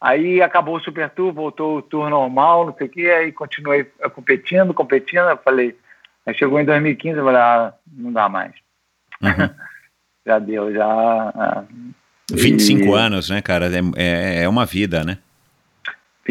Aí 0.00 0.42
acabou 0.42 0.76
o 0.76 0.80
Super 0.80 1.10
Tour, 1.10 1.32
voltou 1.32 1.78
o 1.78 1.82
tour 1.82 2.08
normal, 2.08 2.66
não 2.66 2.74
sei 2.74 2.86
o 2.86 2.90
quê, 2.90 3.06
aí 3.06 3.32
continuei 3.32 3.84
competindo, 4.14 4.72
competindo, 4.72 5.28
eu 5.28 5.36
falei, 5.36 5.76
aí 6.26 6.34
chegou 6.34 6.58
em 6.58 6.64
2015, 6.64 7.18
eu 7.18 7.24
falei, 7.24 7.40
ah, 7.40 7.74
não 7.92 8.12
dá 8.12 8.28
mais. 8.28 8.52
Uhum. 9.22 9.50
já 10.26 10.38
deu, 10.38 10.72
já. 10.72 10.86
ah, 10.86 11.64
25 12.32 12.82
e- 12.82 12.92
anos, 12.94 13.28
né, 13.30 13.42
cara? 13.42 13.66
É, 13.66 13.80
é, 13.96 14.42
é 14.44 14.48
uma 14.48 14.64
vida, 14.64 15.04
né? 15.04 15.18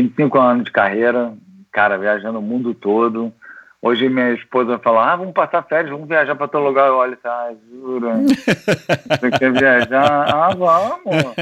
25 0.01 0.39
anos 0.39 0.63
de 0.65 0.71
carreira, 0.71 1.33
cara, 1.71 1.97
viajando 1.97 2.39
o 2.39 2.41
mundo 2.41 2.73
todo. 2.73 3.33
Hoje 3.81 4.09
minha 4.09 4.31
esposa 4.31 4.79
falou, 4.79 4.99
ah, 4.99 5.15
vamos 5.15 5.33
passar 5.33 5.63
férias, 5.63 5.91
vamos 5.91 6.07
viajar 6.07 6.35
para 6.35 6.47
todo 6.47 6.65
lugar. 6.65 6.87
Eu 6.87 6.95
olho 6.95 7.13
assim, 7.13 7.27
ah, 7.27 7.53
jura? 7.69 8.13
Você 9.19 9.31
quer 9.31 9.51
viajar? 9.51 10.33
Ah, 10.33 10.49
vamos. 10.55 11.35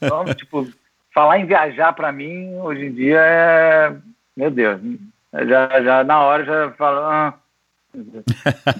Vamos, 0.00 0.34
tipo, 0.34 0.66
falar 1.12 1.38
em 1.38 1.46
viajar 1.46 1.92
para 1.92 2.10
mim, 2.10 2.54
hoje 2.56 2.86
em 2.86 2.92
dia 2.92 3.20
é... 3.20 3.92
Meu 4.36 4.50
Deus, 4.50 4.80
já, 5.46 5.82
já 5.82 6.04
na 6.04 6.20
hora 6.20 6.44
já 6.44 6.70
falo... 6.72 6.98
Ah. 6.98 7.34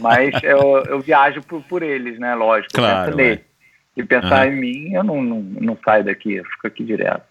Mas 0.01 0.35
eu, 0.43 0.83
eu 0.89 0.99
viajo 0.99 1.41
por, 1.43 1.63
por 1.63 1.85
eles, 1.85 2.19
né? 2.19 2.35
Lógico. 2.35 2.75
Claro. 2.75 3.21
É. 3.21 3.41
E 3.97 4.03
pensar 4.03 4.49
uhum. 4.49 4.53
em 4.53 4.57
mim, 4.57 4.93
eu 4.93 5.05
não, 5.05 5.23
não, 5.23 5.41
não 5.41 5.79
saio 5.85 6.03
daqui, 6.03 6.35
eu 6.35 6.45
fico 6.45 6.67
aqui 6.67 6.83
direto. 6.83 7.23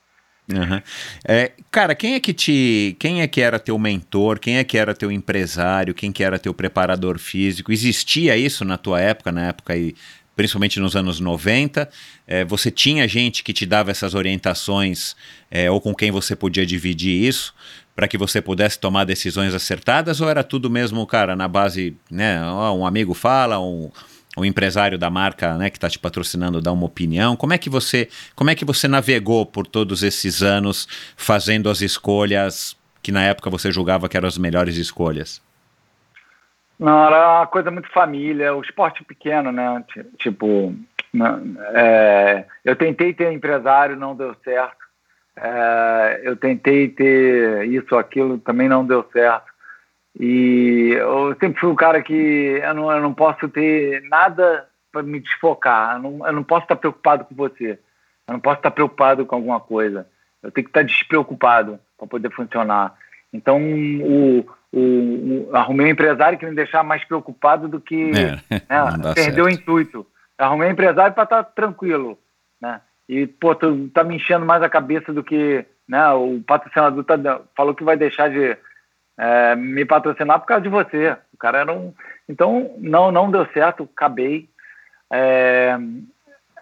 Uhum. 0.51 0.81
É, 1.25 1.53
cara, 1.71 1.95
quem 1.95 2.15
é 2.15 2.19
que 2.19 2.33
te, 2.33 2.97
quem 2.99 3.21
é 3.21 3.27
que 3.27 3.39
era 3.39 3.57
teu 3.57 3.79
mentor? 3.79 4.39
Quem 4.39 4.57
é 4.57 4.63
que 4.63 4.77
era 4.77 4.93
teu 4.93 5.11
empresário? 5.11 5.93
Quem 5.93 6.11
que 6.11 6.23
era 6.23 6.37
teu 6.37 6.53
preparador 6.53 7.17
físico? 7.17 7.71
Existia 7.71 8.35
isso 8.35 8.65
na 8.65 8.77
tua 8.77 8.99
época, 8.99 9.31
na 9.31 9.47
época 9.47 9.73
aí, 9.73 9.95
principalmente 10.35 10.79
nos 10.79 10.95
anos 10.95 11.19
90? 11.19 11.89
É, 12.27 12.43
você 12.43 12.69
tinha 12.69 13.07
gente 13.07 13.41
que 13.41 13.53
te 13.53 13.65
dava 13.65 13.91
essas 13.91 14.13
orientações 14.13 15.15
é, 15.49 15.71
ou 15.71 15.79
com 15.79 15.95
quem 15.95 16.11
você 16.11 16.35
podia 16.35 16.65
dividir 16.65 17.23
isso 17.23 17.53
para 17.95 18.07
que 18.07 18.17
você 18.17 18.41
pudesse 18.41 18.77
tomar 18.79 19.05
decisões 19.05 19.53
acertadas? 19.53 20.19
Ou 20.19 20.29
era 20.29 20.43
tudo 20.43 20.69
mesmo, 20.69 21.05
cara, 21.07 21.37
na 21.37 21.47
base, 21.47 21.95
né? 22.11 22.41
Um 22.71 22.85
amigo 22.85 23.13
fala, 23.13 23.59
um 23.59 23.91
o 24.35 24.43
empresário 24.43 24.97
da 24.97 25.09
marca, 25.09 25.57
né, 25.57 25.69
que 25.69 25.77
está 25.77 25.89
te 25.89 25.99
patrocinando 25.99 26.61
dá 26.61 26.71
uma 26.71 26.85
opinião. 26.85 27.35
Como 27.35 27.53
é 27.53 27.57
que 27.57 27.69
você, 27.69 28.09
como 28.35 28.49
é 28.49 28.55
que 28.55 28.65
você 28.65 28.87
navegou 28.87 29.45
por 29.45 29.67
todos 29.67 30.03
esses 30.03 30.41
anos 30.41 30.87
fazendo 31.15 31.69
as 31.69 31.81
escolhas 31.81 32.77
que 33.01 33.11
na 33.11 33.23
época 33.23 33.49
você 33.49 33.71
julgava 33.71 34.09
que 34.09 34.17
eram 34.17 34.27
as 34.27 34.37
melhores 34.37 34.77
escolhas? 34.77 35.41
Não, 36.79 37.05
era 37.05 37.39
uma 37.39 37.47
coisa 37.47 37.69
muito 37.69 37.89
família, 37.89 38.55
o 38.55 38.61
esporte 38.61 39.03
pequeno, 39.03 39.51
né? 39.51 39.83
Tipo, 40.17 40.75
é, 41.73 42.45
eu 42.65 42.75
tentei 42.75 43.13
ter 43.13 43.31
empresário, 43.31 43.95
não 43.95 44.15
deu 44.15 44.35
certo. 44.43 44.83
É, 45.35 46.21
eu 46.23 46.35
tentei 46.35 46.89
ter 46.89 47.67
isso, 47.67 47.95
aquilo, 47.95 48.37
também 48.39 48.67
não 48.67 48.85
deu 48.85 49.07
certo. 49.13 49.52
E 50.19 50.95
eu 50.95 51.35
sempre 51.39 51.59
fui 51.59 51.69
um 51.69 51.75
cara 51.75 52.01
que 52.01 52.13
eu 52.13 52.73
não, 52.73 52.91
eu 52.91 53.01
não 53.01 53.13
posso 53.13 53.47
ter 53.49 54.01
nada 54.03 54.67
para 54.91 55.01
me 55.01 55.19
desfocar. 55.19 55.95
Eu 55.95 56.01
não, 56.01 56.27
eu 56.27 56.33
não 56.33 56.43
posso 56.43 56.63
estar 56.63 56.75
preocupado 56.75 57.25
com 57.25 57.35
você. 57.35 57.79
Eu 58.27 58.33
não 58.33 58.39
posso 58.39 58.57
estar 58.57 58.71
preocupado 58.71 59.25
com 59.25 59.35
alguma 59.35 59.59
coisa. 59.59 60.07
Eu 60.41 60.51
tenho 60.51 60.65
que 60.65 60.69
estar 60.69 60.83
despreocupado 60.83 61.79
para 61.97 62.07
poder 62.07 62.31
funcionar. 62.31 62.93
Então, 63.33 63.59
o, 63.59 64.45
o, 64.71 64.79
o, 64.79 65.49
arrumei 65.55 65.87
um 65.87 65.89
empresário 65.89 66.37
que 66.37 66.45
me 66.45 66.53
deixava 66.53 66.83
mais 66.83 67.03
preocupado 67.03 67.67
do 67.67 67.81
que 67.81 68.11
é, 68.11 68.35
né, 68.69 69.13
perdeu 69.15 69.45
o 69.45 69.49
intuito. 69.49 70.05
Arrumei 70.37 70.67
um 70.67 70.71
empresário 70.71 71.13
para 71.13 71.23
estar 71.23 71.43
tranquilo, 71.43 72.19
né? 72.61 72.81
E, 73.09 73.27
pô, 73.27 73.55
tu 73.55 73.89
tá 73.89 74.03
me 74.03 74.15
enchendo 74.15 74.45
mais 74.45 74.61
a 74.61 74.69
cabeça 74.69 75.11
do 75.11 75.23
que, 75.23 75.65
né? 75.87 76.11
O 76.11 76.41
patrocinador 76.45 77.03
tá, 77.03 77.15
falou 77.55 77.73
que 77.73 77.83
vai 77.83 77.97
deixar 77.97 78.29
de 78.29 78.57
é, 79.17 79.55
me 79.55 79.85
patrocinar 79.85 80.39
por 80.39 80.47
causa 80.47 80.63
de 80.63 80.69
você. 80.69 81.15
O 81.33 81.37
cara 81.37 81.59
era 81.59 81.73
um. 81.73 81.93
Então, 82.27 82.73
não, 82.77 83.11
não 83.11 83.31
deu 83.31 83.45
certo, 83.53 83.89
acabei. 83.93 84.49
É, 85.11 85.77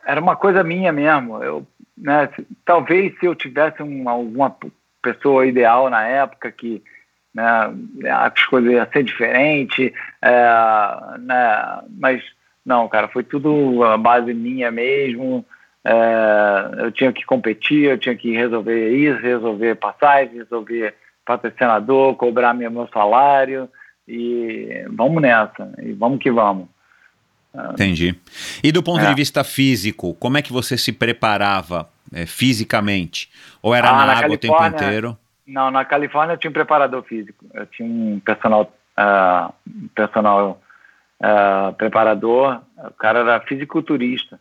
era 0.06 0.20
uma 0.20 0.36
coisa 0.36 0.64
minha 0.64 0.92
mesmo. 0.92 1.42
Eu, 1.44 1.66
né, 1.98 2.30
talvez 2.66 3.18
se 3.20 3.26
eu 3.26 3.36
tivesse 3.36 3.82
um, 3.82 4.10
alguma 4.10 4.56
pessoa 5.02 5.46
ideal 5.46 5.90
na 5.90 6.06
época 6.06 6.52
que 6.52 6.84
né, 7.34 7.44
as 8.12 8.46
coisas 8.46 8.72
iam 8.72 8.88
ser 8.92 9.04
diferentes, 9.04 9.92
é, 10.22 11.18
né, 11.20 11.84
mas 11.90 12.24
não, 12.66 12.88
cara, 12.88 13.08
foi 13.08 13.24
tudo 13.24 13.84
a 13.84 13.98
base 13.98 14.34
minha 14.34 14.72
mesmo. 14.72 15.46
É, 15.84 16.84
eu 16.84 16.92
tinha 16.92 17.12
que 17.12 17.26
competir, 17.26 17.86
eu 17.86 17.98
tinha 17.98 18.16
que 18.16 18.36
resolver 18.36 18.90
isso, 18.90 19.20
resolver 19.20 19.76
passagem, 19.76 20.36
resolver 20.36 20.94
patrocinador, 21.26 22.16
cobrar 22.16 22.54
meu, 22.54 22.72
meu 22.72 22.88
salário 22.94 23.70
e 24.08 24.86
vamos 24.90 25.22
nessa, 25.22 25.72
e 25.82 25.94
vamos 25.94 26.20
que 26.20 26.32
vamos. 26.32 26.68
Entendi. 27.74 28.16
E 28.64 28.72
do 28.72 28.82
ponto 28.82 29.04
é. 29.04 29.10
de 29.10 29.16
vista 29.16 29.44
físico, 29.44 30.14
como 30.16 30.38
é 30.38 30.42
que 30.42 30.54
você 30.54 30.78
se 30.78 30.92
preparava 30.92 31.90
é, 32.14 32.26
fisicamente? 32.26 33.30
Ou 33.62 33.76
era 33.76 33.90
ah, 33.90 34.06
na, 34.06 34.14
água 34.14 34.36
o 34.36 34.38
tempo 34.38 34.64
inteiro? 34.66 35.18
Não, 35.46 35.70
na 35.70 35.84
Califórnia 35.84 36.34
eu 36.34 36.38
tinha 36.38 36.50
um 36.50 36.54
preparador 36.54 37.04
físico. 37.04 37.46
Eu 37.54 37.66
tinha 37.66 37.88
um 37.88 38.22
personal, 38.22 38.74
uh, 38.98 39.54
personal 39.94 40.62
uh, 41.22 41.74
preparador. 41.74 42.62
O 42.78 42.92
cara 42.92 43.20
era 43.20 43.40
fisiculturista. 43.42 44.40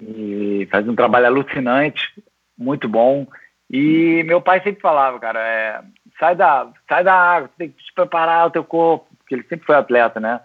E 0.00 0.68
faz 0.70 0.86
um 0.88 0.94
trabalho 0.94 1.26
alucinante, 1.26 2.22
muito 2.56 2.88
bom. 2.88 3.26
E 3.70 4.22
meu 4.24 4.40
pai 4.40 4.62
sempre 4.62 4.80
falava, 4.80 5.18
cara, 5.18 5.40
é, 5.40 5.80
sai, 6.18 6.36
da, 6.36 6.68
sai 6.88 7.02
da 7.02 7.14
água, 7.14 7.50
tem 7.58 7.68
que 7.68 7.76
preparar 7.94 8.46
o 8.46 8.50
teu 8.50 8.62
corpo, 8.62 9.06
porque 9.18 9.34
ele 9.34 9.44
sempre 9.48 9.66
foi 9.66 9.74
atleta, 9.74 10.20
né? 10.20 10.40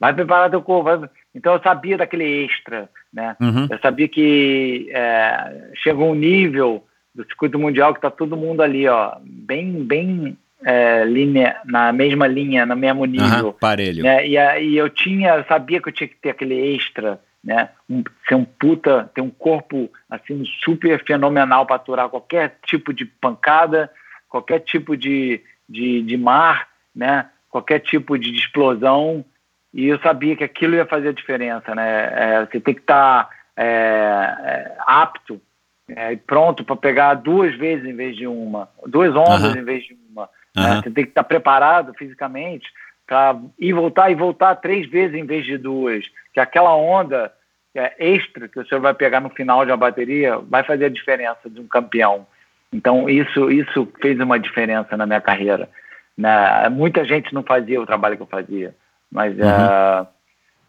Vai 0.00 0.14
preparar 0.14 0.48
o 0.48 0.50
teu 0.50 0.62
corpo. 0.62 0.84
Vai... 0.84 1.08
Então 1.34 1.54
eu 1.54 1.60
sabia 1.60 1.98
daquele 1.98 2.44
extra, 2.44 2.88
né? 3.12 3.36
Uhum. 3.40 3.66
Eu 3.70 3.78
sabia 3.78 4.08
que 4.08 4.88
é, 4.92 5.70
chegou 5.74 6.10
um 6.10 6.14
nível 6.14 6.84
do 7.14 7.24
circuito 7.24 7.58
mundial 7.58 7.94
que 7.94 8.00
tá 8.00 8.10
todo 8.10 8.36
mundo 8.36 8.62
ali, 8.62 8.88
ó, 8.88 9.16
bem, 9.20 9.84
bem 9.84 10.36
é, 10.64 11.04
linha, 11.04 11.56
na 11.64 11.92
mesma 11.92 12.26
linha, 12.26 12.66
no 12.66 12.74
mesmo 12.74 13.04
nível. 13.04 13.46
Uhum, 13.46 13.52
parelho. 13.52 14.02
Né? 14.02 14.26
E 14.26 14.36
aí 14.36 14.76
eu 14.76 14.88
tinha, 14.88 15.34
eu 15.34 15.44
sabia 15.44 15.80
que 15.80 15.88
eu 15.88 15.92
tinha 15.92 16.08
que 16.08 16.16
ter 16.16 16.30
aquele 16.30 16.74
extra, 16.74 17.20
né? 17.44 17.68
Um, 17.88 18.02
ser 18.26 18.34
um 18.34 18.44
puta, 18.44 19.10
ter 19.14 19.20
um 19.20 19.30
corpo 19.30 19.90
assim 20.08 20.42
super 20.64 21.04
fenomenal 21.04 21.66
para 21.66 21.76
aturar 21.76 22.08
qualquer 22.08 22.58
tipo 22.64 22.92
de 22.92 23.04
pancada, 23.04 23.90
qualquer 24.28 24.60
tipo 24.60 24.96
de, 24.96 25.42
de, 25.68 26.02
de 26.02 26.16
mar, 26.16 26.68
né? 26.94 27.28
Qualquer 27.50 27.80
tipo 27.80 28.18
de 28.18 28.34
explosão. 28.34 29.24
E 29.72 29.86
eu 29.86 29.98
sabia 30.00 30.34
que 30.34 30.44
aquilo 30.44 30.74
ia 30.74 30.86
fazer 30.86 31.08
a 31.08 31.12
diferença, 31.12 31.74
né? 31.74 32.08
É, 32.12 32.46
você 32.46 32.60
tem 32.60 32.74
que 32.74 32.80
estar 32.80 33.24
tá, 33.24 33.30
é, 33.56 33.64
é, 33.64 34.76
apto 34.86 35.40
é, 35.88 36.12
e 36.12 36.16
pronto 36.16 36.64
para 36.64 36.76
pegar 36.76 37.14
duas 37.14 37.54
vezes 37.56 37.84
em 37.84 37.94
vez 37.94 38.16
de 38.16 38.26
uma, 38.26 38.68
duas 38.86 39.14
ondas 39.14 39.54
uhum. 39.54 39.60
em 39.60 39.64
vez 39.64 39.84
de 39.84 39.96
uma. 40.10 40.30
Uhum. 40.56 40.62
Né? 40.62 40.76
Você 40.76 40.90
tem 40.90 41.04
que 41.04 41.10
estar 41.10 41.22
tá 41.22 41.28
preparado 41.28 41.92
fisicamente 41.94 42.66
para 43.06 43.38
ir 43.58 43.72
voltar 43.72 44.10
e 44.10 44.14
voltar 44.14 44.56
três 44.56 44.88
vezes 44.88 45.16
em 45.16 45.26
vez 45.26 45.44
de 45.44 45.58
duas. 45.58 46.04
Que 46.32 46.40
aquela 46.40 46.74
onda 46.74 47.32
é, 47.74 47.94
extra 47.98 48.48
que 48.48 48.58
o 48.58 48.66
senhor 48.66 48.80
vai 48.80 48.94
pegar 48.94 49.20
no 49.20 49.30
final 49.30 49.64
de 49.64 49.70
uma 49.70 49.76
bateria 49.76 50.38
vai 50.38 50.62
fazer 50.62 50.86
a 50.86 50.90
diferença 50.90 51.50
de 51.50 51.60
um 51.60 51.66
campeão. 51.66 52.26
Então 52.72 53.08
isso 53.08 53.50
isso 53.50 53.88
fez 54.00 54.18
uma 54.18 54.38
diferença 54.38 54.96
na 54.96 55.06
minha 55.06 55.20
carreira. 55.20 55.68
Né? 56.16 56.68
Muita 56.70 57.04
gente 57.04 57.34
não 57.34 57.42
fazia 57.42 57.80
o 57.80 57.86
trabalho 57.86 58.16
que 58.16 58.22
eu 58.22 58.26
fazia, 58.26 58.74
mas 59.10 59.36
uhum. 59.36 59.44
uh, 59.44 60.06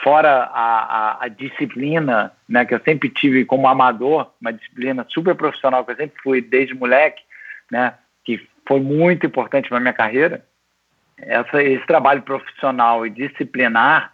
fora 0.01 0.49
a, 0.51 1.19
a, 1.21 1.25
a, 1.25 1.27
disciplina 1.27 2.31
né, 2.49 2.65
que 2.65 2.73
eu 2.73 2.81
sempre 2.83 3.09
tive 3.09 3.45
como 3.45 3.67
amador, 3.67 4.31
uma 4.41 4.51
disciplina 4.51 5.05
super 5.09 5.35
profissional 5.35 5.85
que 5.85 5.91
eu 5.91 5.95
sempre 5.95 6.15
fui 6.23 6.41
desde 6.41 6.73
moleque, 6.73 7.21
né, 7.71 7.93
que 8.23 8.41
foi 8.67 8.79
muito 8.79 9.25
importante 9.27 9.71
na 9.71 9.79
minha 9.79 9.93
carreira 9.93 10.43
essa, 11.17 11.63
esse 11.63 11.85
trabalho 11.85 12.21
profissional 12.21 13.05
e 13.05 13.09
disciplinar 13.09 14.13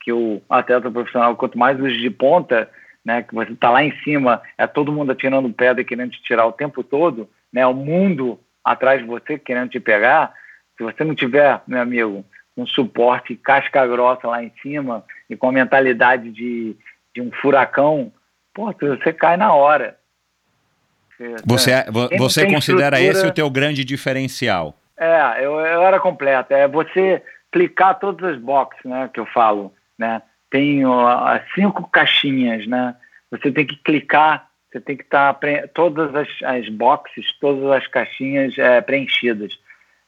que 0.00 0.12
o 0.12 0.42
atleta 0.48 0.90
profissional, 0.90 1.36
quanto 1.36 1.58
mais 1.58 1.78
luz 1.78 1.96
de 1.96 2.10
ponta, 2.10 2.68
né, 3.04 3.22
que 3.22 3.34
você 3.34 3.52
está 3.52 3.70
lá 3.70 3.82
em 3.82 3.96
cima, 4.02 4.42
é 4.58 4.66
todo 4.66 4.92
mundo 4.92 5.12
atirando 5.12 5.52
pedra 5.52 5.84
querendo 5.84 6.10
te 6.10 6.22
tirar 6.22 6.46
o 6.46 6.52
tempo 6.52 6.82
todo, 6.82 7.28
né, 7.52 7.66
o 7.66 7.74
mundo 7.74 8.38
atrás 8.64 9.00
de 9.00 9.06
você 9.06 9.38
querendo 9.38 9.70
te 9.70 9.80
pegar, 9.80 10.32
se 10.76 10.82
você 10.82 11.04
não 11.04 11.14
tiver, 11.14 11.60
meu 11.66 11.80
amigo, 11.80 12.24
um 12.56 12.66
suporte 12.66 13.34
casca 13.36 13.86
grossa 13.86 14.26
lá 14.26 14.42
em 14.42 14.52
cima 14.60 15.04
e 15.28 15.36
com 15.36 15.48
a 15.48 15.52
mentalidade 15.52 16.30
de, 16.30 16.76
de 17.14 17.20
um 17.20 17.30
furacão, 17.32 18.12
pô, 18.52 18.72
você 18.72 19.12
cai 19.12 19.36
na 19.36 19.52
hora. 19.52 19.96
Você, 21.16 21.36
você, 21.44 21.70
é, 21.70 21.86
você 22.18 22.46
considera 22.46 23.00
esse 23.00 23.26
o 23.26 23.32
teu 23.32 23.48
grande 23.48 23.84
diferencial? 23.84 24.76
É, 25.02 25.44
eu, 25.44 25.58
eu 25.58 25.82
era 25.82 25.98
completo. 25.98 26.54
É 26.54 26.68
você 26.68 27.20
clicar 27.50 27.98
todas 27.98 28.34
as 28.34 28.38
boxes, 28.40 28.84
né, 28.84 29.10
que 29.12 29.18
eu 29.18 29.26
falo, 29.26 29.74
né? 29.98 30.22
Tem 30.48 30.82
cinco 31.54 31.88
caixinhas, 31.90 32.66
né? 32.66 32.94
Você 33.30 33.50
tem 33.50 33.66
que 33.66 33.76
clicar, 33.76 34.48
você 34.70 34.80
tem 34.80 34.96
que 34.96 35.02
estar 35.02 35.34
tá 35.34 35.48
todas 35.74 36.14
as, 36.14 36.28
as 36.44 36.68
boxes, 36.68 37.26
todas 37.40 37.64
as 37.72 37.86
caixinhas 37.88 38.56
é, 38.58 38.80
preenchidas, 38.80 39.58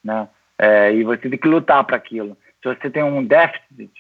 né? 0.03 0.29
É, 0.59 0.93
e 0.93 1.03
você 1.03 1.29
tem 1.29 1.39
que 1.39 1.49
lutar 1.49 1.83
para 1.83 1.97
aquilo. 1.97 2.37
Se 2.63 2.69
você 2.69 2.89
tem 2.89 3.03
um 3.03 3.25
déficit, 3.25 3.91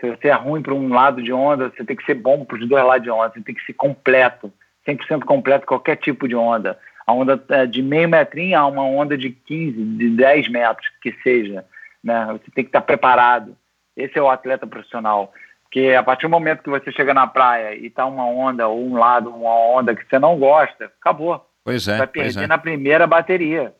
se 0.00 0.10
você 0.10 0.28
é 0.28 0.34
ruim 0.34 0.62
para 0.62 0.74
um 0.74 0.88
lado 0.88 1.22
de 1.22 1.32
onda, 1.32 1.70
você 1.70 1.84
tem 1.84 1.96
que 1.96 2.04
ser 2.04 2.14
bom 2.14 2.44
para 2.44 2.56
os 2.56 2.68
dois 2.68 2.84
lados 2.84 3.02
de 3.02 3.10
onda. 3.10 3.30
Você 3.30 3.40
tem 3.40 3.54
que 3.54 3.64
ser 3.64 3.72
completo, 3.72 4.52
100% 4.86 5.24
completo 5.24 5.66
qualquer 5.66 5.96
tipo 5.96 6.28
de 6.28 6.36
onda. 6.36 6.78
A 7.06 7.12
onda 7.12 7.42
é, 7.50 7.66
de 7.66 7.82
meio 7.82 8.08
metrinho 8.08 8.58
a 8.58 8.66
uma 8.66 8.82
onda 8.82 9.16
de 9.16 9.30
15, 9.30 9.84
de 9.96 10.10
10 10.10 10.48
metros, 10.48 10.88
que 11.00 11.12
seja. 11.22 11.64
Né? 12.02 12.26
Você 12.32 12.50
tem 12.50 12.64
que 12.64 12.68
estar 12.68 12.80
preparado. 12.80 13.56
Esse 13.96 14.18
é 14.18 14.22
o 14.22 14.28
atleta 14.28 14.66
profissional. 14.66 15.32
Porque 15.62 15.94
a 15.94 16.02
partir 16.02 16.26
do 16.26 16.30
momento 16.30 16.62
que 16.62 16.70
você 16.70 16.90
chega 16.92 17.14
na 17.14 17.26
praia 17.26 17.74
e 17.74 17.90
tá 17.90 18.06
uma 18.06 18.26
onda, 18.26 18.66
ou 18.66 18.84
um 18.84 18.96
lado, 18.96 19.30
uma 19.30 19.54
onda 19.54 19.94
que 19.94 20.04
você 20.08 20.18
não 20.18 20.38
gosta, 20.38 20.90
acabou. 21.00 21.44
Pois 21.64 21.86
é. 21.88 21.98
vai 21.98 22.06
perder 22.06 22.44
é. 22.44 22.46
na 22.46 22.58
primeira 22.58 23.06
bateria. 23.06 23.74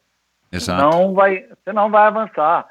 Exato. 0.50 0.82
Não 0.82 1.14
vai, 1.14 1.46
você 1.64 1.72
não 1.72 1.90
vai 1.90 2.06
avançar. 2.06 2.66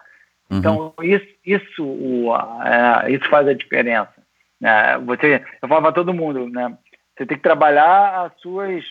Uhum. 0.49 0.57
Então, 0.57 0.93
isso, 1.01 1.27
isso, 1.45 1.83
o, 1.83 2.35
é, 2.35 3.11
isso 3.11 3.27
faz 3.29 3.47
a 3.47 3.53
diferença. 3.53 4.13
É, 4.61 4.97
você, 4.99 5.43
eu 5.61 5.67
falo 5.67 5.81
para 5.81 5.91
todo 5.91 6.13
mundo, 6.13 6.49
né? 6.49 6.77
Você 7.15 7.25
tem 7.25 7.37
que 7.37 7.43
trabalhar 7.43 8.25
as 8.25 8.41
suas, 8.41 8.83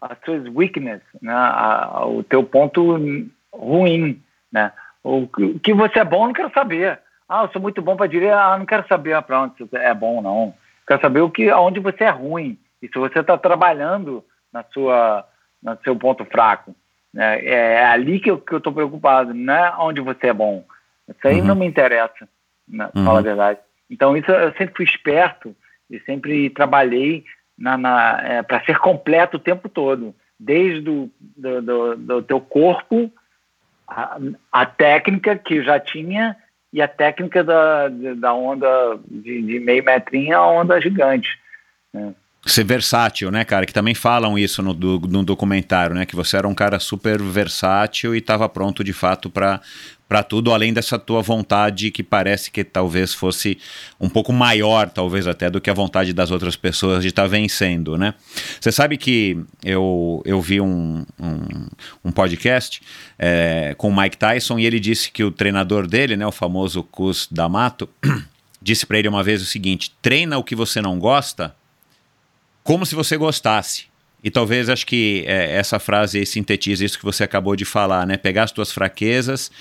as 0.00 0.18
suas 0.24 0.44
weaknesses, 0.54 1.06
né? 1.22 1.32
A, 1.32 2.04
o 2.06 2.22
teu 2.22 2.42
ponto 2.44 2.96
ruim, 3.52 4.22
né? 4.52 4.72
O 5.02 5.26
que- 5.62 5.74
você 5.74 5.98
é 6.00 6.04
bom, 6.04 6.22
eu 6.22 6.26
não 6.28 6.32
quero 6.32 6.52
saber. 6.52 6.98
Ah, 7.28 7.44
eu 7.44 7.48
sou 7.50 7.60
muito 7.60 7.80
bom 7.82 7.96
para 7.96 8.06
direita, 8.06 8.36
ah, 8.38 8.58
não 8.58 8.66
quero 8.66 8.86
saber 8.86 9.20
para 9.22 9.42
onde 9.42 9.54
você 9.58 9.76
é 9.76 9.94
bom, 9.94 10.20
não. 10.20 10.54
Quero 10.86 11.00
saber 11.00 11.20
o 11.20 11.30
que, 11.30 11.48
aonde 11.50 11.80
você 11.80 12.04
é 12.04 12.10
ruim. 12.10 12.58
E 12.82 12.88
se 12.88 12.98
você 12.98 13.20
está 13.20 13.36
trabalhando 13.38 14.22
na 14.52 14.62
sua, 14.72 15.26
no 15.62 15.76
seu 15.82 15.96
ponto 15.96 16.24
fraco. 16.26 16.74
né? 17.12 17.38
É, 17.44 17.74
é 17.76 17.84
ali 17.86 18.18
que 18.20 18.30
eu 18.30 18.42
estou 18.50 18.72
preocupado, 18.72 19.32
não 19.32 19.54
é 19.54 19.74
onde 19.78 20.00
você 20.00 20.26
é 20.28 20.32
bom. 20.32 20.64
Isso 21.08 21.26
aí 21.28 21.40
Uhum. 21.40 21.46
não 21.46 21.54
me 21.54 21.64
interessa, 21.66 22.28
né, 22.68 22.90
Uhum. 22.94 23.04
falar 23.04 23.18
a 23.20 23.22
verdade. 23.22 23.60
Então, 23.90 24.16
isso 24.16 24.30
eu 24.30 24.52
sempre 24.54 24.74
fui 24.74 24.84
esperto 24.84 25.54
e 25.90 26.00
sempre 26.00 26.50
trabalhei 26.50 27.24
é, 28.24 28.42
para 28.42 28.64
ser 28.64 28.78
completo 28.78 29.36
o 29.36 29.40
tempo 29.40 29.68
todo, 29.68 30.14
desde 30.38 30.88
o 30.88 31.10
do, 31.20 31.62
do, 31.62 31.96
do 31.96 32.22
teu 32.22 32.40
corpo, 32.40 33.10
a, 33.88 34.18
a 34.52 34.66
técnica 34.66 35.36
que 35.36 35.62
já 35.62 35.78
tinha 35.78 36.36
e 36.72 36.82
a 36.82 36.88
técnica 36.88 37.44
da, 37.44 37.88
da 37.88 38.34
onda 38.34 38.98
de, 39.06 39.42
de 39.42 39.60
meio 39.60 39.84
metrinho 39.84 40.36
a 40.36 40.46
onda 40.46 40.80
gigante. 40.80 41.38
Ser 42.46 42.64
versátil, 42.64 43.30
né, 43.30 43.44
cara? 43.44 43.64
Que 43.64 43.72
também 43.72 43.94
falam 43.94 44.38
isso 44.38 44.62
no, 44.62 44.74
do- 44.74 45.00
no 45.08 45.24
documentário, 45.24 45.94
né? 45.94 46.04
Que 46.04 46.14
você 46.14 46.36
era 46.36 46.46
um 46.46 46.54
cara 46.54 46.78
super 46.78 47.20
versátil 47.22 48.14
e 48.14 48.18
estava 48.18 48.48
pronto 48.48 48.84
de 48.84 48.92
fato 48.92 49.30
para 49.30 49.60
para 50.06 50.22
tudo, 50.22 50.52
além 50.52 50.72
dessa 50.72 50.98
tua 50.98 51.22
vontade 51.22 51.90
que 51.90 52.02
parece 52.02 52.50
que 52.50 52.62
talvez 52.62 53.14
fosse 53.14 53.56
um 53.98 54.08
pouco 54.08 54.34
maior, 54.34 54.88
talvez 54.90 55.26
até, 55.26 55.48
do 55.50 55.62
que 55.62 55.70
a 55.70 55.74
vontade 55.74 56.12
das 56.12 56.30
outras 56.30 56.54
pessoas 56.56 57.02
de 57.02 57.08
estar 57.08 57.26
vencendo, 57.26 57.96
né? 57.96 58.12
Você 58.60 58.70
sabe 58.70 58.98
que 58.98 59.36
eu, 59.64 60.22
eu 60.26 60.40
vi 60.42 60.60
um, 60.60 61.06
um, 61.18 61.66
um 62.04 62.12
podcast 62.12 62.82
é, 63.18 63.74
com 63.78 63.88
o 63.88 63.96
Mike 63.96 64.18
Tyson 64.18 64.58
e 64.58 64.66
ele 64.66 64.78
disse 64.78 65.10
que 65.10 65.24
o 65.24 65.30
treinador 65.30 65.86
dele, 65.86 66.16
né, 66.18 66.26
o 66.26 66.30
famoso 66.30 66.82
Cus 66.82 67.26
D'Amato, 67.28 67.88
disse 68.60 68.84
para 68.84 68.98
ele 68.98 69.08
uma 69.08 69.22
vez 69.22 69.40
o 69.40 69.46
seguinte: 69.46 69.90
treina 70.02 70.36
o 70.36 70.44
que 70.44 70.54
você 70.54 70.82
não 70.82 70.98
gosta 70.98 71.54
como 72.64 72.84
se 72.84 72.94
você 72.96 73.16
gostasse. 73.16 73.84
E 74.22 74.30
talvez 74.30 74.70
acho 74.70 74.86
que 74.86 75.22
é, 75.26 75.54
essa 75.56 75.78
frase 75.78 76.24
sintetiza 76.24 76.82
isso 76.84 76.98
que 76.98 77.04
você 77.04 77.22
acabou 77.22 77.54
de 77.54 77.66
falar, 77.66 78.06
né? 78.06 78.16
Pegar 78.16 78.44
as 78.44 78.52
tuas 78.52 78.72
fraquezas, 78.72 79.52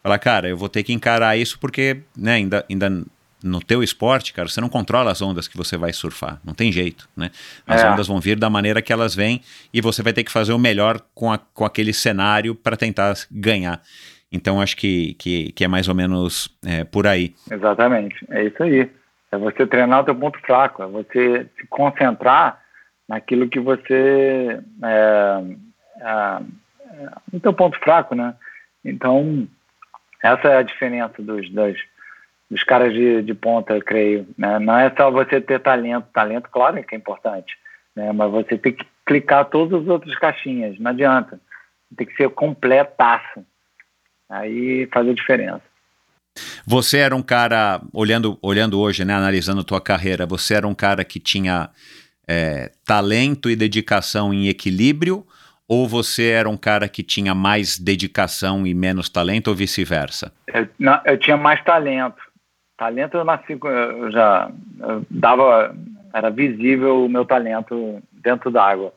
falar, 0.00 0.18
cara, 0.20 0.48
eu 0.48 0.56
vou 0.56 0.68
ter 0.68 0.84
que 0.84 0.92
encarar 0.92 1.36
isso 1.36 1.58
porque, 1.58 1.98
né, 2.16 2.34
ainda, 2.34 2.64
ainda 2.70 3.04
no 3.42 3.60
teu 3.60 3.82
esporte, 3.82 4.32
cara, 4.32 4.48
você 4.48 4.60
não 4.60 4.68
controla 4.68 5.10
as 5.10 5.20
ondas 5.20 5.48
que 5.48 5.56
você 5.56 5.76
vai 5.76 5.92
surfar, 5.92 6.40
não 6.44 6.54
tem 6.54 6.70
jeito, 6.70 7.08
né? 7.16 7.32
As 7.66 7.82
É. 7.82 7.90
ondas 7.90 8.06
vão 8.06 8.20
vir 8.20 8.38
da 8.38 8.48
maneira 8.48 8.80
que 8.80 8.92
elas 8.92 9.12
vêm 9.12 9.40
e 9.74 9.80
você 9.80 10.00
vai 10.00 10.12
ter 10.12 10.22
que 10.22 10.30
fazer 10.30 10.52
o 10.52 10.58
melhor 10.58 11.00
com, 11.16 11.32
a, 11.32 11.38
com 11.38 11.64
aquele 11.64 11.92
cenário 11.92 12.54
para 12.54 12.76
tentar 12.76 13.14
ganhar. 13.28 13.82
Então 14.30 14.60
acho 14.60 14.76
que, 14.76 15.14
que, 15.14 15.50
que 15.50 15.64
é 15.64 15.68
mais 15.68 15.88
ou 15.88 15.96
menos 15.96 16.48
é, 16.64 16.84
por 16.84 17.08
aí. 17.08 17.34
Exatamente, 17.50 18.14
é 18.30 18.44
isso 18.46 18.62
aí. 18.62 18.88
É 19.32 19.38
você 19.38 19.66
treinar 19.66 20.00
o 20.00 20.04
teu 20.04 20.14
ponto 20.14 20.38
fraco, 20.40 20.82
é 20.82 20.86
você 20.86 21.46
se 21.58 21.66
concentrar 21.66 22.62
naquilo 23.08 23.48
que 23.48 23.58
você 23.58 24.60
é, 24.82 25.42
é, 26.00 26.42
é, 26.90 27.08
no 27.32 27.40
teu 27.40 27.54
ponto 27.54 27.78
fraco, 27.78 28.14
né? 28.14 28.34
Então 28.84 29.48
essa 30.22 30.48
é 30.48 30.58
a 30.58 30.62
diferença 30.62 31.20
dos, 31.22 31.48
dos, 31.50 31.76
dos 32.50 32.62
caras 32.62 32.92
de, 32.92 33.22
de 33.22 33.34
ponta, 33.34 33.74
eu 33.74 33.82
creio. 33.82 34.28
Né? 34.38 34.58
Não 34.58 34.78
é 34.78 34.92
só 34.94 35.10
você 35.10 35.40
ter 35.40 35.60
talento, 35.60 36.06
talento, 36.12 36.48
claro 36.50 36.82
que 36.84 36.94
é 36.94 36.98
importante, 36.98 37.56
né? 37.96 38.12
Mas 38.12 38.30
você 38.30 38.58
tem 38.58 38.74
que 38.74 38.86
clicar 39.04 39.46
todas 39.46 39.82
as 39.82 39.88
outras 39.88 40.14
caixinhas, 40.16 40.78
não 40.78 40.90
adianta. 40.90 41.40
Tem 41.96 42.06
que 42.06 42.16
ser 42.16 42.28
completaço. 42.30 43.44
Aí 44.28 44.86
faz 44.92 45.08
a 45.08 45.14
diferença. 45.14 45.71
Você 46.66 46.98
era 46.98 47.14
um 47.14 47.22
cara, 47.22 47.80
olhando, 47.92 48.38
olhando 48.40 48.80
hoje, 48.80 49.04
né, 49.04 49.14
analisando 49.14 49.64
tua 49.64 49.80
carreira, 49.80 50.26
você 50.26 50.54
era 50.54 50.66
um 50.66 50.74
cara 50.74 51.04
que 51.04 51.20
tinha 51.20 51.70
é, 52.26 52.70
talento 52.84 53.50
e 53.50 53.56
dedicação 53.56 54.32
em 54.32 54.48
equilíbrio, 54.48 55.26
ou 55.68 55.88
você 55.88 56.30
era 56.30 56.48
um 56.48 56.56
cara 56.56 56.88
que 56.88 57.02
tinha 57.02 57.34
mais 57.34 57.78
dedicação 57.78 58.66
e 58.66 58.74
menos 58.74 59.08
talento, 59.08 59.48
ou 59.48 59.54
vice-versa? 59.54 60.32
Eu, 60.46 60.68
não, 60.78 61.00
eu 61.04 61.18
tinha 61.18 61.36
mais 61.36 61.62
talento. 61.64 62.20
Talento 62.76 63.16
eu 63.16 63.24
nasci. 63.24 63.58
Eu 63.62 64.10
já 64.10 64.50
eu 64.80 65.06
dava. 65.10 65.74
Era 66.12 66.30
visível 66.30 67.04
o 67.04 67.08
meu 67.08 67.24
talento 67.24 68.02
dentro 68.12 68.50
d'água. 68.50 68.92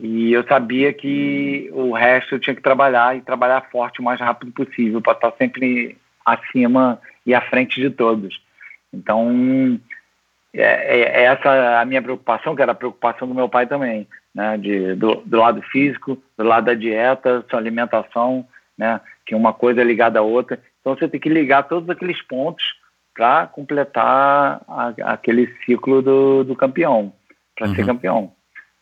E 0.00 0.32
eu 0.32 0.42
sabia 0.48 0.92
que 0.92 1.70
o 1.72 1.92
resto 1.92 2.34
eu 2.34 2.40
tinha 2.40 2.56
que 2.56 2.62
trabalhar 2.62 3.16
e 3.16 3.20
trabalhar 3.20 3.68
forte 3.70 4.00
o 4.00 4.02
mais 4.02 4.18
rápido 4.18 4.50
possível 4.50 5.00
para 5.00 5.12
estar 5.12 5.32
sempre 5.38 5.96
acima 6.32 7.00
e 7.26 7.34
à 7.34 7.40
frente 7.40 7.80
de 7.80 7.90
todos. 7.90 8.40
Então, 8.92 9.78
é, 10.54 10.62
é- 10.62 11.20
é 11.20 11.22
essa 11.24 11.80
a 11.80 11.84
minha 11.84 12.02
preocupação, 12.02 12.56
que 12.56 12.62
era 12.62 12.72
a 12.72 12.74
preocupação 12.74 13.28
do 13.28 13.34
meu 13.34 13.48
pai 13.48 13.66
também, 13.66 14.06
né? 14.34 14.56
De, 14.58 14.94
do, 14.94 15.16
do 15.24 15.36
lado 15.38 15.62
físico, 15.62 16.20
do 16.36 16.44
lado 16.44 16.64
da 16.66 16.74
dieta, 16.74 17.44
sua 17.48 17.58
alimentação, 17.58 18.46
né? 18.76 19.00
Que 19.26 19.34
uma 19.34 19.52
coisa 19.52 19.80
é 19.80 19.84
ligada 19.84 20.18
à 20.18 20.22
outra. 20.22 20.58
Então, 20.80 20.96
você 20.96 21.06
tem 21.08 21.20
que 21.20 21.28
ligar 21.28 21.64
todos 21.68 21.88
aqueles 21.88 22.20
pontos 22.22 22.64
para 23.14 23.46
completar 23.46 24.60
a- 24.66 24.94
aquele 25.12 25.46
ciclo 25.64 26.00
do, 26.02 26.42
do 26.44 26.56
campeão, 26.56 27.12
para 27.56 27.68
ser 27.74 27.80
Uhum. 27.82 27.86
campeão. 27.86 28.32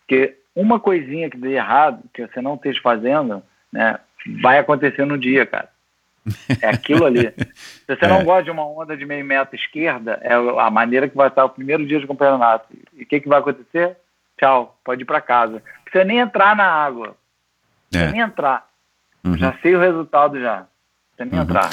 Porque 0.00 0.36
uma 0.54 0.78
coisinha 0.80 1.28
que 1.28 1.36
dê 1.36 1.52
errado, 1.54 2.02
que 2.14 2.26
você 2.26 2.40
não 2.40 2.54
esteja 2.54 2.80
fazendo, 2.80 3.42
né? 3.72 3.98
Vai 4.42 4.58
acontecer 4.58 5.04
no 5.04 5.18
dia, 5.18 5.44
cara. 5.46 5.68
É 6.60 6.68
aquilo 6.68 7.04
ali. 7.04 7.32
Se 7.86 7.96
você 7.96 8.04
É. 8.06 8.08
não 8.08 8.24
gosta 8.24 8.44
de 8.44 8.50
uma 8.50 8.66
onda 8.66 8.96
de 8.96 9.04
meio 9.06 9.24
metro 9.24 9.56
esquerda, 9.56 10.18
é 10.22 10.34
a 10.34 10.70
maneira 10.70 11.08
que 11.08 11.16
vai 11.16 11.28
estar 11.28 11.44
o 11.44 11.50
primeiro 11.50 11.86
dia 11.86 12.00
de 12.00 12.06
campeonato. 12.06 12.66
E 12.96 13.02
o 13.02 13.06
que, 13.06 13.20
que 13.20 13.28
vai 13.28 13.38
acontecer? 13.40 13.96
Tchau, 14.38 14.78
pode 14.84 15.02
ir 15.02 15.04
para 15.04 15.20
casa. 15.20 15.54
Não 15.54 15.82
precisa 15.84 16.04
nem 16.04 16.18
entrar 16.18 16.54
na 16.56 16.64
água. 16.66 17.08
Não 17.08 17.14
precisa 17.90 18.10
É. 18.10 18.12
nem 18.12 18.20
entrar. 18.20 18.66
Uhum. 19.24 19.36
Já 19.36 19.54
sei 19.60 19.74
o 19.74 19.80
resultado 19.80 20.38
já. 20.40 20.58
Não 20.58 20.66
precisa 21.16 21.30
nem 21.30 21.34
Uhum. 21.34 21.44
entrar. 21.44 21.70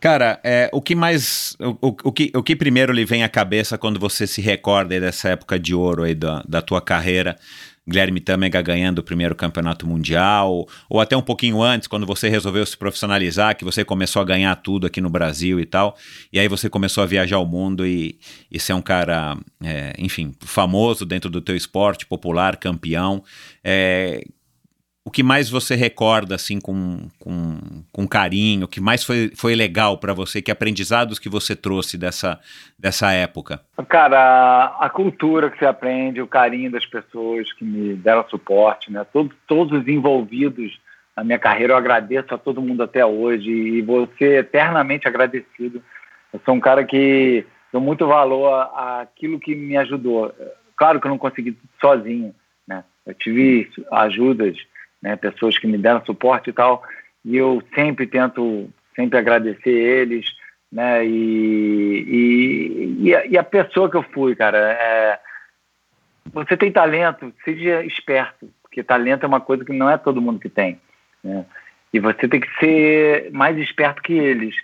Cara, 0.00 0.38
é, 0.44 0.68
o 0.72 0.80
que 0.82 0.94
mais. 0.94 1.56
O, 1.58 1.88
o, 1.88 1.96
o 2.04 2.12
que, 2.12 2.30
o 2.34 2.42
que 2.42 2.54
primeiro 2.54 2.92
lhe 2.92 3.04
vem 3.04 3.24
à 3.24 3.28
cabeça 3.28 3.78
quando 3.78 3.98
você 3.98 4.26
se 4.26 4.40
recorda 4.40 5.00
dessa 5.00 5.30
época 5.30 5.58
de 5.58 5.74
ouro 5.74 6.02
aí 6.02 6.14
da, 6.14 6.42
da 6.46 6.60
tua 6.60 6.80
carreira? 6.82 7.36
Guilherme 7.88 8.20
Tâmega 8.20 8.60
ganhando 8.60 8.98
o 8.98 9.02
primeiro 9.02 9.34
campeonato 9.34 9.86
mundial, 9.86 10.66
ou 10.88 11.00
até 11.00 11.16
um 11.16 11.22
pouquinho 11.22 11.62
antes, 11.62 11.86
quando 11.86 12.04
você 12.04 12.28
resolveu 12.28 12.66
se 12.66 12.76
profissionalizar, 12.76 13.56
que 13.56 13.64
você 13.64 13.84
começou 13.84 14.20
a 14.20 14.24
ganhar 14.24 14.54
tudo 14.56 14.86
aqui 14.86 15.00
no 15.00 15.08
Brasil 15.08 15.60
e 15.60 15.66
tal, 15.66 15.96
e 16.32 16.38
aí 16.40 16.48
você 16.48 16.68
começou 16.68 17.02
a 17.02 17.06
viajar 17.06 17.38
o 17.38 17.46
mundo 17.46 17.86
e, 17.86 18.18
e 18.50 18.58
ser 18.58 18.72
um 18.72 18.82
cara, 18.82 19.36
é, 19.62 19.94
enfim, 19.98 20.34
famoso 20.40 21.06
dentro 21.06 21.30
do 21.30 21.40
teu 21.40 21.54
esporte, 21.54 22.06
popular, 22.06 22.56
campeão. 22.56 23.22
É, 23.62 24.22
o 25.06 25.10
que 25.10 25.22
mais 25.22 25.48
você 25.48 25.76
recorda, 25.76 26.34
assim, 26.34 26.58
com, 26.60 27.08
com, 27.20 27.60
com 27.92 28.08
carinho, 28.08 28.64
o 28.64 28.68
que 28.68 28.80
mais 28.80 29.04
foi, 29.04 29.30
foi 29.36 29.54
legal 29.54 29.98
para 29.98 30.12
você, 30.12 30.42
que 30.42 30.50
aprendizados 30.50 31.20
que 31.20 31.28
você 31.28 31.54
trouxe 31.54 31.96
dessa, 31.96 32.40
dessa 32.76 33.12
época? 33.12 33.60
Cara, 33.88 34.76
a, 34.80 34.90
cultura 34.90 35.48
que 35.48 35.60
você 35.60 35.64
aprende, 35.64 36.20
o 36.20 36.26
carinho 36.26 36.72
das 36.72 36.84
pessoas 36.84 37.52
que 37.52 37.64
me 37.64 37.94
deram 37.94 38.28
suporte, 38.28 38.90
né? 38.90 39.06
Todos, 39.12 39.32
todos 39.46 39.80
os 39.80 39.86
envolvidos 39.86 40.76
na 41.16 41.22
minha 41.22 41.38
carreira, 41.38 41.74
eu 41.74 41.78
agradeço 41.78 42.34
a 42.34 42.38
todo 42.38 42.60
mundo 42.60 42.82
até 42.82 43.06
hoje 43.06 43.48
e 43.48 43.86
ser 44.18 44.40
eternamente 44.40 45.06
agradecido. 45.06 45.80
Eu 46.32 46.40
sou 46.44 46.52
um 46.52 46.60
cara 46.60 46.82
que 46.82 47.46
dou 47.72 47.80
muito 47.80 48.08
valor 48.08 48.52
àquilo 48.74 49.38
que 49.38 49.54
me 49.54 49.76
ajudou. 49.76 50.34
Claro 50.76 51.00
que 51.00 51.06
eu 51.06 51.10
não 51.10 51.16
consegui 51.16 51.56
sozinho, 51.80 52.34
né? 52.66 52.82
Eu 53.06 53.14
tive 53.14 53.70
ajudas, 53.92 54.56
né? 55.02 55.16
Pessoas 55.16 55.58
que 55.58 55.66
me 55.66 55.78
deram 55.78 56.04
suporte 56.04 56.50
e 56.50 56.52
tal, 56.52 56.82
e 57.24 57.36
eu 57.36 57.62
sempre 57.74 58.06
tento 58.06 58.68
sempre 58.94 59.18
agradecer 59.18 59.70
eles, 59.70 60.26
né? 60.72 61.06
E, 61.06 62.04
e, 62.08 62.96
e, 63.08 63.14
a, 63.14 63.26
e 63.26 63.38
a 63.38 63.44
pessoa 63.44 63.90
que 63.90 63.96
eu 63.96 64.02
fui, 64.02 64.34
cara, 64.34 64.58
é, 64.58 65.20
você 66.32 66.56
tem 66.56 66.72
talento, 66.72 67.32
seja 67.44 67.84
esperto, 67.84 68.50
porque 68.62 68.82
talento 68.82 69.24
é 69.24 69.26
uma 69.26 69.40
coisa 69.40 69.64
que 69.64 69.72
não 69.72 69.88
é 69.88 69.96
todo 69.96 70.20
mundo 70.20 70.40
que 70.40 70.48
tem. 70.48 70.80
Né? 71.22 71.44
E 71.92 72.00
você 72.00 72.26
tem 72.26 72.40
que 72.40 72.58
ser 72.58 73.30
mais 73.32 73.56
esperto 73.58 74.02
que 74.02 74.12
eles, 74.12 74.54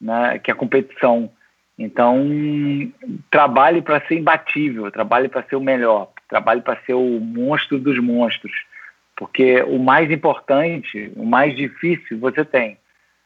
né? 0.00 0.38
que 0.38 0.50
a 0.50 0.54
competição. 0.54 1.30
Então, 1.78 2.28
trabalhe 3.30 3.80
para 3.80 4.06
ser 4.06 4.16
imbatível, 4.16 4.90
trabalhe 4.90 5.28
para 5.28 5.42
ser 5.44 5.56
o 5.56 5.60
melhor, 5.60 6.10
trabalhe 6.28 6.60
para 6.60 6.78
ser 6.84 6.94
o 6.94 7.18
monstro 7.18 7.78
dos 7.78 7.98
monstros. 7.98 8.52
Porque 9.22 9.62
o 9.62 9.78
mais 9.78 10.10
importante, 10.10 11.12
o 11.14 11.24
mais 11.24 11.54
difícil 11.54 12.18
você 12.18 12.44
tem. 12.44 12.76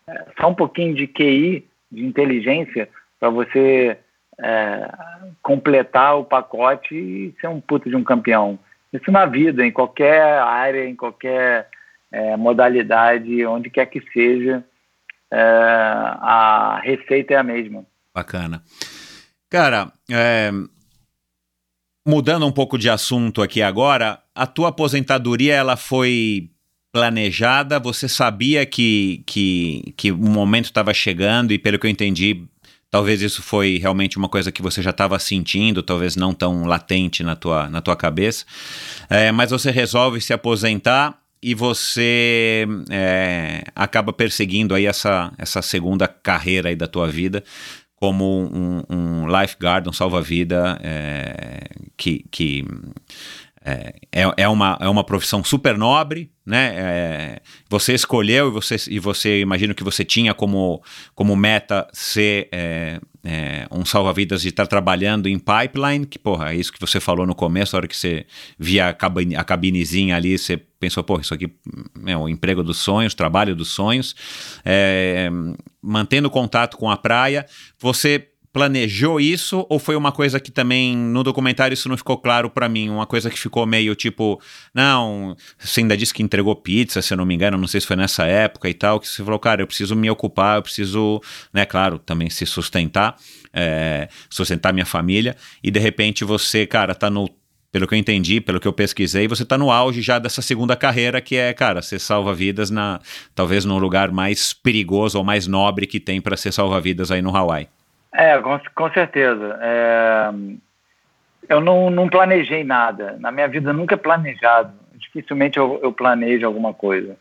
É 0.06 0.26
só 0.38 0.50
um 0.50 0.54
pouquinho 0.54 0.94
de 0.94 1.06
QI, 1.06 1.66
de 1.90 2.04
inteligência, 2.04 2.86
para 3.18 3.30
você 3.30 3.96
é, 4.38 4.92
completar 5.42 6.18
o 6.18 6.24
pacote 6.24 6.94
e 6.94 7.34
ser 7.40 7.48
um 7.48 7.62
puto 7.62 7.88
de 7.88 7.96
um 7.96 8.04
campeão. 8.04 8.58
Isso 8.92 9.10
na 9.10 9.24
vida, 9.24 9.64
em 9.64 9.72
qualquer 9.72 10.20
área, 10.38 10.86
em 10.86 10.94
qualquer 10.94 11.66
é, 12.12 12.36
modalidade, 12.36 13.46
onde 13.46 13.70
quer 13.70 13.86
que 13.86 14.02
seja, 14.12 14.62
é, 15.30 15.40
a 15.40 16.78
receita 16.84 17.32
é 17.32 17.36
a 17.38 17.42
mesma. 17.42 17.86
Bacana. 18.14 18.62
Cara, 19.48 19.90
é, 20.12 20.50
mudando 22.06 22.46
um 22.46 22.52
pouco 22.52 22.78
de 22.78 22.88
assunto 22.88 23.42
aqui 23.42 23.60
agora, 23.60 24.20
a 24.34 24.46
tua 24.46 24.68
aposentadoria 24.68 25.54
ela 25.54 25.76
foi 25.76 26.48
planejada? 26.92 27.80
Você 27.80 28.08
sabia 28.08 28.64
que, 28.64 29.24
que, 29.26 29.92
que 29.96 30.12
o 30.12 30.16
momento 30.16 30.66
estava 30.66 30.94
chegando 30.94 31.52
e, 31.52 31.58
pelo 31.58 31.78
que 31.78 31.86
eu 31.86 31.90
entendi, 31.90 32.44
talvez 32.90 33.20
isso 33.20 33.42
foi 33.42 33.78
realmente 33.78 34.16
uma 34.16 34.28
coisa 34.28 34.52
que 34.52 34.62
você 34.62 34.80
já 34.80 34.90
estava 34.90 35.18
sentindo, 35.18 35.82
talvez 35.82 36.14
não 36.14 36.32
tão 36.32 36.64
latente 36.64 37.24
na 37.24 37.34
tua, 37.34 37.68
na 37.68 37.80
tua 37.80 37.96
cabeça. 37.96 38.44
É, 39.10 39.32
mas 39.32 39.50
você 39.50 39.72
resolve 39.72 40.20
se 40.20 40.32
aposentar 40.32 41.18
e 41.42 41.54
você 41.54 42.66
é, 42.88 43.64
acaba 43.74 44.12
perseguindo 44.12 44.74
aí 44.74 44.86
essa, 44.86 45.32
essa 45.36 45.60
segunda 45.60 46.06
carreira 46.06 46.68
aí 46.68 46.76
da 46.76 46.86
tua 46.86 47.08
vida 47.08 47.42
como 47.96 48.48
um, 48.52 48.82
um 48.88 49.26
lifeguard, 49.26 49.88
um 49.88 49.92
salva-vida 49.92 50.78
é, 50.82 51.64
que, 51.96 52.24
que 52.30 52.64
é, 53.64 53.94
é, 54.12 54.32
é, 54.36 54.48
uma, 54.48 54.78
é 54.80 54.88
uma 54.88 55.02
profissão 55.02 55.42
super 55.42 55.76
nobre, 55.76 56.30
né? 56.44 56.74
É, 56.76 57.40
você 57.68 57.94
escolheu 57.94 58.46
e 58.46 58.50
você, 58.52 58.76
e 58.88 59.00
você 59.00 59.40
imagino 59.40 59.74
que 59.74 59.82
você 59.82 60.04
tinha 60.04 60.32
como, 60.32 60.80
como 61.16 61.34
meta 61.34 61.88
ser 61.92 62.48
é, 62.52 63.00
é, 63.28 63.66
um 63.72 63.84
salva-vidas 63.84 64.42
de 64.42 64.50
estar 64.50 64.68
trabalhando 64.68 65.28
em 65.28 65.36
pipeline, 65.36 66.06
que, 66.06 66.16
porra, 66.16 66.52
é 66.52 66.56
isso 66.56 66.72
que 66.72 66.80
você 66.80 67.00
falou 67.00 67.26
no 67.26 67.34
começo, 67.34 67.74
a 67.74 67.78
hora 67.78 67.88
que 67.88 67.96
você 67.96 68.24
via 68.56 68.90
a, 68.90 68.94
cabine, 68.94 69.34
a 69.34 69.42
cabinezinha 69.42 70.14
ali, 70.14 70.38
você 70.38 70.56
pensou, 70.56 71.02
pô, 71.02 71.18
isso 71.18 71.34
aqui 71.34 71.52
é 72.06 72.16
o 72.16 72.28
emprego 72.28 72.62
dos 72.62 72.76
sonhos, 72.76 73.14
trabalho 73.14 73.56
dos 73.56 73.70
sonhos, 73.70 74.14
é, 74.64 75.28
mantendo 75.82 76.30
contato 76.30 76.76
com 76.76 76.88
a 76.88 76.96
praia, 76.96 77.44
você 77.80 78.28
planejou 78.56 79.20
isso 79.20 79.66
ou 79.68 79.78
foi 79.78 79.94
uma 79.96 80.10
coisa 80.10 80.40
que 80.40 80.50
também 80.50 80.96
no 80.96 81.22
documentário 81.22 81.74
isso 81.74 81.90
não 81.90 81.96
ficou 81.98 82.16
claro 82.16 82.48
para 82.48 82.70
mim? 82.70 82.88
Uma 82.88 83.04
coisa 83.04 83.28
que 83.28 83.38
ficou 83.38 83.66
meio 83.66 83.94
tipo, 83.94 84.40
não, 84.72 85.36
você 85.58 85.82
ainda 85.82 85.94
disse 85.94 86.14
que 86.14 86.22
entregou 86.22 86.56
pizza, 86.56 87.02
se 87.02 87.12
eu 87.12 87.18
não 87.18 87.26
me 87.26 87.34
engano, 87.34 87.58
não 87.58 87.66
sei 87.66 87.82
se 87.82 87.86
foi 87.86 87.96
nessa 87.96 88.24
época 88.24 88.66
e 88.66 88.72
tal, 88.72 88.98
que 88.98 89.06
você 89.06 89.22
falou, 89.22 89.38
cara, 89.38 89.60
eu 89.60 89.66
preciso 89.66 89.94
me 89.94 90.08
ocupar, 90.08 90.56
eu 90.56 90.62
preciso, 90.62 91.20
né, 91.52 91.66
claro, 91.66 91.98
também 91.98 92.30
se 92.30 92.46
sustentar, 92.46 93.16
é, 93.52 94.08
sustentar 94.30 94.72
minha 94.72 94.86
família 94.86 95.36
e 95.62 95.70
de 95.70 95.78
repente 95.78 96.24
você, 96.24 96.66
cara, 96.66 96.94
tá 96.94 97.10
no 97.10 97.28
pelo 97.70 97.86
que 97.86 97.92
eu 97.92 97.98
entendi, 97.98 98.40
pelo 98.40 98.58
que 98.58 98.66
eu 98.66 98.72
pesquisei, 98.72 99.28
você 99.28 99.42
está 99.42 99.58
no 99.58 99.70
auge 99.70 100.00
já 100.00 100.18
dessa 100.18 100.40
segunda 100.40 100.74
carreira, 100.74 101.20
que 101.20 101.36
é, 101.36 101.52
cara, 101.52 101.82
você 101.82 101.98
salva 101.98 102.34
vidas 102.34 102.70
na 102.70 103.00
talvez 103.34 103.66
no 103.66 103.76
lugar 103.76 104.10
mais 104.10 104.54
perigoso 104.54 105.18
ou 105.18 105.24
mais 105.24 105.46
nobre 105.46 105.86
que 105.86 106.00
tem 106.00 106.22
para 106.22 106.38
ser 106.38 106.52
salva 106.52 106.80
vidas 106.80 107.10
aí 107.10 107.20
no 107.20 107.36
Hawaii. 107.36 107.68
É, 108.16 108.38
com, 108.40 108.58
com 108.74 108.90
certeza. 108.92 109.58
É, 109.60 110.30
eu 111.50 111.60
não, 111.60 111.90
não, 111.90 112.08
planejei 112.08 112.64
nada. 112.64 113.16
Na 113.20 113.30
minha 113.30 113.46
vida 113.46 113.74
nunca 113.74 113.94
é 113.94 113.98
planejado. 113.98 114.72
Dificilmente 114.94 115.58
eu, 115.58 115.78
eu, 115.82 115.92
planejo 115.92 116.46
alguma 116.46 116.72
coisa. 116.72 117.14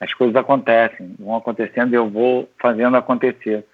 As 0.00 0.14
coisas 0.14 0.34
acontecem, 0.34 1.14
vão 1.18 1.36
acontecendo 1.36 1.92
e 1.92 1.96
eu 1.96 2.08
vou 2.08 2.48
fazendo 2.58 2.96
acontecer. 2.96 3.66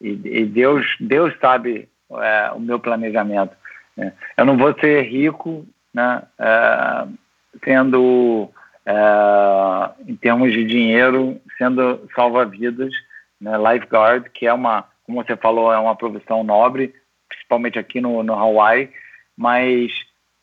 E, 0.00 0.20
e 0.24 0.46
Deus, 0.46 0.86
Deus 1.00 1.34
sabe 1.40 1.88
é, 2.12 2.52
o 2.54 2.60
meu 2.60 2.78
planejamento. 2.78 3.56
Né? 3.96 4.12
Eu 4.36 4.44
não 4.44 4.56
vou 4.56 4.72
ser 4.78 5.02
rico, 5.02 5.66
né, 5.92 6.22
é, 6.38 7.06
sendo, 7.64 8.48
é, 8.86 9.90
em 10.06 10.14
termos 10.14 10.52
de 10.52 10.64
dinheiro, 10.64 11.40
sendo 11.58 12.08
salva-vidas, 12.14 12.92
né, 13.40 13.52
lifeguard, 13.56 14.30
que 14.30 14.46
é 14.46 14.52
uma 14.52 14.84
como 15.10 15.24
você 15.24 15.36
falou, 15.36 15.72
é 15.72 15.78
uma 15.78 15.96
profissão 15.96 16.44
nobre, 16.44 16.94
principalmente 17.28 17.78
aqui 17.78 18.00
no, 18.00 18.22
no 18.22 18.32
Hawaii, 18.32 18.88
mas 19.36 19.92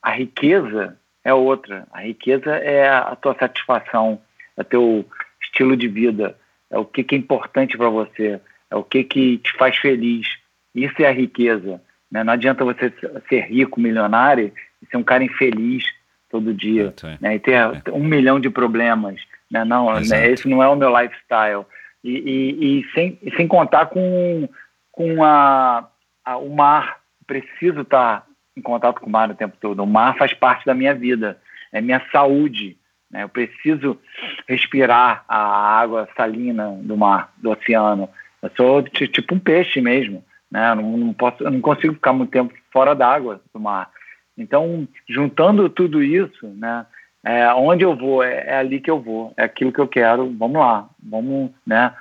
a 0.02 0.11
riqueza 0.11 0.99
é 1.23 1.34
outra. 1.34 1.88
A 1.91 2.02
riqueza 2.02 2.56
é 2.57 2.89
a 2.89 3.15
tua 3.15 3.34
satisfação, 3.39 4.22
é 4.57 4.61
o 4.61 4.65
teu 4.65 5.06
estilo 5.41 5.77
de 5.77 5.88
vida, 5.88 6.38
é 6.69 6.77
o 6.77 6.84
que, 6.84 7.03
que 7.03 7.15
é 7.15 7.18
importante 7.18 7.77
para 7.77 7.89
você, 7.89 8.41
é 8.69 8.76
o 8.76 8.84
que, 8.84 9.03
que 9.06 9.38
te 9.38 9.53
faz 9.53 9.77
feliz. 9.77 10.27
Isso 10.76 11.02
é 11.02 11.07
a 11.07 11.14
riqueza. 11.14 11.81
Né? 12.11 12.23
Não 12.23 12.34
adianta 12.34 12.65
você 12.65 12.94
ser 13.30 13.45
rico, 13.45 13.80
milionário, 13.80 14.52
e 14.81 14.85
ser 14.88 14.98
um 14.98 15.03
cara 15.03 15.23
infeliz 15.23 15.85
todo 16.30 16.53
dia, 16.53 16.94
é. 17.03 17.18
né? 17.22 17.35
e 17.35 17.39
ter 17.39 17.53
é. 17.53 17.72
um 17.94 18.03
milhão 18.03 18.38
de 18.38 18.49
problemas. 18.49 19.15
Né? 19.49 19.64
Não, 19.64 19.94
né? 19.94 20.30
esse 20.30 20.48
não 20.48 20.61
é 20.61 20.68
o 20.68 20.76
meu 20.76 20.89
lifestyle. 20.89 21.65
E, 22.08 22.12
e, 22.12 22.80
e, 22.80 22.92
sem, 22.94 23.20
sem 23.36 23.48
contar 23.50 23.88
com, 23.88 24.48
com 24.94 25.24
a, 25.24 25.86
a, 26.24 26.38
o 26.38 26.56
mar. 26.56 27.00
Preciso 27.26 27.82
estar 27.82 28.26
em 28.56 28.62
contato 28.62 29.02
com 29.02 29.08
o 29.08 29.12
mar 29.12 29.30
o 29.30 29.36
tempo 29.36 29.58
todo. 29.60 29.84
O 29.84 29.88
mar 29.88 30.18
faz 30.18 30.34
parte 30.34 30.66
da 30.66 30.74
minha 30.74 30.96
vida, 30.96 31.38
é 31.74 31.82
minha 31.82 32.02
saúde. 32.10 32.78
Né? 33.12 33.24
Eu 33.24 33.30
preciso 33.30 34.00
respirar 34.48 35.26
a 35.28 35.38
água 35.80 36.08
salina 36.16 36.72
do 36.82 36.96
mar, 36.96 37.34
do 37.38 37.52
oceano. 37.52 38.10
Eu 38.42 38.52
sou 38.56 38.82
tipo 38.84 39.36
um 39.36 39.40
peixe 39.40 39.82
mesmo. 39.82 40.24
Né? 40.50 40.72
Eu 40.72 40.76
não, 40.78 40.98
não, 40.98 41.14
posso, 41.14 41.44
eu 41.44 41.52
não 41.52 41.60
consigo 41.60 41.94
ficar 41.94 42.14
muito 42.14 42.32
tempo 42.32 42.54
fora 42.72 42.96
d'água 42.96 43.42
do 43.54 43.60
mar. 43.60 43.90
Então, 44.38 44.88
juntando 45.10 45.68
tudo 45.68 46.02
isso, 46.02 46.48
né? 46.56 46.86
É, 47.28 47.54
onde 47.54 47.84
eu 47.84 47.94
vou, 47.94 48.24
é, 48.24 48.45
é, 48.48 48.58
ali 48.58 48.80
que 48.80 48.90
eu 48.90 49.02
vou, 49.02 49.34
é 49.36 49.44
aquilo 49.44 49.74
que 49.74 49.80
eu 49.80 49.88
quero, 49.88 50.34
vamos 50.40 50.58
lá, 50.62 50.88
vamos, 51.04 51.52
né? 51.66 51.94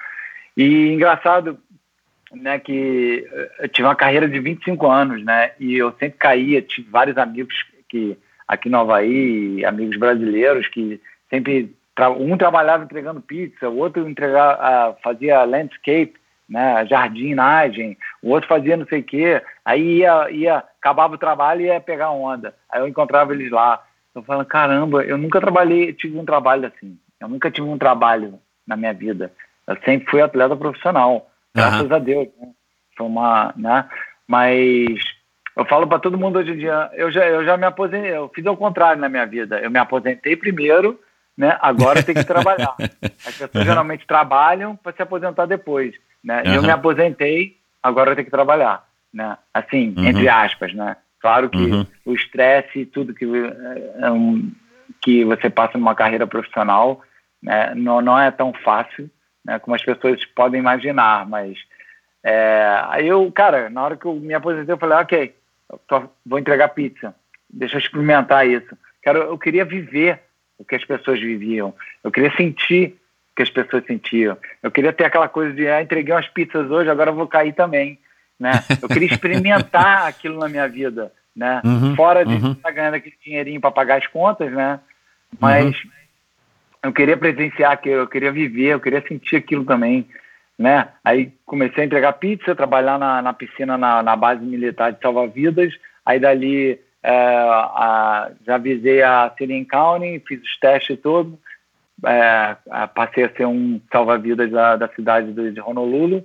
E 0.57 0.93
engraçado, 0.93 1.59
né, 2.33 2.61
que 2.61 3.29
eu 3.59 3.69
tive 3.69 3.89
uma 3.89 3.97
carreira 3.97 4.29
de 4.29 4.39
25 4.39 4.87
anos, 4.87 5.25
né, 5.25 5.51
e 5.59 5.75
eu 5.75 5.91
sempre 5.99 6.17
caía, 6.17 6.63
tive 6.63 6.89
vários 6.91 7.19
amigos 7.19 7.57
que 7.89 8.17
aqui 8.47 8.69
no 8.69 8.79
Havaí, 8.79 9.65
amigos 9.65 9.97
brasileiros 9.97 10.69
que 10.69 11.01
sempre, 11.29 11.75
um 12.21 12.37
trabalhava 12.39 12.85
entregando 12.85 13.21
pizza, 13.21 13.69
o 13.69 13.79
outro 13.79 14.09
entregava, 14.09 14.97
fazia 15.03 15.43
landscape, 15.43 16.15
né, 16.49 16.87
jardinagem, 16.87 17.99
o 18.23 18.31
outro 18.31 18.49
fazia 18.49 18.77
não 18.77 18.87
sei 18.87 19.01
o 19.01 19.05
quê, 19.05 19.43
aí 19.65 19.99
ia, 19.99 20.31
ia, 20.31 20.65
acabava 20.81 21.17
o 21.17 21.19
trabalho 21.19 21.63
e 21.63 21.65
ia 21.65 21.81
pegar 21.81 22.13
onda, 22.13 22.55
aí 22.71 22.81
eu 22.81 22.87
encontrava 22.87 23.35
eles 23.35 23.51
lá, 23.51 23.83
eu 24.17 24.23
falando, 24.23 24.47
caramba, 24.47 25.05
eu 25.05 25.19
nunca 25.19 25.41
trabalhei, 25.41 25.93
tive 25.93 26.19
um 26.19 26.25
trabalho 26.25 26.67
assim. 26.67 26.99
Eu 27.21 27.29
nunca 27.29 27.51
tive 27.51 27.69
um 27.69 27.79
trabalho 27.79 28.39
na 28.67 28.77
minha 28.77 28.93
vida. 28.93 29.33
Eu 29.67 29.77
sempre 29.85 30.11
fui 30.11 30.21
atleta 30.21 30.57
profissional, 30.57 31.31
graças 31.55 31.89
uhum. 31.89 31.97
a 31.97 31.99
Deus. 31.99 32.29
Né? 32.41 32.49
Foi 32.97 33.07
uma, 33.07 33.53
né? 33.57 33.89
Mas 34.27 34.99
eu 35.57 35.65
falo 35.65 35.87
para 35.87 35.99
todo 35.99 36.19
mundo 36.19 36.39
hoje 36.39 36.53
em 36.53 36.59
dia, 36.59 36.91
eu 36.95 37.11
já, 37.11 37.27
eu 37.27 37.45
já 37.45 37.57
me 37.57 37.67
aposentei, 37.67 38.11
eu 38.11 38.31
fiz 38.35 38.47
ao 38.47 38.57
contrário 38.57 39.01
na 39.01 39.09
minha 39.09 39.27
vida. 39.27 39.61
Eu 39.61 39.71
me 39.71 39.79
aposentei 39.79 40.37
primeiro, 40.37 40.99
né? 41.37 41.57
Agora 41.61 42.03
tem 42.03 42.15
que 42.15 42.25
trabalhar. 42.25 42.75
As 43.27 43.37
pessoas 43.37 43.55
uhum. 43.55 43.65
geralmente 43.65 44.07
trabalham 44.07 44.77
para 44.77 44.93
se 44.93 45.03
aposentar 45.03 45.47
depois, 45.47 45.95
né? 46.23 46.43
Uhum. 46.47 46.55
Eu 46.55 46.63
me 46.63 46.71
aposentei, 46.71 47.57
agora 47.83 48.11
eu 48.11 48.15
tenho 48.15 48.27
que 48.27 48.31
trabalhar, 48.31 48.85
né? 49.13 49.37
Assim, 49.53 49.95
uhum. 49.97 50.05
entre 50.05 50.29
aspas, 50.29 50.73
né? 50.75 50.97
Claro 51.27 51.51
que 51.51 51.59
uhum. 51.59 51.85
o 52.05 52.15
estresse 52.15 52.79
e 52.79 52.87
tudo 52.87 53.13
que, 53.13 53.25
é, 53.25 54.09
um, 54.13 54.53
que 55.03 55.25
você 55.25 55.51
passa 55.51 55.77
numa 55.77 55.93
carreira 55.93 56.25
profissional 56.25 57.03
né, 57.43 57.75
não, 57.75 58.01
não 58.01 58.17
é 58.17 58.31
tão 58.31 58.53
fácil 58.53 59.11
né, 59.45 59.59
como 59.59 59.75
as 59.75 59.83
pessoas 59.83 60.25
podem 60.25 60.61
imaginar, 60.61 61.29
mas 61.29 61.59
é, 62.23 62.81
aí 62.91 63.09
eu, 63.09 63.29
cara, 63.33 63.69
na 63.69 63.83
hora 63.83 63.97
que 63.97 64.07
eu 64.07 64.15
me 64.15 64.35
aposentei, 64.35 64.73
eu 64.73 64.79
falei, 64.79 64.99
ok, 64.99 65.35
eu 65.73 65.81
tô, 65.89 66.03
vou 66.25 66.39
entregar 66.39 66.69
pizza, 66.69 67.13
deixa 67.51 67.75
eu 67.75 67.81
experimentar 67.81 68.47
isso. 68.47 68.79
Quero, 69.03 69.19
eu 69.19 69.37
queria 69.37 69.65
viver 69.65 70.21
o 70.57 70.65
que 70.65 70.77
as 70.77 70.85
pessoas 70.85 71.19
viviam, 71.19 71.75
eu 72.05 72.13
queria 72.13 72.33
sentir 72.37 72.97
o 73.33 73.35
que 73.35 73.43
as 73.43 73.51
pessoas 73.51 73.85
sentiam, 73.85 74.39
eu 74.63 74.71
queria 74.71 74.93
ter 74.93 75.07
aquela 75.07 75.29
coisa 75.29 75.53
de, 75.53 75.67
ah, 75.67 75.83
entreguei 75.83 76.15
umas 76.15 76.29
pizzas 76.29 76.71
hoje, 76.71 76.89
agora 76.89 77.11
eu 77.11 77.17
vou 77.17 77.27
cair 77.27 77.53
também 77.53 77.99
né? 78.39 78.53
Eu 78.81 78.89
queria 78.89 79.09
experimentar 79.13 80.07
aquilo 80.07 80.39
na 80.39 80.49
minha 80.49 80.69
vida, 80.69 81.13
né? 81.37 81.61
Uhum, 81.65 81.95
Fora 81.95 82.25
de 82.25 82.35
uhum. 82.35 82.53
estar 82.53 82.71
ganhando 82.71 82.95
aquele 82.95 83.15
dinheirinho 83.23 83.61
para 83.61 83.71
pagar 83.71 83.99
as 83.99 84.07
contas, 84.07 84.51
né? 84.51 84.81
Mas 85.39 85.67
uhum. 85.67 85.91
eu 86.85 86.93
queria 86.93 87.17
presenciar 87.17 87.79
eu 87.85 88.07
queria 88.07 88.33
viver, 88.33 88.69
eu 88.69 88.81
queria 88.81 89.07
sentir 89.07 89.37
aquilo 89.37 89.65
também, 89.65 90.09
né? 90.59 90.89
Aí 91.05 91.33
comecei 91.45 91.83
a 91.83 91.87
entregar 91.87 92.15
pizza, 92.15 92.55
trabalhar 92.55 92.99
na, 92.99 93.21
na 93.21 93.33
piscina 93.33 93.77
na, 93.77 94.03
na 94.03 94.17
base 94.17 94.45
militar 94.45 94.93
de 94.93 95.01
salva-vidas, 95.01 95.75
aí 96.05 96.19
dali 96.19 96.81
é, 97.03 97.13
a, 97.13 98.31
já 98.47 98.57
visei 98.57 99.03
a 99.03 99.31
Siren 99.37 99.65
County, 99.65 100.23
fiz 100.27 100.43
os 100.43 100.59
testes 100.59 100.99
todos, 101.01 101.35
é, 102.05 102.57
passei 102.95 103.25
a 103.25 103.31
ser 103.31 103.47
um 103.47 103.81
salva-vidas 103.93 104.51
da, 104.51 104.77
da 104.77 104.89
cidade 104.89 105.33
de 105.53 105.61
Honolulu, 105.61 106.25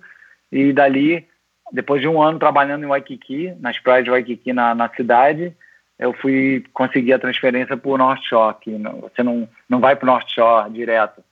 e 0.51 0.73
dali, 0.73 1.25
depois 1.71 2.01
de 2.01 2.07
um 2.07 2.21
ano 2.21 2.39
trabalhando 2.39 2.83
em 2.83 2.87
Waikiki, 2.87 3.55
nas 3.59 3.79
praias 3.79 4.03
de 4.03 4.11
Waikiki 4.11 4.53
na, 4.53 4.75
na 4.75 4.89
cidade, 4.89 5.55
eu 5.97 6.13
fui 6.13 6.63
conseguir 6.73 7.13
a 7.13 7.19
transferência 7.19 7.77
para 7.77 7.91
o 7.91 7.97
North 7.97 8.23
Shore, 8.23 8.55
que 8.59 8.71
não, 8.71 9.01
você 9.01 9.21
não, 9.21 9.47
não 9.69 9.79
vai 9.79 9.95
para 9.95 10.03
o 10.03 10.11
North 10.11 10.27
Shore 10.29 10.71
direto. 10.71 11.23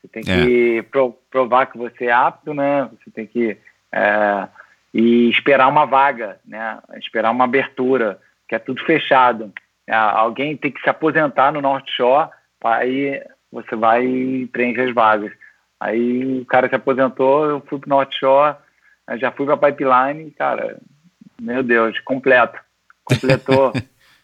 Você 0.00 0.08
tem 0.08 0.22
que 0.22 0.78
é. 0.78 0.82
pro, 0.82 1.12
provar 1.30 1.66
que 1.66 1.76
você 1.76 2.06
é 2.06 2.12
apto, 2.12 2.54
né? 2.54 2.88
Você 2.92 3.10
tem 3.10 3.26
que 3.26 3.56
é, 3.92 4.48
e 4.94 5.28
esperar 5.28 5.68
uma 5.68 5.84
vaga, 5.84 6.38
né? 6.46 6.78
Esperar 6.94 7.30
uma 7.30 7.44
abertura, 7.44 8.20
que 8.48 8.54
é 8.54 8.58
tudo 8.58 8.84
fechado. 8.84 9.52
É, 9.86 9.94
alguém 9.94 10.56
tem 10.56 10.70
que 10.70 10.80
se 10.80 10.88
aposentar 10.88 11.52
no 11.52 11.60
North 11.60 11.88
Shore, 11.88 12.30
aí 12.62 13.22
você 13.50 13.74
vai 13.74 14.04
e 14.04 14.46
preenche 14.46 14.80
as 14.80 14.94
vagas. 14.94 15.32
Aí 15.80 16.40
o 16.40 16.46
cara 16.46 16.68
se 16.68 16.74
aposentou, 16.76 17.44
eu 17.44 17.60
fui 17.60 17.78
para 17.78 17.88
o 17.88 17.90
North 17.90 18.12
Shore, 18.14 18.56
já 19.18 19.32
fui 19.32 19.46
para 19.46 19.56
Pipeline, 19.56 20.30
cara, 20.32 20.78
meu 21.40 21.62
Deus, 21.62 21.98
completo. 22.00 22.58
Completou, 23.04 23.72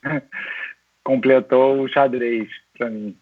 completou 1.02 1.82
o 1.82 1.88
xadrez 1.88 2.48
para 2.76 2.88
mim. 2.90 3.16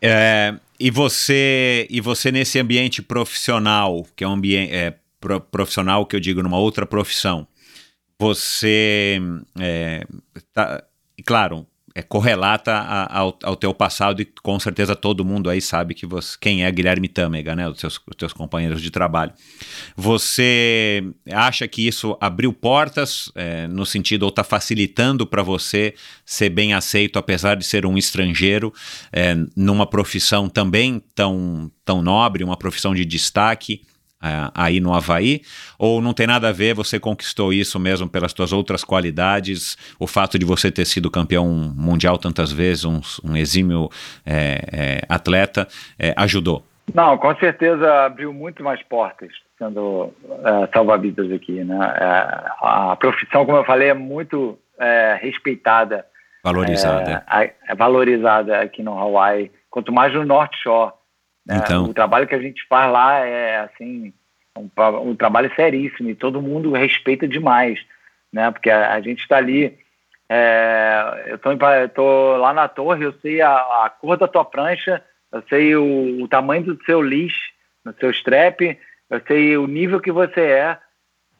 É, 0.00 0.54
e 0.78 0.90
você 0.90 1.86
e 1.90 2.00
você 2.00 2.30
nesse 2.30 2.58
ambiente 2.58 3.02
profissional, 3.02 4.06
que 4.16 4.24
é 4.24 4.28
um 4.28 4.32
ambiente 4.32 4.72
é, 4.72 4.94
pro, 5.20 5.40
profissional 5.40 6.06
que 6.06 6.14
eu 6.14 6.20
digo 6.20 6.42
numa 6.42 6.58
outra 6.58 6.86
profissão, 6.86 7.46
você 8.18 9.20
é, 9.60 10.04
tá, 10.52 10.82
claro, 11.24 11.66
é, 11.98 12.02
correlata 12.02 12.72
a, 12.72 13.18
ao, 13.18 13.36
ao, 13.42 13.56
teu 13.56 13.74
passado 13.74 14.22
e 14.22 14.24
com 14.24 14.58
certeza 14.60 14.94
todo 14.94 15.24
mundo 15.24 15.50
aí 15.50 15.60
sabe 15.60 15.94
que 15.94 16.06
você, 16.06 16.36
quem 16.40 16.64
é 16.64 16.70
Guilherme 16.70 17.08
Tâmega, 17.08 17.56
né, 17.56 17.68
os 17.68 17.80
seus, 17.80 18.00
os 18.06 18.14
teus 18.16 18.32
companheiros 18.32 18.80
de 18.80 18.88
trabalho. 18.88 19.32
Você 19.96 21.02
acha 21.32 21.66
que 21.66 21.84
isso 21.84 22.16
abriu 22.20 22.52
portas 22.52 23.32
é, 23.34 23.66
no 23.66 23.84
sentido 23.84 24.22
ou 24.22 24.28
está 24.28 24.44
facilitando 24.44 25.26
para 25.26 25.42
você 25.42 25.92
ser 26.24 26.50
bem 26.50 26.72
aceito 26.72 27.18
apesar 27.18 27.56
de 27.56 27.64
ser 27.64 27.84
um 27.84 27.98
estrangeiro 27.98 28.72
é, 29.12 29.34
numa 29.56 29.84
profissão 29.84 30.48
também 30.48 31.02
tão, 31.16 31.68
tão 31.84 32.00
nobre, 32.00 32.44
uma 32.44 32.56
profissão 32.56 32.94
de 32.94 33.04
destaque? 33.04 33.82
Aí 34.54 34.80
no 34.80 34.94
Havaí? 34.94 35.42
Ou 35.78 36.00
não 36.00 36.12
tem 36.12 36.26
nada 36.26 36.48
a 36.48 36.52
ver, 36.52 36.74
você 36.74 36.98
conquistou 36.98 37.52
isso 37.52 37.78
mesmo 37.78 38.08
pelas 38.08 38.32
suas 38.32 38.52
outras 38.52 38.84
qualidades, 38.84 39.76
o 39.98 40.06
fato 40.06 40.38
de 40.38 40.44
você 40.44 40.70
ter 40.70 40.84
sido 40.84 41.10
campeão 41.10 41.46
mundial 41.76 42.18
tantas 42.18 42.52
vezes, 42.52 42.84
um, 42.84 43.00
um 43.24 43.36
exímio 43.36 43.88
é, 44.24 44.60
é, 44.72 45.00
atleta, 45.08 45.66
é, 45.98 46.14
ajudou? 46.16 46.64
Não, 46.94 47.18
com 47.18 47.34
certeza 47.36 48.06
abriu 48.06 48.32
muito 48.32 48.62
mais 48.62 48.82
portas 48.82 49.30
sendo 49.58 50.12
é, 50.44 50.68
salva-vidas 50.72 51.30
aqui, 51.32 51.64
né? 51.64 51.76
É, 52.00 52.50
a 52.60 52.96
profissão, 52.96 53.44
como 53.44 53.58
eu 53.58 53.64
falei, 53.64 53.88
é 53.88 53.94
muito 53.94 54.56
é, 54.78 55.18
respeitada, 55.20 56.06
valorizada, 56.42 57.24
é, 57.28 57.74
valorizada 57.74 58.60
aqui 58.60 58.82
no 58.82 58.96
Hawaii. 58.96 59.50
Quanto 59.68 59.92
mais 59.92 60.14
no 60.14 60.24
North 60.24 60.54
Shore, 60.62 60.92
né? 61.48 61.62
Então. 61.64 61.84
O 61.84 61.94
trabalho 61.94 62.26
que 62.26 62.34
a 62.34 62.42
gente 62.42 62.64
faz 62.68 62.92
lá 62.92 63.20
é 63.20 63.60
assim 63.60 64.12
um, 64.56 64.68
um 65.10 65.16
trabalho 65.16 65.50
seríssimo 65.56 66.10
e 66.10 66.14
todo 66.14 66.42
mundo 66.42 66.72
respeita 66.72 67.26
demais, 67.26 67.80
né? 68.30 68.50
Porque 68.50 68.70
a, 68.70 68.92
a 68.92 69.00
gente 69.00 69.20
está 69.20 69.38
ali, 69.38 69.78
é, 70.28 71.24
eu 71.26 71.36
estou 71.86 72.36
lá 72.36 72.52
na 72.52 72.68
torre, 72.68 73.04
eu 73.04 73.12
sei 73.22 73.40
a, 73.40 73.50
a, 73.50 73.90
cor 73.98 74.18
da 74.18 74.28
tua 74.28 74.44
prancha, 74.44 75.02
eu 75.32 75.42
sei 75.48 75.74
o, 75.74 76.22
o 76.22 76.28
tamanho 76.28 76.64
do 76.64 76.84
seu 76.84 77.00
lixo, 77.00 77.50
no 77.82 77.94
seu 77.94 78.10
strap, 78.10 78.60
eu 79.08 79.20
sei 79.26 79.56
o 79.56 79.66
nível 79.66 80.00
que 80.00 80.12
você 80.12 80.40
é, 80.42 80.78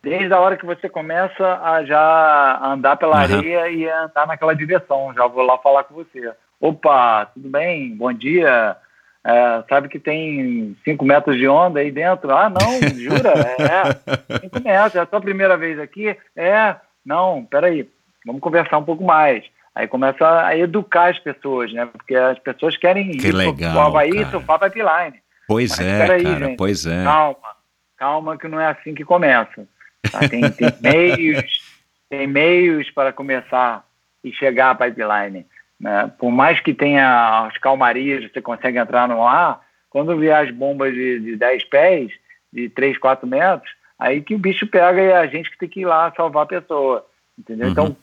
desde 0.03 0.33
a 0.33 0.41
hora 0.41 0.57
que 0.57 0.65
você 0.65 0.89
começa 0.89 1.61
a 1.63 1.85
já 1.85 2.61
andar 2.65 2.97
pela 2.97 3.17
uhum. 3.17 3.37
areia 3.37 3.69
e 3.69 3.87
andar 3.87 4.27
naquela 4.27 4.55
direção. 4.55 5.13
Já 5.15 5.27
vou 5.27 5.45
lá 5.45 5.59
falar 5.59 5.85
com 5.85 5.95
você. 5.95 6.33
Opa, 6.59 7.27
tudo 7.27 7.49
bem? 7.51 7.95
Bom 7.95 8.13
dia. 8.13 8.77
É, 9.25 9.65
sabe 9.69 9.89
que 9.89 9.99
tem 9.99 10.77
5 10.85 11.05
metros 11.05 11.37
de 11.37 11.49
onda 11.49 11.81
aí 11.81 11.91
dentro? 11.91 12.31
Ah, 12.31 12.49
não, 12.49 12.81
jura? 12.97 13.33
É, 13.59 14.39
5 14.41 14.61
metros, 14.63 14.95
é 14.95 15.01
a 15.01 15.07
tua 15.07 15.21
primeira 15.21 15.57
vez 15.57 15.79
aqui? 15.79 16.17
É, 16.37 16.77
não, 17.05 17.45
peraí, 17.45 17.89
vamos 18.25 18.41
conversar 18.41 18.79
um 18.79 18.85
pouco 18.85 19.05
mais. 19.05 19.45
Aí 19.75 19.87
começa 19.87 20.45
a 20.45 20.57
educar 20.57 21.11
as 21.11 21.19
pessoas, 21.21 21.73
né? 21.73 21.87
Porque 21.87 22.15
as 22.15 22.39
pessoas 22.41 22.77
querem 22.77 23.13
que 23.13 23.29
ir 23.29 23.33
legal, 23.33 23.73
pro 23.73 23.81
Havaí 23.81 24.11
e 24.11 24.27
surfar 24.27 24.59
para 24.59 24.71
Pipeline. 24.71 25.21
Pois 25.47 25.71
Mas, 25.71 25.81
é, 25.81 25.99
peraí, 25.99 26.25
cara, 26.25 26.47
gente, 26.47 26.57
pois 26.57 26.85
é. 26.85 27.05
Calma, 27.05 27.57
calma 27.97 28.37
que 28.37 28.49
não 28.49 28.61
é 28.61 28.67
assim 28.67 28.95
que 28.95 29.05
começa. 29.05 29.69
Tá? 30.11 30.29
Tem, 30.29 30.51
tem 30.51 30.69
meios, 30.83 31.61
tem 32.11 32.27
meios 32.27 32.91
para 32.91 33.13
começar 33.13 33.85
e 34.25 34.33
chegar 34.33 34.71
à 34.71 34.75
pipeline. 34.75 35.47
Né? 35.81 36.11
Por 36.19 36.31
mais 36.31 36.61
que 36.61 36.75
tenha 36.75 37.47
as 37.47 37.57
calmarias, 37.59 38.31
você 38.31 38.41
consegue 38.41 38.79
entrar 38.79 39.09
no 39.09 39.27
ar, 39.27 39.61
quando 39.89 40.17
vier 40.17 40.37
as 40.37 40.51
bombas 40.51 40.93
de, 40.93 41.21
de 41.21 41.37
10 41.37 41.65
pés, 41.65 42.13
de 42.53 42.69
3, 42.69 42.99
4 42.99 43.27
metros, 43.27 43.71
aí 43.99 44.21
que 44.21 44.35
o 44.35 44.39
bicho 44.39 44.67
pega 44.67 45.01
e 45.01 45.07
é 45.07 45.17
a 45.17 45.27
gente 45.27 45.51
que 45.51 45.59
tem 45.59 45.69
que 45.69 45.81
ir 45.81 45.87
lá 45.87 46.13
salvar 46.17 46.45
a 46.45 46.47
pessoa. 46.47 47.07
Entendeu? 47.39 47.67
Uhum. 47.67 47.73
Então, 47.73 47.97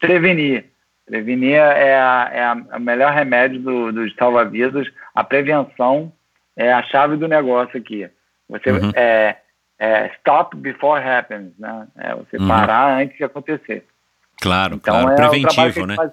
prevenir. 0.00 0.66
Prevenir 1.04 1.56
é, 1.56 1.94
a, 1.94 2.30
é 2.32 2.44
a, 2.44 2.78
melhor 2.78 3.12
remédio 3.12 3.60
do, 3.60 3.92
dos 3.92 4.14
salva-vidas. 4.14 4.88
A 5.14 5.22
prevenção 5.22 6.12
é 6.56 6.72
a 6.72 6.82
chave 6.82 7.16
do 7.16 7.28
negócio 7.28 7.78
aqui. 7.78 8.08
Você 8.48 8.70
uhum. 8.70 8.90
é, 8.94 9.36
é, 9.78 10.06
stop 10.16 10.56
before 10.56 11.02
happens, 11.02 11.52
né? 11.58 11.86
É 11.96 12.14
você 12.14 12.38
uhum. 12.38 12.48
parar 12.48 12.98
antes 12.98 13.16
de 13.16 13.24
acontecer. 13.24 13.84
Claro, 14.40 14.76
então, 14.76 15.02
claro. 15.02 15.12
É 15.12 15.16
preventivo, 15.16 15.86
né? 15.86 15.94
Faz, 15.94 16.12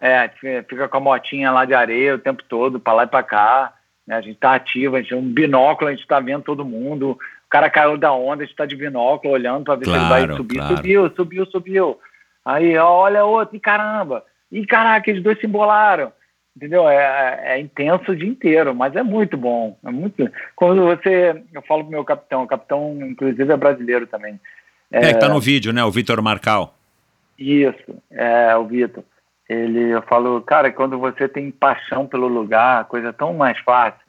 é, 0.00 0.28
fica 0.62 0.88
com 0.88 0.96
a 0.96 1.00
motinha 1.00 1.50
lá 1.50 1.64
de 1.64 1.74
areia 1.74 2.14
o 2.14 2.18
tempo 2.18 2.42
todo, 2.48 2.80
para 2.80 2.92
lá 2.92 3.04
e 3.04 3.08
para 3.08 3.22
cá. 3.22 3.72
Né? 4.06 4.16
A 4.16 4.20
gente 4.20 4.38
tá 4.38 4.54
ativo, 4.54 4.96
a 4.96 5.00
gente 5.00 5.10
tem 5.10 5.18
um 5.18 5.32
binóculo, 5.32 5.90
a 5.90 5.94
gente 5.94 6.06
tá 6.06 6.20
vendo 6.20 6.42
todo 6.42 6.64
mundo. 6.64 7.12
O 7.12 7.48
cara 7.48 7.68
caiu 7.70 7.96
da 7.96 8.12
onda, 8.12 8.42
a 8.42 8.46
gente 8.46 8.56
tá 8.56 8.66
de 8.66 8.76
binóculo 8.76 9.34
olhando 9.34 9.64
para 9.64 9.76
ver 9.76 9.84
claro, 9.84 10.00
se 10.00 10.14
ele 10.14 10.26
vai 10.26 10.36
subir. 10.36 10.58
Claro. 10.58 10.76
Subiu, 10.76 11.10
subiu, 11.14 11.46
subiu. 11.46 12.00
Aí, 12.44 12.76
olha 12.78 13.24
outro, 13.24 13.56
e 13.56 13.60
caramba. 13.60 14.24
E 14.50 14.64
caraca, 14.64 15.10
eles 15.10 15.22
dois 15.22 15.38
se 15.40 15.46
embolaram. 15.46 16.12
Entendeu? 16.56 16.88
É, 16.88 16.96
é, 16.96 17.42
é, 17.54 17.60
intenso 17.60 18.12
o 18.12 18.16
dia 18.16 18.28
inteiro, 18.28 18.74
mas 18.74 18.96
é 18.96 19.02
muito 19.02 19.36
bom. 19.36 19.76
É 19.84 19.90
muito. 19.90 20.30
Quando 20.54 20.84
você. 20.84 21.42
Eu 21.52 21.60
falo 21.62 21.82
pro 21.82 21.90
meu 21.90 22.04
capitão, 22.04 22.44
o 22.44 22.46
capitão, 22.46 22.96
inclusive, 23.02 23.52
é 23.52 23.56
brasileiro 23.56 24.06
também. 24.06 24.40
É, 24.90 25.10
é 25.10 25.12
que 25.12 25.20
tá 25.20 25.28
no 25.28 25.38
vídeo, 25.38 25.72
né? 25.72 25.84
O 25.84 25.90
Vitor 25.90 26.22
Marcal. 26.22 26.74
Isso, 27.38 28.02
é 28.10 28.56
o 28.56 28.64
Vitor 28.64 29.04
ele, 29.48 29.90
eu 29.90 30.02
falo, 30.02 30.40
cara, 30.42 30.72
quando 30.72 30.98
você 30.98 31.28
tem 31.28 31.50
paixão 31.50 32.06
pelo 32.06 32.26
lugar, 32.26 32.80
a 32.80 32.84
coisa 32.84 33.08
é 33.08 33.12
tão 33.12 33.32
mais 33.32 33.58
fácil. 33.60 34.00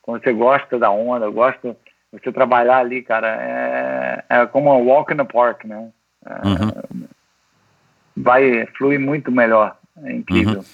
Quando 0.00 0.22
você 0.22 0.32
gosta 0.32 0.78
da 0.78 0.90
onda, 0.90 1.28
gosta, 1.30 1.76
você 2.12 2.30
trabalhar 2.30 2.78
ali, 2.78 3.02
cara, 3.02 3.28
é, 3.40 4.24
é 4.28 4.46
como 4.46 4.72
um 4.72 4.86
walk 4.86 5.12
in 5.12 5.16
the 5.16 5.24
park, 5.24 5.64
né? 5.64 5.88
É, 6.24 6.46
uhum. 6.46 7.06
Vai 8.16 8.66
fluir 8.78 9.00
muito 9.00 9.32
melhor, 9.32 9.76
é 10.04 10.12
incrível. 10.12 10.58
Uhum. 10.58 10.64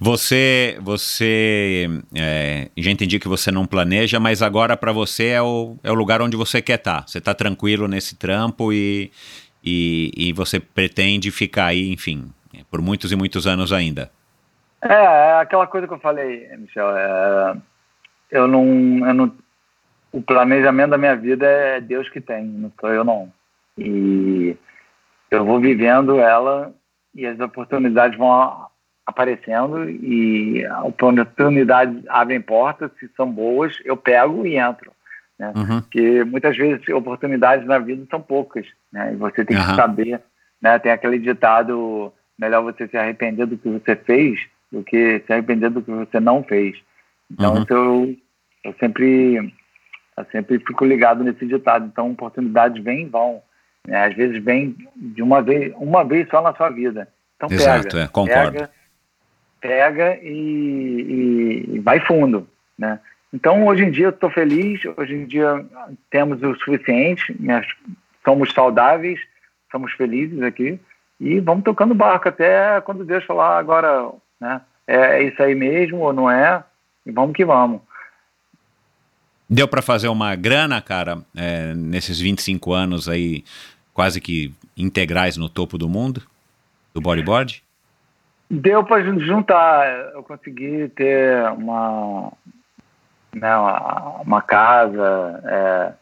Você, 0.00 0.78
você, 0.80 1.88
é, 2.14 2.70
já 2.76 2.90
entendi 2.90 3.18
que 3.18 3.26
você 3.26 3.50
não 3.50 3.66
planeja, 3.66 4.20
mas 4.20 4.42
agora 4.42 4.76
para 4.76 4.92
você 4.92 5.26
é 5.26 5.42
o, 5.42 5.76
é 5.82 5.90
o 5.90 5.94
lugar 5.94 6.22
onde 6.22 6.36
você 6.36 6.62
quer 6.62 6.78
estar. 6.78 7.00
Tá. 7.00 7.06
Você 7.06 7.18
está 7.18 7.34
tranquilo 7.34 7.88
nesse 7.88 8.14
trampo 8.14 8.72
e, 8.72 9.10
e, 9.62 10.12
e 10.16 10.32
você 10.32 10.60
pretende 10.60 11.32
ficar 11.32 11.66
aí, 11.66 11.92
enfim, 11.92 12.30
por 12.70 12.80
muitos 12.80 13.12
e 13.12 13.16
muitos 13.16 13.46
anos 13.46 13.72
ainda. 13.72 14.10
É, 14.82 14.94
é 14.94 15.40
aquela 15.40 15.66
coisa 15.66 15.86
que 15.86 15.94
eu 15.94 15.98
falei, 15.98 16.48
Michel. 16.56 16.96
É, 16.96 17.56
eu, 18.30 18.46
não, 18.46 19.06
eu 19.06 19.14
não. 19.14 19.32
O 20.12 20.22
planejamento 20.22 20.90
da 20.90 20.98
minha 20.98 21.16
vida 21.16 21.46
é 21.46 21.80
Deus 21.80 22.08
que 22.08 22.20
tem, 22.20 22.44
não 22.44 22.72
sou 22.80 22.90
eu 22.90 23.04
não. 23.04 23.32
E 23.76 24.56
eu 25.30 25.44
vou 25.44 25.60
vivendo 25.60 26.18
ela 26.18 26.72
e 27.14 27.26
as 27.26 27.38
oportunidades 27.40 28.16
vão 28.16 28.68
aparecendo 29.06 29.88
e 29.88 30.66
oportunidades 30.84 32.02
abrem 32.08 32.40
portas, 32.40 32.90
se 32.98 33.08
são 33.16 33.30
boas, 33.30 33.78
eu 33.84 33.96
pego 33.96 34.46
e 34.46 34.56
entro. 34.56 34.92
Né? 35.38 35.52
Uhum. 35.56 35.80
Porque 35.80 36.24
muitas 36.24 36.56
vezes 36.56 36.86
oportunidades 36.88 37.66
na 37.66 37.78
vida 37.78 38.04
são 38.10 38.20
poucas, 38.20 38.66
né? 38.92 39.12
E 39.12 39.16
você 39.16 39.44
tem 39.44 39.56
que 39.56 39.62
uhum. 39.62 39.76
saber, 39.76 40.20
né? 40.60 40.78
Tem 40.78 40.90
aquele 40.90 41.18
ditado 41.18 42.12
melhor 42.38 42.62
você 42.62 42.86
se 42.88 42.96
arrepender 42.96 43.46
do 43.46 43.58
que 43.58 43.68
você 43.68 43.96
fez 43.96 44.40
do 44.70 44.82
que 44.84 45.20
se 45.26 45.32
arrepender 45.32 45.70
do 45.70 45.82
que 45.82 45.90
você 45.90 46.20
não 46.20 46.42
fez. 46.42 46.76
Então 47.30 47.56
Uhum. 47.56 47.66
eu, 47.70 48.16
eu 48.64 48.74
sempre 48.78 49.36
eu 50.16 50.24
sempre 50.30 50.58
fico 50.58 50.84
ligado 50.84 51.24
nesse 51.24 51.46
ditado. 51.46 51.86
Então 51.86 52.10
oportunidades 52.10 52.82
vêm 52.82 53.02
e 53.02 53.08
vão. 53.08 53.42
né? 53.86 54.04
Às 54.04 54.14
vezes 54.14 54.42
vem 54.44 54.76
de 54.96 55.22
uma 55.22 55.40
vez, 55.40 55.72
uma 55.76 56.04
vez 56.04 56.28
só 56.28 56.42
na 56.42 56.54
sua 56.54 56.68
vida. 56.70 57.08
Então 57.36 57.48
Exato, 57.50 57.88
pega, 57.88 58.04
é, 58.04 58.08
concordo. 58.08 58.52
pega, 58.52 58.70
pega 59.60 60.18
e, 60.22 60.28
e- 61.70 61.76
e 61.76 61.78
vai 61.80 62.00
fundo, 62.00 62.46
né? 62.78 63.00
Então 63.32 63.66
hoje 63.66 63.84
em 63.84 63.90
dia 63.90 64.06
eu 64.06 64.10
estou 64.10 64.30
feliz. 64.30 64.80
Hoje 64.96 65.14
em 65.14 65.24
dia 65.26 65.64
temos 66.10 66.42
o 66.42 66.54
suficiente, 66.56 67.34
né? 67.40 67.62
somos 68.24 68.52
saudáveis, 68.52 69.18
somos 69.70 69.92
felizes 69.92 70.42
aqui 70.42 70.78
e 71.20 71.40
vamos 71.40 71.64
tocando 71.64 71.94
barco 71.94 72.28
até 72.28 72.80
quando 72.80 73.04
Deus 73.04 73.24
falar 73.24 73.58
agora, 73.58 74.10
né? 74.40 74.60
É 74.86 75.22
isso 75.22 75.42
aí 75.42 75.54
mesmo 75.54 75.98
ou 75.98 76.12
não 76.12 76.30
é? 76.30 76.64
E 77.04 77.10
vamos 77.10 77.34
que 77.34 77.44
vamos. 77.44 77.80
Deu 79.50 79.66
para 79.66 79.82
fazer 79.82 80.08
uma 80.08 80.34
grana, 80.34 80.80
cara, 80.80 81.18
é, 81.36 81.74
nesses 81.74 82.20
25 82.20 82.72
anos 82.72 83.08
aí, 83.08 83.44
quase 83.92 84.20
que 84.20 84.54
integrais 84.76 85.36
no 85.36 85.48
topo 85.48 85.76
do 85.76 85.88
mundo, 85.88 86.22
do 86.94 87.00
bodyboard? 87.00 87.62
Deu 88.50 88.84
para 88.84 89.02
juntar. 89.02 90.12
Eu 90.14 90.22
consegui 90.22 90.88
ter 90.90 91.50
uma, 91.52 92.32
né, 93.34 93.56
uma, 93.56 94.20
uma 94.22 94.42
casa. 94.42 95.42
é, 95.44 95.92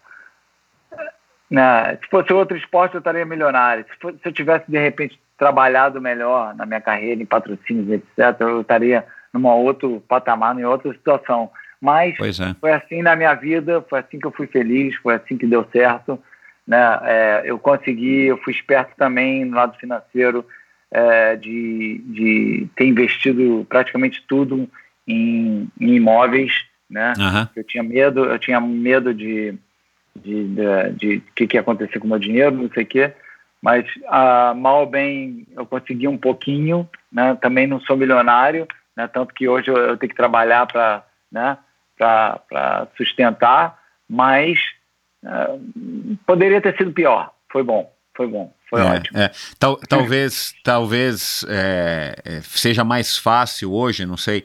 né, 1.51 1.97
se 1.97 2.09
fosse 2.11 2.33
outro 2.33 2.57
esporte, 2.57 2.95
eu 2.95 2.99
estaria 2.99 3.25
milionário. 3.25 3.85
Se, 3.89 4.01
fosse- 4.01 4.19
se 4.19 4.29
eu 4.29 4.33
tivesse, 4.33 4.71
de 4.71 4.79
repente, 4.79 5.19
trabalhado 5.39 6.01
melhor 6.01 6.55
na 6.55 6.67
minha 6.67 6.81
carreira, 6.81 7.23
em 7.23 7.27
patrocínios, 7.27 7.89
etc., 7.91 8.41
eu 8.41 8.61
estaria 8.63 9.05
num 9.33 9.47
outro 9.47 10.03
patamar, 10.09 10.59
em 10.59 10.65
outra 10.65 10.93
situação. 10.93 11.51
Mas 11.81 12.15
é. 12.41 12.55
foi 12.61 12.73
assim 12.73 13.03
na 13.03 13.15
minha 13.15 13.35
vida, 13.35 13.85
foi 13.89 14.01
assim 14.01 14.19
que 14.19 14.27
eu 14.27 14.33
fui 14.33 14.47
feliz, 14.47 14.97
foi 14.97 15.15
assim 15.15 15.37
que 15.37 15.47
deu 15.47 15.67
certo. 15.71 16.19
Né? 16.67 17.01
É, 17.03 17.43
eu 17.45 17.59
consegui, 17.59 18.25
eu 18.25 18.39
fui 18.39 18.53
esperto 18.53 18.93
também 18.97 19.45
no 19.45 19.55
lado 19.57 19.77
financeiro, 19.79 20.45
é, 20.91 21.37
de, 21.37 22.01
de 22.07 22.69
ter 22.75 22.87
investido 22.87 23.67
praticamente 23.69 24.25
tudo 24.27 24.69
em, 25.07 25.69
em 25.81 25.95
imóveis, 25.95 26.65
né? 26.89 27.13
Aham. 27.19 27.49
Eu 27.55 27.65
tinha 27.65 27.83
medo, 27.83 28.25
eu 28.25 28.39
tinha 28.39 28.61
medo 28.61 29.13
de 29.13 29.55
de, 30.17 30.49
de, 30.55 30.91
de 30.93 31.23
que, 31.35 31.47
que 31.47 31.57
ia 31.57 31.61
acontecer 31.61 31.99
com 31.99 32.07
o 32.07 32.11
meu 32.11 32.19
dinheiro, 32.19 32.55
não 32.55 32.71
sei 32.71 32.83
o 32.83 32.87
quê. 32.87 33.13
Mas 33.63 33.85
ah, 34.09 34.55
mal 34.57 34.81
ou 34.81 34.87
bem 34.87 35.47
eu 35.57 35.67
consegui 35.67 36.07
um 36.07 36.19
pouquinho, 36.19 36.89
né? 37.11 37.37
Também 37.41 37.67
não 37.67 37.81
sou 37.81 37.97
milionário, 37.97 38.67
né? 38.97 39.09
Tanto 39.09 39.35
que 39.35 39.49
hoje 39.49 39.69
eu, 39.69 39.77
eu 39.77 39.97
tenho 39.97 40.11
que 40.11 40.17
trabalhar 40.17 40.67
para, 40.67 41.05
né? 41.33 41.59
Para 41.99 42.87
sustentar, 42.97 43.79
mas 44.09 44.59
ah, 45.25 45.57
poderia 46.27 46.61
ter 46.61 46.77
sido 46.77 46.93
pior. 46.93 47.33
Foi 47.51 47.63
bom, 47.63 47.91
foi 48.15 48.27
bom, 48.29 48.53
foi 48.69 48.81
É, 48.83 48.85
ótimo. 48.85 49.19
é. 49.19 49.31
Tal- 49.59 49.79
talvez 49.89 50.55
talvez 50.63 51.45
é, 51.49 52.15
é, 52.25 52.41
seja 52.43 52.85
mais 52.85 53.17
fácil 53.17 53.73
hoje, 53.73 54.05
não 54.05 54.17
sei, 54.17 54.45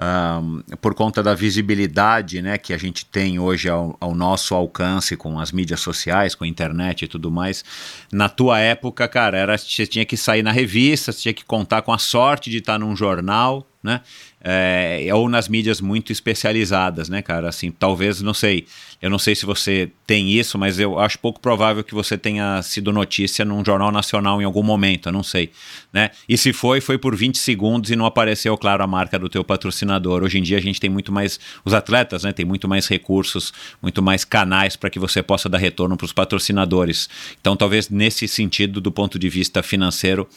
ahm, 0.00 0.60
por 0.80 0.94
conta 0.94 1.22
da 1.22 1.34
visibilidade 1.34 2.40
né, 2.40 2.56
que 2.56 2.72
a 2.72 2.78
gente 2.78 3.04
tem 3.04 3.38
hoje 3.38 3.68
ao, 3.68 3.96
ao 4.00 4.14
nosso 4.14 4.54
alcance 4.54 5.16
com 5.16 5.38
as 5.38 5.52
mídias 5.52 5.80
sociais, 5.80 6.34
com 6.34 6.44
a 6.44 6.48
internet 6.48 7.04
e 7.04 7.08
tudo 7.08 7.30
mais. 7.30 7.62
Na 8.10 8.28
tua 8.28 8.58
época, 8.58 9.06
cara, 9.06 9.36
era, 9.36 9.58
você 9.58 9.86
tinha 9.86 10.06
que 10.06 10.16
sair 10.16 10.42
na 10.42 10.52
revista, 10.52 11.12
você 11.12 11.20
tinha 11.20 11.34
que 11.34 11.44
contar 11.44 11.82
com 11.82 11.92
a 11.92 11.98
sorte 11.98 12.48
de 12.48 12.58
estar 12.58 12.78
num 12.78 12.96
jornal, 12.96 13.66
né? 13.82 14.00
É, 14.42 15.06
ou 15.12 15.28
nas 15.28 15.48
mídias 15.48 15.80
muito 15.80 16.12
especializadas, 16.12 17.08
né, 17.08 17.20
cara? 17.20 17.48
Assim, 17.48 17.70
talvez, 17.70 18.22
não 18.22 18.32
sei. 18.32 18.66
Eu 19.00 19.10
não 19.10 19.18
sei 19.18 19.34
se 19.34 19.46
você 19.46 19.90
tem 20.06 20.30
isso, 20.30 20.58
mas 20.58 20.78
eu 20.78 20.98
acho 20.98 21.18
pouco 21.18 21.40
provável 21.40 21.82
que 21.82 21.94
você 21.94 22.18
tenha 22.18 22.60
sido 22.62 22.92
notícia 22.92 23.44
num 23.44 23.64
jornal 23.64 23.90
nacional 23.90 24.40
em 24.40 24.44
algum 24.44 24.62
momento, 24.62 25.08
eu 25.08 25.12
não 25.12 25.22
sei, 25.22 25.50
né? 25.92 26.10
E 26.28 26.36
se 26.36 26.52
foi, 26.52 26.80
foi 26.80 26.98
por 26.98 27.16
20 27.16 27.38
segundos 27.38 27.90
e 27.90 27.96
não 27.96 28.04
apareceu, 28.04 28.56
claro, 28.58 28.82
a 28.82 28.86
marca 28.86 29.18
do 29.18 29.28
teu 29.28 29.42
patrocinador. 29.42 30.22
Hoje 30.22 30.38
em 30.38 30.42
dia 30.42 30.58
a 30.58 30.60
gente 30.60 30.80
tem 30.80 30.90
muito 30.90 31.10
mais, 31.12 31.40
os 31.64 31.72
atletas, 31.72 32.24
né, 32.24 32.32
tem 32.32 32.44
muito 32.44 32.68
mais 32.68 32.86
recursos, 32.88 33.52
muito 33.80 34.02
mais 34.02 34.24
canais 34.24 34.76
para 34.76 34.90
que 34.90 34.98
você 34.98 35.22
possa 35.22 35.48
dar 35.48 35.58
retorno 35.58 35.96
para 35.96 36.04
os 36.04 36.12
patrocinadores. 36.12 37.08
Então, 37.40 37.56
talvez 37.56 37.88
nesse 37.88 38.28
sentido, 38.28 38.80
do 38.80 38.92
ponto 38.92 39.18
de 39.18 39.28
vista 39.28 39.62
financeiro, 39.62 40.28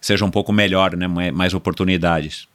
seja 0.00 0.24
um 0.24 0.30
pouco 0.30 0.52
melhor, 0.52 0.96
né? 0.96 1.08
Mais 1.32 1.54
oportunidades. 1.54 2.51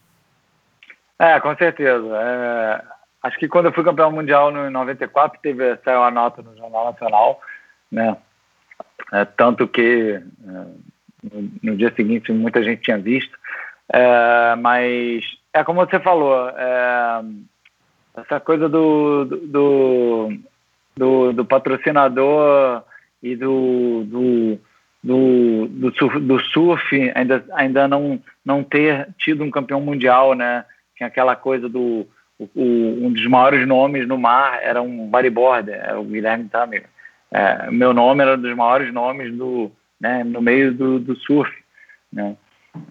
É, 1.19 1.39
com 1.39 1.55
certeza. 1.55 2.07
É, 2.15 2.83
acho 3.23 3.37
que 3.39 3.47
quando 3.47 3.65
eu 3.65 3.73
fui 3.73 3.83
campeão 3.83 4.11
mundial 4.11 4.51
no, 4.51 4.67
em 4.67 4.71
94, 4.71 5.39
teve, 5.41 5.77
saiu 5.83 6.03
a 6.03 6.11
nota 6.11 6.41
no 6.41 6.55
Jornal 6.55 6.85
Nacional, 6.91 7.41
né? 7.91 8.17
É, 9.11 9.25
tanto 9.25 9.67
que 9.67 10.21
é, 10.21 10.65
no, 11.23 11.51
no 11.63 11.77
dia 11.77 11.93
seguinte 11.95 12.31
muita 12.31 12.63
gente 12.63 12.81
tinha 12.81 12.97
visto. 12.97 13.37
É, 13.91 14.55
mas 14.57 15.23
é 15.53 15.63
como 15.63 15.85
você 15.85 15.99
falou, 15.99 16.49
é, 16.49 17.21
essa 18.17 18.39
coisa 18.39 18.67
do, 18.67 19.25
do, 19.25 20.33
do, 20.95 21.33
do 21.33 21.45
patrocinador 21.45 22.83
e 23.23 23.35
do, 23.35 24.03
do, 24.05 24.59
do, 25.03 25.67
do, 25.67 25.97
surf, 25.97 26.19
do 26.19 26.39
surf 26.39 27.11
ainda, 27.15 27.45
ainda 27.53 27.87
não, 27.87 28.21
não 28.43 28.63
ter 28.63 29.07
tido 29.17 29.43
um 29.43 29.51
campeão 29.51 29.79
mundial, 29.79 30.33
né? 30.33 30.65
Tinha 30.97 31.07
aquela 31.07 31.35
coisa 31.35 31.69
do 31.69 32.07
o, 32.39 32.49
o, 32.53 33.05
um 33.05 33.11
dos 33.11 33.25
maiores 33.27 33.67
nomes 33.67 34.07
no 34.07 34.17
mar 34.17 34.59
era 34.61 34.81
um 34.81 35.07
bodyboarder, 35.07 35.75
era 35.75 35.99
o 35.99 36.05
Guilherme 36.05 36.49
Tamer. 36.49 36.85
É, 37.31 37.69
meu 37.71 37.93
nome 37.93 38.21
era 38.21 38.35
um 38.35 38.41
dos 38.41 38.55
maiores 38.55 38.93
nomes 38.93 39.33
do, 39.35 39.71
né, 39.99 40.23
no 40.23 40.41
meio 40.41 40.73
do, 40.73 40.99
do 40.99 41.15
surf. 41.15 41.51
Né? 42.11 42.35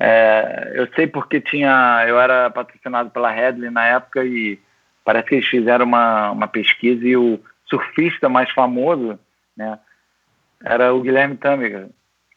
É, 0.01 0.73
eu 0.74 0.89
sei 0.95 1.07
porque 1.07 1.41
tinha, 1.41 2.05
eu 2.07 2.19
era 2.20 2.51
patrocinado 2.51 3.11
pela 3.11 3.31
Headley 3.31 3.70
na 3.70 3.87
época 3.87 4.24
e 4.24 4.59
parece 5.05 5.28
que 5.28 5.35
eles 5.37 5.47
fizeram 5.47 5.87
uma, 5.87 6.33
uma 6.33 6.49
pesquisa 6.49 7.07
e 7.07 7.16
o 7.16 7.41
surfista 7.66 8.28
mais 8.28 8.51
famoso, 8.51 9.19
né, 9.57 9.78
era 10.65 10.93
o 10.93 11.01
Guilherme 11.01 11.37
Tâmega. 11.37 11.89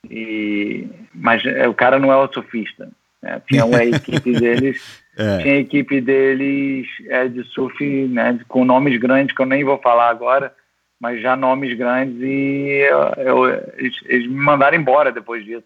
E 0.10 0.88
mas 1.14 1.46
é, 1.46 1.68
o 1.68 1.74
cara 1.74 2.00
não 2.00 2.12
é 2.12 2.16
o 2.16 2.32
surfista. 2.32 2.90
Né? 3.22 3.42
Tinha 3.48 3.66
uma 3.66 3.84
equipe 3.84 4.32
deles, 4.32 5.04
É. 5.20 5.38
tinha 5.40 5.54
a 5.56 5.58
equipe 5.58 6.00
deles 6.00 6.88
é, 7.08 7.28
de 7.28 7.44
surf, 7.44 7.84
né, 8.08 8.40
com 8.48 8.64
nomes 8.64 8.98
grandes 9.00 9.36
que 9.36 9.42
eu 9.42 9.46
nem 9.46 9.66
vou 9.66 9.78
falar 9.78 10.10
agora, 10.10 10.54
mas 11.00 11.22
já 11.22 11.36
nomes 11.36 11.78
grandes 11.78 12.16
e 12.22 12.88
eu, 12.90 13.24
eu- 13.46 13.46
eles, 13.78 13.96
eles 14.06 14.28
me 14.30 14.36
mandaram 14.38 14.78
embora 14.78 15.12
depois 15.12 15.44
disso. 15.44 15.66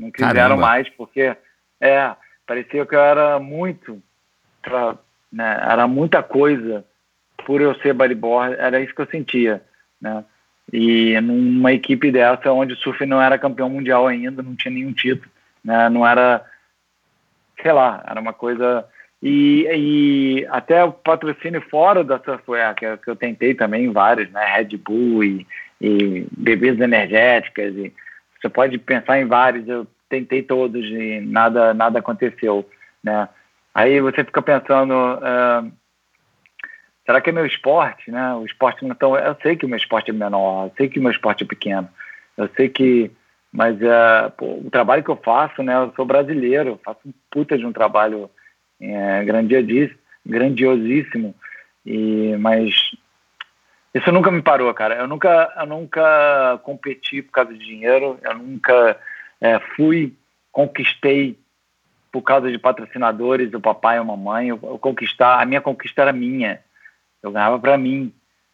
Não 0.00 0.10
quiseram 0.10 0.34
Caramba. 0.34 0.56
mais 0.62 0.88
porque 0.90 1.36
é 1.80 2.12
parecia 2.46 2.86
que 2.86 2.94
eu 2.94 3.00
era 3.00 3.38
muito 3.38 4.02
pra, 4.62 4.96
né, 5.30 5.60
era 5.70 5.86
muita 5.86 6.22
coisa 6.22 6.84
por 7.44 7.60
eu 7.60 7.74
ser 7.76 7.92
bodyboard, 7.92 8.56
era 8.58 8.80
isso 8.80 8.94
que 8.94 9.02
eu 9.02 9.06
sentia, 9.06 9.62
né? 10.00 10.24
E 10.72 11.18
numa 11.20 11.72
equipe 11.72 12.10
dessa, 12.10 12.52
onde 12.52 12.74
o 12.74 12.76
surf 12.76 13.04
não 13.06 13.20
era 13.22 13.38
campeão 13.38 13.70
mundial 13.70 14.06
ainda, 14.06 14.42
não 14.42 14.54
tinha 14.54 14.72
nenhum 14.72 14.92
título, 14.92 15.30
né? 15.64 15.88
Não 15.88 16.06
era, 16.06 16.44
sei 17.62 17.72
lá, 17.72 18.02
era 18.06 18.20
uma 18.20 18.32
coisa 18.32 18.84
e, 19.22 19.66
e 19.74 20.46
até 20.50 20.84
o 20.84 20.92
patrocínio 20.92 21.60
fora 21.68 22.04
da 22.04 22.18
Surfwear, 22.20 22.74
que, 22.74 22.86
eu- 22.86 22.98
que 22.98 23.10
eu 23.10 23.16
tentei 23.16 23.54
também 23.54 23.90
vários, 23.92 24.30
né? 24.30 24.44
Red 24.56 24.76
Bull 24.76 25.24
e, 25.24 25.46
e 25.80 26.26
bebidas 26.36 26.80
energéticas 26.80 27.74
e 27.74 27.92
você 28.40 28.48
pode 28.48 28.78
pensar 28.78 29.18
em 29.20 29.26
vários, 29.26 29.66
eu 29.68 29.86
tentei 30.08 30.42
todos 30.42 30.84
e 30.84 31.20
nada 31.20 31.74
nada 31.74 31.98
aconteceu, 31.98 32.68
né? 33.02 33.28
Aí 33.74 34.00
você 34.00 34.24
fica 34.24 34.40
pensando, 34.42 34.94
ah, 34.94 35.64
será 37.04 37.20
que 37.20 37.30
é 37.30 37.32
meu 37.32 37.46
esporte, 37.46 38.10
né? 38.10 38.34
O 38.34 38.44
esporte 38.44 38.84
não 38.84 38.92
é 38.92 38.94
tão, 38.94 39.16
eu 39.16 39.36
sei 39.42 39.56
que 39.56 39.66
o 39.66 39.68
meu 39.68 39.78
esporte 39.78 40.10
é 40.10 40.14
menor, 40.14 40.66
eu 40.66 40.72
sei 40.76 40.88
que 40.88 40.98
o 40.98 41.02
meu 41.02 41.10
esporte 41.10 41.44
é 41.44 41.46
pequeno, 41.46 41.88
eu 42.36 42.48
sei 42.56 42.68
que, 42.68 43.10
mas 43.52 43.82
ah, 43.82 44.32
pô, 44.36 44.58
o 44.64 44.70
trabalho 44.70 45.02
que 45.02 45.10
eu 45.10 45.16
faço, 45.16 45.62
né? 45.62 45.74
Eu 45.74 45.92
sou 45.96 46.04
brasileiro, 46.04 46.80
faço 46.84 47.00
um 47.06 47.12
puta 47.30 47.56
de 47.56 47.64
um 47.64 47.72
trabalho 47.72 48.30
é, 48.80 49.24
grandiosíssimo, 50.24 51.34
e 51.84 52.36
mas 52.38 52.74
isso 53.94 54.12
nunca 54.12 54.30
me 54.30 54.42
parou, 54.42 54.72
cara. 54.74 54.96
Eu 54.96 55.08
nunca, 55.08 55.52
eu 55.56 55.66
nunca 55.66 56.60
competi 56.62 57.22
por 57.22 57.32
causa 57.32 57.52
de 57.52 57.58
dinheiro. 57.58 58.18
Eu 58.22 58.34
nunca 58.36 58.96
é, 59.40 59.58
fui, 59.74 60.14
conquistei 60.52 61.38
por 62.12 62.22
causa 62.22 62.50
de 62.50 62.58
patrocinadores, 62.58 63.52
o 63.52 63.60
papai 63.60 63.96
e 63.96 64.00
a 64.00 64.04
mamãe. 64.04 64.48
Eu, 64.48 64.60
eu 64.62 64.78
conquistar, 64.78 65.40
a 65.40 65.46
minha 65.46 65.60
conquista 65.60 66.02
era 66.02 66.12
minha. 66.12 66.60
Eu 67.22 67.32
ganhava 67.32 67.58
para 67.58 67.78
mim. 67.78 68.12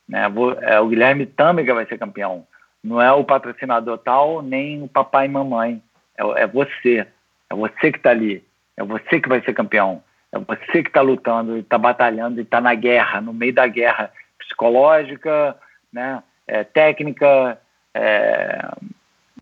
Né? 0.08 0.28
Vou, 0.28 0.52
é, 0.52 0.80
o 0.80 0.88
Guilherme 0.88 1.26
Tâmega 1.26 1.74
vai 1.74 1.86
ser 1.86 1.98
campeão. 1.98 2.46
Não 2.84 3.00
é 3.00 3.10
o 3.10 3.24
patrocinador 3.24 3.96
tal, 3.96 4.42
nem 4.42 4.82
o 4.82 4.88
papai 4.88 5.24
e 5.24 5.30
mamãe. 5.30 5.82
É, 6.18 6.42
é 6.42 6.46
você. 6.46 7.06
É 7.48 7.54
você 7.54 7.90
que 7.90 7.96
está 7.96 8.10
ali. 8.10 8.44
É 8.76 8.84
você 8.84 9.18
que 9.18 9.28
vai 9.28 9.40
ser 9.40 9.54
campeão. 9.54 10.02
É 10.30 10.38
você 10.38 10.82
que 10.82 10.90
está 10.90 11.00
lutando, 11.00 11.56
está 11.56 11.78
batalhando, 11.78 12.42
está 12.42 12.60
na 12.60 12.74
guerra, 12.74 13.22
no 13.22 13.32
meio 13.32 13.54
da 13.54 13.66
guerra 13.66 14.12
psicológica, 14.38 15.56
né? 15.90 16.22
É, 16.46 16.62
técnica 16.62 17.58
é, 17.94 18.68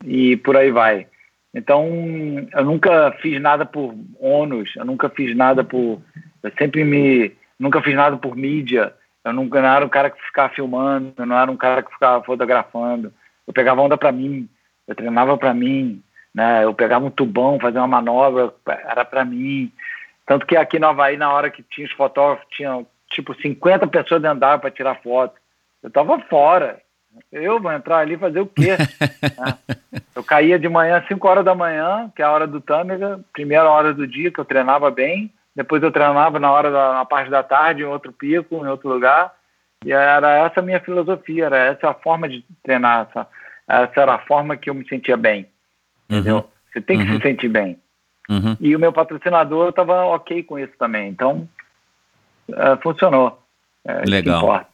e 0.05 0.36
por 0.36 0.56
aí 0.56 0.70
vai. 0.70 1.09
Então, 1.52 1.89
eu 2.52 2.64
nunca 2.64 3.10
fiz 3.20 3.40
nada 3.40 3.66
por 3.66 3.94
ônus, 4.20 4.73
eu 4.77 4.85
nunca 4.85 5.09
fiz 5.09 5.36
nada 5.36 5.64
por. 5.64 6.01
Eu 6.43 6.52
sempre 6.56 6.85
me. 6.85 7.32
Nunca 7.59 7.82
fiz 7.82 7.94
nada 7.94 8.16
por 8.16 8.36
mídia. 8.36 8.94
Eu 9.24 9.32
nunca 9.32 9.60
não 9.60 9.69
era 9.69 9.85
um 9.85 9.89
cara 9.89 10.10
que 10.10 10.23
ficava 10.23 10.52
filmando, 10.52 11.12
eu 11.16 11.27
não 11.27 11.39
era 11.39 11.51
um 11.51 11.56
cara 11.56 11.82
que 11.82 11.93
ficava 11.93 12.23
fotografando. 12.24 13.12
Eu 13.47 13.52
pegava 13.52 13.81
onda 13.81 13.97
para 13.97 14.12
mim, 14.12 14.48
eu 14.86 14.94
treinava 14.94 15.36
para 15.36 15.52
mim, 15.52 16.02
né? 16.35 16.64
Eu 16.64 16.74
pegava 16.74 17.05
um 17.05 17.10
tubão, 17.10 17.59
fazia 17.60 17.81
uma 17.81 17.86
manobra, 17.86 18.52
era 18.86 19.05
para 19.05 19.24
mim. 19.24 19.73
Tanto 20.27 20.47
que 20.47 20.56
aqui 20.56 20.78
no 20.78 20.89
Havaí, 20.89 21.16
na 21.16 21.32
hora 21.32 21.51
que 21.51 21.62
tinha 21.62 21.86
os 21.86 21.93
fotógrafos, 21.93 22.47
tinha 22.51 22.85
tipo 23.10 23.35
50 23.35 23.86
pessoas 23.89 24.23
dentro 24.23 24.40
d'água 24.40 24.59
para 24.59 24.70
tirar 24.70 25.02
foto. 25.02 25.35
Eu 25.82 25.90
tava 25.90 26.19
fora. 26.20 26.81
Eu 27.31 27.60
vou 27.60 27.73
entrar 27.73 27.98
ali 27.98 28.16
fazer 28.16 28.40
o 28.40 28.47
quê? 28.47 28.77
Né? 29.39 29.59
eu 30.14 30.23
caía 30.23 30.59
de 30.59 30.69
manhã, 30.69 31.02
5 31.06 31.28
horas 31.28 31.44
da 31.44 31.55
manhã, 31.55 32.10
que 32.14 32.23
é 32.23 32.24
a 32.24 32.31
hora 32.31 32.47
do 32.47 32.60
tâmega, 32.60 33.20
primeira 33.32 33.69
hora 33.69 33.93
do 33.93 34.06
dia 34.06 34.31
que 34.31 34.39
eu 34.39 34.44
treinava 34.44 34.90
bem. 34.90 35.32
Depois 35.55 35.82
eu 35.82 35.93
treinava 35.93 36.39
na 36.39 36.51
hora 36.51 36.70
da 36.70 36.94
na 36.94 37.05
parte 37.05 37.31
da 37.31 37.43
tarde 37.43 37.82
em 37.82 37.86
outro 37.86 38.12
pico, 38.12 38.56
em 38.56 38.69
outro 38.69 38.89
lugar. 38.89 39.35
E 39.84 39.92
era 39.92 40.46
essa 40.46 40.60
a 40.60 40.62
minha 40.62 40.80
filosofia, 40.80 41.46
era 41.46 41.59
essa 41.59 41.90
a 41.90 41.94
forma 41.94 42.28
de 42.28 42.44
treinar, 42.62 43.09
essa, 43.09 43.26
essa 43.68 44.00
era 44.00 44.14
a 44.14 44.18
forma 44.18 44.56
que 44.56 44.70
eu 44.70 44.74
me 44.74 44.86
sentia 44.88 45.16
bem. 45.16 45.46
Uhum. 46.10 46.18
Entendeu? 46.18 46.50
Você 46.72 46.80
tem 46.80 46.98
que 46.98 47.04
uhum. 47.04 47.16
se 47.16 47.22
sentir 47.22 47.48
bem. 47.48 47.78
Uhum. 48.28 48.56
E 48.60 48.74
o 48.74 48.78
meu 48.78 48.92
patrocinador 48.92 49.70
estava 49.70 50.04
ok 50.06 50.42
com 50.42 50.59
isso 50.59 50.72
também. 50.78 51.09
Então, 51.09 51.48
uh, 52.48 52.80
funcionou. 52.82 53.42
É, 53.84 54.02
Legal. 54.09 54.66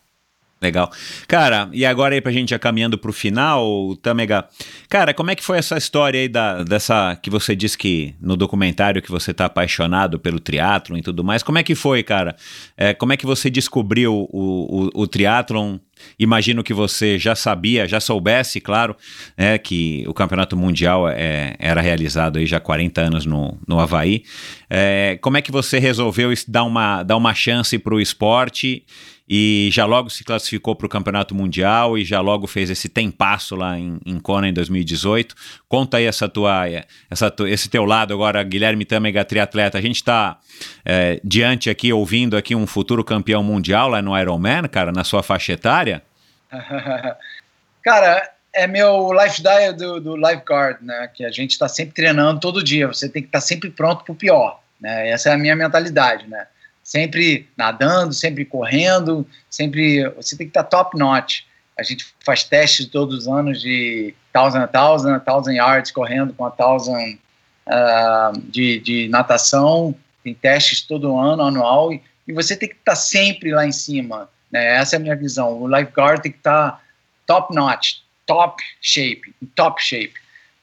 Legal. 0.60 0.90
Cara, 1.28 1.68
e 1.72 1.86
agora 1.86 2.14
aí 2.14 2.20
pra 2.20 2.32
gente 2.32 2.50
já 2.50 2.58
caminhando 2.58 2.98
pro 2.98 3.12
final, 3.12 3.94
Tamega, 4.02 4.44
cara, 4.88 5.14
como 5.14 5.30
é 5.30 5.36
que 5.36 5.44
foi 5.44 5.56
essa 5.56 5.76
história 5.76 6.20
aí 6.20 6.28
da, 6.28 6.64
dessa, 6.64 7.16
que 7.22 7.30
você 7.30 7.54
disse 7.54 7.78
que 7.78 8.14
no 8.20 8.36
documentário 8.36 9.00
que 9.00 9.10
você 9.10 9.32
tá 9.32 9.44
apaixonado 9.44 10.18
pelo 10.18 10.40
triatlon 10.40 10.96
e 10.96 11.02
tudo 11.02 11.22
mais, 11.22 11.44
como 11.44 11.58
é 11.58 11.62
que 11.62 11.76
foi, 11.76 12.02
cara? 12.02 12.34
É, 12.76 12.92
como 12.92 13.12
é 13.12 13.16
que 13.16 13.24
você 13.24 13.48
descobriu 13.48 14.12
o, 14.12 14.90
o, 14.94 15.02
o 15.02 15.06
triatlon? 15.06 15.78
Imagino 16.18 16.64
que 16.64 16.74
você 16.74 17.18
já 17.18 17.34
sabia, 17.34 17.86
já 17.86 18.00
soubesse, 18.00 18.60
claro, 18.60 18.96
é, 19.36 19.58
que 19.58 20.04
o 20.08 20.14
Campeonato 20.14 20.56
Mundial 20.56 21.08
é, 21.08 21.54
era 21.58 21.80
realizado 21.80 22.38
aí 22.38 22.46
já 22.46 22.56
há 22.56 22.60
40 22.60 23.00
anos 23.00 23.26
no, 23.26 23.58
no 23.66 23.78
Havaí. 23.78 24.24
É, 24.68 25.18
como 25.20 25.36
é 25.36 25.42
que 25.42 25.52
você 25.52 25.78
resolveu 25.78 26.32
dar 26.46 26.64
uma, 26.64 27.02
dar 27.02 27.16
uma 27.16 27.34
chance 27.34 27.78
pro 27.78 28.00
esporte 28.00 28.84
e 29.28 29.68
já 29.70 29.84
logo 29.84 30.08
se 30.08 30.24
classificou 30.24 30.74
para 30.74 30.86
o 30.86 30.88
Campeonato 30.88 31.34
Mundial 31.34 31.98
e 31.98 32.04
já 32.04 32.20
logo 32.20 32.46
fez 32.46 32.70
esse 32.70 32.88
tempasso 32.88 33.54
lá 33.54 33.78
em, 33.78 34.00
em 34.06 34.18
Kona 34.18 34.48
em 34.48 34.52
2018. 34.52 35.34
Conta 35.68 35.98
aí 35.98 36.04
essa 36.04 36.28
tua, 36.28 36.64
essa, 37.10 37.34
esse 37.46 37.68
teu 37.68 37.84
lado 37.84 38.14
agora, 38.14 38.42
Guilherme 38.42 38.86
Tâmega, 38.86 39.24
triatleta. 39.24 39.76
A 39.76 39.82
gente 39.82 39.96
está 39.96 40.38
é, 40.84 41.20
diante 41.22 41.68
aqui, 41.68 41.92
ouvindo 41.92 42.36
aqui 42.36 42.54
um 42.54 42.66
futuro 42.66 43.04
campeão 43.04 43.42
mundial 43.42 43.88
lá 43.90 44.00
no 44.00 44.18
Ironman, 44.18 44.62
cara, 44.62 44.92
na 44.92 45.04
sua 45.04 45.22
faixa 45.22 45.52
etária. 45.52 46.02
cara, 47.84 48.30
é 48.54 48.66
meu 48.66 49.12
lifestyle 49.12 49.76
do, 49.76 50.00
do 50.00 50.16
lifeguard, 50.16 50.78
né? 50.80 51.10
Que 51.12 51.24
a 51.24 51.30
gente 51.30 51.50
está 51.50 51.68
sempre 51.68 51.94
treinando 51.94 52.40
todo 52.40 52.64
dia. 52.64 52.88
Você 52.88 53.08
tem 53.08 53.22
que 53.22 53.28
estar 53.28 53.40
tá 53.40 53.46
sempre 53.46 53.68
pronto 53.68 54.04
para 54.04 54.12
o 54.12 54.16
pior, 54.16 54.60
né? 54.80 55.10
Essa 55.10 55.30
é 55.30 55.32
a 55.34 55.38
minha 55.38 55.54
mentalidade, 55.54 56.26
né? 56.26 56.46
Sempre 56.88 57.46
nadando, 57.54 58.14
sempre 58.14 58.46
correndo, 58.46 59.26
sempre 59.50 60.08
você 60.16 60.34
tem 60.34 60.46
que 60.46 60.58
estar 60.58 60.64
top 60.64 60.98
notch. 60.98 61.42
A 61.78 61.82
gente 61.82 62.06
faz 62.24 62.44
testes 62.44 62.86
todos 62.86 63.14
os 63.14 63.28
anos 63.28 63.60
de 63.60 64.14
thousand 64.32 64.66
thousand, 64.68 65.20
thousand 65.20 65.52
yards 65.52 65.90
correndo 65.90 66.32
com 66.32 66.46
a 66.46 66.50
thousand 66.50 67.18
uh, 67.66 68.40
de, 68.40 68.80
de 68.80 69.08
natação, 69.10 69.94
tem 70.24 70.32
testes 70.32 70.80
todo 70.80 71.18
ano, 71.18 71.42
anual, 71.42 71.92
e, 71.92 72.02
e 72.26 72.32
você 72.32 72.56
tem 72.56 72.70
que 72.70 72.76
estar 72.76 72.96
sempre 72.96 73.52
lá 73.52 73.66
em 73.66 73.72
cima. 73.72 74.26
Né? 74.50 74.78
Essa 74.78 74.96
é 74.96 74.98
a 74.98 75.00
minha 75.00 75.14
visão. 75.14 75.60
O 75.60 75.68
lifeguard 75.68 76.22
tem 76.22 76.32
que 76.32 76.38
estar 76.38 76.82
top 77.26 77.54
notch, 77.54 77.96
top 78.24 78.62
shape, 78.80 79.34
top 79.54 79.82
shape. 79.82 80.14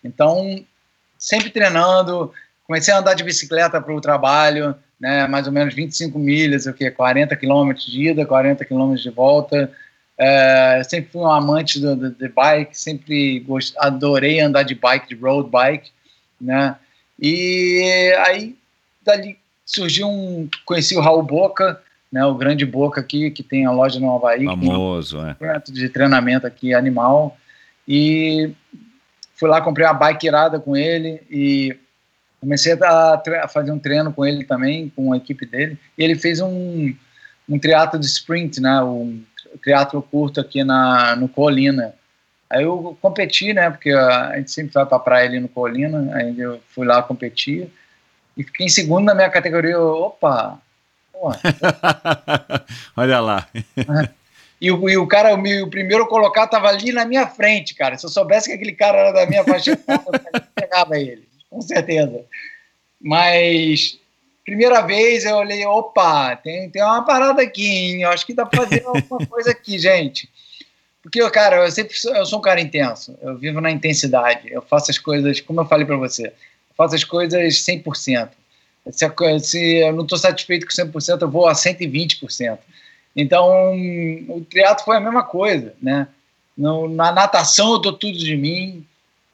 Então, 0.04 0.66
sempre 1.20 1.52
treinando. 1.52 2.34
Comecei 2.66 2.94
a 2.94 3.00
andar 3.00 3.14
de 3.14 3.24
bicicleta 3.24 3.80
para 3.80 3.94
o 3.94 4.02
trabalho, 4.02 4.76
né, 5.00 5.28
mais 5.28 5.46
ou 5.46 5.54
menos 5.54 5.74
25 5.74 6.18
milhas, 6.18 6.66
o 6.66 6.74
que 6.74 6.90
40 6.90 7.36
quilômetros 7.36 7.86
de 7.86 8.10
ida, 8.10 8.26
40 8.26 8.66
quilômetros 8.66 9.04
de 9.04 9.10
volta. 9.10 9.72
É, 10.18 10.82
sempre 10.88 11.12
fui 11.12 11.22
um 11.22 11.30
amante 11.30 11.80
do, 11.80 11.96
do, 11.96 12.10
de 12.10 12.28
bike, 12.30 12.78
sempre 12.78 13.40
gost, 13.42 13.76
adorei 13.78 14.40
andar 14.40 14.64
de 14.64 14.74
bike, 14.74 15.10
de 15.10 15.16
road 15.16 15.50
bike, 15.50 15.92
né? 16.40 16.78
E 17.20 18.14
aí 18.26 18.56
dali 19.04 19.38
surgiu 19.66 20.08
um, 20.08 20.50
conheci 20.66 20.96
o 20.96 21.02
Raul 21.02 21.24
Boca, 21.24 21.82
né, 22.12 22.26
o 22.26 22.36
grande 22.36 22.66
Boca 22.66 23.02
aqui 23.02 23.30
que 23.32 23.44
tem 23.44 23.66
a 23.66 23.72
loja 23.72 24.00
no 24.00 24.16
Havaí, 24.16 24.46
famoso, 24.46 25.20
um 25.20 25.28
é. 25.28 25.62
de 25.68 25.90
treinamento 25.90 26.48
aqui 26.48 26.74
animal 26.74 27.38
e 27.88 28.52
fui 29.36 29.50
lá 29.50 29.62
comprei 29.62 29.86
uma 29.86 29.94
bike 29.94 30.28
irada 30.28 30.60
com 30.60 30.78
ele 30.78 31.22
e 31.30 31.78
comecei 32.40 32.74
a, 32.74 33.22
a, 33.44 33.48
fazer 33.48 33.72
um 33.72 33.80
treino 33.80 34.12
com 34.14 34.26
ele 34.26 34.44
também, 34.44 34.92
com 34.96 35.14
a 35.14 35.18
equipe 35.18 35.46
dele, 35.46 35.78
e 35.98 36.04
ele 36.04 36.16
fez 36.16 36.40
um, 36.42 36.94
um 37.50 37.60
triatlo 37.60 38.00
de 38.00 38.06
sprint, 38.06 38.62
né, 38.62 38.82
um 38.82 39.24
triatlo 39.62 40.02
curto 40.02 40.40
aqui 40.40 40.64
na, 40.64 41.16
no 41.16 41.28
Colina. 41.28 41.94
Aí 42.50 42.64
eu 42.64 42.98
competi, 43.02 43.54
né, 43.54 43.70
porque 43.70 43.92
a 43.92 44.38
gente 44.38 44.52
sempre 44.52 44.74
vai 44.74 44.86
pra 44.86 45.00
praia 45.00 45.28
ali 45.28 45.40
no 45.40 45.50
Colina, 45.50 46.16
aí 46.16 46.40
eu 46.40 46.60
fui 46.70 46.86
lá 46.86 47.02
competir, 47.02 47.70
e 48.38 48.44
fiquei 48.44 48.66
em 48.66 48.70
segundo 48.70 49.06
na 49.06 49.16
minha 49.16 49.30
categoria, 49.30 49.80
opa, 49.80 50.60
Olha 52.96 53.22
lá. 53.22 53.48
E 54.60 54.70
o, 54.70 54.90
e 54.90 54.98
o 54.98 55.08
cara, 55.08 55.34
o, 55.34 55.64
o 55.64 55.70
primeiro 55.70 56.06
colocado 56.08 56.48
estava 56.48 56.68
ali 56.68 56.92
na 56.92 57.06
minha 57.06 57.26
frente, 57.26 57.74
cara. 57.74 57.98
Se 57.98 58.06
eu 58.06 58.10
soubesse 58.10 58.50
que 58.50 58.54
aquele 58.54 58.74
cara 58.74 58.98
era 58.98 59.12
da 59.14 59.26
minha 59.26 59.44
faixa, 59.44 59.72
eu 59.72 60.50
pegava 60.54 61.00
ele 61.00 61.26
com 61.56 61.62
certeza. 61.62 62.26
Mas 63.02 63.98
primeira 64.44 64.82
vez 64.82 65.24
eu 65.24 65.38
olhei, 65.38 65.66
opa, 65.66 66.36
tem, 66.36 66.70
tem 66.70 66.84
uma 66.84 67.04
parada 67.04 67.42
aqui, 67.42 67.66
hein? 67.66 68.02
Eu 68.02 68.10
acho 68.10 68.26
que 68.26 68.34
dá 68.34 68.46
para 68.46 68.64
fazer 68.64 68.84
alguma 68.86 69.26
coisa 69.26 69.52
aqui, 69.52 69.80
gente. 69.80 70.30
Porque, 71.02 71.28
cara, 71.30 71.66
eu 71.66 71.72
sempre 71.72 71.98
sou, 71.98 72.14
eu 72.14 72.26
sou 72.26 72.40
um 72.40 72.42
cara 72.42 72.60
intenso, 72.60 73.18
eu 73.22 73.38
vivo 73.38 73.62
na 73.62 73.72
intensidade, 73.72 74.52
eu 74.52 74.62
faço 74.62 74.92
as 74.92 74.98
coisas, 74.98 75.40
como 75.40 75.62
eu 75.62 75.66
falei 75.66 75.86
para 75.86 75.96
você, 75.96 76.28
eu 76.28 76.76
faço 76.76 76.96
as 76.96 77.04
coisas 77.04 77.56
100%. 77.64 78.30
Se, 78.92 79.40
se 79.40 79.76
eu 79.78 79.94
não 79.94 80.04
estou 80.04 80.18
satisfeito 80.18 80.66
com 80.66 80.74
100%, 80.74 81.22
eu 81.22 81.30
vou 81.30 81.48
a 81.48 81.54
120%. 81.54 82.58
Então, 83.16 83.74
o 84.28 84.46
triatlo 84.50 84.84
foi 84.84 84.98
a 84.98 85.00
mesma 85.00 85.24
coisa, 85.24 85.74
né? 85.82 86.08
No, 86.58 86.90
na 86.90 87.12
natação 87.12 87.74
eu 87.74 87.80
dou 87.80 87.94
tudo 87.94 88.18
de 88.18 88.36
mim, 88.36 88.86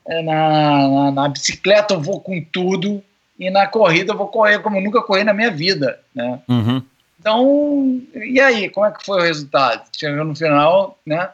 na, 0.08 0.88
na, 0.88 1.12
na, 1.12 1.30
bicicleta 1.30 1.94
eu 1.94 2.02
vou 2.02 2.20
com 2.20 2.42
tudo 2.42 3.04
e 3.40 3.50
na 3.50 3.68
corrida 3.68 4.14
eu 4.14 4.18
vou 4.18 4.28
correr 4.28 4.60
como 4.60 4.78
eu 4.78 4.82
nunca 4.82 5.02
corri 5.02 5.24
na 5.24 5.34
minha 5.34 5.52
vida, 5.52 6.00
né? 6.14 6.40
Uhum. 6.48 6.82
Então, 7.20 8.02
e 8.16 8.40
aí, 8.40 8.68
como 8.70 8.86
é 8.86 8.92
que 8.92 9.06
foi 9.06 9.20
o 9.20 9.24
resultado? 9.24 9.84
Chegou 9.96 10.26
no 10.26 10.36
final, 10.36 10.98
né? 11.06 11.30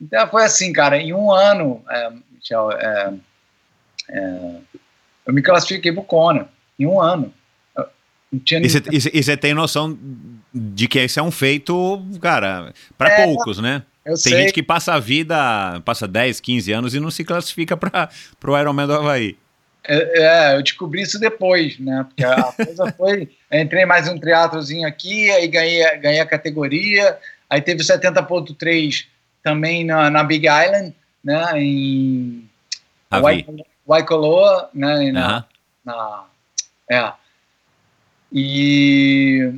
Então 0.00 0.26
foi 0.28 0.44
assim, 0.44 0.72
cara, 0.72 0.96
em 0.96 1.12
um 1.12 1.30
ano, 1.30 1.84
é, 1.88 2.10
Michel, 2.32 2.72
é, 2.72 3.14
é, 4.08 4.56
eu 5.26 5.32
me 5.32 5.40
classifiquei 5.40 5.92
pro 5.92 6.02
Kona, 6.02 6.48
em 6.78 6.86
um 6.86 7.00
ano. 7.00 7.32
E 9.12 9.22
você 9.22 9.36
tem 9.36 9.54
noção 9.54 9.96
de 10.52 10.88
que 10.88 10.98
esse 10.98 11.18
é 11.18 11.22
um 11.22 11.30
feito, 11.30 12.02
cara, 12.20 12.72
para 12.96 13.10
é, 13.10 13.24
poucos, 13.24 13.58
né? 13.58 13.82
Eu 14.10 14.14
Tem 14.14 14.32
sei. 14.32 14.42
gente 14.42 14.52
que 14.52 14.62
passa 14.62 14.94
a 14.94 14.98
vida, 14.98 15.80
passa 15.84 16.08
10, 16.08 16.40
15 16.40 16.72
anos 16.72 16.94
e 16.96 17.00
não 17.00 17.12
se 17.12 17.22
classifica 17.22 17.76
para 17.76 18.10
o 18.44 18.58
Ironman 18.58 18.86
do 18.86 18.94
Havaí. 18.94 19.38
É, 19.84 20.52
é, 20.52 20.56
eu 20.56 20.62
descobri 20.62 21.02
isso 21.02 21.18
depois, 21.18 21.78
né? 21.78 22.04
Porque 22.08 22.24
a 22.24 22.42
coisa 22.52 22.92
foi. 22.92 23.30
entrei 23.52 23.86
mais 23.86 24.08
um 24.08 24.18
triatlozinho 24.18 24.86
aqui, 24.86 25.30
aí 25.30 25.46
ganhei, 25.46 25.98
ganhei 25.98 26.20
a 26.20 26.26
categoria. 26.26 27.16
Aí 27.48 27.60
teve 27.60 27.82
o 27.82 27.84
70.3 27.84 29.06
também 29.44 29.84
na, 29.84 30.10
na 30.10 30.24
Big 30.24 30.46
Island, 30.46 30.92
né? 31.22 31.52
Em 31.54 32.50
Waikoloa, 33.86 34.70
né? 34.74 35.12
Na, 35.12 35.38
uh 35.38 35.40
-huh. 35.40 35.44
na, 35.84 36.24
é. 36.90 37.12
E 38.32 39.54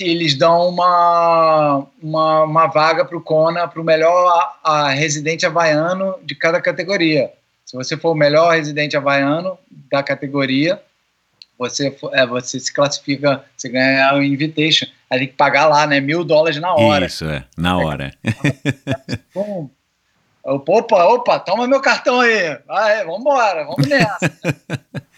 eles 0.00 0.34
dão 0.34 0.68
uma, 0.68 1.86
uma, 2.02 2.42
uma 2.44 2.66
vaga 2.66 3.04
para 3.04 3.16
o 3.16 3.20
Kona, 3.20 3.66
para 3.66 3.80
o 3.80 3.84
melhor 3.84 4.56
a, 4.62 4.86
a 4.86 4.88
residente 4.90 5.46
havaiano 5.46 6.14
de 6.22 6.34
cada 6.34 6.60
categoria. 6.60 7.30
Se 7.64 7.76
você 7.76 7.96
for 7.96 8.12
o 8.12 8.14
melhor 8.14 8.54
residente 8.54 8.96
havaiano 8.96 9.58
da 9.90 10.02
categoria, 10.02 10.80
você, 11.58 11.96
é, 12.12 12.26
você 12.26 12.58
se 12.60 12.72
classifica, 12.72 13.44
você 13.56 13.68
ganha 13.68 14.14
o 14.14 14.22
invitation. 14.22 14.86
Aí 15.08 15.20
tem 15.20 15.28
que 15.28 15.34
pagar 15.34 15.66
lá, 15.66 15.86
né? 15.86 16.00
Mil 16.00 16.24
dólares 16.24 16.60
na 16.60 16.74
hora. 16.74 17.06
Isso, 17.06 17.24
é, 17.24 17.44
na 17.56 17.78
hora. 17.78 18.12
Pum. 19.32 19.70
Eu, 20.44 20.62
opa, 20.66 21.04
opa, 21.04 21.38
toma 21.38 21.66
meu 21.66 21.80
cartão 21.80 22.20
aí. 22.20 22.58
Vai, 22.66 23.04
vambora, 23.04 23.64
vamos 23.64 23.86
nessa. 23.86 24.18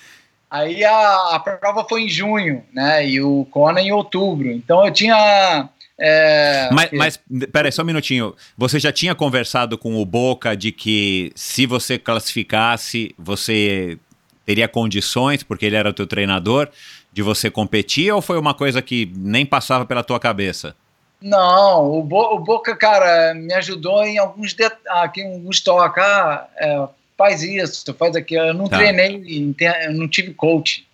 aí 0.51 0.85
a, 0.85 1.35
a 1.35 1.39
prova 1.40 1.85
foi 1.89 2.02
em 2.05 2.09
junho, 2.09 2.62
né? 2.73 3.06
E 3.06 3.20
o 3.20 3.47
Kona 3.51 3.81
em 3.81 3.93
outubro. 3.93 4.51
Então 4.51 4.85
eu 4.85 4.93
tinha. 4.93 5.68
é, 5.98 6.68
Mas, 6.73 6.90
que- 6.90 6.97
mas, 6.97 7.20
peraí, 7.52 7.73
só 7.73 7.82
um 7.82 7.86
minutinho. 7.86 8.35
Você 8.56 8.78
já 8.78 8.93
tinha 8.93 9.14
conversado 9.14 9.77
com 9.78 9.97
o 9.97 10.05
Boca 10.06 10.56
de 10.56 10.73
que 10.73 11.32
se 11.35 11.66
você 11.66 11.98
classificasse, 11.98 13.14
você 13.18 13.98
teria 14.44 14.68
condições, 14.68 15.43
porque 15.43 15.66
ele 15.66 15.77
era 15.77 15.90
o 15.90 15.93
teu 15.93 16.06
treinador, 16.06 16.68
de 17.12 17.23
você 17.23 17.51
competir, 17.51 18.12
ou 18.12 18.20
foi 18.23 18.39
uma 18.39 18.55
coisa 18.55 18.81
que 18.82 19.10
nem 19.16 19.44
passava 19.47 19.85
pela 19.86 20.05
tua 20.05 20.20
cabeça? 20.20 20.77
Não, 21.20 21.90
o, 21.98 22.02
Bo- 22.02 22.35
o 22.35 22.39
Boca, 22.39 22.77
cara, 22.77 23.32
me 23.35 23.52
ajudou 23.55 24.05
em 24.05 24.18
alguns 24.18 24.52
det- 24.52 24.70
aqui, 24.86 25.23
alguns 25.24 25.60
toques. 25.60 26.02
Ah, 26.05 26.47
é, 26.59 26.89
faz 27.16 27.43
isso, 27.43 27.94
faz 27.94 28.14
aquilo. 28.16 28.44
Eu 28.47 28.55
não 28.55 28.68
Tá. 28.68 28.78
treinei, 28.78 29.55
eu 29.86 29.93
não 29.93 30.09
tive 30.09 30.32
coach. 30.34 30.86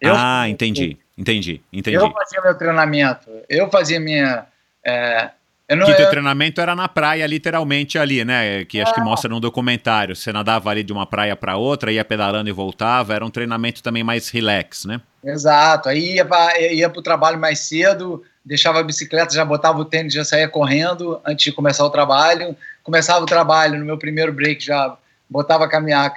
Eu- 0.00 0.14
ah, 0.16 0.48
entendi, 0.48 0.96
entendi, 1.16 1.60
entendi. 1.72 1.96
Eu 1.96 2.10
fazia 2.10 2.40
meu 2.42 2.54
treinamento, 2.54 3.28
eu 3.48 3.68
fazia 3.70 4.00
minha. 4.00 4.46
é, 4.84 5.30
eu 5.68 5.76
não, 5.76 5.84
Que 5.86 5.92
teu 5.94 6.06
eu- 6.06 6.10
treinamento 6.10 6.58
era 6.60 6.74
na 6.74 6.88
praia, 6.88 7.26
literalmente 7.26 7.98
ali, 7.98 8.24
né? 8.24 8.64
Que 8.64 8.80
acho 8.80 8.94
que 8.94 9.00
mostra 9.02 9.28
no 9.28 9.38
documentário. 9.38 10.16
Você 10.16 10.32
nadava 10.32 10.70
ali 10.70 10.82
de 10.82 10.92
uma 10.92 11.04
praia 11.06 11.36
para 11.36 11.56
outra, 11.56 11.92
ia 11.92 12.04
pedalando 12.04 12.48
e 12.48 12.52
voltava. 12.52 13.14
Era 13.14 13.24
um 13.24 13.30
treinamento 13.30 13.82
também 13.82 14.02
mais 14.02 14.30
relax, 14.30 14.86
né? 14.86 15.00
Exato, 15.22 15.88
aí 15.90 16.14
ia 16.14 16.24
para 16.24 16.58
ia 16.60 16.88
o 16.88 17.02
trabalho 17.02 17.38
mais 17.38 17.58
cedo, 17.60 18.24
deixava 18.42 18.80
a 18.80 18.82
bicicleta, 18.82 19.34
já 19.34 19.44
botava 19.44 19.78
o 19.78 19.84
tênis, 19.84 20.14
já 20.14 20.24
saía 20.24 20.48
correndo 20.48 21.20
antes 21.26 21.44
de 21.44 21.52
começar 21.52 21.84
o 21.84 21.90
trabalho. 21.90 22.56
Começava 22.82 23.22
o 23.22 23.26
trabalho, 23.26 23.78
no 23.78 23.84
meu 23.84 23.98
primeiro 23.98 24.32
break 24.32 24.64
já 24.64 24.96
botava 25.30 25.64
a 25.64 25.68
caminhar, 25.68 26.12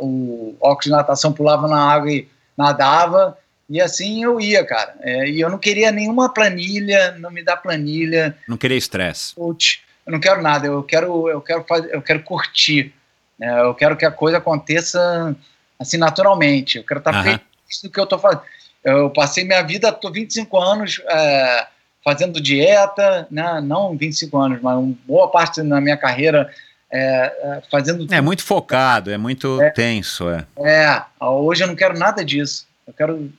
o 0.00 0.56
óculos 0.60 0.86
de 0.86 0.90
natação, 0.90 1.32
pulava 1.32 1.68
na 1.68 1.92
água 1.92 2.10
e 2.10 2.26
nadava. 2.56 3.36
E 3.68 3.80
assim 3.80 4.24
eu 4.24 4.40
ia, 4.40 4.64
cara. 4.64 4.94
É, 5.00 5.28
e 5.28 5.40
eu 5.40 5.50
não 5.50 5.58
queria 5.58 5.92
nenhuma 5.92 6.32
planilha, 6.32 7.16
não 7.18 7.30
me 7.30 7.42
dá 7.42 7.56
planilha, 7.56 8.36
Não 8.48 8.56
queria 8.56 8.76
estresse. 8.76 9.34
Eu 9.36 10.12
não 10.12 10.20
quero 10.20 10.42
nada, 10.42 10.66
eu 10.66 10.82
quero, 10.82 11.28
eu 11.28 11.40
quero 11.40 11.64
fazer, 11.64 11.94
eu 11.94 12.02
quero 12.02 12.22
curtir. 12.22 12.92
né? 13.38 13.60
Eu 13.62 13.74
quero 13.74 13.96
que 13.96 14.04
a 14.04 14.10
coisa 14.10 14.38
aconteça 14.38 15.34
assim 15.78 15.96
naturalmente. 15.96 16.78
Eu 16.78 16.84
quero 16.84 16.98
estar 16.98 17.14
Aham. 17.14 17.22
feliz 17.22 17.82
do 17.82 17.90
que 17.90 18.00
eu 18.00 18.04
estou 18.04 18.18
fazendo. 18.18 18.42
Eu 18.82 19.08
passei 19.10 19.44
minha 19.44 19.62
vida, 19.62 19.88
estou 19.88 20.12
25 20.12 20.58
anos 20.58 21.00
é, 21.08 21.66
fazendo 22.04 22.38
dieta, 22.38 23.26
né? 23.30 23.62
não 23.62 23.96
25 23.96 24.36
anos, 24.36 24.60
mas 24.60 24.76
uma 24.76 24.94
boa 25.06 25.30
parte 25.30 25.62
da 25.62 25.80
minha 25.80 25.96
carreira 25.96 26.52
é, 26.96 27.24
é, 27.42 27.62
fazendo 27.68 28.06
É 28.14 28.20
muito 28.20 28.44
focado, 28.44 29.10
é 29.10 29.18
muito 29.18 29.58
tenso, 29.74 30.28
é. 30.30 30.46
é, 30.58 31.02
hoje 31.20 31.64
eu 31.64 31.66
não 31.68 31.74
quero 31.74 31.98
nada 31.98 32.24
disso. 32.24 32.66
Eu 32.86 32.92
quero. 32.94 33.32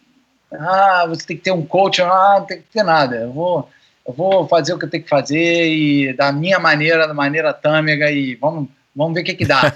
Ah, 0.51 1.05
você 1.07 1.25
tem 1.25 1.37
que 1.37 1.43
ter 1.43 1.51
um 1.51 1.65
coach. 1.65 2.01
Ah, 2.01 2.35
não 2.39 2.45
tem 2.45 2.57
que 2.57 2.63
ter 2.71 2.83
nada. 2.83 3.15
Eu 3.15 3.31
vou, 3.31 3.69
eu 4.05 4.13
vou 4.13 4.47
fazer 4.47 4.73
o 4.73 4.77
que 4.79 4.83
eu 4.85 4.89
tenho 4.89 5.03
que 5.03 5.09
fazer 5.09 5.67
e 5.69 6.13
da 6.13 6.31
minha 6.33 6.59
maneira, 6.59 7.07
da 7.07 7.13
maneira 7.13 7.53
tâmega 7.53 8.11
e 8.11 8.35
vamos, 8.35 8.67
vamos 8.95 9.13
ver 9.13 9.21
o 9.21 9.23
que, 9.23 9.35
que 9.35 9.45
dá. 9.45 9.73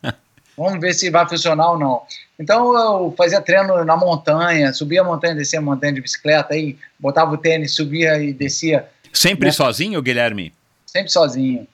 vamos 0.56 0.78
ver 0.80 0.92
se 0.92 1.08
vai 1.10 1.26
funcionar 1.26 1.70
ou 1.72 1.78
não. 1.78 2.02
Então 2.38 2.74
eu 2.76 3.14
fazia 3.16 3.40
treino 3.40 3.84
na 3.84 3.96
montanha, 3.96 4.72
subia 4.72 5.00
a 5.00 5.04
montanha, 5.04 5.34
descia 5.34 5.60
a 5.60 5.62
montanha 5.62 5.92
de 5.94 6.00
bicicleta, 6.00 6.52
aí 6.52 6.76
botava 6.98 7.32
o 7.32 7.38
tênis, 7.38 7.74
subia 7.74 8.22
e 8.22 8.32
descia, 8.32 8.86
Sempre 9.12 9.46
Né? 9.46 9.52
sozinho, 9.52 10.02
Guilherme? 10.02 10.52
sempre 10.86 11.10
sozinho 11.10 11.66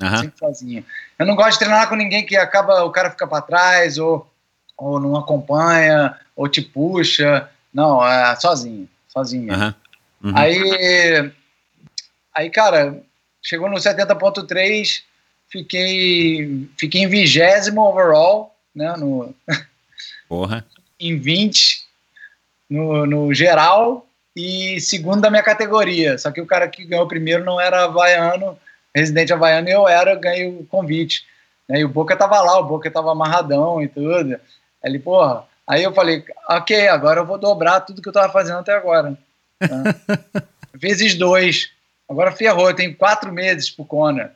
Aham. 0.00 0.18
sempre 0.18 0.38
sozinho. 0.38 0.84
Eu 1.18 1.26
não 1.26 1.34
gosto 1.34 1.52
de 1.52 1.58
treinar 1.60 1.88
com 1.88 1.94
ninguém 1.94 2.24
que 2.24 2.36
acaba, 2.36 2.84
o 2.84 2.90
cara 2.90 3.10
fica 3.10 3.26
para 3.26 3.42
trás, 3.42 3.98
ou, 3.98 4.30
ou 4.76 5.00
não 5.00 5.16
acompanha, 5.16 6.18
ou 6.34 6.48
te 6.48 6.60
puxa. 6.60 7.48
Não, 7.72 8.06
é 8.06 8.34
sozinho, 8.36 8.88
sozinho 9.08 9.52
aham. 9.52 9.74
Uhum. 10.22 10.32
Aí, 10.36 11.32
aí, 12.34 12.50
cara, 12.50 13.00
chegou 13.42 13.68
no 13.68 13.76
70.3, 13.76 15.02
fiquei, 15.48 16.68
fiquei 16.78 17.02
em 17.02 17.08
vigésimo 17.08 17.82
overall, 17.82 18.56
né, 18.74 18.94
no, 18.96 19.34
Porra. 20.28 20.64
em 20.98 21.18
20 21.18 21.86
no, 22.68 23.06
no 23.06 23.32
geral 23.32 24.06
e 24.34 24.80
segundo 24.80 25.20
da 25.20 25.30
minha 25.30 25.42
categoria. 25.42 26.18
Só 26.18 26.30
que 26.30 26.40
o 26.40 26.46
cara 26.46 26.68
que 26.68 26.84
ganhou 26.84 27.06
primeiro 27.06 27.44
não 27.44 27.60
era 27.60 27.84
havaiano, 27.84 28.58
residente 28.96 29.32
havaiano, 29.32 29.68
e 29.68 29.72
eu 29.72 29.86
era, 29.86 30.12
eu 30.12 30.20
ganhei 30.20 30.48
o 30.48 30.64
convite. 30.64 31.24
Né? 31.68 31.80
E 31.80 31.84
o 31.84 31.88
Boca 31.88 32.16
tava 32.16 32.40
lá, 32.40 32.58
o 32.58 32.64
Boca 32.64 32.90
tava 32.90 33.12
amarradão 33.12 33.82
e 33.82 33.88
tudo. 33.88 34.38
Ele, 34.82 34.98
porra. 34.98 35.44
Aí 35.66 35.82
eu 35.82 35.92
falei, 35.92 36.24
ok, 36.48 36.88
agora 36.88 37.20
eu 37.20 37.26
vou 37.26 37.38
dobrar 37.38 37.80
tudo 37.80 38.00
que 38.00 38.08
eu 38.08 38.12
tava 38.12 38.32
fazendo 38.32 38.58
até 38.58 38.72
agora. 38.72 39.10
né? 39.10 39.94
Vezes 40.72 41.14
dois. 41.14 41.70
Agora 42.08 42.30
ferrou, 42.30 42.68
eu 42.68 42.76
tenho 42.76 42.94
quatro 42.94 43.32
meses 43.32 43.68
pro 43.68 43.84
Conor. 43.84 44.30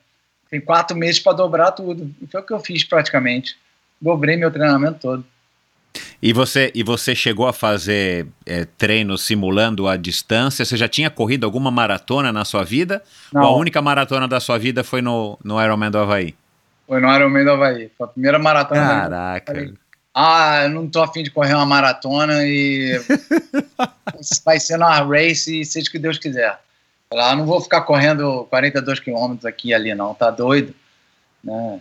Tem 0.50 0.60
quatro 0.60 0.96
meses 0.96 1.20
para 1.20 1.36
dobrar 1.36 1.70
tudo. 1.70 2.12
E 2.20 2.26
foi 2.26 2.40
o 2.40 2.44
que 2.44 2.52
eu 2.52 2.58
fiz 2.58 2.82
praticamente. 2.82 3.56
Dobrei 4.00 4.36
meu 4.36 4.50
treinamento 4.50 4.98
todo. 4.98 5.24
E 6.22 6.32
você, 6.32 6.70
e 6.74 6.82
você 6.82 7.14
chegou 7.14 7.46
a 7.46 7.52
fazer 7.52 8.26
é, 8.44 8.64
treino 8.64 9.16
simulando 9.16 9.88
a 9.88 9.96
distância? 9.96 10.64
Você 10.64 10.76
já 10.76 10.88
tinha 10.88 11.10
corrido 11.10 11.44
alguma 11.44 11.70
maratona 11.70 12.32
na 12.32 12.44
sua 12.44 12.62
vida? 12.62 13.02
Não. 13.32 13.42
Ou 13.42 13.48
a 13.48 13.56
única 13.56 13.80
maratona 13.80 14.28
da 14.28 14.38
sua 14.38 14.58
vida 14.58 14.84
foi 14.84 15.00
no, 15.00 15.38
no 15.42 15.62
Ironman 15.62 15.90
do 15.90 15.98
Havaí? 15.98 16.34
Foi 16.86 17.00
no 17.00 17.14
Ironman 17.14 17.44
do 17.44 17.50
Havaí. 17.52 17.90
Foi 17.96 18.06
a 18.06 18.08
primeira 18.10 18.38
maratona. 18.38 19.08
da. 19.08 19.40
Caraca. 19.40 19.72
Ah, 20.12 20.64
eu 20.64 20.70
não 20.70 20.88
tô 20.88 21.00
afim 21.02 21.22
de 21.22 21.30
correr 21.30 21.54
uma 21.54 21.64
maratona 21.64 22.44
e 22.44 23.00
vai 24.44 24.58
ser 24.58 24.76
na 24.76 25.00
race 25.02 25.60
e 25.60 25.64
seja 25.64 25.88
o 25.88 25.90
que 25.90 25.98
Deus 25.98 26.18
quiser. 26.18 26.58
Falei, 27.08 27.24
Ah, 27.24 27.36
não 27.36 27.46
vou 27.46 27.60
ficar 27.60 27.82
correndo 27.82 28.44
42 28.50 29.00
quilômetros 29.00 29.44
aqui 29.46 29.68
e 29.68 29.74
ali 29.74 29.94
não, 29.94 30.12
tá 30.14 30.30
doido. 30.30 30.74
Né? 31.42 31.80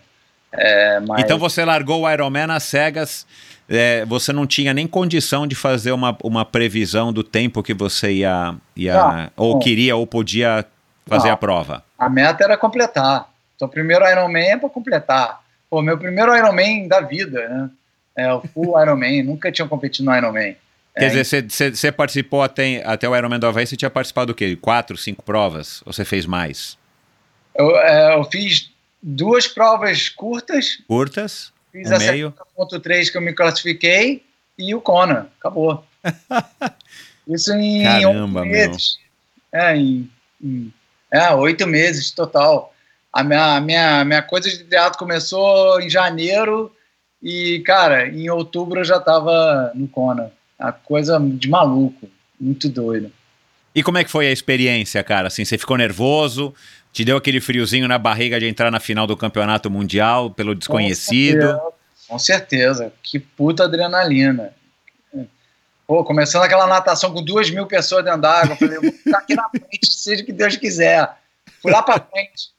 É, 0.51 0.99
mas 1.01 1.21
Então 1.23 1.38
você 1.38 1.63
largou 1.63 2.01
o 2.03 2.11
Ironman 2.11 2.51
às 2.51 2.63
cegas, 2.63 3.26
é, 3.69 4.03
você 4.05 4.34
não 4.34 4.47
tinha 4.47 4.73
nem 4.73 4.88
condição 4.88 5.45
de 5.45 5.55
fazer 5.55 5.91
uma, 5.91 6.17
uma 6.23 6.43
previsão 6.43 7.13
do 7.13 7.23
tempo 7.23 7.61
que 7.61 7.73
você 7.73 8.11
ia, 8.13 8.55
ia 8.76 8.93
Não, 8.95 9.31
ou 9.38 9.53
não. 9.53 9.59
queria 9.59 9.95
ou 9.95 10.07
podia 10.07 10.65
fazer 11.05 11.27
Não. 11.27 11.34
a 11.34 11.38
prova. 11.38 11.84
a 11.97 12.09
meta 12.09 12.43
era 12.43 12.57
completar. 12.57 13.30
Então, 13.55 13.67
o 13.67 13.71
primeiro 13.71 14.07
Ironman 14.07 14.51
é 14.51 14.57
para 14.57 14.69
completar. 14.69 15.41
Pô, 15.69 15.81
meu 15.81 15.97
primeiro 15.97 16.35
Ironman 16.35 16.88
da 16.88 17.01
vida, 17.01 17.47
né? 17.49 17.69
É 18.15 18.34
o 18.34 18.41
full 18.41 18.81
Ironman, 18.81 19.21
nunca 19.23 19.51
tinha 19.51 19.67
competido 19.67 20.09
no 20.09 20.15
Ironman. 20.17 20.55
Quer 20.97 21.05
É, 21.05 21.09
dizer, 21.21 21.45
você 21.76 21.91
participou 21.91 22.41
até, 22.41 22.81
até 22.85 23.07
o 23.07 23.15
Ironman 23.15 23.39
do 23.39 23.45
Havaí, 23.47 23.67
você 23.67 23.77
tinha 23.77 23.89
participado 23.89 24.27
do 24.27 24.35
quê? 24.35 24.57
Quatro, 24.59 24.97
cinco 24.97 25.21
provas? 25.23 25.81
Ou 25.85 25.93
você 25.93 26.03
fez 26.03 26.26
mais? 26.26 26.77
Eu, 27.55 27.77
é, 27.77 28.15
eu 28.15 28.23
fiz 28.26 28.71
duas 29.01 29.47
provas 29.47 30.09
curtas, 30.09 30.80
Curtas? 30.88 31.51
fiz 31.71 31.89
Um 31.91 31.95
a 31.95 31.99
meio? 31.99 32.34
70.3 32.57 33.11
que 33.11 33.17
eu 33.17 33.21
me 33.21 33.34
classifiquei 33.34 34.23
e 34.57 34.73
o 34.76 34.81
Kona, 34.81 35.30
acabou. 35.39 35.84
Isso 37.27 37.53
em 37.53 37.84
Caramba, 37.84 38.41
oito 38.41 38.51
meses. 38.51 38.97
É, 39.53 39.76
em, 39.76 40.09
em- 40.41 40.73
é, 41.11 41.34
oito 41.34 41.65
meses 41.67 42.11
total. 42.11 42.73
A 43.11 43.23
minha, 43.23 43.55
a 43.55 43.61
minha, 43.61 44.01
a 44.01 44.05
minha 44.05 44.21
coisa 44.21 44.49
de 44.49 44.63
teatro 44.63 44.97
começou 44.99 45.80
em 45.81 45.89
janeiro 45.89 46.71
e, 47.21 47.61
cara, 47.65 48.07
em 48.07 48.30
outubro 48.30 48.80
eu 48.81 48.85
já 48.85 48.99
tava 48.99 49.71
no 49.76 49.88
Kona. 49.88 50.31
A 50.57 50.71
coisa 50.71 51.19
de 51.19 51.49
maluco, 51.49 52.09
muito 52.39 52.67
doido. 52.69 53.11
E 53.73 53.81
como 53.84 53.97
é 53.97 54.03
que 54.03 54.11
foi 54.11 54.27
a 54.27 54.31
experiência, 54.31 55.03
cara? 55.03 55.27
Assim, 55.27 55.45
você 55.45 55.57
ficou 55.57 55.77
nervoso? 55.77 56.53
Te 56.91 57.06
deu 57.06 57.18
aquele 57.18 57.40
friozinho 57.40 57.88
na 57.88 57.98
barriga 57.98 58.40
de 58.40 58.48
entrar 58.48 58.72
na 58.72 58.80
final 58.80 59.06
do 59.06 59.16
campeonato 59.16 59.70
mundial 59.70 60.32
pelo 60.32 60.56
desconhecido? 60.56 61.60
Com 62.07 62.18
certeza. 62.18 62.91
Que 63.03 63.20
puta 63.20 63.66
adrenalina. 63.66 64.53
Pô, 65.90 66.03
começando 66.03 66.44
aquela 66.44 66.68
natação 66.68 67.11
com 67.11 67.24
duas 67.24 67.49
mil 67.49 67.66
pessoas 67.66 68.06
dentro 68.06 68.22
d'água, 68.22 68.56
falei, 68.56 68.78
vou 68.78 68.91
ficar 68.91 69.18
aqui 69.18 69.34
na 69.34 69.49
frente, 69.49 69.91
seja 69.91 70.22
o 70.22 70.26
que 70.26 70.32
Deus 70.32 70.56
quiser. 70.56 71.10
Fui 71.61 71.72
lá 71.72 71.82
pra 71.82 71.99
frente. 71.99 72.52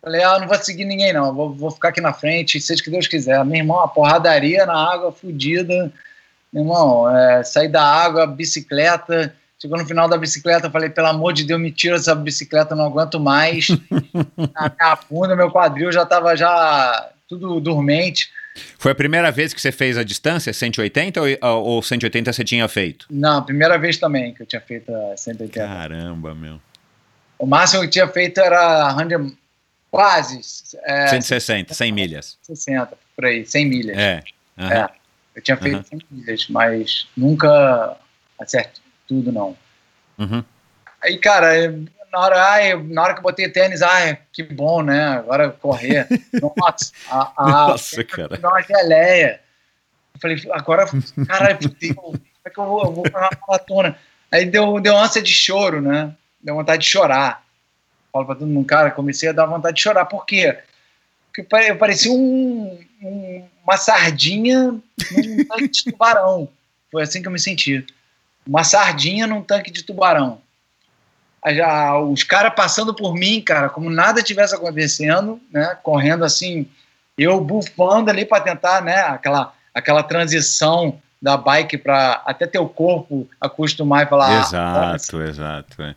Falei, 0.00 0.22
ah, 0.22 0.38
não 0.38 0.46
vou 0.46 0.56
seguir 0.56 0.84
ninguém, 0.84 1.12
não. 1.12 1.34
Vou, 1.34 1.52
vou 1.52 1.70
ficar 1.72 1.88
aqui 1.88 2.00
na 2.00 2.12
frente, 2.12 2.60
seja 2.60 2.80
o 2.80 2.84
que 2.84 2.90
Deus 2.90 3.08
quiser. 3.08 3.44
Meu 3.44 3.56
irmão, 3.56 3.80
a 3.80 3.88
porradaria 3.88 4.64
na 4.64 4.74
água, 4.74 5.10
fudida. 5.10 5.92
Meu 6.52 6.62
irmão, 6.62 7.10
é, 7.10 7.42
saí 7.42 7.66
da 7.66 7.82
água, 7.82 8.24
bicicleta. 8.24 9.34
Chegou 9.60 9.78
no 9.78 9.86
final 9.86 10.06
da 10.06 10.18
bicicleta, 10.18 10.66
eu 10.66 10.70
falei, 10.70 10.90
pelo 10.90 11.06
amor 11.06 11.32
de 11.32 11.42
Deus, 11.42 11.60
me 11.60 11.72
tira 11.72 11.96
essa 11.96 12.14
bicicleta, 12.14 12.74
eu 12.74 12.76
não 12.76 12.86
aguento 12.86 13.18
mais. 13.18 13.68
a 14.54 14.68
minha 14.68 14.98
bunda, 15.08 15.34
meu 15.34 15.50
quadril 15.50 15.90
já 15.90 16.04
tava 16.04 16.36
já 16.36 17.10
tudo 17.26 17.58
dormente. 17.58 18.30
Foi 18.78 18.92
a 18.92 18.94
primeira 18.94 19.30
vez 19.30 19.54
que 19.54 19.60
você 19.60 19.72
fez 19.72 19.96
a 19.96 20.04
distância, 20.04 20.52
180, 20.52 21.20
ou, 21.20 21.64
ou 21.64 21.82
180 21.82 22.32
você 22.32 22.44
tinha 22.44 22.68
feito? 22.68 23.06
Não, 23.10 23.42
primeira 23.42 23.78
vez 23.78 23.96
também 23.96 24.34
que 24.34 24.42
eu 24.42 24.46
tinha 24.46 24.60
feito 24.60 24.94
a 24.94 25.16
180. 25.16 25.66
Caramba, 25.66 26.34
meu. 26.34 26.60
O 27.38 27.46
máximo 27.46 27.80
que 27.80 27.86
eu 27.86 27.90
tinha 27.90 28.08
feito 28.08 28.40
era 28.40 28.94
100, 28.96 29.36
quase. 29.90 30.40
É, 30.84 31.08
160, 31.08 31.72
100 31.74 31.92
milhas. 31.92 32.38
60, 32.42 32.96
por 33.14 33.24
aí, 33.24 33.46
100 33.46 33.66
milhas. 33.66 33.98
É. 33.98 34.22
É, 34.58 34.88
eu 35.34 35.42
tinha 35.42 35.56
feito 35.56 35.76
Aham. 35.76 35.84
100 35.84 36.00
milhas, 36.10 36.46
mas 36.48 37.08
nunca 37.16 37.96
acerto 38.38 38.85
tudo, 39.06 39.30
não. 39.32 39.56
Uhum. 40.18 40.44
Aí, 41.02 41.18
cara, 41.18 41.56
eu- 41.58 41.84
na 42.12 42.20
hora, 42.20 42.42
ai, 42.50 42.74
na 42.84 43.02
hora 43.02 43.12
que 43.12 43.18
eu 43.18 43.22
botei 43.24 43.48
tênis, 43.48 43.82
ai, 43.82 44.18
que 44.32 44.42
bom, 44.42 44.82
né? 44.82 45.06
Agora 45.08 45.50
correr. 45.50 46.06
Nossa, 46.40 46.92
a, 47.08 47.32
a, 47.36 47.50
Nossa, 47.50 48.02
cara. 48.04 48.36
Dá 48.38 48.48
uma 48.48 48.62
geleia. 48.62 49.40
Eu 50.14 50.20
falei, 50.20 50.42
agora, 50.52 50.86
caralho, 51.26 51.58
fudeu, 51.60 51.94
como 51.94 52.20
é 52.44 52.50
que 52.50 52.58
eu 52.58 52.64
vou, 52.64 52.84
eu 52.84 52.92
vou 52.92 53.04
uma 53.08 53.30
maratona? 53.46 53.98
Aí 54.32 54.46
deu, 54.46 54.80
deu 54.80 54.96
ânsia 54.96 55.20
de 55.20 55.32
choro, 55.32 55.80
né? 55.82 56.14
Deu 56.40 56.54
vontade 56.54 56.82
de 56.82 56.88
chorar. 56.88 57.44
Falo 58.12 58.24
pra 58.24 58.34
todo 58.34 58.46
mundo, 58.48 58.66
cara, 58.66 58.90
comecei 58.90 59.28
a 59.28 59.32
dar 59.32 59.44
vontade 59.46 59.76
de 59.76 59.82
chorar. 59.82 60.06
Por 60.06 60.24
quê? 60.24 60.58
Porque 61.34 61.46
eu 61.70 61.76
parecia 61.76 62.10
um, 62.10 62.78
um- 63.02 63.46
uma 63.62 63.76
sardinha 63.76 64.70
num 65.10 65.44
tanque 65.46 65.68
de 65.68 65.84
tubarão. 65.84 66.48
Foi 66.90 67.02
assim 67.02 67.20
que 67.20 67.28
eu 67.28 67.32
me 67.32 67.38
senti. 67.38 67.84
Uma 68.46 68.62
sardinha 68.64 69.26
num 69.26 69.42
tanque 69.42 69.70
de 69.70 69.82
tubarão. 69.82 70.40
Já, 71.48 71.96
os 71.98 72.24
caras 72.24 72.52
passando 72.54 72.92
por 72.94 73.14
mim, 73.14 73.40
cara, 73.40 73.68
como 73.68 73.88
nada 73.88 74.22
tivesse 74.22 74.54
acontecendo, 74.54 75.40
né? 75.52 75.76
Correndo 75.82 76.24
assim, 76.24 76.68
eu 77.16 77.40
bufando 77.40 78.10
ali 78.10 78.24
para 78.24 78.42
tentar, 78.42 78.82
né? 78.82 79.00
Aquela, 79.02 79.52
aquela 79.72 80.02
transição 80.02 80.98
da 81.22 81.36
bike 81.36 81.78
para 81.78 82.22
até 82.26 82.46
teu 82.46 82.68
corpo 82.68 83.28
acostumar 83.40 84.04
e 84.06 84.08
falar. 84.08 84.28
"Ah, 84.28 84.40
exato, 84.40 85.22
exato. 85.22 85.82
é. 85.82 85.94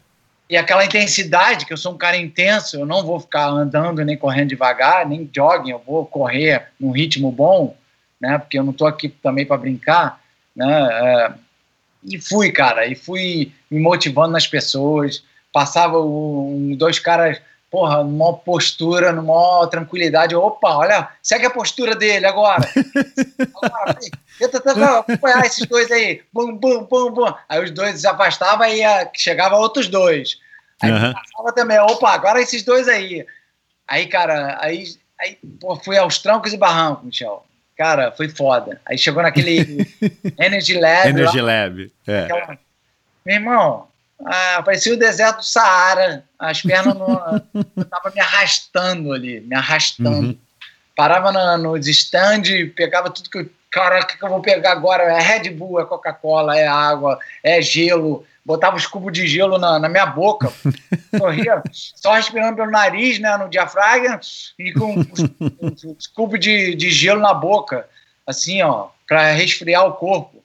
e 0.49 0.57
aquela 0.57 0.83
intensidade, 0.83 1.65
que 1.65 1.73
eu 1.73 1.77
sou 1.77 1.93
um 1.93 1.97
cara 1.97 2.17
intenso, 2.17 2.75
eu 2.77 2.85
não 2.85 3.03
vou 3.03 3.19
ficar 3.19 3.47
andando 3.47 4.03
nem 4.03 4.17
correndo 4.17 4.49
devagar, 4.49 5.07
nem 5.07 5.29
jogging, 5.35 5.71
eu 5.71 5.83
vou 5.85 6.05
correr 6.05 6.67
num 6.79 6.89
ritmo 6.91 7.31
bom, 7.31 7.75
né? 8.19 8.37
Porque 8.39 8.57
eu 8.57 8.63
não 8.63 8.73
tô 8.73 8.87
aqui 8.87 9.09
também 9.09 9.45
para 9.45 9.57
brincar, 9.57 10.19
né? 10.55 10.89
É, 10.91 11.31
e 12.03 12.19
fui, 12.19 12.51
cara, 12.51 12.87
e 12.87 12.95
fui 12.95 13.51
me 13.69 13.79
motivando 13.79 14.31
nas 14.31 14.47
pessoas. 14.47 15.23
Passava 15.51 15.99
um, 15.99 16.75
dois 16.77 16.99
caras, 16.99 17.41
porra, 17.69 18.03
numa 18.03 18.33
postura, 18.33 19.11
numa 19.11 19.67
tranquilidade. 19.67 20.35
Opa, 20.35 20.75
olha, 20.75 21.09
segue 21.21 21.45
a 21.45 21.49
postura 21.49 21.95
dele 21.95 22.25
agora. 22.25 22.67
agora 23.61 23.97
tenta, 24.37 24.59
tenta 24.61 24.99
acompanhar 24.99 25.45
esses 25.45 25.67
dois 25.67 25.91
aí. 25.91 26.21
Bum, 26.31 26.55
bum, 26.55 26.83
bum, 26.83 27.11
bum. 27.11 27.33
Aí 27.47 27.63
os 27.63 27.71
dois 27.71 27.99
se 27.99 28.07
afastavam 28.07 28.67
e 28.67 28.77
ia, 28.77 29.09
chegava 29.15 29.57
outros 29.57 29.87
dois. 29.87 30.39
Aí 30.81 30.91
Aham. 30.91 31.13
passava 31.13 31.53
também, 31.53 31.79
opa, 31.79 32.11
agora 32.11 32.41
esses 32.41 32.63
dois 32.63 32.87
aí. 32.87 33.25
Aí, 33.87 34.05
cara, 34.05 34.57
aí, 34.61 34.85
aí 35.19 35.37
pô, 35.59 35.75
fui 35.75 35.97
aos 35.97 36.19
trancos 36.19 36.53
e 36.53 36.57
barrancos, 36.57 37.05
Michel. 37.05 37.43
Cara, 37.79 38.11
foi 38.11 38.27
foda. 38.27 38.81
Aí 38.85 38.97
chegou 38.97 39.23
naquele 39.23 39.87
Energy 40.37 40.73
Lab. 40.73 40.83
lá, 41.03 41.07
Energy 41.09 41.39
Lab. 41.41 41.91
É. 42.05 42.19
aquela- 42.25 42.57
Meu 43.25 43.35
irmão, 43.35 43.87
ah, 44.25 44.61
parecia 44.65 44.93
o 44.93 44.97
deserto 44.99 45.37
do 45.37 45.45
Saara. 45.45 46.25
As 46.37 46.61
pernas 46.61 46.93
não. 46.93 47.41
eu 47.77 47.85
tava 47.85 48.11
me 48.13 48.19
arrastando 48.19 49.13
ali, 49.13 49.39
me 49.39 49.55
arrastando. 49.55 50.09
Uhum. 50.27 50.37
Parava 50.93 51.31
na, 51.31 51.57
nos 51.57 51.87
stand, 51.87 52.43
pegava 52.75 53.09
tudo 53.09 53.29
que 53.29 53.37
eu. 53.37 53.49
Cara, 53.71 54.01
o 54.01 54.05
que, 54.05 54.17
que 54.17 54.25
eu 54.25 54.29
vou 54.29 54.41
pegar 54.41 54.71
agora? 54.73 55.03
É 55.03 55.21
Red 55.21 55.51
Bull, 55.51 55.79
é 55.79 55.85
Coca-Cola, 55.85 56.57
é 56.59 56.67
água, 56.67 57.17
é 57.41 57.61
gelo. 57.61 58.25
Botava 58.49 58.75
os 58.75 58.87
cubos 58.87 59.13
de 59.13 59.27
gelo 59.27 59.59
na, 59.59 59.77
na 59.77 59.87
minha 59.87 60.07
boca. 60.07 60.51
Corria 61.19 61.61
só 61.71 62.13
respirando 62.15 62.55
pelo 62.55 62.71
nariz, 62.71 63.19
né, 63.19 63.37
no 63.37 63.47
diafragma, 63.47 64.19
e 64.57 64.73
com 64.73 64.95
os, 64.99 65.19
os- 65.61 65.83
os 65.83 66.07
cubos 66.07 66.39
de, 66.39 66.73
de 66.73 66.89
gelo 66.89 67.21
na 67.21 67.31
boca, 67.31 67.87
assim, 68.25 68.63
ó, 68.63 68.87
para 69.07 69.33
resfriar 69.33 69.85
o 69.85 69.93
corpo. 69.93 70.43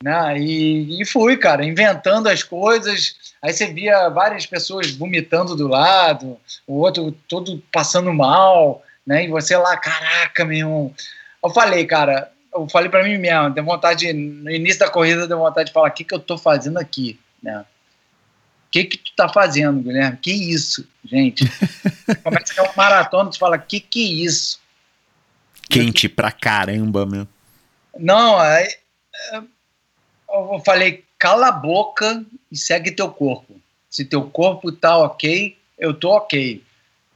Né? 0.00 0.38
E, 0.38 1.02
e 1.02 1.04
fui, 1.04 1.36
cara, 1.36 1.64
inventando 1.64 2.28
as 2.28 2.44
coisas. 2.44 3.16
Aí 3.42 3.52
você 3.52 3.66
via 3.66 4.08
várias 4.10 4.46
pessoas 4.46 4.92
vomitando 4.92 5.56
do 5.56 5.66
lado, 5.66 6.38
o 6.68 6.74
outro 6.78 7.10
todo 7.28 7.60
passando 7.72 8.14
mal, 8.14 8.80
né? 9.04 9.24
E 9.24 9.28
você 9.28 9.56
lá, 9.56 9.76
caraca, 9.76 10.44
meu 10.44 10.58
irmão. 10.58 10.94
Eu 11.42 11.50
falei, 11.50 11.84
cara, 11.84 12.30
eu 12.54 12.68
falei 12.68 12.88
para 12.88 13.02
mim 13.02 13.18
mesmo, 13.18 13.50
deu 13.50 13.64
vontade, 13.64 14.12
no 14.12 14.50
início 14.52 14.78
da 14.78 14.88
corrida, 14.88 15.26
deu 15.26 15.38
vontade 15.38 15.66
de 15.66 15.72
falar: 15.72 15.88
o 15.88 15.92
que, 15.92 16.04
que 16.04 16.14
eu 16.14 16.20
tô 16.20 16.38
fazendo 16.38 16.78
aqui, 16.78 17.18
né? 17.44 17.60
O 17.60 18.70
que 18.70 18.84
que 18.84 18.98
tu 18.98 19.12
tá 19.14 19.28
fazendo, 19.28 19.82
Guilherme? 19.82 20.16
Que 20.16 20.32
isso, 20.32 20.88
gente? 21.04 21.44
Começa 22.24 22.52
aquela 22.52 22.72
maratona, 22.76 23.30
tu 23.30 23.38
fala: 23.38 23.58
que 23.58 23.78
que 23.78 24.04
é 24.04 24.24
isso? 24.24 24.58
Quente 25.68 26.08
pra 26.08 26.32
caramba, 26.32 27.06
meu. 27.06 27.28
Não, 27.96 28.38
aí 28.38 28.68
é, 29.32 29.42
eu 30.28 30.60
falei, 30.64 31.04
cala 31.18 31.48
a 31.48 31.52
boca 31.52 32.24
e 32.50 32.56
segue 32.56 32.90
teu 32.90 33.08
corpo. 33.10 33.60
Se 33.88 34.04
teu 34.04 34.24
corpo 34.28 34.72
tá 34.72 34.96
ok, 34.96 35.56
eu 35.78 35.94
tô 35.94 36.10
ok. 36.10 36.62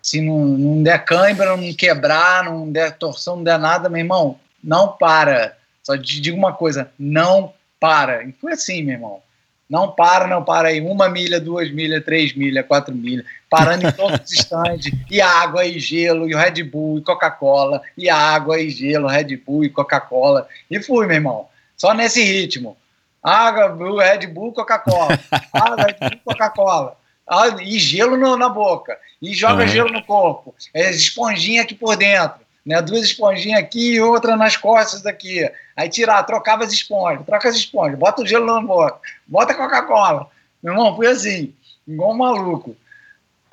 Se 0.00 0.20
não, 0.20 0.46
não 0.46 0.82
der 0.82 1.04
cãibra, 1.04 1.56
não 1.56 1.74
quebrar, 1.74 2.44
não 2.44 2.70
der 2.70 2.96
torção, 2.96 3.36
não 3.36 3.44
der 3.44 3.58
nada, 3.58 3.88
meu 3.88 3.98
irmão, 3.98 4.38
não 4.62 4.88
para. 4.88 5.58
Só 5.82 5.98
te 5.98 6.20
digo 6.20 6.36
uma 6.36 6.52
coisa, 6.52 6.90
não 6.98 7.52
para. 7.80 8.22
E 8.22 8.32
foi 8.32 8.52
assim, 8.52 8.82
meu 8.82 8.94
irmão. 8.94 9.22
Não 9.68 9.90
para, 9.90 10.26
não 10.26 10.42
para 10.42 10.68
aí. 10.68 10.80
Uma 10.80 11.08
milha, 11.08 11.38
duas 11.38 11.70
milhas, 11.70 12.02
três 12.04 12.34
milhas, 12.34 12.66
quatro 12.66 12.94
milhas. 12.94 13.26
Parando 13.50 13.86
em 13.86 13.92
todos 13.92 14.20
os 14.24 14.32
estandes. 14.32 14.92
E 15.10 15.20
água, 15.20 15.64
e 15.66 15.78
gelo, 15.78 16.28
e 16.28 16.34
Red 16.34 16.62
Bull, 16.64 16.98
e 16.98 17.02
Coca-Cola. 17.02 17.82
E 17.96 18.08
água, 18.08 18.58
e 18.60 18.70
gelo, 18.70 19.06
Red 19.08 19.36
Bull, 19.36 19.64
e 19.64 19.68
Coca-Cola. 19.68 20.48
E 20.70 20.80
fui, 20.82 21.06
meu 21.06 21.16
irmão. 21.16 21.48
Só 21.76 21.92
nesse 21.92 22.22
ritmo. 22.22 22.76
Água, 23.22 23.76
Red 24.02 24.26
Bull, 24.28 24.52
Coca-Cola. 24.52 25.18
Água, 25.52 25.84
Red 25.84 25.96
Bull, 26.00 26.20
Coca-Cola. 26.24 26.96
Ah, 27.26 27.48
E 27.60 27.78
gelo 27.78 28.16
no- 28.16 28.38
na 28.38 28.48
boca. 28.48 28.96
E 29.20 29.34
joga 29.34 29.64
Uhum. 29.64 29.68
gelo 29.68 29.92
no 29.92 30.02
corpo. 30.02 30.54
É, 30.72 30.90
esponjinha 30.90 31.60
aqui 31.62 31.74
por 31.74 31.94
dentro. 31.94 32.38
Né? 32.68 32.82
Duas 32.82 33.00
esponjinhas 33.00 33.60
aqui 33.60 33.94
e 33.94 34.00
outra 34.00 34.36
nas 34.36 34.54
costas 34.54 35.06
aqui. 35.06 35.50
Aí 35.74 35.88
tirar, 35.88 36.22
trocava 36.24 36.64
as 36.64 36.70
esponjas, 36.70 37.24
troca 37.24 37.48
as 37.48 37.56
esponjas, 37.56 37.98
bota 37.98 38.20
o 38.20 38.26
gelo 38.26 38.44
na 38.44 38.60
boca, 38.60 39.00
bota 39.26 39.54
a 39.54 39.56
Coca-Cola. 39.56 40.28
Meu 40.62 40.74
irmão, 40.74 40.94
fui 40.94 41.06
assim, 41.06 41.54
igual 41.86 42.12
um 42.12 42.18
maluco. 42.18 42.76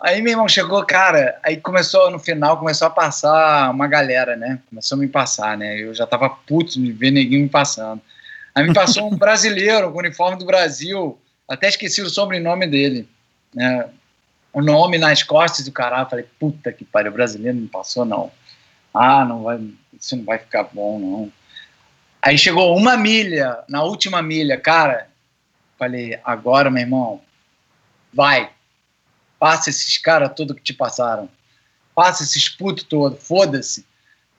Aí 0.01 0.21
meu 0.21 0.31
irmão 0.31 0.49
chegou, 0.49 0.85
cara, 0.85 1.39
aí 1.41 1.55
começou, 1.55 2.11
no 2.11 2.19
final, 2.19 2.57
começou 2.57 2.87
a 2.87 2.91
passar 2.91 3.71
uma 3.71 3.87
galera, 3.87 4.35
né? 4.35 4.59
Começou 4.69 4.97
a 4.97 4.99
me 4.99 5.07
passar, 5.07 5.57
né? 5.57 5.79
Eu 5.79 5.93
já 5.93 6.05
tava 6.05 6.29
puto 6.29 6.73
de 6.73 6.91
ver 6.91 7.11
neguinho 7.11 7.43
me 7.43 7.49
passando. 7.49 8.01
Aí 8.53 8.67
me 8.67 8.73
passou 8.73 9.07
um 9.07 9.15
brasileiro 9.17 9.91
com 9.91 9.95
o 9.95 9.99
uniforme 9.99 10.37
do 10.37 10.45
Brasil, 10.45 11.17
até 11.47 11.69
esqueci 11.69 12.01
o 12.01 12.09
sobrenome 12.09 12.67
dele, 12.67 13.07
né? 13.53 13.87
O 14.51 14.61
nome 14.61 14.97
nas 14.97 15.23
costas 15.23 15.63
do 15.63 15.71
caralho, 15.71 16.09
falei, 16.09 16.25
puta 16.37 16.73
que 16.73 16.83
pariu, 16.83 17.13
brasileiro 17.13 17.57
não 17.57 17.67
passou 17.67 18.03
não. 18.03 18.29
Ah, 18.95 19.25
não 19.25 19.43
vai, 19.43 19.59
isso 19.93 20.15
não 20.15 20.23
vai 20.23 20.39
ficar 20.39 20.63
bom, 20.71 20.99
não. 20.99 21.31
Aí 22.21 22.37
chegou 22.37 22.75
uma 22.75 22.97
milha, 22.97 23.59
na 23.69 23.83
última 23.83 24.21
milha, 24.21 24.59
cara. 24.59 25.07
Falei, 25.77 26.19
agora, 26.23 26.71
meu 26.71 26.81
irmão, 26.81 27.21
vai. 28.13 28.49
Passa 29.37 29.69
esses 29.69 29.97
caras 29.97 30.31
todos 30.35 30.55
que 30.55 30.63
te 30.63 30.73
passaram. 30.73 31.29
Passa 31.93 32.23
esses 32.23 32.47
putos 32.49 32.83
todos, 32.83 33.21
foda-se. 33.27 33.85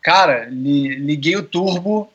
Cara, 0.02 0.46
li- 0.50 0.96
liguei 0.96 1.36
o 1.36 1.42
turbo. 1.42 2.12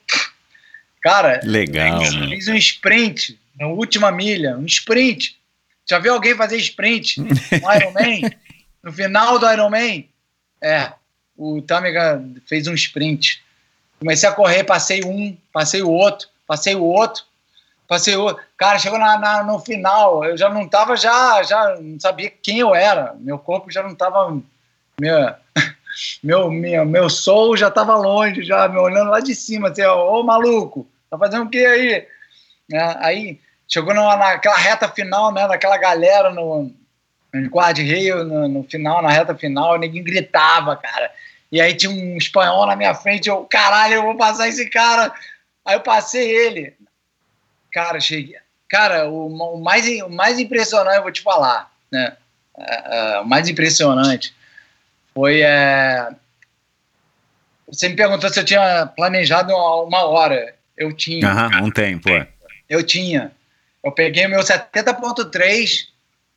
Cara, 1.01 1.39
Legal, 1.43 1.99
fiz, 2.03 2.13
meu. 2.15 2.30
fiz 2.30 2.47
um 2.47 2.55
sprint 2.55 3.39
na 3.59 3.68
última 3.68 4.11
milha, 4.11 4.57
um 4.57 4.65
sprint. 4.65 5.39
Já 5.89 5.99
viu 5.99 6.13
alguém 6.13 6.35
fazer 6.35 6.57
sprint 6.57 7.19
no 7.19 7.27
Ironman? 7.76 8.22
No 8.84 8.91
final 8.91 9.38
do 9.38 9.47
Ironman? 9.51 10.09
É, 10.59 10.91
o 11.37 11.61
Tâmega 11.61 12.23
fez 12.47 12.67
um 12.67 12.73
sprint. 12.73 13.43
Comecei 13.99 14.27
a 14.27 14.31
correr, 14.33 14.63
passei 14.63 15.03
um, 15.03 15.37
passei 15.53 15.81
o 15.81 15.89
outro, 15.89 16.27
passei 16.47 16.75
o 16.75 16.83
outro, 16.83 17.23
passei 17.87 18.15
o 18.15 18.21
outro. 18.23 18.43
Cara, 18.57 18.79
chegou 18.79 18.97
na, 18.97 19.17
na- 19.17 19.43
no 19.43 19.59
final, 19.59 20.23
eu 20.25 20.37
já 20.37 20.49
não 20.49 20.67
tava, 20.67 20.95
já, 20.97 21.43
já 21.43 21.75
não 21.79 21.99
sabia 21.99 22.31
quem 22.41 22.59
eu 22.59 22.73
era. 22.73 23.13
Meu 23.19 23.37
corpo 23.37 23.71
já 23.71 23.83
não 23.83 23.93
tava. 23.95 24.39
Meu, 25.01 25.33
meu, 26.23 26.51
meu, 26.51 26.85
meu 26.85 27.09
soul 27.09 27.57
já 27.57 27.69
tava 27.71 27.95
longe, 27.95 28.43
já 28.43 28.67
me 28.67 28.77
olhando 28.77 29.09
lá 29.09 29.19
de 29.19 29.33
cima, 29.35 29.69
assim, 29.69 29.83
ô 29.83 30.23
maluco, 30.23 30.87
tá 31.09 31.17
fazendo 31.17 31.45
o 31.45 31.49
que 31.49 31.57
aí? 31.65 32.07
Né, 32.69 32.95
Aí 32.99 33.39
chegou 33.67 33.93
na, 33.93 34.15
naquela 34.15 34.55
reta 34.55 34.87
final, 34.87 35.33
né, 35.33 35.47
daquela 35.47 35.77
galera 35.77 36.29
no, 36.31 36.71
no 37.33 37.49
quad 37.49 37.79
rail, 37.81 38.23
no, 38.23 38.47
no 38.47 38.63
final, 38.63 39.01
na 39.01 39.09
reta 39.09 39.35
final, 39.35 39.77
ninguém 39.79 40.03
gritava, 40.03 40.75
cara. 40.75 41.11
E 41.51 41.59
aí 41.59 41.73
tinha 41.73 41.91
um 41.91 42.17
espanhol 42.17 42.65
na 42.65 42.75
minha 42.75 42.93
frente, 42.93 43.29
eu, 43.29 43.43
caralho, 43.45 43.95
eu 43.95 44.03
vou 44.03 44.15
passar 44.15 44.47
esse 44.47 44.69
cara. 44.69 45.13
Aí 45.65 45.75
eu 45.75 45.81
passei 45.81 46.29
ele. 46.29 46.73
Cara, 47.71 47.99
cheguei. 47.99 48.37
Cara, 48.69 49.09
o, 49.09 49.27
o 49.27 49.61
mais, 49.61 49.85
o 50.01 50.09
mais 50.09 50.39
impressionante, 50.39 50.95
eu 50.95 51.03
vou 51.03 51.11
te 51.11 51.21
falar, 51.21 51.71
né? 51.91 52.15
É, 52.57 53.15
é, 53.15 53.19
o 53.19 53.25
mais 53.25 53.49
impressionante 53.49 54.33
foi. 55.13 55.41
É, 55.41 56.09
você 57.67 57.89
me 57.89 57.95
perguntou 57.95 58.29
se 58.29 58.39
eu 58.39 58.45
tinha 58.45 58.85
planejado 58.87 59.53
uma, 59.53 60.05
hora. 60.05 60.55
Eu 60.77 60.93
tinha. 60.93 61.27
Aham, 61.27 61.63
um 61.63 61.71
tempo, 61.71 62.09
é. 62.09 62.27
Eu 62.69 62.83
tinha. 62.83 63.31
Eu 63.83 63.91
peguei 63.91 64.27
meu 64.27 64.41
70.3. 64.41 65.90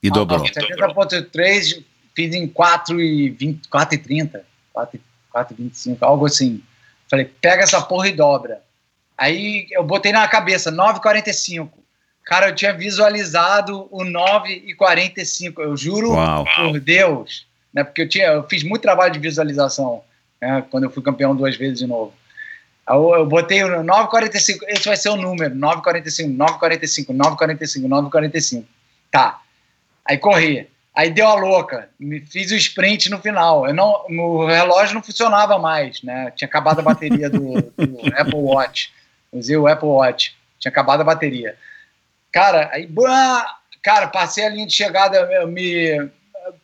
E 0.05 0.11
dobrou. 0.11 0.41
70.3, 0.41 1.83
fiz 2.15 2.35
em 2.35 2.47
4 2.47 3.01
e 3.01 3.31
20, 3.31 3.69
4 3.69 3.95
e 3.95 3.99
30, 3.99 4.45
4 4.71 4.97
e 4.99 5.01
4 5.33 5.55
e 5.55 5.63
25, 5.63 6.05
algo 6.05 6.27
assim. 6.27 6.63
Falei, 7.09 7.25
pega 7.41 7.63
essa 7.63 7.81
porra 7.81 8.09
e 8.09 8.13
dobra. 8.13 8.61
Aí 9.17 9.67
eu 9.71 9.83
botei 9.83 10.13
na 10.13 10.29
cabeça, 10.29 10.71
9,45. 10.71 11.71
Cara, 12.23 12.49
eu 12.51 12.55
tinha 12.55 12.75
visualizado 12.75 13.89
o 13.91 14.05
9,45. 14.05 15.55
Eu 15.61 15.75
juro 15.75 16.13
Uau. 16.13 16.45
por 16.55 16.79
Deus. 16.79 17.47
Né, 17.73 17.83
porque 17.83 18.03
eu, 18.03 18.09
tinha, 18.09 18.27
eu 18.27 18.43
fiz 18.47 18.63
muito 18.63 18.83
trabalho 18.83 19.13
de 19.13 19.19
visualização 19.19 20.03
né, 20.41 20.63
quando 20.71 20.85
eu 20.85 20.91
fui 20.91 21.03
campeão 21.03 21.35
duas 21.35 21.57
vezes 21.57 21.79
de 21.79 21.87
novo. 21.87 22.13
Eu, 22.87 23.15
eu 23.15 23.27
botei 23.27 23.65
o 23.65 23.69
9,45. 23.83 24.59
Esse 24.69 24.85
vai 24.85 24.97
ser 24.99 25.09
o 25.09 25.17
número: 25.17 25.55
9,45, 25.55 26.37
9,45, 26.37 27.07
9,45, 27.07 27.89
9,45. 27.89 28.65
Tá. 29.11 29.41
Aí 30.05 30.19
corri. 30.19 30.69
Aí 30.95 31.11
deu 31.11 31.27
a 31.27 31.35
louca. 31.35 31.89
Me 31.99 32.21
fiz 32.21 32.53
o 32.53 32.57
sprint 32.57 33.11
no 33.11 33.19
final. 33.19 33.67
Eu 33.67 33.75
não, 33.75 34.07
o 34.09 34.47
relógio 34.47 34.95
não 34.95 35.03
funcionava 35.03 35.59
mais, 35.59 36.03
né? 36.03 36.33
Tinha 36.37 36.47
acabado 36.47 36.79
a 36.79 36.83
bateria 36.83 37.29
do, 37.29 37.55
do 37.63 37.99
Apple 38.17 38.37
Watch. 38.37 38.93
Usei 39.33 39.57
o 39.57 39.67
Apple 39.67 39.89
Watch. 39.89 40.37
Tinha 40.61 40.71
acabado 40.71 41.01
a 41.01 41.05
bateria. 41.05 41.57
Cara, 42.31 42.71
aí, 42.73 42.89
cara, 43.83 44.07
passei 44.07 44.45
a 44.45 44.49
linha 44.49 44.67
de 44.67 44.73
chegada, 44.73 45.17
eu 45.17 45.49
me 45.49 46.11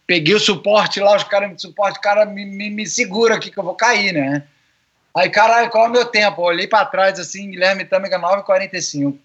peguei 0.06 0.34
o 0.34 0.40
suporte 0.40 1.00
lá, 1.00 1.16
os 1.16 1.24
caras 1.24 1.50
me 1.50 1.58
suporte, 1.58 2.00
cara, 2.00 2.24
me, 2.24 2.44
me, 2.44 2.70
me 2.70 2.86
segura 2.86 3.36
aqui 3.36 3.50
que 3.50 3.58
eu 3.58 3.64
vou 3.64 3.74
cair, 3.74 4.12
né? 4.12 4.42
Aí, 5.16 5.28
caralho, 5.28 5.70
qual 5.70 5.86
é 5.86 5.88
o 5.88 5.92
meu 5.92 6.04
tempo? 6.04 6.40
Eu 6.40 6.46
olhei 6.46 6.66
pra 6.66 6.84
trás 6.84 7.18
assim, 7.18 7.50
Guilherme 7.50 7.84
Tâmega 7.84 8.18
9,45. 8.18 9.16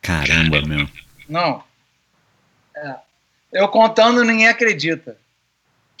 Caramba, 0.00 0.62
meu. 0.62 0.88
Não. 1.28 1.62
É. 2.82 2.96
Eu 3.52 3.68
contando, 3.68 4.24
ninguém 4.24 4.48
acredita. 4.48 5.16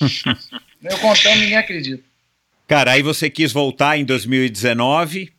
eu 0.82 0.98
contando, 0.98 1.36
ninguém 1.38 1.56
acredita. 1.56 2.02
Cara, 2.66 2.92
aí 2.92 3.02
você 3.02 3.28
quis 3.28 3.52
voltar 3.52 3.98
em 3.98 4.04
2019, 4.04 5.32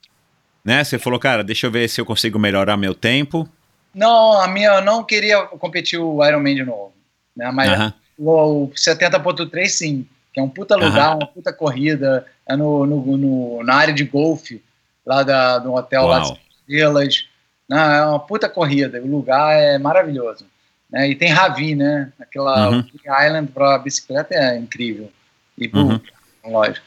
né? 0.63 0.83
Você 0.83 0.99
falou, 0.99 1.19
cara, 1.19 1.43
deixa 1.43 1.67
eu 1.67 1.71
ver 1.71 1.87
se 1.89 1.99
eu 1.99 2.05
consigo 2.05 2.37
melhorar 2.37 2.77
meu 2.77 2.93
tempo. 2.93 3.49
Não, 3.93 4.39
a 4.41 4.47
minha, 4.47 4.75
eu 4.75 4.81
não 4.81 5.03
queria 5.03 5.41
competir 5.45 5.99
o 5.99 6.23
Ironman 6.25 6.55
de 6.55 6.63
novo. 6.63 6.93
Né? 7.35 7.49
Mas 7.51 7.69
Aham. 7.71 7.93
o, 8.17 8.63
o 8.65 8.69
70.3 8.69 9.67
sim, 9.67 10.07
que 10.31 10.39
é 10.39 10.43
um 10.43 10.49
puta 10.49 10.75
lugar, 10.75 11.15
uma 11.15 11.27
puta 11.27 11.51
corrida, 11.51 12.25
é 12.47 12.55
no, 12.55 12.85
no, 12.85 13.17
no- 13.17 13.63
na 13.63 13.75
área 13.75 13.93
de 13.93 14.03
golfe, 14.03 14.61
lá 15.05 15.23
da, 15.23 15.57
do 15.59 15.73
hotel 15.73 16.05
lá 16.05 16.19
de 16.19 16.27
Uau. 16.27 16.39
estrelas. 16.59 17.25
Não, 17.67 17.77
é 17.79 18.05
uma 18.05 18.19
puta 18.19 18.47
corrida, 18.49 19.01
o 19.01 19.07
lugar 19.07 19.55
é 19.57 19.77
maravilhoso. 19.77 20.45
Né? 20.93 21.09
E 21.09 21.15
tem 21.15 21.29
Ravi, 21.31 21.73
né? 21.75 22.13
Aquela 22.19 22.69
Uhum. 22.69 22.83
Island 23.03 23.51
para 23.51 23.79
bicicleta 23.79 24.35
é 24.35 24.57
incrível. 24.57 25.11
E 25.57 25.67
pro, 25.67 25.79
Uhum. 25.81 25.99
lógico. 26.45 26.85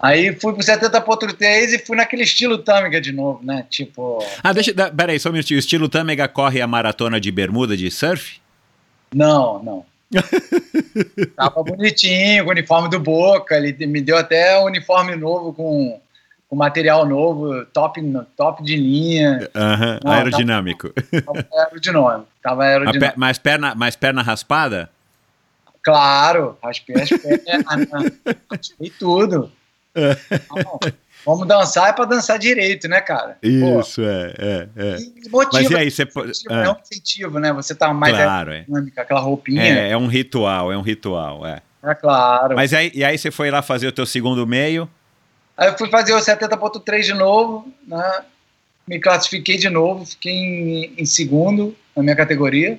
Aí 0.00 0.32
fui 0.40 0.52
pro 0.54 0.62
70.3 0.62 1.72
e 1.74 1.78
fui 1.80 1.96
naquele 1.96 2.22
estilo 2.22 2.56
Tâmega 2.58 3.00
de 3.00 3.12
novo, 3.12 3.44
né? 3.44 3.66
Tipo, 3.68 4.24
Ah, 4.42 4.52
deixa. 4.52 4.72
Peraí, 4.92 5.18
só 5.18 5.28
um 5.28 5.32
minutinho. 5.32 5.58
O 5.58 5.60
estilo 5.60 5.88
Tâmega 5.88 6.26
corre 6.28 6.60
a 6.62 6.66
maratona 6.66 7.20
de 7.20 7.30
bermuda 7.30 7.76
de 7.76 7.90
surf? 7.90 8.40
Não, 9.12 9.62
não. 9.62 9.86
Tava 11.36 11.62
bonitinho, 11.62 12.44
com 12.44 12.48
o 12.50 12.52
uniforme 12.52 12.88
do 12.88 12.98
Boca. 13.00 13.56
Ele 13.56 13.86
me 13.86 14.00
deu 14.00 14.16
até 14.16 14.58
um 14.60 14.64
uniforme 14.66 15.16
novo 15.16 15.52
com, 15.52 16.00
com 16.48 16.56
material 16.56 17.04
novo, 17.06 17.64
top, 17.66 18.00
top 18.36 18.62
de 18.62 18.76
linha. 18.76 19.48
Aham, 19.54 20.00
Não, 20.02 20.12
aerodinâmico. 20.12 20.90
Tava 21.24 21.46
aerodinâmico. 21.52 22.26
Tava 22.42 22.64
aerodinâmico. 22.64 23.12
pe- 23.14 23.18
Mas 23.20 23.38
perna, 23.38 23.74
mas 23.74 23.96
perna 23.96 24.22
raspada? 24.22 24.88
Claro, 25.82 26.56
raspei 26.62 26.96
as 27.00 27.08
pernas, 27.10 27.88
raspei 28.50 28.90
tudo. 28.98 29.50
Não, 29.94 30.78
vamos 31.24 31.46
dançar 31.46 31.90
é 31.90 31.92
pra 31.92 32.04
dançar 32.04 32.38
direito, 32.38 32.88
né, 32.88 33.00
cara? 33.00 33.36
Pô, 33.40 33.80
Isso, 33.80 34.02
é, 34.02 34.34
é, 34.38 34.68
é. 34.76 34.96
e 34.98 35.28
motiva, 35.30 35.50
Mas 35.52 35.70
e 35.70 35.76
aí, 35.76 35.90
você. 35.90 36.04
po- 36.06 36.24
incentivo, 36.24 36.54
ah, 36.54 36.64
É 36.64 36.70
um 36.70 36.76
incentivo, 36.80 37.38
né? 37.38 37.52
Você 37.52 37.74
tá 37.74 37.92
mais 37.92 38.14
claro, 38.16 38.52
é. 38.52 38.60
dinâmica, 38.62 39.02
aquela 39.02 39.20
roupinha. 39.20 39.62
É, 39.62 39.90
é 39.90 39.96
um 39.96 40.06
ritual, 40.06 40.72
é 40.72 40.76
um 40.76 40.82
ritual, 40.82 41.46
é. 41.46 41.60
É 41.82 41.94
claro. 41.94 42.56
Mas 42.56 42.74
aí, 42.74 42.90
e 42.94 43.04
aí 43.04 43.16
você 43.16 43.30
foi 43.30 43.50
lá 43.50 43.62
fazer 43.62 43.86
o 43.86 43.92
teu 43.92 44.04
segundo 44.04 44.46
meio? 44.46 44.88
Aí 45.58 45.66
eu 45.66 45.76
fui 45.76 45.90
fazer 45.90 46.14
o 46.14 46.18
70.3 46.18 47.02
de 47.02 47.14
novo, 47.14 47.66
né? 47.84 48.24
Me 48.86 49.00
classifiquei 49.00 49.56
de 49.56 49.68
novo, 49.68 50.06
fiquei 50.06 50.32
em, 50.32 50.94
em 50.96 51.04
segundo 51.04 51.76
na 51.96 52.02
minha 52.04 52.14
categoria. 52.14 52.78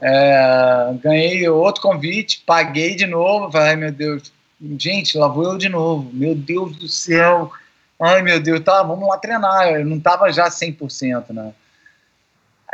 É, 0.00 0.92
ganhei 1.00 1.48
outro 1.48 1.80
convite, 1.80 2.42
paguei 2.44 2.96
de 2.96 3.06
novo. 3.06 3.52
Falei, 3.52 3.76
meu 3.76 3.92
Deus, 3.92 4.32
gente, 4.76 5.16
lá 5.16 5.28
vou 5.28 5.44
eu 5.44 5.56
de 5.56 5.68
novo. 5.68 6.10
Meu 6.12 6.34
Deus 6.34 6.76
do 6.76 6.88
céu. 6.88 7.52
Ai 8.00 8.20
meu 8.20 8.40
Deus, 8.40 8.58
tá, 8.64 8.82
vamos 8.82 9.08
lá 9.08 9.16
treinar. 9.16 9.68
Eu 9.68 9.86
não 9.86 10.00
tava 10.00 10.32
já 10.32 10.48
100%, 10.48 11.30
né? 11.30 11.54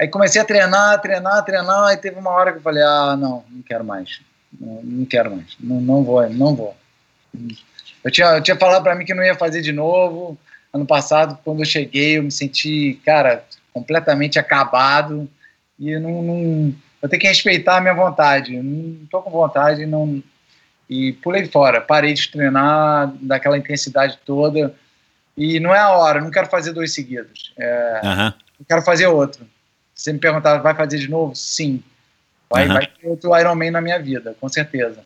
Aí 0.01 0.09
comecei 0.09 0.41
a 0.41 0.45
treinar, 0.47 0.99
treinar, 1.03 1.45
treinar. 1.45 1.93
E 1.93 1.99
teve 1.99 2.19
uma 2.19 2.31
hora 2.31 2.53
que 2.53 2.59
eu 2.59 2.63
falei, 2.63 2.83
ah, 2.83 3.15
não, 3.15 3.45
não 3.51 3.61
quero 3.61 3.85
mais. 3.85 4.23
Não, 4.59 4.81
não 4.83 5.05
quero 5.05 5.31
mais. 5.31 5.55
Não, 5.61 5.79
não 5.79 6.03
vou, 6.03 6.27
não 6.31 6.57
vou. 6.57 6.75
Eu 8.05 8.11
tinha, 8.11 8.27
eu 8.29 8.43
tinha 8.43 8.57
falado 8.57 8.83
para 8.83 8.95
mim 8.95 9.05
que 9.05 9.15
não 9.15 9.25
ia 9.25 9.35
fazer 9.35 9.61
de 9.61 9.73
novo. 9.73 10.39
Ano 10.73 10.87
passado, 10.87 11.39
quando 11.45 11.61
eu 11.61 11.65
cheguei, 11.65 12.19
eu 12.19 12.23
me 12.23 12.31
senti, 12.31 13.01
cara, 13.05 13.45
completamente 13.73 14.39
acabado. 14.39 15.29
E 15.79 15.91
eu 15.91 16.01
não, 16.01 16.23
não 16.23 16.75
eu 17.01 17.09
tenho 17.09 17.21
que 17.21 17.29
respeitar 17.29 17.77
a 17.77 17.81
minha 17.81 17.95
vontade. 17.95 18.57
Eu 18.57 18.63
não 18.63 19.07
tô 19.11 19.23
com 19.23 19.31
vontade, 19.31 19.87
não. 19.87 20.23
E 20.89 21.13
pulei 21.15 21.47
fora. 21.47 21.81
Parei 21.81 22.15
de 22.15 22.29
treinar 22.31 23.13
daquela 23.21 23.59
intensidade 23.59 24.19
toda. 24.25 24.75
E 25.37 25.61
não 25.61 25.75
é 25.75 25.79
a 25.79 25.91
hora. 25.91 26.21
Não 26.21 26.31
quero 26.31 26.49
fazer 26.49 26.73
dois 26.73 26.93
seguidos. 26.93 27.53
É, 27.59 28.33
eu 28.59 28.67
quero 28.67 28.83
fazer 28.83 29.07
outro. 29.07 29.47
Se 29.95 30.05
você 30.05 30.13
me 30.13 30.19
perguntar, 30.19 30.59
vai 30.59 30.75
fazer 30.75 30.99
de 30.99 31.09
novo? 31.09 31.35
Sim. 31.35 31.83
Vai, 32.51 32.65
Aham. 32.65 32.75
vai 32.75 32.87
ter 32.87 33.07
outro 33.07 33.37
Ironman 33.37 33.71
na 33.71 33.81
minha 33.81 33.99
vida, 33.99 34.35
com 34.41 34.49
certeza. 34.49 35.01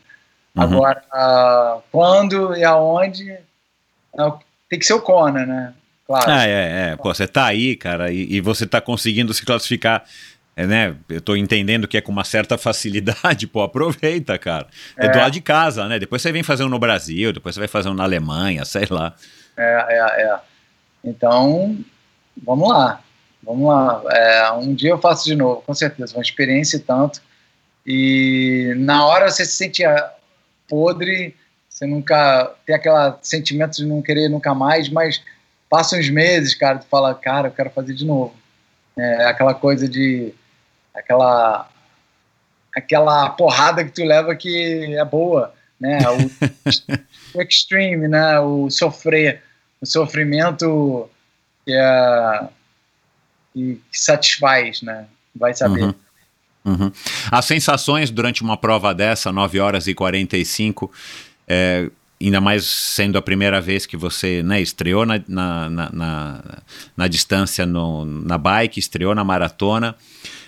Uhum. 0.56 0.62
Agora, 0.64 1.02
ah, 1.12 1.78
quando 1.90 2.54
e 2.56 2.64
aonde, 2.64 3.30
é 3.30 3.40
tem 4.68 4.78
que 4.78 4.84
ser 4.86 4.94
o 4.94 5.00
Conan, 5.00 5.46
né? 5.46 5.74
Claro. 6.06 6.30
Ah, 6.30 6.46
é, 6.46 6.90
é. 6.92 6.96
Pô, 6.96 7.12
você 7.14 7.26
tá 7.26 7.46
aí, 7.46 7.76
cara, 7.76 8.10
e, 8.12 8.34
e 8.34 8.40
você 8.40 8.66
tá 8.66 8.80
conseguindo 8.80 9.32
se 9.32 9.44
classificar, 9.44 10.04
é, 10.54 10.66
né? 10.66 10.94
Eu 11.08 11.20
tô 11.22 11.34
entendendo 11.36 11.88
que 11.88 11.96
é 11.96 12.00
com 12.02 12.12
uma 12.12 12.24
certa 12.24 12.58
facilidade, 12.58 13.46
pô, 13.48 13.62
aproveita, 13.62 14.38
cara. 14.38 14.66
É, 14.96 15.08
do 15.08 15.18
É. 15.18 15.22
lado 15.22 15.32
de 15.32 15.40
casa, 15.40 15.88
né? 15.88 15.98
Depois 15.98 16.20
você 16.20 16.30
vem 16.32 16.42
fazer 16.42 16.64
um 16.64 16.68
no 16.68 16.78
Brasil, 16.78 17.32
depois 17.32 17.54
você 17.54 17.60
vai 17.60 17.68
fazer 17.68 17.88
um 17.88 17.94
na 17.94 18.04
Alemanha, 18.04 18.64
sei 18.66 18.86
lá. 18.90 19.14
É, 19.56 19.86
é, 19.88 20.22
é. 20.24 20.40
Então, 21.04 21.78
vamos 22.42 22.68
lá. 22.68 23.00
Vamos 23.42 23.68
lá. 23.68 24.02
É, 24.10 24.52
um 24.52 24.74
dia 24.74 24.90
eu 24.90 24.98
faço 24.98 25.24
de 25.24 25.34
novo, 25.34 25.62
com 25.62 25.74
certeza. 25.74 26.14
Uma 26.14 26.22
experiência 26.22 26.76
e 26.76 26.80
tanto. 26.80 27.20
E 27.86 28.74
na 28.76 29.04
hora 29.06 29.30
você 29.30 29.44
se 29.44 29.56
sente 29.56 29.82
podre, 30.68 31.34
você 31.68 31.86
nunca 31.86 32.54
tem 32.66 32.74
aquele 32.74 33.14
sentimento 33.22 33.76
de 33.76 33.86
não 33.86 34.02
querer 34.02 34.28
nunca 34.28 34.54
mais, 34.54 34.88
mas 34.88 35.22
passa 35.68 35.96
uns 35.96 36.10
meses, 36.10 36.54
cara, 36.54 36.78
tu 36.78 36.86
fala, 36.86 37.14
cara, 37.14 37.48
eu 37.48 37.52
quero 37.52 37.70
fazer 37.70 37.94
de 37.94 38.04
novo. 38.04 38.34
É 38.96 39.24
aquela 39.26 39.54
coisa 39.54 39.88
de. 39.88 40.34
aquela. 40.94 41.68
aquela 42.74 43.30
porrada 43.30 43.84
que 43.84 43.90
tu 43.90 44.04
leva 44.04 44.36
que 44.36 44.94
é 44.94 45.04
boa, 45.04 45.54
né? 45.80 45.98
O, 46.10 47.38
o 47.38 47.42
extreme, 47.42 48.06
né? 48.06 48.38
O 48.40 48.68
sofrer, 48.70 49.42
o 49.80 49.86
sofrimento 49.86 51.08
que 51.64 51.72
é 51.72 52.48
que, 53.52 53.80
que 53.90 53.98
satisfaz, 53.98 54.82
né? 54.82 55.06
Vai 55.34 55.54
saber. 55.54 55.84
Uhum. 55.84 55.94
Uhum. 56.64 56.92
As 57.30 57.44
sensações 57.44 58.10
durante 58.10 58.42
uma 58.42 58.56
prova 58.56 58.94
dessa, 58.94 59.32
9 59.32 59.58
horas 59.58 59.86
e 59.86 59.94
45, 59.94 60.90
é, 61.48 61.90
ainda 62.20 62.40
mais 62.40 62.64
sendo 62.64 63.18
a 63.18 63.22
primeira 63.22 63.60
vez 63.60 63.84
que 63.84 63.96
você 63.96 64.42
né, 64.42 64.60
estreou 64.60 65.04
na, 65.04 65.20
na, 65.26 65.68
na, 65.68 65.90
na, 65.92 66.44
na 66.96 67.08
distância 67.08 67.66
no, 67.66 68.04
na 68.04 68.38
bike, 68.38 68.78
estreou 68.78 69.14
na 69.14 69.24
maratona. 69.24 69.96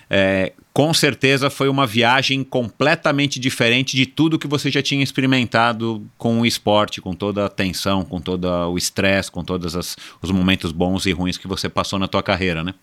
é, 0.08 0.52
com 0.72 0.92
certeza 0.92 1.48
foi 1.50 1.68
uma 1.68 1.86
viagem 1.86 2.42
completamente 2.42 3.38
diferente 3.38 3.96
de 3.96 4.06
tudo 4.06 4.38
que 4.38 4.46
você 4.48 4.70
já 4.70 4.82
tinha 4.82 5.02
experimentado 5.02 6.04
com 6.18 6.40
o 6.40 6.46
esporte, 6.46 7.00
com 7.00 7.14
toda 7.14 7.46
a 7.46 7.48
tensão, 7.48 8.04
com 8.04 8.20
todo 8.20 8.46
o 8.46 8.76
estresse, 8.76 9.30
com 9.30 9.44
todos 9.44 9.96
os 10.20 10.30
momentos 10.30 10.72
bons 10.72 11.06
e 11.06 11.12
ruins 11.12 11.38
que 11.38 11.46
você 11.46 11.68
passou 11.68 11.98
na 11.98 12.08
tua 12.08 12.22
carreira, 12.24 12.64
né? 12.64 12.74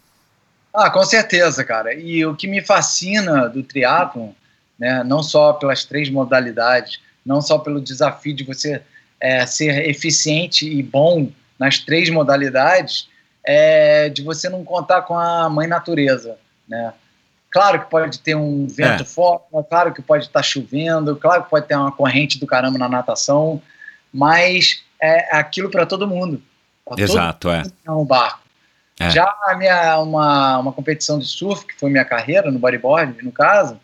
Ah, 0.73 0.89
com 0.89 1.03
certeza, 1.03 1.63
cara. 1.63 1.93
E 1.93 2.25
o 2.25 2.35
que 2.35 2.47
me 2.47 2.61
fascina 2.61 3.49
do 3.49 3.61
triatlon, 3.61 4.29
né, 4.79 5.03
não 5.03 5.21
só 5.21 5.53
pelas 5.53 5.83
três 5.85 6.09
modalidades, 6.09 6.99
não 7.25 7.41
só 7.41 7.57
pelo 7.59 7.81
desafio 7.81 8.33
de 8.33 8.43
você 8.43 8.81
é, 9.19 9.45
ser 9.45 9.89
eficiente 9.89 10.67
e 10.67 10.81
bom 10.81 11.29
nas 11.59 11.79
três 11.79 12.09
modalidades, 12.09 13.07
é 13.43 14.09
de 14.09 14.23
você 14.23 14.49
não 14.49 14.63
contar 14.63 15.03
com 15.03 15.17
a 15.17 15.49
mãe 15.49 15.67
natureza, 15.67 16.37
né? 16.67 16.93
Claro 17.51 17.81
que 17.81 17.89
pode 17.89 18.19
ter 18.19 18.33
um 18.33 18.65
vento 18.65 19.03
é. 19.03 19.05
forte, 19.05 19.43
claro 19.69 19.93
que 19.93 20.01
pode 20.01 20.25
estar 20.25 20.41
chovendo, 20.41 21.17
claro 21.17 21.43
que 21.43 21.49
pode 21.49 21.67
ter 21.67 21.75
uma 21.75 21.91
corrente 21.91 22.39
do 22.39 22.47
caramba 22.47 22.79
na 22.79 22.87
natação, 22.87 23.61
mas 24.11 24.83
é 25.01 25.35
aquilo 25.35 25.69
para 25.69 25.85
todo 25.85 26.07
mundo. 26.07 26.41
Pra 26.85 27.01
Exato, 27.01 27.49
todo 27.49 27.53
é. 27.53 27.63
No 27.85 28.05
barco. 28.05 28.40
É. 29.01 29.09
Já 29.09 29.35
a 29.47 29.55
minha, 29.55 29.99
uma, 29.99 30.59
uma 30.59 30.71
competição 30.71 31.17
de 31.17 31.25
surf, 31.25 31.65
que 31.65 31.73
foi 31.79 31.89
minha 31.89 32.05
carreira 32.05 32.51
no 32.51 32.59
bodyboard, 32.59 33.23
no 33.23 33.31
caso, 33.31 33.79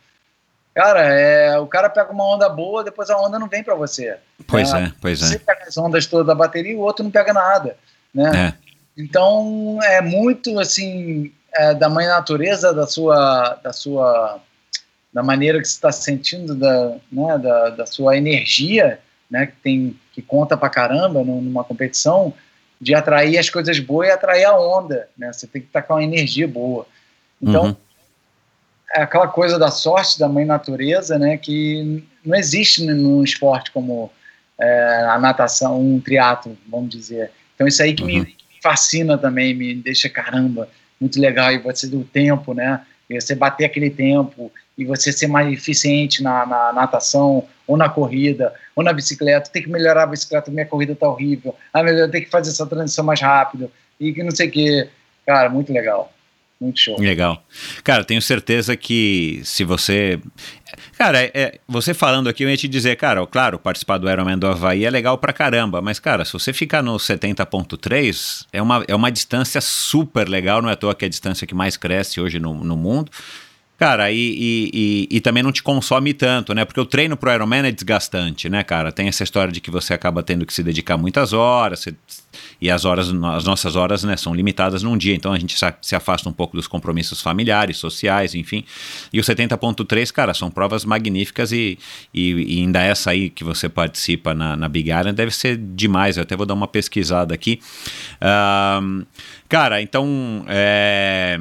cara, 0.76 1.02
é, 1.02 1.58
o 1.58 1.66
cara 1.66 1.90
pega 1.90 2.12
uma 2.12 2.24
onda 2.24 2.48
boa, 2.48 2.84
depois 2.84 3.10
a 3.10 3.18
onda 3.18 3.40
não 3.40 3.48
vem 3.48 3.64
para 3.64 3.74
você. 3.74 4.18
Pois 4.46 4.72
né? 4.74 4.86
é, 4.86 4.94
pois 5.02 5.20
você 5.20 5.26
é. 5.26 5.30
Você 5.30 5.40
pega 5.40 5.64
as 5.68 5.76
ondas 5.76 6.06
todas 6.06 6.28
da 6.28 6.36
bateria 6.36 6.74
e 6.74 6.76
o 6.76 6.82
outro 6.82 7.04
não 7.04 7.10
pega 7.10 7.34
nada, 7.34 7.76
né? 8.14 8.54
É. 8.54 8.68
Então, 8.96 9.80
é 9.84 10.02
muito, 10.02 10.60
assim, 10.60 11.32
é, 11.56 11.74
da 11.74 11.90
mãe 11.90 12.06
natureza, 12.06 12.72
da 12.72 12.86
sua, 12.86 13.60
da 13.64 13.74
sua, 13.74 14.40
da 15.12 15.24
maneira 15.24 15.60
que 15.60 15.68
você 15.68 15.74
está 15.74 15.92
sentindo, 15.92 16.54
da, 16.54 16.96
né, 17.12 17.38
da, 17.40 17.70
da, 17.72 17.86
sua 17.88 18.16
energia, 18.18 19.00
né, 19.30 19.48
que 19.48 19.56
tem, 19.64 20.00
que 20.14 20.22
conta 20.22 20.56
pra 20.56 20.70
caramba 20.70 21.24
numa 21.24 21.64
competição, 21.64 22.34
de 22.80 22.94
atrair 22.94 23.38
as 23.38 23.50
coisas 23.50 23.80
boas 23.80 24.08
e 24.08 24.12
atrair 24.12 24.46
a 24.46 24.58
onda, 24.58 25.10
né? 25.18 25.32
Você 25.34 25.48
tem 25.48 25.62
que 25.62 25.68
estar 25.68 25.82
com 25.82 25.94
uma 25.94 26.04
energia 26.04 26.48
boa. 26.48 26.86
Então, 27.42 27.66
uhum. 27.66 27.76
é 28.96 29.02
aquela 29.02 29.28
coisa 29.28 29.58
da 29.58 29.72
sorte 29.72 30.20
da 30.20 30.28
mãe 30.28 30.46
natureza, 30.46 31.18
né? 31.18 31.38
Que 31.38 32.04
não 32.24 32.38
existe 32.38 32.84
no 32.86 33.24
esporte 33.24 33.72
como 33.72 34.12
é, 34.60 35.06
a 35.10 35.20
natação, 35.20 35.80
um 35.80 36.00
triatlo, 36.00 36.58
vamos 36.68 36.90
dizer. 36.90 37.32
Então, 37.56 37.68
isso 37.68 37.82
aí 37.82 37.94
que 37.94 38.04
uhum. 38.04 38.10
me 38.10 38.38
fascina 38.62 39.18
também, 39.18 39.54
me 39.54 39.74
deixa 39.74 40.10
caramba 40.10 40.70
muito 41.00 41.20
legal 41.20 41.52
e 41.52 41.60
você 41.60 41.88
do 41.88 42.04
tempo, 42.04 42.54
né? 42.54 42.82
E 43.10 43.20
você 43.20 43.36
bater 43.36 43.66
aquele 43.66 43.90
tempo 43.90 44.52
e 44.78 44.86
você 44.86 45.12
ser 45.12 45.28
mais 45.28 45.52
eficiente 45.52 46.22
na, 46.22 46.46
na, 46.46 46.74
natação 46.74 47.46
ou 47.66 47.78
na 47.78 47.90
corrida 47.90 48.54
ou 48.76 48.84
na 48.84 48.94
bicicleta. 48.94 49.50
Tem 49.50 49.64
que 49.64 49.70
melhorar 49.70 50.04
a 50.04 50.08
bicicleta, 50.08 50.52
minha 50.52 50.66
corrida 50.66 50.96
tá 50.96 51.08
horrível. 51.08 51.56
Ah, 51.74 51.82
meu 51.82 51.96
Deus, 51.96 52.12
tem 52.12 52.24
que 52.24 52.30
fazer 52.30 52.50
essa 52.50 52.66
transição 52.66 53.06
mais 53.06 53.22
rápido 53.22 53.72
e 54.00 54.14
que 54.14 54.24
não 54.24 54.32
sei 54.32 54.48
o 54.48 54.52
que. 54.52 54.90
Cara, 55.26 55.50
muito 55.50 55.74
legal. 55.74 56.12
Muito 56.60 56.80
show. 56.80 57.00
Legal. 57.00 57.44
Cara, 57.84 58.04
tenho 58.04 58.22
certeza 58.22 58.76
que 58.76 59.42
se 59.44 59.64
você. 59.64 60.20
Cara, 60.98 61.22
é, 61.22 61.32
é, 61.34 61.60
você 61.68 61.94
falando 61.94 62.28
aqui, 62.28 62.44
eu 62.44 62.50
ia 62.50 62.58
te 62.58 62.68
dizer, 62.68 62.96
cara, 62.96 63.26
claro, 63.28 63.60
participar 63.60 64.00
do 64.00 64.10
Ironman 64.10 64.38
do 64.38 64.48
Havaí 64.48 64.84
é 64.84 64.90
legal 64.90 65.18
pra 65.18 65.32
caramba, 65.32 65.82
mas, 65.82 66.00
cara, 66.00 66.26
se 66.26 66.34
você 66.34 66.52
ficar 66.52 66.82
no 66.82 66.96
70.3, 66.98 68.46
é 68.52 68.62
uma, 68.62 68.84
é 68.88 68.96
uma 68.96 69.12
distância 69.12 69.62
super 69.62 70.28
legal, 70.28 70.62
não 70.62 70.70
é 70.70 70.74
à 70.74 70.76
toa 70.76 70.96
que 70.96 71.06
é 71.06 71.08
a 71.08 71.10
distância 71.10 71.46
que 71.46 71.54
mais 71.54 71.78
cresce 71.78 72.20
hoje 72.20 72.40
no, 72.40 72.54
no 72.56 72.76
mundo. 72.76 73.12
Cara, 73.78 74.12
e, 74.12 74.18
e, 74.18 74.72
e, 74.74 75.18
e, 75.18 75.22
também 75.22 75.44
não 75.44 75.52
te 75.52 75.62
consome 75.62 76.12
tanto, 76.12 76.52
né? 76.52 76.66
Porque 76.66 76.80
o 76.80 76.86
treino 76.86 77.16
pro 77.16 77.32
Ironman 77.32 77.68
é 77.68 77.72
desgastante, 77.72 78.50
né, 78.50 78.64
cara? 78.64 78.92
Tem 78.92 79.08
essa 79.08 79.24
história 79.24 79.54
de 79.54 79.62
que 79.62 79.70
você 79.70 79.94
acaba 79.94 80.24
tendo 80.24 80.48
que 80.48 80.54
se 80.54 80.64
dedicar 80.64 80.98
muitas 80.98 81.32
horas, 81.32 81.82
você, 81.82 81.96
e 82.60 82.72
as 82.72 82.86
horas, 82.86 83.10
as 83.10 83.44
nossas 83.44 83.76
horas, 83.76 84.04
né, 84.04 84.18
são 84.18 84.34
limitadas 84.34 84.82
num 84.82 84.98
dia, 84.98 85.14
então 85.14 85.32
a 85.32 85.38
gente 85.38 85.56
se 85.82 85.96
afasta 85.96 86.28
um 86.28 86.34
pouco 86.34 86.58
dos 86.58 86.68
compromissos 86.68 87.22
familiares, 87.22 87.78
sociais, 87.78 88.34
enfim. 88.34 88.66
E 89.14 89.20
o 89.20 89.24
70.3, 89.24 90.12
cara, 90.12 90.34
são 90.34 90.50
provas 90.50 90.84
magníficas 90.84 91.52
e, 91.52 91.78
e, 92.12 92.62
ainda 92.62 92.82
essa 92.82 93.12
aí 93.12 93.30
que 93.30 93.44
você 93.44 93.70
participa 93.70 94.34
na, 94.34 94.56
na 94.56 94.68
Big 94.68 94.90
Iron 94.90 95.14
deve 95.14 95.32
ser 95.32 95.56
demais. 95.56 96.18
Eu 96.18 96.24
até 96.24 96.36
vou 96.36 96.48
dar 96.48 96.56
uma 96.56 96.68
pesquisada 96.68 97.36
aqui. 97.36 97.60
Um, 98.82 99.06
cara, 99.48 99.80
então. 99.84 100.44
É, 100.48 101.40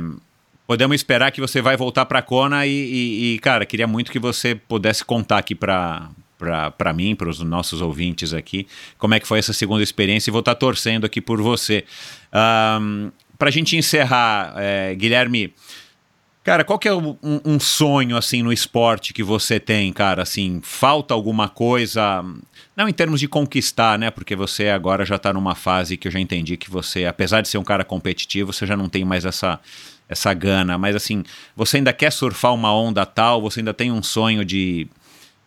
podemos 0.67 0.97
esperar 0.97 1.31
que 1.31 1.41
você 1.41 1.63
vai 1.63 1.77
voltar 1.77 2.07
para 2.07 2.21
Kona 2.23 2.67
e, 2.67 2.71
e, 2.71 3.35
e, 3.35 3.39
cara, 3.39 3.65
queria 3.65 3.87
muito 3.87 4.11
que 4.11 4.19
você 4.19 4.55
pudesse 4.55 5.05
contar 5.05 5.39
aqui 5.39 5.55
para 5.55 6.11
para 6.77 6.93
mim, 6.93 7.17
para 7.17 7.31
os 7.31 7.41
nossos 7.41 7.81
ouvintes 7.81 8.35
aqui, 8.35 8.67
como 8.99 9.15
é 9.15 9.21
que 9.21 9.27
foi 9.27 9.39
essa 9.39 9.55
segunda 9.55 9.83
experiência 9.83 10.29
e 10.29 10.33
vou 10.33 10.41
estar 10.41 10.55
tá 10.55 10.59
torcendo 10.59 11.07
aqui 11.07 11.19
por 11.19 11.41
você. 11.41 11.83
Um, 12.79 13.11
para 13.39 13.49
a 13.49 13.51
gente 13.51 13.75
encerrar, 13.75 14.53
é, 14.59 14.95
Guilherme, 14.95 15.55
cara, 16.45 16.63
qual 16.63 16.79
que 16.79 16.89
é 16.89 16.95
um, 16.95 17.17
um, 17.23 17.59
sonho 17.59 18.19
assim 18.19 18.43
no 18.43 18.53
esporte 18.53 19.15
que 19.15 19.23
você 19.23 19.59
tem, 19.59 19.91
cara? 19.95 20.23
Assim, 20.23 20.61
falta 20.63 21.15
alguma 21.15 21.49
coisa? 21.49 22.23
Não 22.77 22.87
em 22.87 22.93
termos 22.93 23.21
de 23.21 23.29
conquistar, 23.29 23.99
né? 23.99 24.11
Porque 24.11 24.37
você 24.37 24.69
agora 24.69 25.07
já 25.07 25.17
está 25.17 25.33
numa 25.33 25.55
fase 25.55 25.97
que 25.97 26.07
eu 26.07 26.13
já 26.13 26.21
entendi 26.21 26.59
que 26.59 26.71
você, 26.71 27.07
apesar 27.07 27.41
de 27.41 27.49
ser 27.49 27.57
um 27.57 27.65
cara 27.65 27.83
competitivo, 27.83 28.53
você 28.53 28.67
já 28.67 28.77
não 28.77 28.91
tem 28.91 29.07
mais 29.07 29.25
essa 29.25 29.59
essa 30.09 30.33
gana, 30.33 30.79
mas 30.79 30.95
assim, 30.95 31.25
você 31.55 31.79
ainda 31.79 31.93
quer 31.93 32.13
surfar 32.13 32.55
uma 32.55 32.75
onda 32.75 33.05
tal, 33.05 33.41
você 33.41 33.61
ainda 33.61 33.75
tem 33.75 33.91
um 33.91 34.03
sonho 34.03 34.45
de, 34.45 34.89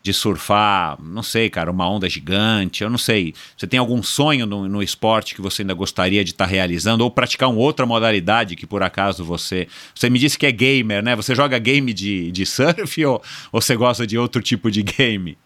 de 0.03 0.13
surfar, 0.13 0.97
não 1.01 1.23
sei, 1.23 1.49
cara, 1.49 1.71
uma 1.71 1.89
onda 1.89 2.09
gigante, 2.09 2.83
eu 2.83 2.89
não 2.89 2.97
sei. 2.97 3.33
Você 3.57 3.67
tem 3.67 3.79
algum 3.79 4.01
sonho 4.03 4.45
no, 4.45 4.67
no 4.67 4.83
esporte 4.83 5.35
que 5.35 5.41
você 5.41 5.61
ainda 5.61 5.73
gostaria 5.73 6.23
de 6.23 6.31
estar 6.31 6.45
tá 6.45 6.51
realizando 6.51 7.03
ou 7.03 7.11
praticar 7.11 7.49
uma 7.49 7.59
outra 7.59 7.85
modalidade 7.85 8.55
que 8.55 8.67
por 8.67 8.83
acaso 8.83 9.23
você. 9.23 9.67
Você 9.93 10.09
me 10.09 10.19
disse 10.19 10.37
que 10.37 10.45
é 10.45 10.51
gamer, 10.51 11.03
né? 11.03 11.15
Você 11.15 11.33
joga 11.33 11.57
game 11.57 11.93
de, 11.93 12.31
de 12.31 12.45
surf 12.45 13.03
ou, 13.05 13.21
ou 13.51 13.61
você 13.61 13.75
gosta 13.75 14.05
de 14.05 14.17
outro 14.17 14.41
tipo 14.41 14.69
de 14.71 14.83
game? 14.83 15.37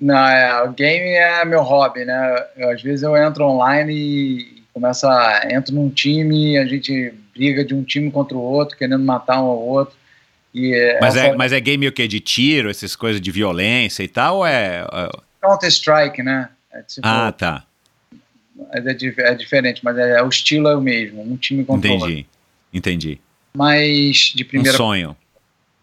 Não, 0.00 0.16
é, 0.16 0.62
o 0.62 0.72
game 0.72 1.10
é 1.10 1.44
meu 1.44 1.62
hobby, 1.62 2.04
né? 2.04 2.46
Eu, 2.56 2.70
às 2.70 2.82
vezes 2.82 3.02
eu 3.02 3.14
entro 3.16 3.44
online 3.44 3.92
e 3.92 4.59
começo 4.80 5.06
a. 5.06 5.42
entro 5.50 5.74
num 5.74 5.90
time, 5.90 6.56
a 6.56 6.64
gente 6.64 7.12
briga 7.34 7.64
de 7.64 7.74
um 7.74 7.84
time 7.84 8.10
contra 8.10 8.36
o 8.36 8.40
outro, 8.40 8.76
querendo 8.76 9.04
matar 9.04 9.42
um 9.42 9.46
ao 9.46 9.60
outro. 9.60 9.94
E 10.54 10.74
é, 10.74 10.98
mas, 11.00 11.16
é, 11.16 11.36
mas 11.36 11.52
é 11.52 11.60
game 11.60 11.86
o 11.86 11.92
quê? 11.92 12.08
De 12.08 12.18
tiro, 12.18 12.70
essas 12.70 12.96
coisas 12.96 13.20
de 13.20 13.30
violência 13.30 14.02
e 14.02 14.08
tal? 14.08 14.38
Ou 14.38 14.46
é. 14.46 14.86
é 14.90 15.10
Counter-Strike, 15.42 16.22
né? 16.22 16.48
É 16.72 16.82
tipo, 16.82 17.06
ah, 17.06 17.30
tá. 17.30 17.64
É, 18.72 18.78
é, 18.78 19.34
diferente, 19.34 19.84
mas 19.84 19.96
é, 19.96 20.22
o 20.22 20.28
estilo 20.28 20.68
é 20.68 20.76
o 20.76 20.80
mesmo, 20.80 21.22
um 21.22 21.36
time 21.36 21.64
contra 21.64 21.88
Entendi, 21.88 22.04
o 22.04 22.16
outro. 22.16 22.26
entendi. 22.72 23.20
Mas 23.54 24.32
de 24.34 24.44
primeira. 24.44 24.74
Um 24.74 24.76
sonho. 24.76 25.16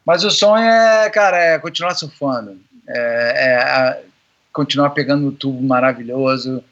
Mas 0.05 0.23
o 0.23 0.31
sonho 0.31 0.63
é, 0.63 1.09
cara, 1.09 1.37
é 1.37 1.59
continuar 1.59 1.93
surfando. 1.95 2.57
É, 2.87 4.01
continuar 4.53 4.91
pegando 4.91 5.27
o 5.27 5.31
tubo 5.31 5.61
maravilhoso, 5.61 6.63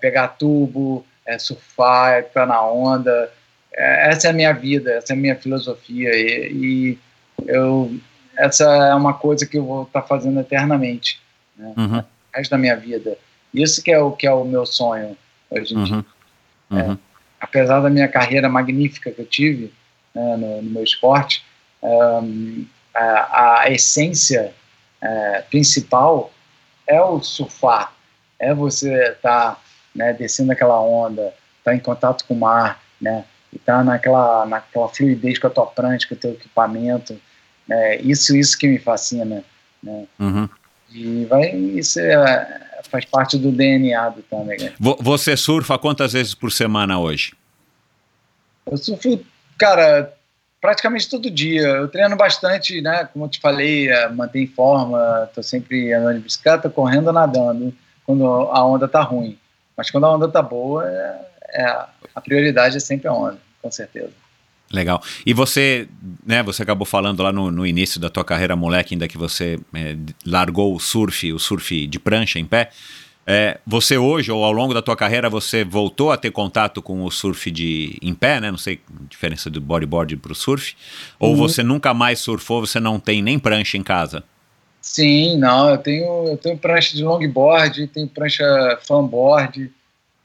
pegar 0.00 0.28
tubo, 0.28 1.06
surfar, 1.38 2.20
entrar 2.20 2.46
na 2.46 2.64
onda 2.64 3.30
é, 3.74 4.10
essa 4.10 4.28
é 4.28 4.30
a 4.30 4.34
minha 4.34 4.52
vida, 4.52 4.92
essa 4.92 5.12
é 5.12 5.16
a 5.16 5.18
minha 5.18 5.36
filosofia 5.36 6.10
e, 6.14 6.52
e 6.52 6.98
eu 7.46 7.96
essa 8.36 8.64
é 8.64 8.94
uma 8.94 9.14
coisa 9.14 9.46
que 9.46 9.58
eu 9.58 9.64
vou 9.64 9.82
estar 9.82 10.02
tá 10.02 10.06
fazendo 10.06 10.40
eternamente, 10.40 11.20
né? 11.56 11.72
Uhum. 11.76 11.98
O 11.98 12.04
resto 12.34 12.50
da 12.50 12.58
minha 12.58 12.76
vida. 12.76 13.18
Isso 13.52 13.82
que 13.82 13.90
é 13.90 13.98
o 13.98 14.12
que 14.12 14.26
é 14.26 14.32
o 14.32 14.44
meu 14.44 14.64
sonho 14.64 15.16
hoje 15.50 15.74
em 15.74 15.78
uhum. 15.78 15.84
dia. 15.84 16.04
Uhum. 16.70 16.92
É, 16.92 16.98
apesar 17.38 17.80
da 17.80 17.90
minha 17.90 18.08
carreira 18.08 18.48
magnífica 18.48 19.10
que 19.10 19.20
eu 19.20 19.26
tive 19.26 19.72
né, 20.14 20.36
no, 20.36 20.62
no, 20.62 20.70
meu 20.70 20.82
esporte, 20.82 21.44
um, 21.82 22.64
a, 22.94 23.62
a, 23.62 23.70
essência 23.70 24.54
é, 25.00 25.44
principal 25.50 26.32
é 26.86 27.00
o 27.02 27.20
surfar, 27.20 27.92
é 28.38 28.54
você 28.54 29.10
estar 29.10 29.52
tá, 29.52 29.60
né, 29.94 30.12
descendo 30.12 30.52
aquela 30.52 30.80
onda, 30.80 31.32
tá 31.64 31.74
em 31.74 31.78
contato 31.78 32.24
com 32.24 32.34
o 32.34 32.40
mar, 32.40 32.82
né, 33.00 33.24
e 33.52 33.58
tá 33.58 33.84
naquela, 33.84 34.46
naquela 34.46 34.88
fluidez 34.88 35.38
com 35.38 35.46
a 35.46 35.50
tua 35.50 35.66
prancha, 35.66 36.08
com 36.08 36.14
o 36.14 36.18
teu 36.18 36.32
equipamento. 36.32 37.20
É, 37.68 38.00
isso, 38.00 38.34
isso 38.34 38.58
que 38.58 38.66
me 38.66 38.78
fascina. 38.78 39.44
Né? 39.82 40.04
Uhum. 40.18 40.48
E 40.90 41.24
vai, 41.26 41.54
isso 41.54 42.00
é, 42.00 42.60
faz 42.90 43.04
parte 43.04 43.38
do 43.38 43.52
DNA 43.52 44.08
do 44.10 44.22
Tâmega. 44.22 44.72
Você 44.78 45.36
surfa 45.36 45.78
quantas 45.78 46.12
vezes 46.12 46.34
por 46.34 46.50
semana 46.50 46.98
hoje? 46.98 47.34
Eu 48.70 48.76
surfo, 48.76 49.20
cara, 49.58 50.14
praticamente 50.60 51.10
todo 51.10 51.30
dia. 51.30 51.62
Eu 51.62 51.88
treino 51.88 52.16
bastante, 52.16 52.80
né? 52.80 53.08
Como 53.12 53.24
eu 53.24 53.28
te 53.28 53.40
falei, 53.40 53.88
é, 53.88 54.08
manter 54.08 54.40
em 54.40 54.46
forma, 54.46 55.28
tô 55.34 55.42
sempre 55.42 55.92
andando 55.92 56.18
de 56.18 56.24
bicicleta, 56.24 56.70
correndo, 56.70 57.12
nadando, 57.12 57.74
quando 58.06 58.24
a 58.24 58.64
onda 58.64 58.86
tá 58.86 59.02
ruim. 59.02 59.38
Mas 59.82 59.90
quando 59.90 60.04
a 60.04 60.14
onda 60.14 60.28
tá 60.28 60.40
boa, 60.40 60.86
é, 60.88 61.20
é, 61.54 61.64
a 62.14 62.20
prioridade 62.20 62.76
é 62.76 62.80
sempre 62.80 63.08
a 63.08 63.12
onda, 63.12 63.36
com 63.60 63.68
certeza. 63.68 64.12
Legal. 64.72 65.02
E 65.26 65.34
você, 65.34 65.88
né, 66.24 66.40
você 66.40 66.62
acabou 66.62 66.86
falando 66.86 67.20
lá 67.20 67.32
no, 67.32 67.50
no 67.50 67.66
início 67.66 67.98
da 67.98 68.08
tua 68.08 68.24
carreira 68.24 68.54
moleque, 68.54 68.94
ainda 68.94 69.08
que 69.08 69.18
você 69.18 69.58
é, 69.74 69.96
largou 70.24 70.72
o 70.72 70.78
surf, 70.78 71.32
o 71.32 71.38
surf 71.40 71.88
de 71.88 71.98
prancha 71.98 72.38
em 72.38 72.44
pé. 72.44 72.70
É, 73.26 73.58
você 73.66 73.98
hoje, 73.98 74.30
ou 74.30 74.44
ao 74.44 74.52
longo 74.52 74.72
da 74.72 74.80
tua 74.80 74.94
carreira, 74.94 75.28
você 75.28 75.64
voltou 75.64 76.12
a 76.12 76.16
ter 76.16 76.30
contato 76.30 76.80
com 76.80 77.02
o 77.04 77.10
surf 77.10 77.50
de 77.50 77.98
em 78.00 78.14
pé, 78.14 78.40
né? 78.40 78.52
Não 78.52 78.58
sei 78.58 78.80
a 78.88 79.04
diferença 79.08 79.50
do 79.50 79.60
bodyboard 79.60 80.16
para 80.18 80.30
o 80.32 80.34
surf. 80.34 80.76
Ou 81.18 81.30
Uhum. 81.32 81.36
você 81.38 81.64
nunca 81.64 81.92
mais 81.92 82.20
surfou, 82.20 82.64
você 82.64 82.78
não 82.78 83.00
tem 83.00 83.20
nem 83.20 83.38
prancha 83.40 83.76
em 83.76 83.82
casa? 83.82 84.22
Sim, 84.82 85.38
não, 85.38 85.70
eu 85.70 85.78
tenho, 85.78 86.26
eu 86.26 86.36
tenho 86.36 86.58
prancha 86.58 86.96
de 86.96 87.04
longboard, 87.04 87.86
tenho 87.86 88.08
prancha 88.08 88.44
fanboard. 88.82 89.72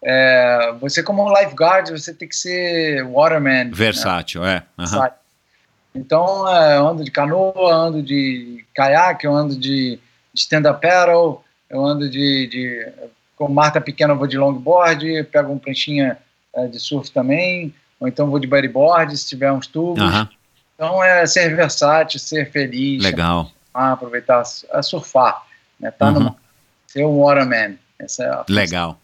É, 0.03 0.73
você 0.81 1.03
como 1.03 1.23
um 1.23 1.29
lifeguard, 1.29 1.91
você 1.91 2.11
tem 2.11 2.27
que 2.27 2.35
ser 2.35 3.05
waterman. 3.05 3.65
né? 3.65 3.71
Versátil, 3.71 4.43
é. 4.43 4.63
aham. 4.77 4.87
Sabe? 4.87 5.15
Então, 5.93 6.47
é, 6.49 6.77
eu 6.77 6.87
ando 6.87 7.03
de 7.03 7.11
canoa, 7.11 7.73
ando 7.73 8.01
de 8.01 8.65
caiaque, 8.73 9.25
eu 9.25 9.33
ando 9.33 9.55
de, 9.55 9.99
stand-up 10.33 10.81
paddle, 10.81 11.43
eu 11.69 11.85
ando 11.85 12.09
de, 12.09 12.47
de... 12.47 12.87
Com 13.35 13.47
Marta 13.49 13.79
pequena 13.79 14.13
eu 14.13 14.17
vou 14.17 14.27
de 14.27 14.37
longboard, 14.37 15.23
pego 15.25 15.51
uma 15.51 15.59
pranchinha 15.59 16.17
é, 16.55 16.67
de 16.67 16.79
surf 16.79 17.11
também, 17.11 17.73
ou 17.99 18.07
então 18.07 18.29
vou 18.29 18.39
de 18.39 18.47
bodyboard, 18.47 19.15
se 19.15 19.27
tiver 19.27 19.51
uns 19.51 19.67
tubos. 19.67 20.01
Aham, 20.03 20.27
Então, 20.75 21.03
é 21.03 21.25
ser 21.27 21.55
versátil, 21.55 22.19
ser 22.19 22.49
feliz, 22.51 23.03
legal. 23.03 23.51
Ah, 23.77 23.91
aproveitar 23.93 24.43
a 24.71 24.81
surfar, 24.81 25.43
né? 25.79 25.91
Tá 25.91 26.07
Uhum. 26.07 26.13
numa, 26.13 26.35
ser 26.87 27.05
um 27.05 27.19
waterman. 27.23 27.77
Essa 27.99 28.23
é 28.23 28.29
a 28.29 28.45
Legal. 28.49 28.99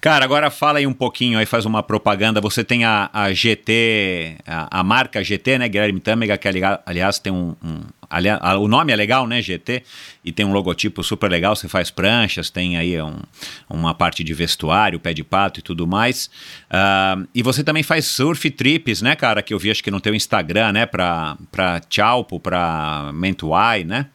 Cara, 0.00 0.24
agora 0.24 0.50
fala 0.50 0.78
aí 0.78 0.86
um 0.86 0.94
pouquinho, 0.94 1.38
aí 1.38 1.44
faz 1.44 1.66
uma 1.66 1.82
propaganda. 1.82 2.40
Você 2.40 2.64
tem 2.64 2.84
a, 2.84 3.10
a 3.12 3.32
GT, 3.32 4.38
a, 4.46 4.80
a 4.80 4.82
marca 4.82 5.22
GT, 5.22 5.58
né, 5.58 5.68
Guilherme 5.68 6.00
Tâmega, 6.00 6.38
que 6.38 6.48
ali- 6.48 6.62
aliás 6.86 7.18
tem 7.18 7.32
um. 7.32 7.54
um- 7.62 7.82
ali- 8.10 8.28
a- 8.28 8.58
o 8.58 8.66
nome 8.68 8.92
é 8.92 8.96
legal, 8.96 9.26
né, 9.26 9.40
GT, 9.42 9.82
e 10.24 10.32
tem 10.32 10.44
um 10.46 10.52
logotipo 10.52 11.02
super 11.02 11.30
legal. 11.30 11.54
Você 11.56 11.68
faz 11.68 11.90
pranchas, 11.90 12.50
tem 12.50 12.76
aí 12.76 13.00
um- 13.02 13.20
uma 13.68 13.94
parte 13.94 14.22
de 14.24 14.32
vestuário, 14.34 14.98
pé 15.00 15.12
de 15.12 15.22
pato 15.24 15.60
e 15.60 15.62
tudo 15.62 15.86
mais. 15.86 16.30
Ah, 16.70 17.16
e 17.34 17.42
você 17.42 17.62
também 17.64 17.82
faz 17.82 18.06
surf 18.06 18.50
trips, 18.50 19.02
né, 19.02 19.14
cara, 19.16 19.42
que 19.42 19.52
eu 19.52 19.58
vi 19.58 19.70
acho 19.70 19.82
que 19.82 19.90
no 19.90 20.00
teu 20.00 20.14
Instagram, 20.14 20.72
né, 20.72 20.86
pra, 20.86 21.36
pra 21.50 21.80
Chalpo, 21.90 22.38
pra 22.40 23.10
Mentuai, 23.14 23.84
né? 23.84 24.06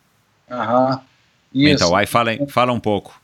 Aham. 0.50 1.02
Isso. 1.54 1.84
Mentuai, 1.84 2.06
fala, 2.06 2.32
fala 2.50 2.72
um 2.74 2.80
pouco. 2.80 3.22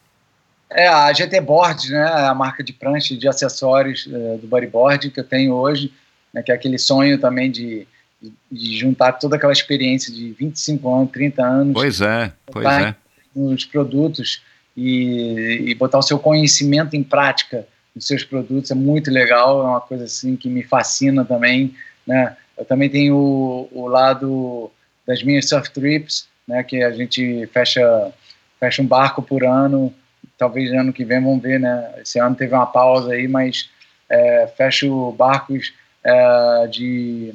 É 0.72 0.88
a 0.88 1.12
GT 1.12 1.42
Board, 1.42 1.90
né? 1.92 2.04
A 2.04 2.34
marca 2.36 2.64
de 2.64 2.72
prancha 2.72 3.16
e 3.16 3.18
de 3.18 3.28
acessórios 3.28 4.08
eh, 4.08 4.38
do 4.38 4.46
bodyboard 4.48 5.10
que 5.10 5.20
eu 5.20 5.24
tenho 5.24 5.54
hoje, 5.56 5.92
né, 6.32 6.44
que 6.44 6.52
é 6.52 6.56
aquele 6.56 6.78
sonho 6.78 7.18
também 7.20 7.50
de, 7.50 7.88
de- 8.22 8.34
de 8.52 8.78
juntar 8.78 9.14
toda 9.14 9.36
aquela 9.36 9.54
experiência 9.54 10.14
de 10.14 10.32
25 10.32 10.94
anos, 10.94 11.12
30 11.12 11.44
anos 11.46 11.74
Pois 11.74 12.02
é, 12.02 12.32
pois 12.48 12.66
é. 12.66 12.96
nos 13.36 13.66
produtos 13.66 14.42
e, 14.76 15.64
e 15.68 15.76
botar 15.76 15.98
o 16.00 16.04
seu 16.04 16.20
conhecimento 16.20 16.96
em 16.96 17.04
prática 17.04 17.68
nos 17.96 18.08
seus 18.08 18.24
produtos 18.24 18.72
é 18.72 18.76
muito 18.76 19.10
legal, 19.12 19.62
é 19.62 19.64
uma 19.70 19.82
coisa 19.82 20.06
assim 20.06 20.36
que 20.36 20.48
me 20.48 20.64
fascina 20.64 21.26
também, 21.26 21.74
né? 22.06 22.38
Eu 22.58 22.64
também 22.66 22.90
tenho 22.90 23.16
o, 23.16 23.70
o 23.72 23.88
lado 23.88 24.70
das 25.08 25.24
minhas 25.24 25.48
surf 25.50 25.72
trips, 25.72 26.28
né? 26.48 26.64
Que 26.64 26.84
a 26.84 26.92
gente 26.92 27.48
fecha 27.48 28.12
fecha 28.60 28.82
um 28.82 28.86
barco 28.86 29.22
por 29.22 29.44
ano, 29.44 29.94
talvez 30.38 30.72
ano 30.72 30.92
que 30.94 31.04
vem 31.06 31.22
vamos 31.22 31.42
ver, 31.42 31.60
né? 31.60 31.94
Esse 32.02 32.20
ano 32.20 32.36
teve 32.36 32.54
uma 32.54 32.66
pausa 32.66 33.14
aí, 33.14 33.28
mas 33.28 33.70
é, 34.10 34.48
fecho 34.56 35.12
barcos 35.14 35.74
é, 36.04 36.68
de 36.68 37.34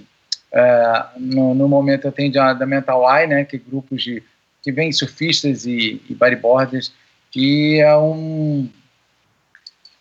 é, 0.55 1.07
no, 1.17 1.53
no 1.53 1.69
momento 1.69 2.07
eu 2.07 2.13
tenho 2.13 2.33
da, 2.33 2.55
da 2.55 2.65
Mental 2.65 3.03
Eye, 3.13 3.27
né? 3.27 3.45
Que 3.45 3.57
é 3.57 3.59
grupos 3.59 4.03
de 4.05 4.23
que 4.63 4.71
vem 4.73 4.93
surfistas 4.93 5.67
e, 5.67 6.01
e 6.09 6.15
bodyboarders, 6.15 6.93
que 7.31 7.81
é 7.81 7.95
um 7.97 8.71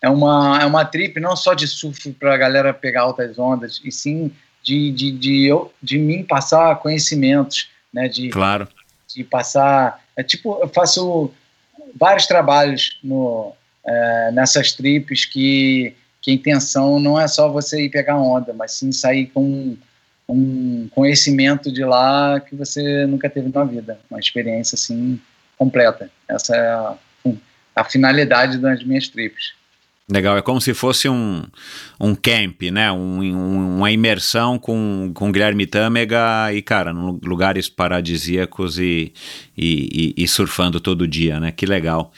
é 0.00 0.08
uma, 0.08 0.58
é 0.62 0.66
uma 0.66 0.84
trip 0.84 1.18
não 1.18 1.34
só 1.34 1.54
de 1.54 1.66
surf 1.66 2.12
para 2.12 2.34
a 2.34 2.36
galera 2.36 2.72
pegar 2.72 3.02
altas 3.02 3.38
ondas, 3.38 3.80
e 3.84 3.90
sim 3.90 4.30
de, 4.62 4.90
de, 4.92 5.10
de, 5.10 5.46
eu, 5.46 5.72
de 5.82 5.98
mim 5.98 6.22
passar 6.22 6.76
conhecimentos, 6.76 7.68
né, 7.92 8.06
de, 8.08 8.28
Claro. 8.28 8.68
de 9.14 9.24
passar. 9.24 10.02
É 10.16 10.22
tipo, 10.22 10.58
eu 10.60 10.68
faço 10.68 11.30
vários 11.94 12.26
trabalhos 12.26 12.98
no, 13.02 13.54
é, 13.84 14.30
nessas 14.32 14.72
trips 14.72 15.24
que, 15.24 15.94
que 16.20 16.30
a 16.30 16.34
intenção 16.34 17.00
não 17.00 17.18
é 17.18 17.26
só 17.26 17.48
você 17.48 17.84
ir 17.84 17.90
pegar 17.90 18.16
onda, 18.16 18.52
mas 18.52 18.72
sim 18.72 18.92
sair 18.92 19.26
com 19.26 19.76
um 20.28 20.88
conhecimento 20.88 21.70
de 21.70 21.84
lá 21.84 22.40
que 22.40 22.56
você 22.56 23.06
nunca 23.06 23.28
teve 23.28 23.50
na 23.52 23.64
vida, 23.64 23.98
uma 24.10 24.18
experiência 24.18 24.76
assim 24.76 25.20
completa. 25.56 26.10
Essa 26.28 26.56
é 26.56 26.68
a, 26.68 26.96
a 27.76 27.84
finalidade 27.84 28.58
das 28.58 28.82
minhas 28.82 29.08
trips. 29.08 29.54
Legal, 30.06 30.36
é 30.36 30.42
como 30.42 30.60
se 30.60 30.74
fosse 30.74 31.08
um, 31.08 31.42
um 31.98 32.14
camp, 32.14 32.60
né? 32.70 32.92
Um, 32.92 33.22
um- 33.22 33.76
uma 33.78 33.90
imersão 33.90 34.58
com, 34.58 35.10
com 35.14 35.32
Guilherme 35.32 35.66
Tâmega 35.66 36.52
e, 36.52 36.60
cara, 36.60 36.92
lugares 36.92 37.70
paradisíacos 37.70 38.78
e, 38.78 39.14
e, 39.56 40.12
e- 40.14 40.28
surfando 40.28 40.78
todo 40.78 41.08
dia, 41.08 41.40
né? 41.40 41.50
Que 41.50 41.64
legal. 41.64 42.12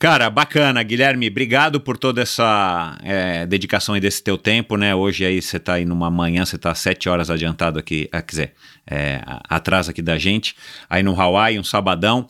Cara, 0.00 0.28
bacana, 0.28 0.82
Guilherme, 0.82 1.28
obrigado 1.28 1.80
por 1.80 1.96
toda 1.96 2.22
essa 2.22 2.98
é, 3.04 3.46
dedicação 3.46 3.96
e 3.96 4.00
desse 4.00 4.20
teu 4.20 4.36
tempo, 4.36 4.76
né? 4.76 4.92
Hoje 4.92 5.24
aí 5.24 5.40
você 5.40 5.60
tá 5.60 5.74
aí 5.74 5.84
numa 5.84 6.10
manhã, 6.10 6.44
você 6.44 6.58
tá 6.58 6.74
sete 6.74 7.08
horas 7.08 7.30
adiantado 7.30 7.78
aqui, 7.78 8.08
ah, 8.10 8.20
quer 8.20 8.30
dizer, 8.30 8.52
é, 8.84 9.20
atrás 9.48 9.88
aqui 9.88 10.02
da 10.02 10.18
gente, 10.18 10.56
aí 10.90 11.04
no 11.04 11.18
Hawaii, 11.18 11.56
um 11.56 11.64
sabadão. 11.64 12.26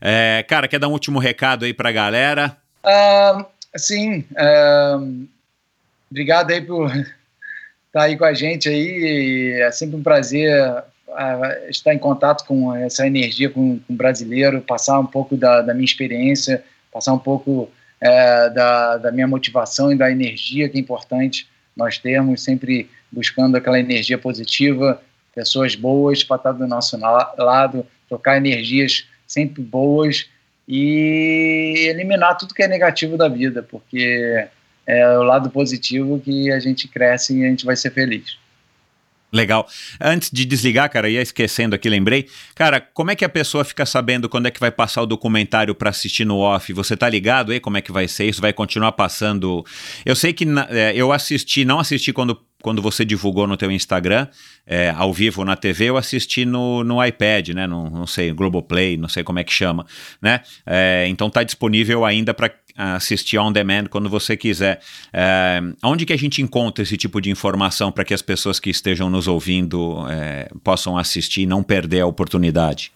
É, 0.00 0.44
cara, 0.48 0.68
quer 0.68 0.78
dar 0.78 0.86
um 0.86 0.92
último 0.92 1.18
recado 1.18 1.64
aí 1.64 1.74
pra 1.74 1.90
galera? 1.90 2.56
Ah, 2.84 3.44
sim, 3.76 4.24
ah, 4.36 5.00
obrigado 6.10 6.50
aí 6.50 6.60
por 6.60 6.88
estar 6.88 8.02
aí 8.02 8.16
com 8.16 8.24
a 8.24 8.34
gente 8.34 8.68
aí. 8.68 9.60
É 9.60 9.70
sempre 9.70 9.96
um 9.96 10.02
prazer 10.02 10.84
ah, 11.10 11.58
estar 11.68 11.94
em 11.94 11.98
contato 11.98 12.44
com 12.46 12.74
essa 12.74 13.06
energia 13.06 13.50
com, 13.50 13.78
com 13.78 13.92
o 13.92 13.96
brasileiro, 13.96 14.60
passar 14.62 14.98
um 14.98 15.06
pouco 15.06 15.36
da, 15.36 15.62
da 15.62 15.74
minha 15.74 15.84
experiência, 15.84 16.64
passar 16.92 17.12
um 17.12 17.18
pouco 17.18 17.70
eh, 18.00 18.50
da, 18.50 18.96
da 18.96 19.12
minha 19.12 19.28
motivação 19.28 19.92
e 19.92 19.96
da 19.96 20.10
energia 20.10 20.68
que 20.68 20.76
é 20.76 20.80
importante 20.80 21.48
nós 21.76 21.98
termos, 21.98 22.42
sempre 22.42 22.90
buscando 23.10 23.56
aquela 23.56 23.78
energia 23.78 24.18
positiva, 24.18 25.00
pessoas 25.34 25.74
boas 25.74 26.24
para 26.24 26.36
estar 26.36 26.52
do 26.52 26.66
nosso 26.66 26.98
la- 26.98 27.32
lado, 27.38 27.86
trocar 28.08 28.36
energias 28.36 29.06
sempre 29.26 29.62
boas 29.62 30.28
e 30.66 31.86
eliminar 31.88 32.36
tudo 32.36 32.54
que 32.54 32.62
é 32.62 32.68
negativo 32.68 33.16
da 33.16 33.28
vida, 33.28 33.62
porque 33.62 34.46
é 34.86 35.18
o 35.18 35.22
lado 35.22 35.50
positivo 35.50 36.20
que 36.20 36.50
a 36.50 36.60
gente 36.60 36.88
cresce 36.88 37.38
e 37.38 37.44
a 37.44 37.48
gente 37.48 37.64
vai 37.64 37.76
ser 37.76 37.90
feliz. 37.90 38.36
Legal. 39.32 39.66
Antes 39.98 40.30
de 40.30 40.44
desligar, 40.44 40.90
cara, 40.90 41.08
ia 41.08 41.22
esquecendo 41.22 41.74
aqui, 41.74 41.88
lembrei. 41.88 42.28
Cara, 42.54 42.78
como 42.78 43.10
é 43.10 43.16
que 43.16 43.24
a 43.24 43.28
pessoa 43.30 43.64
fica 43.64 43.86
sabendo 43.86 44.28
quando 44.28 44.46
é 44.46 44.50
que 44.50 44.60
vai 44.60 44.70
passar 44.70 45.00
o 45.00 45.06
documentário 45.06 45.74
pra 45.74 45.88
assistir 45.88 46.26
no 46.26 46.36
off? 46.36 46.70
Você 46.74 46.94
tá 46.94 47.08
ligado 47.08 47.50
aí 47.50 47.58
como 47.58 47.78
é 47.78 47.80
que 47.80 47.90
vai 47.90 48.06
ser? 48.06 48.26
Isso 48.26 48.42
vai 48.42 48.52
continuar 48.52 48.92
passando? 48.92 49.64
Eu 50.04 50.14
sei 50.14 50.34
que 50.34 50.46
é, 50.68 50.92
eu 50.94 51.12
assisti, 51.12 51.64
não 51.64 51.80
assisti 51.80 52.12
quando, 52.12 52.38
quando 52.62 52.80
você 52.80 53.04
divulgou 53.04 53.46
no 53.46 53.56
teu 53.56 53.70
Instagram, 53.70 54.26
é, 54.66 54.90
ao 54.96 55.12
vivo 55.12 55.44
na 55.44 55.56
TV, 55.56 55.86
eu 55.86 55.96
assisti 55.96 56.44
no, 56.44 56.84
no 56.84 57.04
iPad, 57.04 57.50
né? 57.50 57.66
No, 57.66 57.90
não 57.90 58.06
sei, 58.06 58.32
Globoplay, 58.32 58.96
não 58.96 59.08
sei 59.08 59.22
como 59.24 59.38
é 59.38 59.44
que 59.44 59.52
chama, 59.52 59.84
né? 60.20 60.40
É, 60.64 61.06
então 61.08 61.28
tá 61.28 61.42
disponível 61.42 62.04
ainda 62.04 62.32
para 62.32 62.50
assistir 62.74 63.38
on 63.38 63.52
demand 63.52 63.86
quando 63.86 64.08
você 64.08 64.36
quiser. 64.36 64.80
É, 65.12 65.60
onde 65.82 66.06
que 66.06 66.12
a 66.12 66.18
gente 66.18 66.40
encontra 66.40 66.82
esse 66.82 66.96
tipo 66.96 67.20
de 67.20 67.30
informação 67.30 67.92
para 67.92 68.04
que 68.04 68.14
as 68.14 68.22
pessoas 68.22 68.58
que 68.58 68.70
estejam 68.70 69.10
nos 69.10 69.28
ouvindo 69.28 70.06
é, 70.08 70.48
possam 70.64 70.96
assistir 70.96 71.42
e 71.42 71.46
não 71.46 71.62
perder 71.62 72.00
a 72.00 72.06
oportunidade? 72.06 72.92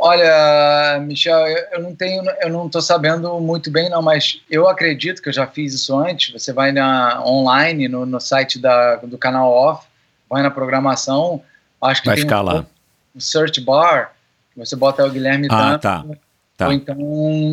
Olha, 0.00 1.00
Michel, 1.00 1.44
eu 1.72 1.82
não 1.82 1.94
tenho, 1.94 2.22
eu 2.40 2.48
não 2.48 2.66
estou 2.66 2.80
sabendo 2.80 3.40
muito 3.40 3.68
bem 3.68 3.90
não, 3.90 4.00
mas 4.00 4.40
eu 4.48 4.68
acredito 4.68 5.20
que 5.20 5.28
eu 5.28 5.32
já 5.32 5.44
fiz 5.46 5.74
isso 5.74 5.98
antes. 5.98 6.32
Você 6.32 6.52
vai 6.52 6.70
na 6.70 7.20
online 7.26 7.88
no, 7.88 8.06
no 8.06 8.20
site 8.20 8.60
da, 8.60 8.96
do 8.96 9.18
canal 9.18 9.50
Off, 9.50 9.86
vai 10.30 10.40
na 10.42 10.50
programação, 10.52 11.42
acho 11.82 12.00
que 12.02 12.06
Vai 12.06 12.14
tem 12.14 12.24
ficar 12.24 12.42
um, 12.42 12.44
lá. 12.44 12.66
um 13.16 13.20
search 13.20 13.60
bar, 13.60 14.12
você 14.56 14.76
bota 14.76 15.04
o 15.04 15.10
Guilherme 15.10 15.48
Ah, 15.50 15.56
Tâmega, 15.56 15.78
tá. 15.78 16.04
Tá. 16.58 16.66
ou 16.66 16.72
então 16.72 16.98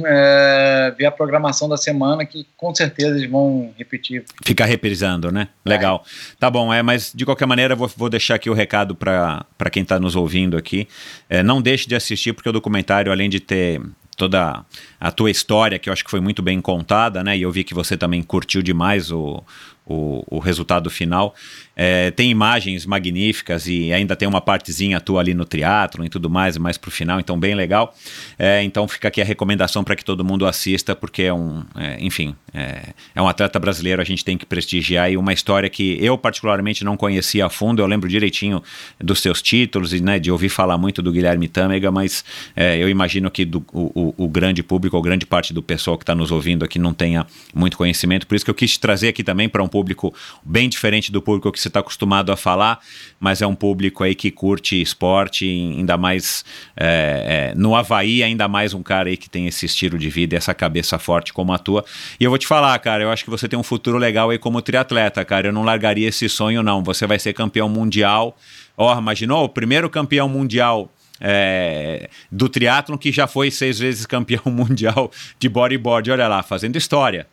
é, 0.07 0.91
ver 0.97 1.05
a 1.05 1.11
programação 1.11 1.69
da 1.69 1.77
semana, 1.77 2.25
que 2.25 2.47
com 2.57 2.73
certeza 2.73 3.15
eles 3.15 3.29
vão 3.29 3.71
repetir. 3.77 4.25
Ficar 4.43 4.65
reprisando, 4.65 5.31
né? 5.31 5.47
Legal. 5.63 6.03
Tá 6.39 6.49
bom, 6.49 6.73
é, 6.73 6.81
mas 6.81 7.13
de 7.13 7.23
qualquer 7.23 7.45
maneira 7.45 7.75
vou, 7.75 7.87
vou 7.95 8.09
deixar 8.09 8.33
aqui 8.33 8.49
o 8.49 8.53
recado 8.53 8.95
para 8.95 9.45
quem 9.71 9.83
está 9.83 9.99
nos 9.99 10.15
ouvindo 10.15 10.57
aqui. 10.57 10.87
É, 11.29 11.43
não 11.43 11.61
deixe 11.61 11.87
de 11.87 11.93
assistir, 11.93 12.33
porque 12.33 12.49
o 12.49 12.51
documentário, 12.51 13.11
além 13.11 13.29
de 13.29 13.39
ter 13.39 13.79
toda 14.17 14.65
a 14.99 15.11
tua 15.11 15.29
história, 15.29 15.77
que 15.77 15.87
eu 15.87 15.93
acho 15.93 16.03
que 16.03 16.09
foi 16.09 16.19
muito 16.19 16.41
bem 16.41 16.59
contada, 16.59 17.23
né? 17.23 17.37
E 17.37 17.43
eu 17.43 17.51
vi 17.51 17.63
que 17.63 17.75
você 17.75 17.95
também 17.95 18.23
curtiu 18.23 18.63
demais 18.63 19.11
o, 19.11 19.43
o, 19.85 20.23
o 20.37 20.39
resultado 20.39 20.89
final. 20.89 21.35
É, 21.75 22.09
tem 22.11 22.31
imagens 22.31 22.85
magníficas 22.85 23.67
e 23.67 23.91
ainda 23.91 24.15
tem 24.15 24.27
uma 24.27 24.39
partezinha 24.39 24.99
tua 25.01 25.19
ali 25.19 25.33
no 25.33 25.43
triatlo 25.43 26.05
e 26.05 26.09
tudo 26.09 26.29
mais, 26.29 26.57
mais 26.57 26.77
pro 26.77 26.89
final, 26.89 27.19
então 27.19 27.37
bem 27.37 27.53
legal. 27.53 27.93
É, 28.39 28.63
então 28.63 28.87
fica 28.87 29.09
aqui 29.09 29.21
a 29.21 29.25
recomendação 29.25 29.83
para 29.83 29.95
que 29.95 30.05
todo 30.05 30.23
mundo 30.23 30.45
assista, 30.45 30.95
porque 30.95 31.23
é 31.23 31.33
um, 31.33 31.63
é, 31.75 31.97
enfim, 31.99 32.35
é, 32.53 32.93
é, 33.13 33.21
um 33.21 33.27
atleta 33.27 33.59
brasileiro, 33.59 34.01
a 34.01 34.05
gente 34.05 34.23
tem 34.23 34.37
que 34.37 34.45
prestigiar 34.45 35.11
e 35.11 35.17
uma 35.17 35.33
história 35.33 35.69
que 35.69 35.97
eu 36.01 36.17
particularmente 36.17 36.85
não 36.85 36.95
conhecia 36.95 37.45
a 37.45 37.49
fundo, 37.49 37.81
eu 37.81 37.85
lembro 37.85 38.07
direitinho 38.07 38.63
dos 38.99 39.19
seus 39.19 39.41
títulos 39.41 39.93
e 39.93 40.01
né, 40.01 40.17
de 40.17 40.31
ouvir 40.31 40.49
falar 40.49 40.77
muito 40.77 41.01
do 41.01 41.11
Guilherme 41.11 41.47
Tâmega, 41.49 41.91
mas 41.91 42.23
é, 42.55 42.77
eu 42.77 42.87
imagino 42.87 43.29
que 43.29 43.43
do, 43.43 43.65
o, 43.73 44.13
o, 44.17 44.27
grande 44.29 44.63
público, 44.63 44.95
ou 44.95 45.03
grande 45.03 45.25
parte 45.25 45.53
do 45.53 45.61
pessoal 45.61 45.97
que 45.97 46.03
está 46.03 46.15
nos 46.15 46.31
ouvindo 46.31 46.63
aqui 46.63 46.79
não 46.79 46.93
tenha 46.93 47.27
muito 47.53 47.77
conhecimento, 47.77 48.25
por 48.25 48.35
isso 48.35 48.45
que 48.45 48.51
eu 48.51 48.55
quis 48.55 48.77
trazer 48.77 49.09
aqui 49.09 49.23
também 49.23 49.49
para 49.49 49.61
um 49.61 49.67
público 49.67 50.13
bem 50.43 50.69
diferente 50.69 51.11
do 51.11 51.21
público 51.21 51.51
que 51.51 51.64
você 51.65 51.69
está 51.69 51.79
acostumado 51.79 52.31
a 52.31 52.37
falar, 52.37 52.79
mas 53.19 53.41
é 53.41 53.47
um 53.47 53.55
público 53.55 54.03
aí 54.03 54.15
que 54.15 54.31
curte 54.31 54.81
esporte, 54.81 55.45
ainda 55.45 55.97
mais 55.97 56.45
é, 56.77 57.51
é, 57.51 57.55
no 57.55 57.75
Havaí, 57.75 58.23
ainda 58.23 58.47
mais 58.47 58.73
um 58.73 58.83
cara 58.83 59.09
aí 59.09 59.17
que 59.17 59.29
tem 59.29 59.47
esse 59.47 59.65
estilo 59.65 59.97
de 59.97 60.09
vida 60.09 60.35
essa 60.35 60.53
cabeça 60.53 60.99
forte 60.99 61.33
como 61.33 61.51
a 61.53 61.57
tua. 61.57 61.83
E 62.19 62.23
eu 62.23 62.29
vou 62.29 62.37
te 62.37 62.47
falar, 62.47 62.77
cara, 62.79 63.03
eu 63.03 63.11
acho 63.11 63.23
que 63.23 63.29
você 63.29 63.47
tem 63.47 63.57
um 63.57 63.63
futuro 63.63 63.97
legal 63.97 64.29
aí 64.29 64.37
como 64.37 64.61
triatleta, 64.61 65.25
cara. 65.25 65.47
Eu 65.47 65.53
não 65.53 65.63
largaria 65.63 66.07
esse 66.07 66.29
sonho, 66.29 66.61
não. 66.61 66.83
Você 66.83 67.07
vai 67.07 67.17
ser 67.17 67.33
campeão 67.33 67.67
mundial. 67.67 68.37
Ó, 68.77 68.93
oh, 68.93 68.99
imaginou? 68.99 69.45
O 69.45 69.49
primeiro 69.49 69.89
campeão 69.89 70.27
mundial 70.29 70.91
é, 71.19 72.09
do 72.31 72.49
triatlon 72.49 72.97
que 72.97 73.11
já 73.11 73.25
foi 73.25 73.49
seis 73.49 73.79
vezes 73.79 74.05
campeão 74.07 74.43
mundial 74.45 75.11
de 75.39 75.49
bodyboard. 75.49 76.11
Olha 76.11 76.27
lá, 76.27 76.43
fazendo 76.43 76.75
história. 76.75 77.27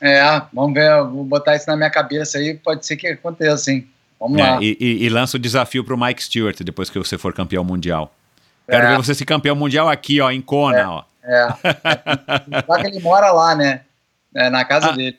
É, 0.00 0.42
vamos 0.52 0.74
ver, 0.74 1.02
vou 1.04 1.24
botar 1.24 1.54
isso 1.56 1.68
na 1.68 1.76
minha 1.76 1.90
cabeça 1.90 2.38
aí, 2.38 2.54
pode 2.54 2.84
ser 2.84 2.96
que 2.96 3.06
aconteça, 3.06 3.70
hein? 3.70 3.88
Vamos 4.18 4.38
é, 4.38 4.42
lá. 4.42 4.58
E, 4.60 4.76
e, 4.80 5.08
lança 5.08 5.36
o 5.36 5.40
desafio 5.40 5.84
pro 5.84 5.98
Mike 5.98 6.22
Stewart 6.22 6.60
depois 6.62 6.90
que 6.90 6.98
você 6.98 7.18
for 7.18 7.32
campeão 7.32 7.62
mundial. 7.62 8.12
Quero 8.68 8.86
é. 8.86 8.90
ver 8.90 8.96
você 8.96 9.14
ser 9.14 9.24
campeão 9.24 9.54
mundial 9.54 9.88
aqui, 9.88 10.20
ó, 10.20 10.30
em 10.30 10.40
Kona, 10.40 10.78
é, 10.78 10.86
ó. 10.86 11.02
É. 11.22 11.48
Só 12.66 12.78
que 12.78 12.86
ele 12.86 13.00
mora 13.00 13.32
lá, 13.32 13.54
né? 13.54 13.82
É, 14.34 14.50
na 14.50 14.64
casa 14.64 14.90
ah, 14.90 14.92
dele. 14.92 15.18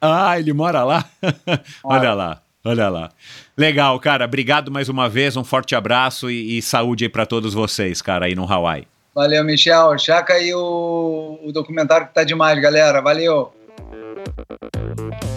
Ah, 0.00 0.38
ele 0.38 0.52
mora 0.52 0.84
lá? 0.84 1.04
olha 1.84 2.14
lá, 2.14 2.40
olha 2.64 2.88
lá. 2.88 3.10
Legal, 3.56 3.98
cara. 3.98 4.24
Obrigado 4.24 4.70
mais 4.70 4.88
uma 4.88 5.08
vez. 5.08 5.36
Um 5.36 5.44
forte 5.44 5.74
abraço 5.74 6.30
e, 6.30 6.58
e 6.58 6.62
saúde 6.62 7.04
aí 7.04 7.08
para 7.08 7.26
todos 7.26 7.52
vocês, 7.52 8.00
cara, 8.00 8.26
aí 8.26 8.34
no 8.34 8.50
Hawaii. 8.50 8.86
Valeu, 9.14 9.42
Michel. 9.44 9.98
Chaca 9.98 10.34
aí 10.34 10.54
o, 10.54 11.40
o 11.42 11.50
documentário 11.52 12.06
que 12.06 12.14
tá 12.14 12.22
demais, 12.22 12.60
galera. 12.60 13.00
Valeu. 13.00 13.52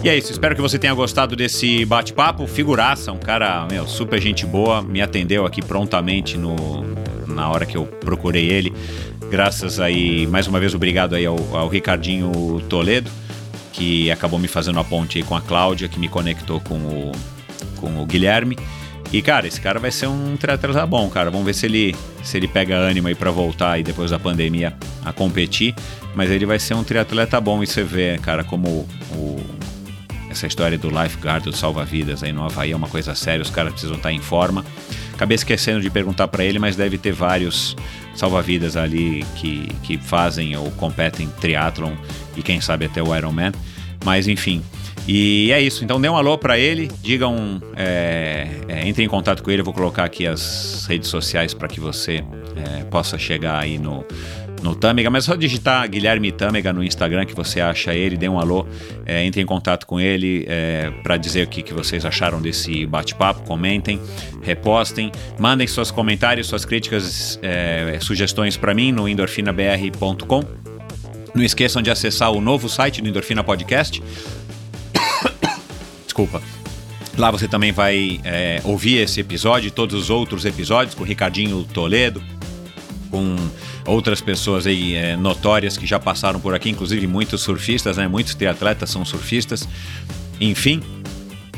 E 0.02 0.08
é 0.08 0.16
isso, 0.16 0.32
espero 0.32 0.54
que 0.54 0.60
você 0.60 0.78
tenha 0.78 0.92
gostado 0.94 1.36
desse 1.36 1.84
bate-papo. 1.84 2.46
Figuraça, 2.46 3.12
um 3.12 3.18
cara, 3.18 3.66
meu, 3.70 3.86
super 3.86 4.20
gente 4.20 4.44
boa, 4.44 4.82
me 4.82 5.00
atendeu 5.00 5.46
aqui 5.46 5.62
prontamente 5.62 6.36
no, 6.36 6.56
na 7.26 7.48
hora 7.48 7.64
que 7.64 7.76
eu 7.76 7.86
procurei 7.86 8.50
ele. 8.50 8.72
Graças 9.30 9.78
aí, 9.78 10.26
mais 10.26 10.46
uma 10.46 10.58
vez, 10.58 10.74
obrigado 10.74 11.14
aí 11.14 11.24
ao, 11.24 11.38
ao 11.56 11.68
Ricardinho 11.68 12.60
Toledo, 12.68 13.10
que 13.72 14.10
acabou 14.10 14.38
me 14.38 14.48
fazendo 14.48 14.78
a 14.80 14.84
ponte 14.84 15.22
com 15.22 15.36
a 15.36 15.40
Cláudia, 15.40 15.88
que 15.88 15.98
me 15.98 16.08
conectou 16.08 16.60
com 16.60 16.74
o, 16.74 17.12
com 17.76 18.02
o 18.02 18.06
Guilherme. 18.06 18.58
E, 19.12 19.20
cara, 19.20 19.46
esse 19.46 19.60
cara 19.60 19.78
vai 19.78 19.90
ser 19.90 20.06
um 20.06 20.36
triatleta 20.38 20.86
bom, 20.86 21.08
cara. 21.10 21.30
Vamos 21.30 21.44
ver 21.44 21.54
se 21.54 21.66
ele, 21.66 21.94
se 22.22 22.38
ele 22.38 22.48
pega 22.48 22.76
ânimo 22.76 23.08
aí 23.08 23.14
para 23.14 23.30
voltar 23.30 23.72
aí 23.72 23.82
depois 23.82 24.10
da 24.10 24.18
pandemia 24.18 24.74
a 25.04 25.12
competir. 25.12 25.74
Mas 26.14 26.30
ele 26.30 26.46
vai 26.46 26.58
ser 26.58 26.74
um 26.74 26.82
triatleta 26.82 27.38
bom 27.38 27.62
e 27.62 27.66
você 27.66 27.82
vê, 27.82 28.18
cara, 28.18 28.42
como 28.42 28.88
o, 29.14 29.38
essa 30.30 30.46
história 30.46 30.78
do 30.78 30.88
lifeguard, 30.88 31.44
do 31.44 31.54
salva-vidas 31.54 32.22
aí 32.22 32.32
no 32.32 32.42
Havaí 32.42 32.72
é 32.72 32.76
uma 32.76 32.88
coisa 32.88 33.14
séria, 33.14 33.42
os 33.42 33.50
caras 33.50 33.72
precisam 33.72 33.96
estar 33.96 34.10
em 34.10 34.18
forma. 34.18 34.64
Acabei 35.12 35.34
esquecendo 35.34 35.80
de 35.80 35.90
perguntar 35.90 36.26
para 36.28 36.42
ele, 36.42 36.58
mas 36.58 36.74
deve 36.74 36.96
ter 36.96 37.12
vários 37.12 37.76
salva-vidas 38.14 38.76
ali 38.76 39.24
que, 39.36 39.68
que 39.82 39.98
fazem 39.98 40.56
ou 40.56 40.70
competem 40.72 41.28
triatlon 41.40 41.92
e 42.34 42.42
quem 42.42 42.60
sabe 42.60 42.86
até 42.86 43.02
o 43.02 43.14
Ironman. 43.14 43.52
Mas 44.04 44.26
enfim, 44.26 44.62
e 45.06 45.50
é 45.52 45.60
isso. 45.60 45.84
Então 45.84 46.00
dê 46.00 46.08
um 46.08 46.16
alô 46.16 46.38
para 46.38 46.58
ele, 46.58 46.90
digam, 47.02 47.60
é, 47.76 48.48
é, 48.68 48.86
entre 48.88 49.04
em 49.04 49.08
contato 49.08 49.42
com 49.42 49.50
ele. 49.50 49.60
Eu 49.60 49.64
vou 49.64 49.74
colocar 49.74 50.04
aqui 50.04 50.26
as 50.26 50.86
redes 50.88 51.08
sociais 51.08 51.54
para 51.54 51.68
que 51.68 51.80
você 51.80 52.24
é, 52.56 52.84
possa 52.84 53.18
chegar 53.18 53.58
aí 53.58 53.78
no, 53.78 54.04
no 54.62 54.76
Tâmega, 54.76 55.10
mas 55.10 55.24
só 55.24 55.34
digitar 55.34 55.88
Guilherme 55.88 56.30
Tâmega 56.30 56.72
no 56.72 56.82
Instagram 56.84 57.26
que 57.26 57.34
você 57.34 57.60
acha 57.60 57.92
ele, 57.94 58.16
dê 58.16 58.28
um 58.28 58.38
alô, 58.38 58.66
é, 59.04 59.24
entre 59.24 59.42
em 59.42 59.46
contato 59.46 59.86
com 59.86 59.98
ele 59.98 60.46
é, 60.48 60.90
para 61.02 61.16
dizer 61.16 61.46
o 61.46 61.50
que, 61.50 61.62
que 61.62 61.74
vocês 61.74 62.04
acharam 62.04 62.40
desse 62.40 62.86
bate-papo, 62.86 63.42
comentem, 63.42 64.00
repostem, 64.40 65.10
mandem 65.38 65.66
seus 65.66 65.90
comentários, 65.90 66.46
suas 66.46 66.64
críticas, 66.64 67.38
é, 67.42 67.98
sugestões 68.00 68.56
para 68.56 68.72
mim 68.72 68.92
no 68.92 69.08
endorfinabr.com. 69.08 70.42
Não 71.34 71.42
esqueçam 71.42 71.82
de 71.82 71.90
acessar 71.90 72.30
o 72.30 72.40
novo 72.40 72.68
site 72.68 73.00
do 73.00 73.08
Endorfina 73.08 73.42
Podcast. 73.42 74.02
Desculpa. 76.12 76.42
Lá 77.16 77.30
você 77.30 77.48
também 77.48 77.72
vai 77.72 78.20
é, 78.22 78.60
ouvir 78.64 78.98
esse 78.98 79.20
episódio 79.20 79.68
e 79.68 79.70
todos 79.70 79.98
os 79.98 80.10
outros 80.10 80.44
episódios 80.44 80.94
com 80.94 81.02
o 81.02 81.06
Ricardinho 81.06 81.64
Toledo, 81.64 82.22
com 83.10 83.36
outras 83.86 84.20
pessoas 84.20 84.66
aí 84.66 84.94
é, 84.94 85.16
notórias 85.16 85.78
que 85.78 85.86
já 85.86 85.98
passaram 85.98 86.38
por 86.38 86.54
aqui, 86.54 86.68
inclusive 86.68 87.06
muitos 87.06 87.40
surfistas, 87.40 87.96
né? 87.96 88.06
Muitos 88.06 88.34
triatletas 88.34 88.90
são 88.90 89.06
surfistas. 89.06 89.66
Enfim, 90.38 90.82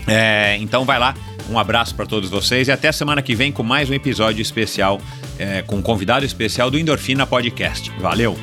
é, 0.07 0.57
então 0.61 0.85
vai 0.85 1.01
lá. 1.01 1.15
Um 1.51 1.59
abraço 1.59 1.97
para 1.97 2.07
todos 2.07 2.31
vocês 2.31 2.69
e 2.69 2.73
até 2.73 2.93
semana 2.93 3.21
que 3.21 3.35
vem 3.35 3.51
com 3.51 3.65
mais 3.65 3.91
um 3.91 3.93
episódio 3.93 4.41
especial 4.41 5.01
é, 5.37 5.63
com 5.63 5.77
um 5.77 5.83
convidado 5.83 6.25
especial 6.25 6.71
do 6.71 6.79
Endorfina 6.79 7.27
Podcast. 7.27 7.91
Valeu! 7.99 8.39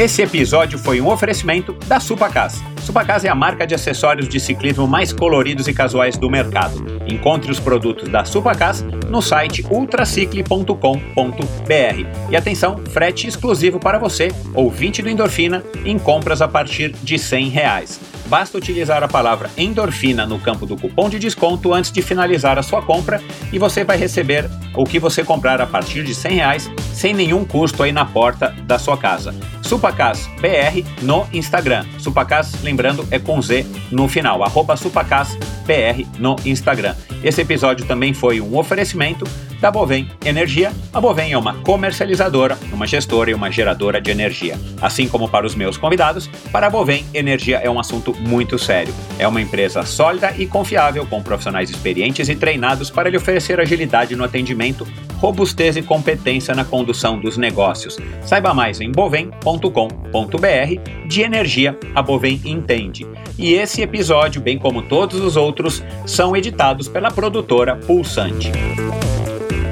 Esse 0.00 0.22
episódio 0.22 0.78
foi 0.78 0.98
um 0.98 1.10
oferecimento 1.10 1.74
da 1.86 2.00
Supacas. 2.00 2.62
Supacas 2.86 3.22
é 3.22 3.28
a 3.28 3.34
marca 3.34 3.66
de 3.66 3.74
acessórios 3.74 4.30
de 4.30 4.40
ciclismo 4.40 4.88
mais 4.88 5.12
coloridos 5.12 5.68
e 5.68 5.74
casuais 5.74 6.16
do 6.16 6.30
mercado. 6.30 6.82
Encontre 7.06 7.50
os 7.50 7.60
produtos 7.60 8.08
da 8.08 8.24
Supacas 8.24 8.80
no 9.10 9.20
site 9.20 9.62
ultracicle.com.br. 9.70 12.30
E 12.30 12.34
atenção, 12.34 12.78
frete 12.78 13.28
exclusivo 13.28 13.78
para 13.78 13.98
você, 13.98 14.28
ouvinte 14.54 15.02
do 15.02 15.10
Endorfina, 15.10 15.62
em 15.84 15.98
compras 15.98 16.40
a 16.40 16.48
partir 16.48 16.92
de 17.02 17.18
100 17.18 17.48
reais. 17.50 18.00
Basta 18.30 18.56
utilizar 18.56 19.02
a 19.02 19.08
palavra 19.08 19.50
endorfina 19.56 20.24
no 20.24 20.38
campo 20.38 20.64
do 20.64 20.76
cupom 20.76 21.10
de 21.10 21.18
desconto 21.18 21.74
antes 21.74 21.90
de 21.90 22.00
finalizar 22.00 22.60
a 22.60 22.62
sua 22.62 22.80
compra 22.80 23.20
e 23.52 23.58
você 23.58 23.82
vai 23.82 23.96
receber 23.96 24.48
o 24.72 24.84
que 24.84 25.00
você 25.00 25.24
comprar 25.24 25.60
a 25.60 25.66
partir 25.66 26.04
de 26.04 26.14
100 26.14 26.34
reais 26.36 26.70
sem 26.94 27.12
nenhum 27.12 27.44
custo 27.44 27.82
aí 27.82 27.90
na 27.90 28.04
porta 28.04 28.54
da 28.62 28.78
sua 28.78 28.96
casa. 28.96 29.34
Supacas 29.62 30.28
BR 30.40 30.88
no 31.02 31.26
Instagram. 31.32 31.84
Supacas, 31.98 32.62
lembrando, 32.62 33.04
é 33.10 33.18
com 33.18 33.42
Z 33.42 33.66
no 33.90 34.06
final. 34.06 34.44
Arroba 34.44 34.76
Supacas 34.76 35.36
BR 35.66 36.06
no 36.16 36.36
Instagram. 36.46 36.94
Esse 37.24 37.40
episódio 37.40 37.84
também 37.84 38.14
foi 38.14 38.40
um 38.40 38.56
oferecimento 38.56 39.24
da 39.60 39.70
Bovem 39.70 40.08
Energia. 40.24 40.72
A 40.92 41.00
Bovem 41.00 41.32
é 41.32 41.38
uma 41.38 41.54
comercializadora, 41.54 42.58
uma 42.72 42.86
gestora 42.86 43.30
e 43.30 43.34
uma 43.34 43.50
geradora 43.50 44.00
de 44.00 44.10
energia. 44.10 44.58
Assim 44.80 45.06
como 45.06 45.28
para 45.28 45.46
os 45.46 45.54
meus 45.54 45.76
convidados, 45.76 46.28
para 46.50 46.66
a 46.66 46.70
Bovem, 46.70 47.04
energia 47.12 47.58
é 47.58 47.70
um 47.70 47.78
assunto 47.78 48.14
muito 48.18 48.58
sério. 48.58 48.92
É 49.18 49.28
uma 49.28 49.40
empresa 49.40 49.84
sólida 49.84 50.34
e 50.36 50.46
confiável, 50.46 51.06
com 51.06 51.22
profissionais 51.22 51.70
experientes 51.70 52.28
e 52.28 52.34
treinados 52.34 52.90
para 52.90 53.10
lhe 53.10 53.16
oferecer 53.16 53.60
agilidade 53.60 54.16
no 54.16 54.24
atendimento, 54.24 54.86
robustez 55.18 55.76
e 55.76 55.82
competência 55.82 56.54
na 56.54 56.64
condução 56.64 57.20
dos 57.20 57.36
negócios. 57.36 57.98
Saiba 58.22 58.54
mais 58.54 58.80
em 58.80 58.90
bovem.com.br. 58.90 61.06
De 61.06 61.22
energia, 61.22 61.78
a 61.94 62.02
Bovem 62.02 62.40
entende. 62.44 63.06
E 63.38 63.52
esse 63.52 63.82
episódio, 63.82 64.40
bem 64.40 64.58
como 64.58 64.82
todos 64.82 65.20
os 65.20 65.36
outros, 65.36 65.82
são 66.06 66.36
editados 66.36 66.88
pela 66.88 67.10
produtora 67.10 67.76
Pulsante. 67.76 68.50